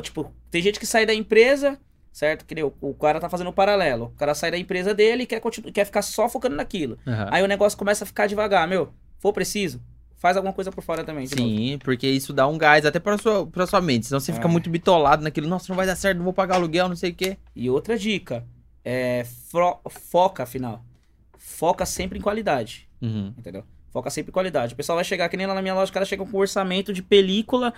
tipo, 0.01 0.33
tem 0.51 0.61
gente 0.61 0.77
que 0.79 0.85
sai 0.85 1.05
da 1.05 1.13
empresa, 1.13 1.79
certo? 2.15 2.45
Que 2.45 2.63
o, 2.63 2.73
o 2.79 2.93
cara 2.93 3.19
tá 3.19 3.27
fazendo 3.27 3.49
um 3.49 3.53
paralelo. 3.53 4.05
O 4.05 4.17
cara 4.17 4.33
sai 4.33 4.49
da 4.51 4.57
empresa 4.57 4.93
dele 4.93 5.23
e 5.23 5.25
quer, 5.25 5.41
continu- 5.41 5.69
quer 5.73 5.83
ficar 5.85 6.01
só 6.01 6.29
focando 6.29 6.55
naquilo. 6.55 6.97
Aham. 7.05 7.27
Aí 7.29 7.43
o 7.43 7.47
negócio 7.47 7.77
começa 7.77 8.05
a 8.05 8.07
ficar 8.07 8.25
devagar, 8.27 8.65
meu. 8.67 8.93
For 9.19 9.33
preciso, 9.33 9.81
faz 10.15 10.37
alguma 10.37 10.53
coisa 10.53 10.71
por 10.71 10.81
fora 10.81 11.03
também. 11.03 11.25
de 11.27 11.35
novo. 11.35 11.49
Sim, 11.49 11.77
porque 11.83 12.07
isso 12.07 12.31
dá 12.31 12.47
um 12.47 12.57
gás 12.57 12.85
até 12.85 12.99
pra 12.99 13.17
sua, 13.17 13.45
pra 13.45 13.67
sua 13.67 13.81
mente. 13.81 14.05
Senão 14.05 14.19
você 14.21 14.31
fica 14.31 14.47
É. 14.47 14.51
muito 14.51 14.69
bitolado 14.69 15.21
naquilo. 15.23 15.47
Nossa, 15.47 15.65
não 15.69 15.75
vai 15.75 15.85
dar 15.85 15.95
certo, 15.97 16.17
não 16.17 16.23
vou 16.23 16.33
pagar 16.33 16.55
aluguel, 16.55 16.87
não 16.87 16.95
sei 16.95 17.11
o 17.11 17.15
quê. 17.15 17.37
E 17.53 17.69
outra 17.69 17.97
dica, 17.97 18.45
é 18.83 19.25
fro- 19.49 19.81
foca, 19.89 20.43
afinal. 20.43 20.83
Foca 21.37 21.85
sempre 21.85 22.17
em 22.17 22.21
qualidade, 22.21 22.87
Uhum. 23.01 23.33
entendeu? 23.37 23.63
Foca 23.91 24.09
sempre 24.09 24.29
em 24.29 24.33
qualidade. 24.33 24.73
O 24.73 24.75
pessoal 24.77 24.95
vai 24.97 25.05
chegar, 25.05 25.29
que 25.29 25.37
nem 25.37 25.45
lá 25.47 25.53
na 25.53 25.61
minha 25.61 25.73
loja, 25.73 25.85
os 25.85 25.91
caras 25.91 26.07
chegam 26.09 26.25
com 26.25 26.37
orçamento 26.37 26.91
de 26.93 27.01
película. 27.01 27.73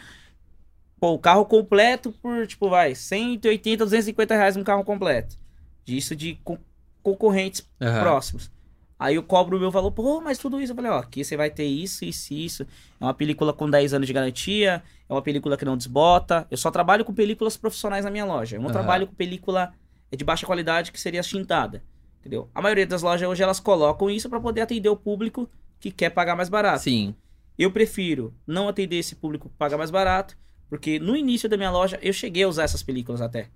Pô, 0.99 1.11
o 1.13 1.19
carro 1.19 1.45
completo 1.45 2.11
por, 2.11 2.47
tipo, 2.47 2.69
vai, 2.69 2.95
180, 2.95 3.83
250 3.85 4.35
reais 4.35 4.57
um 4.57 4.63
carro 4.63 4.83
completo. 4.83 5.37
Disso 5.85 6.15
de 6.15 6.35
co- 6.43 6.57
concorrentes 7.03 7.67
Aham. 7.81 7.99
próximos. 7.99 8.51
Aí 8.99 9.13
eu 9.15 9.21
cobro 9.21 9.57
o 9.57 9.59
meu 9.59 9.69
valor, 9.69 9.91
pô, 9.91 10.19
mas 10.21 10.39
tudo 10.39 10.59
isso. 10.59 10.71
Eu 10.71 10.75
falei, 10.75 10.89
ó, 10.89 10.97
aqui 10.97 11.23
você 11.23 11.37
vai 11.37 11.51
ter 11.51 11.65
isso, 11.65 12.03
isso 12.03 12.33
isso. 12.33 12.63
É 12.99 13.03
uma 13.05 13.13
película 13.13 13.53
com 13.53 13.69
10 13.69 13.93
anos 13.93 14.07
de 14.07 14.13
garantia, 14.13 14.81
é 15.07 15.13
uma 15.13 15.21
película 15.21 15.55
que 15.55 15.63
não 15.63 15.77
desbota. 15.77 16.47
Eu 16.49 16.57
só 16.57 16.71
trabalho 16.71 17.05
com 17.05 17.13
películas 17.13 17.55
profissionais 17.55 18.03
na 18.03 18.09
minha 18.09 18.25
loja. 18.25 18.55
Eu 18.57 18.59
não 18.59 18.69
Aham. 18.69 18.73
trabalho 18.73 19.05
com 19.07 19.13
película 19.13 19.71
de 20.11 20.23
baixa 20.23 20.47
qualidade, 20.47 20.91
que 20.91 20.99
seria 20.99 21.21
tintada. 21.21 21.83
Entendeu? 22.19 22.49
A 22.55 22.61
maioria 22.61 22.87
das 22.87 23.03
lojas 23.03 23.29
hoje 23.29 23.43
elas 23.43 23.59
colocam 23.59 24.09
isso 24.09 24.27
para 24.29 24.39
poder 24.39 24.61
atender 24.61 24.89
o 24.89 24.97
público 24.97 25.47
que 25.79 25.91
quer 25.91 26.09
pagar 26.09 26.35
mais 26.35 26.49
barato. 26.49 26.81
Sim. 26.81 27.13
Eu 27.57 27.71
prefiro 27.71 28.33
não 28.47 28.67
atender 28.67 28.97
esse 28.97 29.15
público 29.15 29.47
que 29.47 29.55
paga 29.55 29.77
mais 29.77 29.91
barato, 29.91 30.35
porque 30.69 30.99
no 30.99 31.15
início 31.15 31.47
da 31.49 31.57
minha 31.57 31.71
loja 31.71 31.99
eu 32.01 32.13
cheguei 32.13 32.43
a 32.43 32.47
usar 32.47 32.63
essas 32.63 32.83
películas 32.83 33.21
até. 33.21 33.49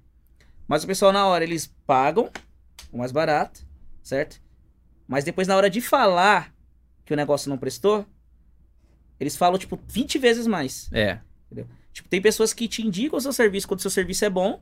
Mas 0.68 0.84
o 0.84 0.88
pessoal 0.88 1.12
na 1.12 1.26
hora 1.28 1.44
eles 1.44 1.74
pagam 1.86 2.30
o 2.92 2.98
mais 2.98 3.12
barato, 3.12 3.66
certo? 4.02 4.42
Mas 5.08 5.24
depois 5.24 5.48
na 5.48 5.56
hora 5.56 5.70
de 5.70 5.82
falar 5.82 6.54
que 7.06 7.14
o 7.14 7.18
negócio 7.18 7.50
não 7.50 7.58
prestou, 7.58 8.06
eles 9.20 9.36
falam 9.36 9.58
tipo 9.60 9.80
20 9.88 10.18
vezes 10.18 10.48
mais. 10.48 10.90
É. 10.94 11.20
Tipo, 11.94 12.08
tem 12.08 12.22
pessoas 12.22 12.54
que 12.54 12.68
te 12.68 12.82
indicam 12.86 13.18
o 13.18 13.22
seu 13.22 13.34
serviço 13.34 13.68
quando 13.68 13.80
o 13.80 13.82
seu 13.82 13.92
serviço 13.92 14.24
é 14.24 14.30
bom, 14.30 14.62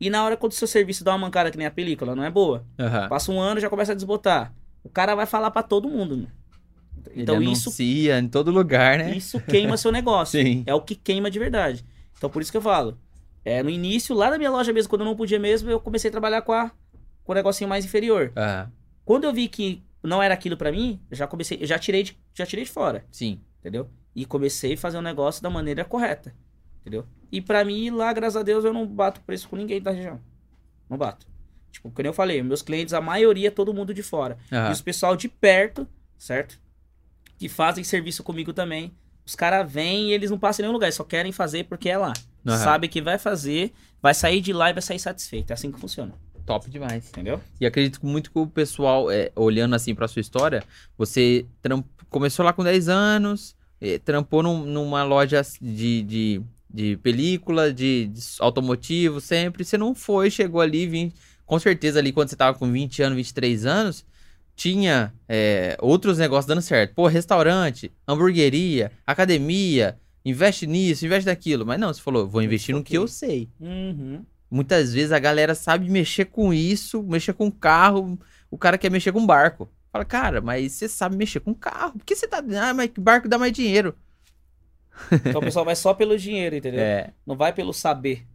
e 0.00 0.10
na 0.10 0.22
hora 0.22 0.36
quando 0.36 0.52
o 0.52 0.54
seu 0.54 0.68
serviço 0.68 1.02
dá 1.02 1.12
uma 1.12 1.18
mancada 1.18 1.50
que 1.50 1.56
nem 1.56 1.66
a 1.66 1.70
película, 1.70 2.14
não 2.14 2.22
é 2.22 2.30
boa. 2.30 2.64
Aham. 2.78 3.08
Passa 3.08 3.32
um 3.32 3.40
ano 3.40 3.60
já 3.60 3.70
começa 3.70 3.92
a 3.92 3.94
desbotar. 3.94 4.54
O 4.84 4.88
cara 4.88 5.14
vai 5.14 5.26
falar 5.26 5.50
pra 5.50 5.62
todo 5.62 5.88
mundo. 5.88 6.16
né? 6.16 6.26
Então 7.14 7.36
Ele 7.36 7.52
isso 7.52 7.68
anuncia 7.68 8.18
em 8.18 8.28
todo 8.28 8.50
lugar, 8.50 8.98
né? 8.98 9.16
isso 9.16 9.40
queima 9.40 9.76
seu 9.76 9.92
negócio. 9.92 10.38
Sim. 10.42 10.62
É 10.66 10.74
o 10.74 10.80
que 10.80 10.94
queima 10.94 11.30
de 11.30 11.38
verdade. 11.38 11.84
Então 12.16 12.28
por 12.28 12.42
isso 12.42 12.50
que 12.50 12.56
eu 12.56 12.62
falo. 12.62 12.98
É, 13.44 13.62
no 13.62 13.70
início, 13.70 14.14
lá 14.14 14.30
na 14.30 14.38
minha 14.38 14.50
loja 14.50 14.72
mesmo, 14.72 14.90
quando 14.90 15.02
eu 15.02 15.06
não 15.06 15.16
podia 15.16 15.38
mesmo, 15.38 15.70
eu 15.70 15.80
comecei 15.80 16.08
a 16.08 16.12
trabalhar 16.12 16.42
com, 16.42 16.52
a, 16.52 16.70
com 17.24 17.32
o 17.32 17.34
negocinho 17.34 17.68
mais 17.68 17.84
inferior. 17.84 18.32
Quando 19.04 19.24
eu 19.24 19.32
vi 19.32 19.48
que 19.48 19.82
não 20.02 20.22
era 20.22 20.34
aquilo 20.34 20.56
pra 20.56 20.70
mim, 20.70 21.00
eu 21.10 21.16
já 21.16 21.26
comecei, 21.26 21.58
eu 21.60 21.66
já 21.66 21.78
tirei 21.78 22.02
de, 22.02 22.18
já 22.34 22.44
tirei 22.44 22.64
de 22.64 22.70
fora, 22.70 23.04
Sim. 23.10 23.40
entendeu? 23.60 23.88
E 24.14 24.24
comecei 24.26 24.74
a 24.74 24.76
fazer 24.76 24.98
o 24.98 25.02
negócio 25.02 25.42
da 25.42 25.48
maneira 25.48 25.84
correta, 25.84 26.34
entendeu? 26.80 27.06
E 27.30 27.40
pra 27.40 27.64
mim, 27.64 27.90
lá, 27.90 28.12
graças 28.12 28.36
a 28.36 28.42
Deus, 28.42 28.64
eu 28.64 28.72
não 28.72 28.86
bato 28.86 29.20
preço 29.22 29.48
com 29.48 29.56
ninguém 29.56 29.80
da 29.80 29.90
região. 29.90 30.20
Não 30.88 30.98
bato. 30.98 31.26
Tipo, 31.70 31.90
como 31.90 32.08
eu 32.08 32.12
falei, 32.12 32.42
meus 32.42 32.62
clientes, 32.62 32.94
a 32.94 33.00
maioria 33.00 33.48
é 33.48 33.50
todo 33.50 33.72
mundo 33.74 33.94
de 33.94 34.02
fora. 34.02 34.38
E 34.50 34.72
os 34.72 34.80
pessoal 34.80 35.14
de 35.16 35.28
perto, 35.28 35.86
certo? 36.16 36.58
Que 37.38 37.48
fazem 37.48 37.84
serviço 37.84 38.22
comigo 38.22 38.52
também. 38.52 38.92
Os 39.24 39.34
caras 39.34 39.70
vêm 39.70 40.08
e 40.08 40.12
eles 40.12 40.30
não 40.30 40.38
passam 40.38 40.62
em 40.62 40.64
nenhum 40.64 40.72
lugar, 40.72 40.86
eles 40.86 40.94
só 40.96 41.04
querem 41.04 41.32
fazer 41.32 41.64
porque 41.64 41.88
é 41.88 41.96
lá. 41.98 42.12
Aham. 42.46 42.56
Sabe 42.56 42.88
que 42.88 43.00
vai 43.02 43.18
fazer, 43.18 43.72
vai 44.00 44.14
sair 44.14 44.40
de 44.40 44.52
lá 44.52 44.70
e 44.70 44.72
vai 44.72 44.80
sair 44.82 44.98
satisfeito. 44.98 45.50
É 45.50 45.54
assim 45.54 45.70
que 45.70 45.78
funciona, 45.78 46.14
Top 46.46 46.68
demais. 46.70 47.08
entendeu? 47.08 47.40
E 47.60 47.66
acredito 47.66 48.04
muito 48.06 48.30
que 48.32 48.38
o 48.38 48.46
pessoal, 48.46 49.10
é, 49.10 49.30
olhando 49.36 49.74
assim 49.74 49.94
pra 49.94 50.08
sua 50.08 50.20
história, 50.20 50.62
você 50.96 51.44
começou 52.08 52.42
lá 52.44 52.52
com 52.54 52.64
10 52.64 52.88
anos, 52.88 53.54
eh, 53.80 53.98
trampou 53.98 54.42
num- 54.42 54.64
numa 54.64 55.04
loja 55.04 55.42
de, 55.60 56.02
de, 56.02 56.42
de 56.72 56.96
película, 57.02 57.70
de, 57.72 58.06
de 58.06 58.20
automotivo 58.40 59.20
sempre. 59.20 59.62
Você 59.64 59.76
não 59.76 59.94
foi, 59.94 60.30
chegou 60.30 60.60
ali, 60.62 60.86
vim, 60.86 61.12
com 61.44 61.58
certeza 61.58 61.98
ali 61.98 62.12
quando 62.12 62.30
você 62.30 62.36
tava 62.36 62.58
com 62.58 62.70
20 62.72 63.02
anos, 63.02 63.16
23 63.16 63.66
anos, 63.66 64.06
tinha 64.58 65.14
é, 65.28 65.76
outros 65.80 66.18
negócios 66.18 66.46
dando 66.46 66.60
certo. 66.60 66.92
Pô, 66.92 67.06
restaurante, 67.06 67.92
hamburgueria, 68.08 68.90
academia, 69.06 69.96
investe 70.24 70.66
nisso, 70.66 71.06
investe 71.06 71.28
naquilo. 71.28 71.64
Mas 71.64 71.78
não, 71.78 71.94
você 71.94 72.02
falou, 72.02 72.28
vou 72.28 72.42
investir 72.42 72.74
no 72.74 72.82
que 72.82 72.96
eu 72.96 73.06
sei. 73.06 73.48
Uhum. 73.60 74.24
Muitas 74.50 74.92
vezes 74.92 75.12
a 75.12 75.18
galera 75.20 75.54
sabe 75.54 75.88
mexer 75.88 76.24
com 76.24 76.52
isso, 76.52 77.04
mexer 77.04 77.34
com 77.34 77.52
carro, 77.52 78.18
o 78.50 78.58
cara 78.58 78.76
quer 78.76 78.90
mexer 78.90 79.12
com 79.12 79.24
barco. 79.24 79.68
Fala, 79.92 80.04
cara, 80.04 80.40
mas 80.40 80.72
você 80.72 80.88
sabe 80.88 81.16
mexer 81.16 81.38
com 81.38 81.54
carro, 81.54 81.92
por 81.92 82.04
que 82.04 82.16
você 82.16 82.26
tá. 82.26 82.42
Ah, 82.60 82.74
mas 82.74 82.90
que 82.90 83.00
barco 83.00 83.28
dá 83.28 83.38
mais 83.38 83.52
dinheiro. 83.52 83.94
Então 85.24 85.40
o 85.40 85.44
pessoal 85.44 85.64
vai 85.64 85.76
só 85.76 85.94
pelo 85.94 86.18
dinheiro, 86.18 86.56
entendeu? 86.56 86.80
É, 86.80 87.12
Não 87.24 87.36
vai 87.36 87.52
pelo 87.52 87.72
saber. 87.72 88.26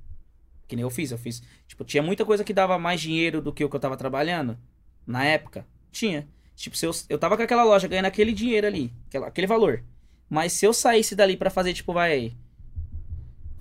Que 0.70 0.78
nem 0.78 0.84
eu 0.84 0.90
fiz, 0.90 1.12
eu 1.12 1.18
fiz. 1.18 1.44
Tipo, 1.68 1.84
tinha 1.84 2.02
muita 2.02 2.24
coisa 2.24 2.46
que 2.46 2.54
dava 2.54 2.80
mais 2.80 3.02
dinheiro 3.02 3.42
do 3.42 3.52
que 3.52 3.66
o 3.66 3.70
que 3.70 3.76
eu 3.76 3.80
tava 3.82 3.98
trabalhando. 3.98 4.58
Na 5.06 5.26
época, 5.26 5.66
tinha. 5.94 6.28
Tipo, 6.56 6.76
se 6.78 6.86
eu, 6.86 6.92
eu 7.10 7.18
tava 7.18 7.36
com 7.38 7.44
aquela 7.44 7.64
loja 7.64 7.88
ganhando 7.88 8.06
aquele 8.06 8.32
dinheiro 8.34 8.68
ali, 8.68 8.92
aquela- 9.08 9.28
aquele 9.28 9.48
valor. 9.48 9.84
Mas 10.30 10.54
se 10.54 10.66
eu 10.66 10.74
saísse 10.74 11.16
dali 11.16 11.38
pra 11.38 11.50
fazer, 11.50 11.74
tipo, 11.74 11.94
vai. 11.94 12.34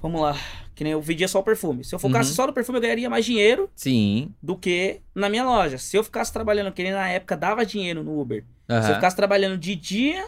Vamos 0.00 0.20
lá. 0.20 0.36
Que 0.74 0.82
nem 0.84 0.92
eu 0.94 1.00
vendia 1.02 1.28
só 1.28 1.38
o 1.40 1.42
perfume. 1.42 1.84
Se 1.84 1.94
eu 1.94 1.98
focasse 1.98 2.30
Uhum. 2.30 2.36
só 2.36 2.46
no 2.46 2.52
perfume, 2.52 2.78
eu 2.78 2.82
ganharia 2.82 3.08
mais 3.10 3.24
dinheiro 3.24 3.68
sim. 3.76 4.34
do 4.42 4.56
que 4.56 5.00
na 5.14 5.28
minha 5.28 5.44
loja. 5.44 5.78
Se 5.78 5.96
eu 5.96 6.02
ficasse 6.02 6.32
trabalhando, 6.32 6.72
que 6.72 6.82
nem 6.82 6.92
na 6.92 7.08
época 7.08 7.36
dava 7.36 7.64
dinheiro 7.64 8.02
no 8.02 8.18
Uber. 8.20 8.44
Se 8.68 8.88
eu 8.90 8.94
ficasse 8.94 9.14
trabalhando 9.14 9.58
de 9.58 9.74
dia, 9.76 10.26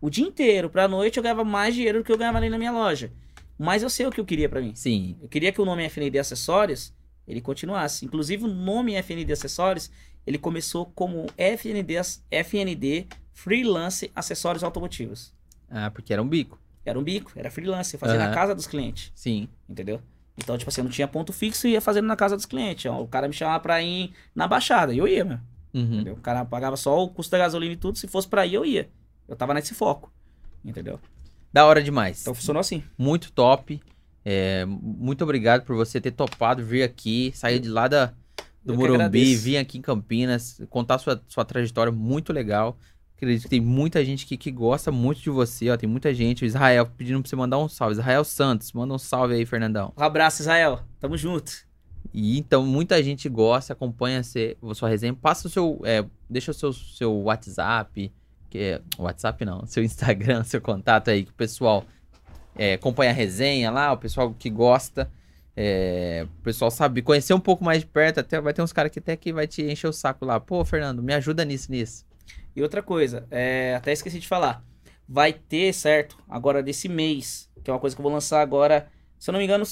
o 0.00 0.10
dia 0.10 0.26
inteiro, 0.26 0.68
pra 0.68 0.88
noite, 0.88 1.16
eu 1.16 1.22
ganhava 1.22 1.44
mais 1.44 1.74
dinheiro 1.74 1.98
do 2.00 2.04
que 2.04 2.10
eu 2.10 2.18
ganhava 2.18 2.38
ali 2.38 2.50
na 2.50 2.58
minha 2.58 2.72
loja. 2.72 3.12
Mas 3.56 3.84
eu 3.84 3.88
sei 3.88 4.04
o 4.04 4.10
que 4.10 4.20
eu 4.20 4.24
queria 4.24 4.48
pra 4.48 4.60
mim. 4.60 4.72
Sim. 4.74 5.16
Eu 5.22 5.28
queria 5.28 5.52
que 5.52 5.60
o 5.60 5.64
nome 5.64 5.84
FND 5.88 6.18
Acessórios 6.18 6.92
ele 7.26 7.40
continuasse. 7.40 8.04
Inclusive 8.04 8.44
o 8.44 8.48
nome 8.48 8.94
FND 8.96 9.32
Acessórios 9.32 9.90
ele 10.26 10.38
começou 10.38 10.86
como 10.86 11.26
FND, 11.36 11.94
FND 12.30 13.06
Freelance 13.32 14.10
Acessórios 14.14 14.62
Automotivos. 14.64 15.34
Ah, 15.70 15.90
porque 15.90 16.12
era 16.12 16.22
um 16.22 16.28
bico. 16.28 16.58
Era 16.84 16.98
um 16.98 17.02
bico, 17.02 17.32
era 17.34 17.50
freelance, 17.50 17.96
fazia 17.96 18.18
Aham. 18.18 18.28
na 18.28 18.34
casa 18.34 18.54
dos 18.54 18.66
clientes, 18.66 19.10
Sim. 19.14 19.48
entendeu? 19.68 20.00
Então, 20.36 20.58
tipo 20.58 20.68
assim, 20.68 20.80
eu 20.80 20.84
não 20.84 20.90
tinha 20.90 21.08
ponto 21.08 21.32
fixo 21.32 21.66
e 21.66 21.72
ia 21.72 21.80
fazendo 21.80 22.06
na 22.06 22.16
casa 22.16 22.36
dos 22.36 22.44
clientes. 22.44 22.90
O 22.90 23.06
cara 23.06 23.26
me 23.28 23.32
chamava 23.32 23.60
pra 23.60 23.80
ir 23.80 24.12
na 24.34 24.46
baixada, 24.46 24.92
e 24.92 24.98
eu 24.98 25.08
ia, 25.08 25.24
meu. 25.24 25.38
Uhum. 25.72 25.82
Entendeu? 25.94 26.14
O 26.14 26.20
cara 26.20 26.44
pagava 26.44 26.76
só 26.76 27.02
o 27.02 27.08
custo 27.08 27.30
da 27.32 27.38
gasolina 27.38 27.72
e 27.72 27.76
tudo. 27.76 27.98
Se 27.98 28.06
fosse 28.06 28.28
pra 28.28 28.44
ir, 28.46 28.54
eu 28.54 28.64
ia. 28.64 28.88
Eu 29.28 29.36
tava 29.36 29.54
nesse 29.54 29.74
foco. 29.74 30.12
Entendeu? 30.64 31.00
Da 31.52 31.64
hora 31.66 31.82
demais. 31.82 32.20
Então 32.20 32.34
funcionou 32.34 32.60
assim. 32.60 32.82
Muito 32.98 33.32
top. 33.32 33.80
É, 34.24 34.64
muito 34.66 35.22
obrigado 35.22 35.64
por 35.64 35.76
você 35.76 36.00
ter 36.00 36.10
topado 36.10 36.64
vir 36.64 36.82
aqui, 36.82 37.32
sair 37.34 37.58
de 37.60 37.68
lá 37.68 37.86
da, 37.88 38.12
do 38.64 38.72
que 38.72 38.78
Morumbi, 38.78 39.34
vir 39.36 39.58
aqui 39.58 39.78
em 39.78 39.82
Campinas, 39.82 40.60
contar 40.70 40.98
sua, 40.98 41.22
sua 41.28 41.44
trajetória 41.44 41.92
muito 41.92 42.32
legal. 42.32 42.78
Acredito 43.16 43.44
que 43.44 43.48
tem 43.48 43.60
muita 43.60 44.04
gente 44.04 44.24
aqui 44.24 44.36
que 44.36 44.50
gosta 44.50 44.90
muito 44.90 45.20
de 45.20 45.30
você, 45.30 45.70
ó. 45.70 45.76
Tem 45.76 45.88
muita 45.88 46.12
gente. 46.12 46.44
O 46.44 46.46
Israel 46.46 46.86
pedindo 46.96 47.20
pra 47.20 47.28
você 47.28 47.36
mandar 47.36 47.58
um 47.58 47.68
salve. 47.68 47.92
Israel 47.92 48.24
Santos, 48.24 48.72
manda 48.72 48.92
um 48.92 48.98
salve 48.98 49.34
aí, 49.34 49.46
Fernandão. 49.46 49.92
Um 49.96 50.02
abraço, 50.02 50.42
Israel. 50.42 50.80
Tamo 50.98 51.16
junto. 51.16 51.52
E 52.12 52.38
então 52.38 52.64
muita 52.66 53.02
gente 53.02 53.28
gosta, 53.28 53.72
acompanha 53.72 54.22
você, 54.22 54.56
sua 54.74 54.88
resenha. 54.88 55.14
Passa 55.14 55.46
o 55.46 55.50
seu. 55.50 55.80
é, 55.84 56.04
deixa 56.28 56.50
o 56.50 56.54
seu, 56.54 56.72
seu 56.72 57.14
WhatsApp. 57.22 58.12
Que 58.50 58.58
é, 58.58 58.80
WhatsApp 58.98 59.44
não, 59.44 59.64
seu 59.66 59.82
Instagram, 59.82 60.42
seu 60.44 60.60
contato 60.60 61.08
aí, 61.08 61.24
que 61.24 61.30
o 61.30 61.34
pessoal 61.34 61.84
é, 62.54 62.74
acompanha 62.74 63.10
a 63.10 63.14
resenha 63.14 63.70
lá, 63.70 63.92
o 63.92 63.96
pessoal 63.96 64.32
que 64.32 64.50
gosta. 64.50 65.10
É, 65.56 66.26
o 66.40 66.42
pessoal 66.42 66.70
sabe 66.70 67.02
conhecer 67.02 67.32
um 67.34 67.40
pouco 67.40 67.64
mais 67.64 67.80
de 67.80 67.86
perto, 67.86 68.18
até 68.20 68.40
vai 68.40 68.52
ter 68.52 68.62
uns 68.62 68.72
caras 68.72 68.90
que 68.90 68.98
até 68.98 69.16
que 69.16 69.32
vai 69.32 69.46
te 69.46 69.62
encher 69.62 69.86
o 69.86 69.92
saco 69.92 70.24
lá. 70.24 70.40
Pô, 70.40 70.64
Fernando, 70.64 71.02
me 71.02 71.14
ajuda 71.14 71.44
nisso, 71.44 71.70
nisso. 71.70 72.04
E 72.56 72.62
outra 72.62 72.82
coisa, 72.82 73.26
é, 73.30 73.74
até 73.76 73.92
esqueci 73.92 74.18
de 74.18 74.28
falar. 74.28 74.64
Vai 75.08 75.32
ter, 75.32 75.72
certo? 75.72 76.16
Agora 76.28 76.62
desse 76.62 76.88
mês, 76.88 77.50
que 77.62 77.70
é 77.70 77.72
uma 77.72 77.80
coisa 77.80 77.94
que 77.94 78.00
eu 78.00 78.04
vou 78.04 78.12
lançar 78.12 78.40
agora. 78.40 78.88
Se 79.18 79.30
eu 79.30 79.32
não 79.32 79.38
me 79.38 79.44
engano, 79.44 79.64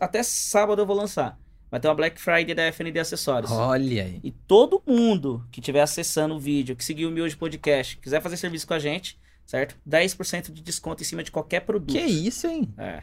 até 0.00 0.22
sábado 0.22 0.82
eu 0.82 0.86
vou 0.86 0.96
lançar. 0.96 1.38
Vai 1.70 1.80
ter 1.80 1.88
uma 1.88 1.94
Black 1.94 2.20
Friday 2.20 2.54
da 2.54 2.70
FND 2.70 2.98
Acessórios. 3.00 3.50
Olha 3.50 4.04
aí. 4.04 4.20
E 4.22 4.30
todo 4.30 4.82
mundo 4.86 5.44
que 5.50 5.60
estiver 5.60 5.80
acessando 5.80 6.34
o 6.34 6.38
vídeo, 6.38 6.76
que 6.76 6.84
seguir 6.84 7.06
o 7.06 7.10
Miojo 7.10 7.36
Podcast, 7.36 7.96
quiser 7.98 8.20
fazer 8.20 8.36
serviço 8.36 8.66
com 8.66 8.74
a 8.74 8.78
gente, 8.78 9.18
certo? 9.44 9.76
10% 9.88 10.52
de 10.52 10.62
desconto 10.62 11.02
em 11.02 11.06
cima 11.06 11.22
de 11.22 11.32
qualquer 11.32 11.60
produto. 11.60 11.92
Que 11.92 12.04
isso, 12.04 12.46
hein? 12.46 12.72
É. 12.78 13.02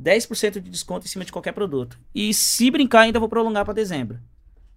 10% 0.00 0.60
de 0.60 0.70
desconto 0.70 1.06
em 1.06 1.08
cima 1.08 1.24
de 1.24 1.32
qualquer 1.32 1.52
produto. 1.52 1.98
E 2.14 2.32
se 2.34 2.70
brincar, 2.70 3.00
ainda 3.02 3.20
vou 3.20 3.28
prolongar 3.28 3.64
para 3.64 3.74
dezembro. 3.74 4.18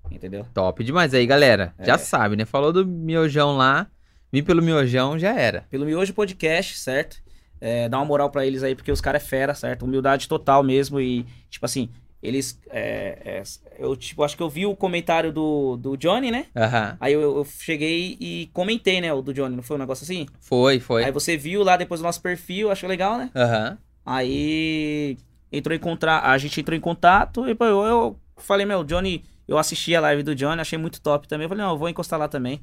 Entendeu? 0.10 0.45
Top 0.53 0.84
demais 0.84 1.14
aí, 1.14 1.26
galera. 1.26 1.73
Já 1.80 1.95
É. 1.95 1.98
sabe, 1.98 2.35
né? 2.35 2.45
Falou 2.45 2.72
do 2.72 2.85
miojão 2.85 3.57
lá, 3.57 3.88
vim 4.31 4.41
pelo 4.44 4.61
miojão, 4.61 5.19
já 5.19 5.34
era. 5.38 5.65
Pelo 5.69 5.85
Miojo 5.85 6.14
Podcast, 6.14 6.77
certo? 6.77 7.18
É, 7.60 7.89
dá 7.89 7.98
uma 7.98 8.06
moral 8.06 8.30
pra 8.30 8.45
eles 8.45 8.64
aí, 8.64 8.76
porque 8.76 8.91
os 8.91 9.02
caras 9.02 9.23
é 9.23 9.26
fera, 9.26 9.53
certo? 9.53 9.84
Humildade 9.84 10.27
total 10.27 10.64
mesmo. 10.64 11.02
E, 11.02 11.26
tipo 11.49 11.65
assim, 11.65 11.89
eles. 12.23 12.57
é, 12.69 13.18
é, 13.26 13.44
eu, 13.80 13.95
tipo, 13.98 14.23
acho 14.23 14.38
que 14.38 14.44
eu 14.44 14.49
vi 14.49 14.65
o 14.65 14.76
comentário 14.76 15.31
do, 15.34 15.76
do 15.76 15.98
Johnny, 15.98 16.31
né? 16.31 16.45
Aham. 16.56 16.95
Aí 16.99 17.11
eu, 17.14 17.22
eu 17.22 17.45
cheguei 17.45 18.15
e 18.19 18.49
comentei, 18.53 19.02
né? 19.02 19.11
O 19.11 19.22
do 19.22 19.34
Johnny, 19.34 19.56
não 19.56 19.64
foi 19.64 19.76
um 19.76 19.80
negócio 19.80 20.03
assim? 20.03 20.26
Foi, 20.39 20.80
foi. 20.80 21.03
Aí 21.03 21.11
você 21.11 21.35
viu 21.35 21.64
lá 21.64 21.76
depois 21.76 21.99
do 21.99 22.03
nosso 22.03 22.22
perfil, 22.22 22.72
achou 22.72 22.88
legal, 22.88 23.18
né? 23.18 23.30
Aham. 23.35 23.77
Aí 24.08 25.18
entrou 25.52 25.76
em 25.76 25.80
contra... 25.80 26.22
a 26.22 26.38
gente 26.38 26.60
entrou 26.62 26.78
em 26.78 26.82
contato 26.82 27.48
e 27.48 27.54
pô, 27.54 27.66
eu, 27.66 27.86
eu 27.86 28.20
falei, 28.38 28.66
meu, 28.66 28.84
Johnny, 28.84 29.24
eu 29.48 29.58
assisti 29.58 29.94
a 29.96 30.00
live 30.02 30.24
do 30.24 30.34
Johnny, 30.34 30.62
achei 30.62 30.78
muito 30.78 31.02
top 31.02 31.28
também. 31.28 31.46
Eu 31.46 31.50
falei, 31.50 31.64
não, 31.64 31.72
eu 31.72 31.78
vou 31.78 31.90
encostar 31.90 32.18
lá 32.18 32.28
também. 32.28 32.62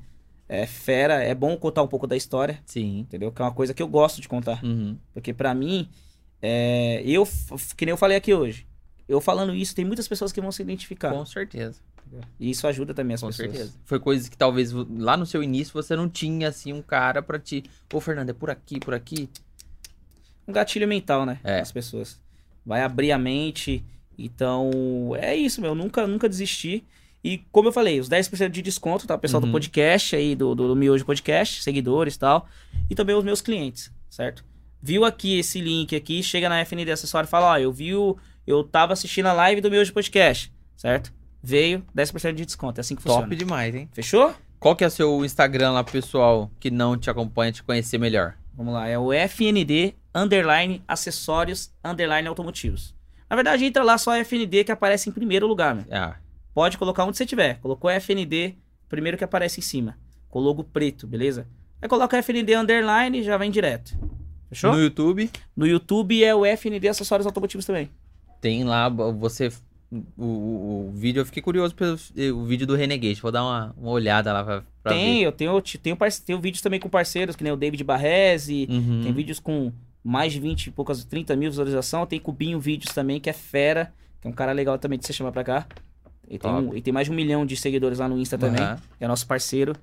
É 0.49 0.66
fera, 0.66 1.23
é 1.23 1.35
bom 1.35 1.57
contar 1.57 1.83
um 1.83 1.87
pouco 1.87 2.07
da 2.07 2.16
história, 2.16 2.59
Sim. 2.66 3.01
entendeu? 3.01 3.31
Que 3.33 3.41
é 3.41 3.45
uma 3.45 3.53
coisa 3.53 3.73
que 3.73 3.83
eu 3.83 3.89
gosto 3.89 4.21
de 4.21 4.29
contar. 4.29 4.62
Uhum. 4.65 4.99
Porque 5.12 5.33
pra 5.33 5.55
mim, 5.55 5.89
é, 6.41 7.03
eu, 7.05 7.27
que 7.77 7.85
nem 7.87 7.93
eu 7.93 7.97
falei 7.97 8.16
aqui 8.16 8.35
hoje, 8.35 8.66
eu 9.09 9.21
falando 9.21 9.55
isso, 9.55 9.75
tem 9.75 9.85
muitas 9.85 10.09
pessoas 10.09 10.33
que 10.33 10.41
vão 10.41 10.53
se 10.53 10.62
identificar. 10.62 11.12
Com 11.12 11.25
certeza. 11.25 11.81
E 12.39 12.51
isso 12.51 12.66
ajuda 12.66 12.95
também 12.95 13.15
as 13.15 13.21
Com 13.21 13.29
pessoas. 13.29 13.51
certeza. 13.51 13.75
Foi 13.85 13.99
coisas 13.99 14.29
que 14.29 14.37
talvez 14.37 14.73
lá 14.73 15.16
no 15.16 15.27
seu 15.27 15.43
início 15.43 15.73
você 15.73 15.97
não 15.97 16.09
tinha, 16.09 16.49
assim, 16.49 16.73
um 16.73 16.83
cara 16.83 17.23
pra 17.23 17.39
te. 17.39 17.65
Ô, 17.93 18.01
Fernando, 18.01 18.31
é 18.31 18.33
por 18.33 18.51
aqui, 18.51 18.79
por 18.79 18.95
aqui. 18.95 19.29
Um 20.47 20.53
gatilho 20.53 20.87
mental, 20.89 21.25
né? 21.27 21.39
É. 21.45 21.61
As 21.61 21.73
pessoas. 21.73 22.21
Vai 22.65 22.83
abrir 22.83 23.12
a 23.12 23.19
mente. 23.19 23.85
Então, 24.19 24.71
é 25.19 25.35
isso, 25.35 25.61
meu. 25.61 25.75
Nunca, 25.75 26.07
nunca 26.07 26.29
desisti. 26.29 26.85
E 27.23 27.39
como 27.51 27.69
eu 27.69 27.73
falei, 27.73 27.99
os 28.01 28.09
10% 28.09 28.51
de 28.51 28.61
desconto, 28.62 29.07
tá? 29.07 29.15
O 29.15 29.19
pessoal 29.19 29.43
Uhum. 29.43 29.49
do 29.49 29.53
podcast 29.53 30.15
aí, 30.15 30.35
do, 30.37 30.55
do, 30.55 30.69
do 30.69 30.77
Miojo 30.77 31.05
Podcast, 31.07 31.62
seguidores 31.62 32.15
e 32.15 32.19
tal. 32.19 32.47
E 32.91 32.95
também 32.95 33.16
os 33.16 33.25
meus 33.25 33.41
clientes, 33.41 33.91
certo? 34.11 34.45
Viu 34.83 35.05
aqui 35.07 35.39
esse 35.39 35.61
link 35.61 35.97
aqui, 35.97 36.23
chega 36.23 36.49
na 36.51 36.61
FND 36.61 36.91
Acessório 36.91 37.27
e 37.27 37.31
fala, 37.31 37.53
ó, 37.53 37.59
eu 37.59 37.73
vi 37.73 37.95
o... 37.95 38.16
Eu 38.47 38.62
tava 38.62 38.93
assistindo 38.93 39.25
a 39.27 39.33
live 39.33 39.62
do 39.62 39.71
Miojo 39.71 39.91
Podcast, 39.95 40.53
certo? 40.77 41.11
Veio, 41.43 41.83
10% 41.97 42.35
de 42.35 42.45
desconto. 42.45 42.79
É 42.79 42.83
assim 42.83 42.95
que 42.95 43.01
funciona. 43.03 43.23
Top 43.27 43.35
demais, 43.37 43.75
hein? 43.75 43.89
Fechou? 43.93 44.35
Qual 44.61 44.77
que 44.77 44.85
é 44.85 44.87
o 44.87 44.91
seu 44.91 45.25
Instagram 45.25 45.73
lá, 45.73 45.83
pessoal 45.83 46.51
que 46.61 46.71
não 46.71 46.97
te 46.99 47.09
acompanha, 47.09 47.53
te 47.53 47.62
conhecer 47.62 47.97
melhor? 47.97 48.35
Vamos 48.55 48.75
lá, 48.75 48.87
é 48.87 48.99
o 48.99 49.11
FND 49.12 49.95
underline 50.15 50.82
acessórios 50.86 51.73
underline 51.85 52.28
automotivos. 52.28 52.95
Na 53.28 53.36
verdade, 53.36 53.65
entra 53.65 53.82
lá 53.82 53.99
só 53.99 54.15
FND 54.23 54.65
que 54.65 54.73
aparece 54.73 55.09
em 55.09 55.12
primeiro 55.12 55.47
lugar, 55.47 55.74
meu. 55.74 55.85
Ah, 55.91 56.16
Pode 56.55 56.78
colocar 56.78 57.05
onde 57.05 57.16
você 57.16 57.27
tiver. 57.27 57.59
Colocou 57.61 57.91
FND, 57.91 58.55
primeiro 58.89 59.19
que 59.19 59.24
aparece 59.24 59.59
em 59.59 59.62
cima. 59.62 59.99
Com 60.28 60.39
o 60.39 60.43
logo 60.43 60.62
preto, 60.62 61.07
beleza? 61.07 61.49
Aí 61.82 61.89
coloca 61.89 62.16
FND 62.23 62.55
underline 62.55 63.19
e 63.19 63.23
já 63.24 63.36
vem 63.36 63.51
direto. 63.51 63.97
Fechou? 64.49 64.70
no 64.70 64.77
No... 64.77 64.82
YouTube 64.85 65.31
YouTube 65.59 66.23
é 66.24 66.32
o 66.35 66.45
FND 66.47 66.86
acessórios 66.89 67.27
automotivos 67.27 67.65
também. 67.66 67.91
tem 68.41 68.62
lá 68.62 68.89
você. 68.89 69.51
O, 69.91 70.24
o- 70.24 70.89
o 70.89 70.93
vídeo, 70.93 71.20
eu 71.20 71.27
fiquei 71.27 71.43
curioso 71.43 71.74
pelo 71.74 71.97
o 72.36 72.45
vídeo 72.45 72.66
do 72.66 72.74
Renegade. 72.74 73.20
Vou 73.20 73.31
dar 73.32 73.43
uma, 73.45 73.74
uma 73.77 73.91
olhada 73.91 74.32
lá 74.32 74.43
pra, 74.45 74.65
pra 74.82 74.93
tem, 74.93 75.19
ver. 75.20 75.27
eu 75.27 75.32
tenho, 75.32 75.61
tenho, 75.61 75.97
parce... 75.97 76.20
tenho 76.23 76.41
vídeos 76.41 76.61
também 76.62 76.81
com 76.81 76.89
parceiros, 76.89 77.36
que 77.36 77.45
nem 77.45 77.53
o 77.53 77.57
David 77.57 77.82
Barrese. 77.85 78.66
Uhum. 78.70 79.03
Tem 79.05 79.12
vídeos 79.12 79.39
com 79.39 79.73
mais 80.05 80.35
de 80.35 80.40
20 80.40 80.66
e 80.66 80.70
poucas, 80.70 81.02
30 81.05 81.35
mil 81.35 81.51
visualização. 81.51 82.05
Tem 82.05 82.20
Cubinho 82.20 82.60
Vídeos 82.60 82.94
também, 82.94 83.18
que 83.18 83.31
é 83.31 83.32
fera. 83.32 83.93
Que 84.20 84.28
é 84.28 84.31
um 84.31 84.35
cara 84.35 84.52
legal 84.52 84.78
também 84.78 84.98
de 84.98 85.06
você 85.06 85.12
chamar 85.14 85.32
pra 85.32 85.43
cá. 85.43 85.66
Ele 86.28 86.39
tem, 86.39 86.51
um, 86.51 86.72
ele 86.72 86.82
tem 86.82 86.93
mais 86.93 87.06
de 87.06 87.12
um 87.12 87.14
milhão 87.14 87.44
de 87.44 87.56
seguidores 87.56 87.98
lá 87.98 88.09
no 88.09 88.18
Insta 88.18 88.36
também. 88.36 88.62
Que 88.98 89.05
é 89.05 89.09
nosso 89.09 89.26
parceiro. 89.26 89.74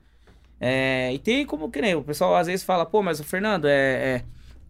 É, 0.60 1.12
e 1.12 1.18
tem 1.18 1.44
como 1.46 1.72
que 1.72 1.82
nem 1.82 1.96
o 1.96 2.04
pessoal 2.04 2.36
às 2.36 2.46
vezes 2.46 2.64
fala, 2.64 2.86
pô, 2.86 3.02
mas 3.02 3.20
o 3.20 3.24
Fernando, 3.24 3.66
é, 3.66 3.72
é, 3.72 4.26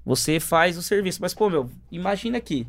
você 0.06 0.40
faz 0.40 0.78
o 0.78 0.82
serviço. 0.82 1.22
Mas, 1.22 1.34
pô, 1.34 1.50
meu, 1.50 1.70
imagina 1.92 2.38
aqui. 2.38 2.66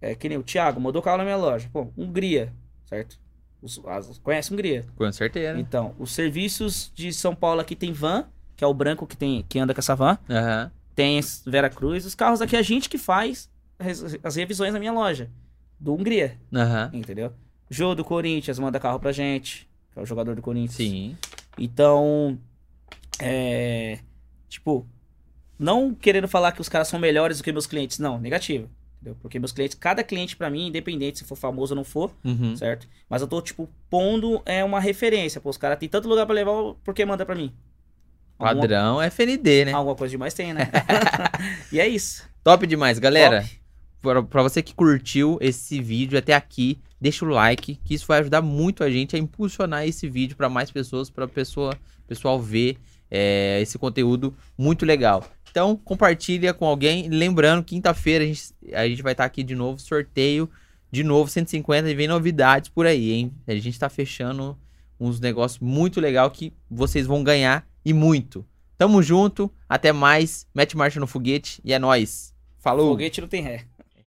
É 0.00 0.14
que 0.14 0.28
nem 0.28 0.38
o 0.38 0.42
Thiago, 0.42 0.80
mandou 0.80 1.02
carro 1.02 1.18
na 1.18 1.24
minha 1.24 1.36
loja. 1.36 1.68
Pô, 1.72 1.88
Hungria, 1.96 2.52
certo? 2.84 3.18
Os, 3.62 3.80
as, 3.86 4.18
conhece 4.18 4.52
Hungria? 4.52 4.86
Com 4.96 5.10
certeza. 5.12 5.58
Então, 5.58 5.94
os 5.98 6.12
serviços 6.12 6.90
de 6.94 7.12
São 7.12 7.34
Paulo 7.34 7.60
aqui 7.60 7.76
tem 7.76 7.92
van, 7.92 8.24
que 8.56 8.64
é 8.64 8.66
o 8.66 8.72
branco 8.72 9.06
que, 9.06 9.16
tem, 9.16 9.44
que 9.46 9.58
anda 9.58 9.74
com 9.74 9.80
essa 9.80 9.94
van 9.94 10.18
Aham. 10.28 10.70
Tem 11.00 11.18
esse 11.18 11.48
Vera 11.50 11.70
Cruz. 11.70 12.04
Os 12.04 12.14
carros 12.14 12.40
aqui 12.42 12.56
é 12.56 12.58
a 12.58 12.62
gente 12.62 12.88
que 12.88 12.98
faz 12.98 13.48
as- 14.22 14.36
revisões 14.36 14.72
na 14.72 14.78
minha 14.78 14.92
loja. 14.92 15.30
Do 15.78 15.94
Hungria, 15.94 16.38
Aham. 16.54 16.90
entendeu? 16.92 17.32
Jô 17.70 17.94
do 17.94 18.04
Corinthians 18.04 18.58
manda 18.58 18.78
carro 18.78 19.00
pra 19.00 19.12
gente. 19.12 19.66
Que 19.92 19.98
é 19.98 20.02
o 20.02 20.06
jogador 20.06 20.34
do 20.36 20.42
Corinthians. 20.42 20.74
Sim. 20.76 21.16
Então, 21.58 22.38
é. 23.18 23.98
Tipo, 24.48 24.86
não 25.58 25.94
querendo 25.94 26.28
falar 26.28 26.52
que 26.52 26.60
os 26.60 26.68
caras 26.68 26.88
são 26.88 26.98
melhores 26.98 27.38
do 27.38 27.44
que 27.44 27.52
meus 27.52 27.66
clientes. 27.66 27.98
Não, 27.98 28.18
negativo. 28.18 28.68
Entendeu? 29.00 29.16
Porque 29.22 29.38
meus 29.38 29.52
clientes, 29.52 29.74
cada 29.78 30.04
cliente 30.04 30.36
pra 30.36 30.50
mim, 30.50 30.66
independente 30.66 31.18
se 31.20 31.24
for 31.24 31.36
famoso 31.36 31.72
ou 31.72 31.76
não 31.76 31.84
for, 31.84 32.12
Uhum. 32.22 32.54
certo? 32.56 32.86
Mas 33.08 33.22
eu 33.22 33.28
tô, 33.28 33.40
tipo, 33.40 33.66
pondo 33.88 34.42
é 34.44 34.62
uma 34.62 34.78
referência. 34.78 35.40
Pô, 35.40 35.48
os 35.48 35.56
caras 35.56 35.78
têm 35.78 35.88
tanto 35.88 36.06
lugar 36.08 36.26
pra 36.26 36.34
levar, 36.34 36.74
por 36.84 36.92
que 36.94 37.02
manda 37.06 37.24
pra 37.24 37.34
mim? 37.34 37.50
Alguma, 38.40 38.62
Padrão 38.62 39.02
FND, 39.02 39.66
né? 39.66 39.72
alguma 39.72 39.94
coisa 39.94 40.10
demais 40.10 40.34
tem, 40.34 40.52
né? 40.52 40.70
e 41.70 41.78
é 41.78 41.86
isso. 41.86 42.28
Top 42.42 42.66
demais, 42.66 42.98
galera. 42.98 43.42
Top. 43.42 43.60
Pra, 44.02 44.22
pra 44.22 44.42
você 44.42 44.62
que 44.62 44.74
curtiu 44.74 45.38
esse 45.40 45.80
vídeo 45.80 46.18
até 46.18 46.34
aqui, 46.34 46.80
deixa 47.00 47.24
o 47.24 47.28
like, 47.28 47.76
que 47.84 47.94
isso 47.94 48.06
vai 48.06 48.20
ajudar 48.20 48.40
muito 48.40 48.82
a 48.82 48.90
gente 48.90 49.14
a 49.14 49.18
impulsionar 49.18 49.86
esse 49.86 50.08
vídeo 50.08 50.36
para 50.36 50.48
mais 50.48 50.70
pessoas, 50.70 51.10
para 51.10 51.28
pessoa, 51.28 51.76
pessoal 52.08 52.40
ver 52.40 52.78
é, 53.10 53.60
esse 53.60 53.78
conteúdo 53.78 54.34
muito 54.56 54.86
legal. 54.86 55.24
Então, 55.50 55.76
compartilha 55.76 56.54
com 56.54 56.64
alguém. 56.64 57.08
Lembrando, 57.08 57.64
quinta-feira 57.64 58.24
a 58.24 58.26
gente, 58.26 58.42
a 58.72 58.88
gente 58.88 59.02
vai 59.02 59.12
estar 59.12 59.24
aqui 59.24 59.42
de 59.42 59.54
novo, 59.54 59.78
sorteio 59.78 60.48
de 60.90 61.04
novo 61.04 61.30
150 61.30 61.88
e 61.88 61.94
vem 61.94 62.08
novidades 62.08 62.68
por 62.68 62.86
aí, 62.86 63.12
hein? 63.12 63.32
A 63.46 63.54
gente 63.54 63.78
tá 63.78 63.88
fechando 63.88 64.58
uns 64.98 65.20
negócios 65.20 65.60
muito 65.60 66.00
legal 66.00 66.30
que 66.30 66.52
vocês 66.70 67.06
vão 67.06 67.22
ganhar 67.22 67.66
e 67.84 67.92
muito. 67.92 68.46
Tamo 68.76 69.02
junto, 69.02 69.50
até 69.68 69.92
mais. 69.92 70.46
Mete 70.54 70.76
marcha 70.76 70.98
no 70.98 71.06
foguete 71.06 71.60
e 71.64 71.72
é 71.72 71.78
nóis. 71.78 72.34
Falou! 72.58 72.90
Foguete 72.90 73.20
não 73.20 73.28
tem 73.28 73.42
ré. 73.42 73.66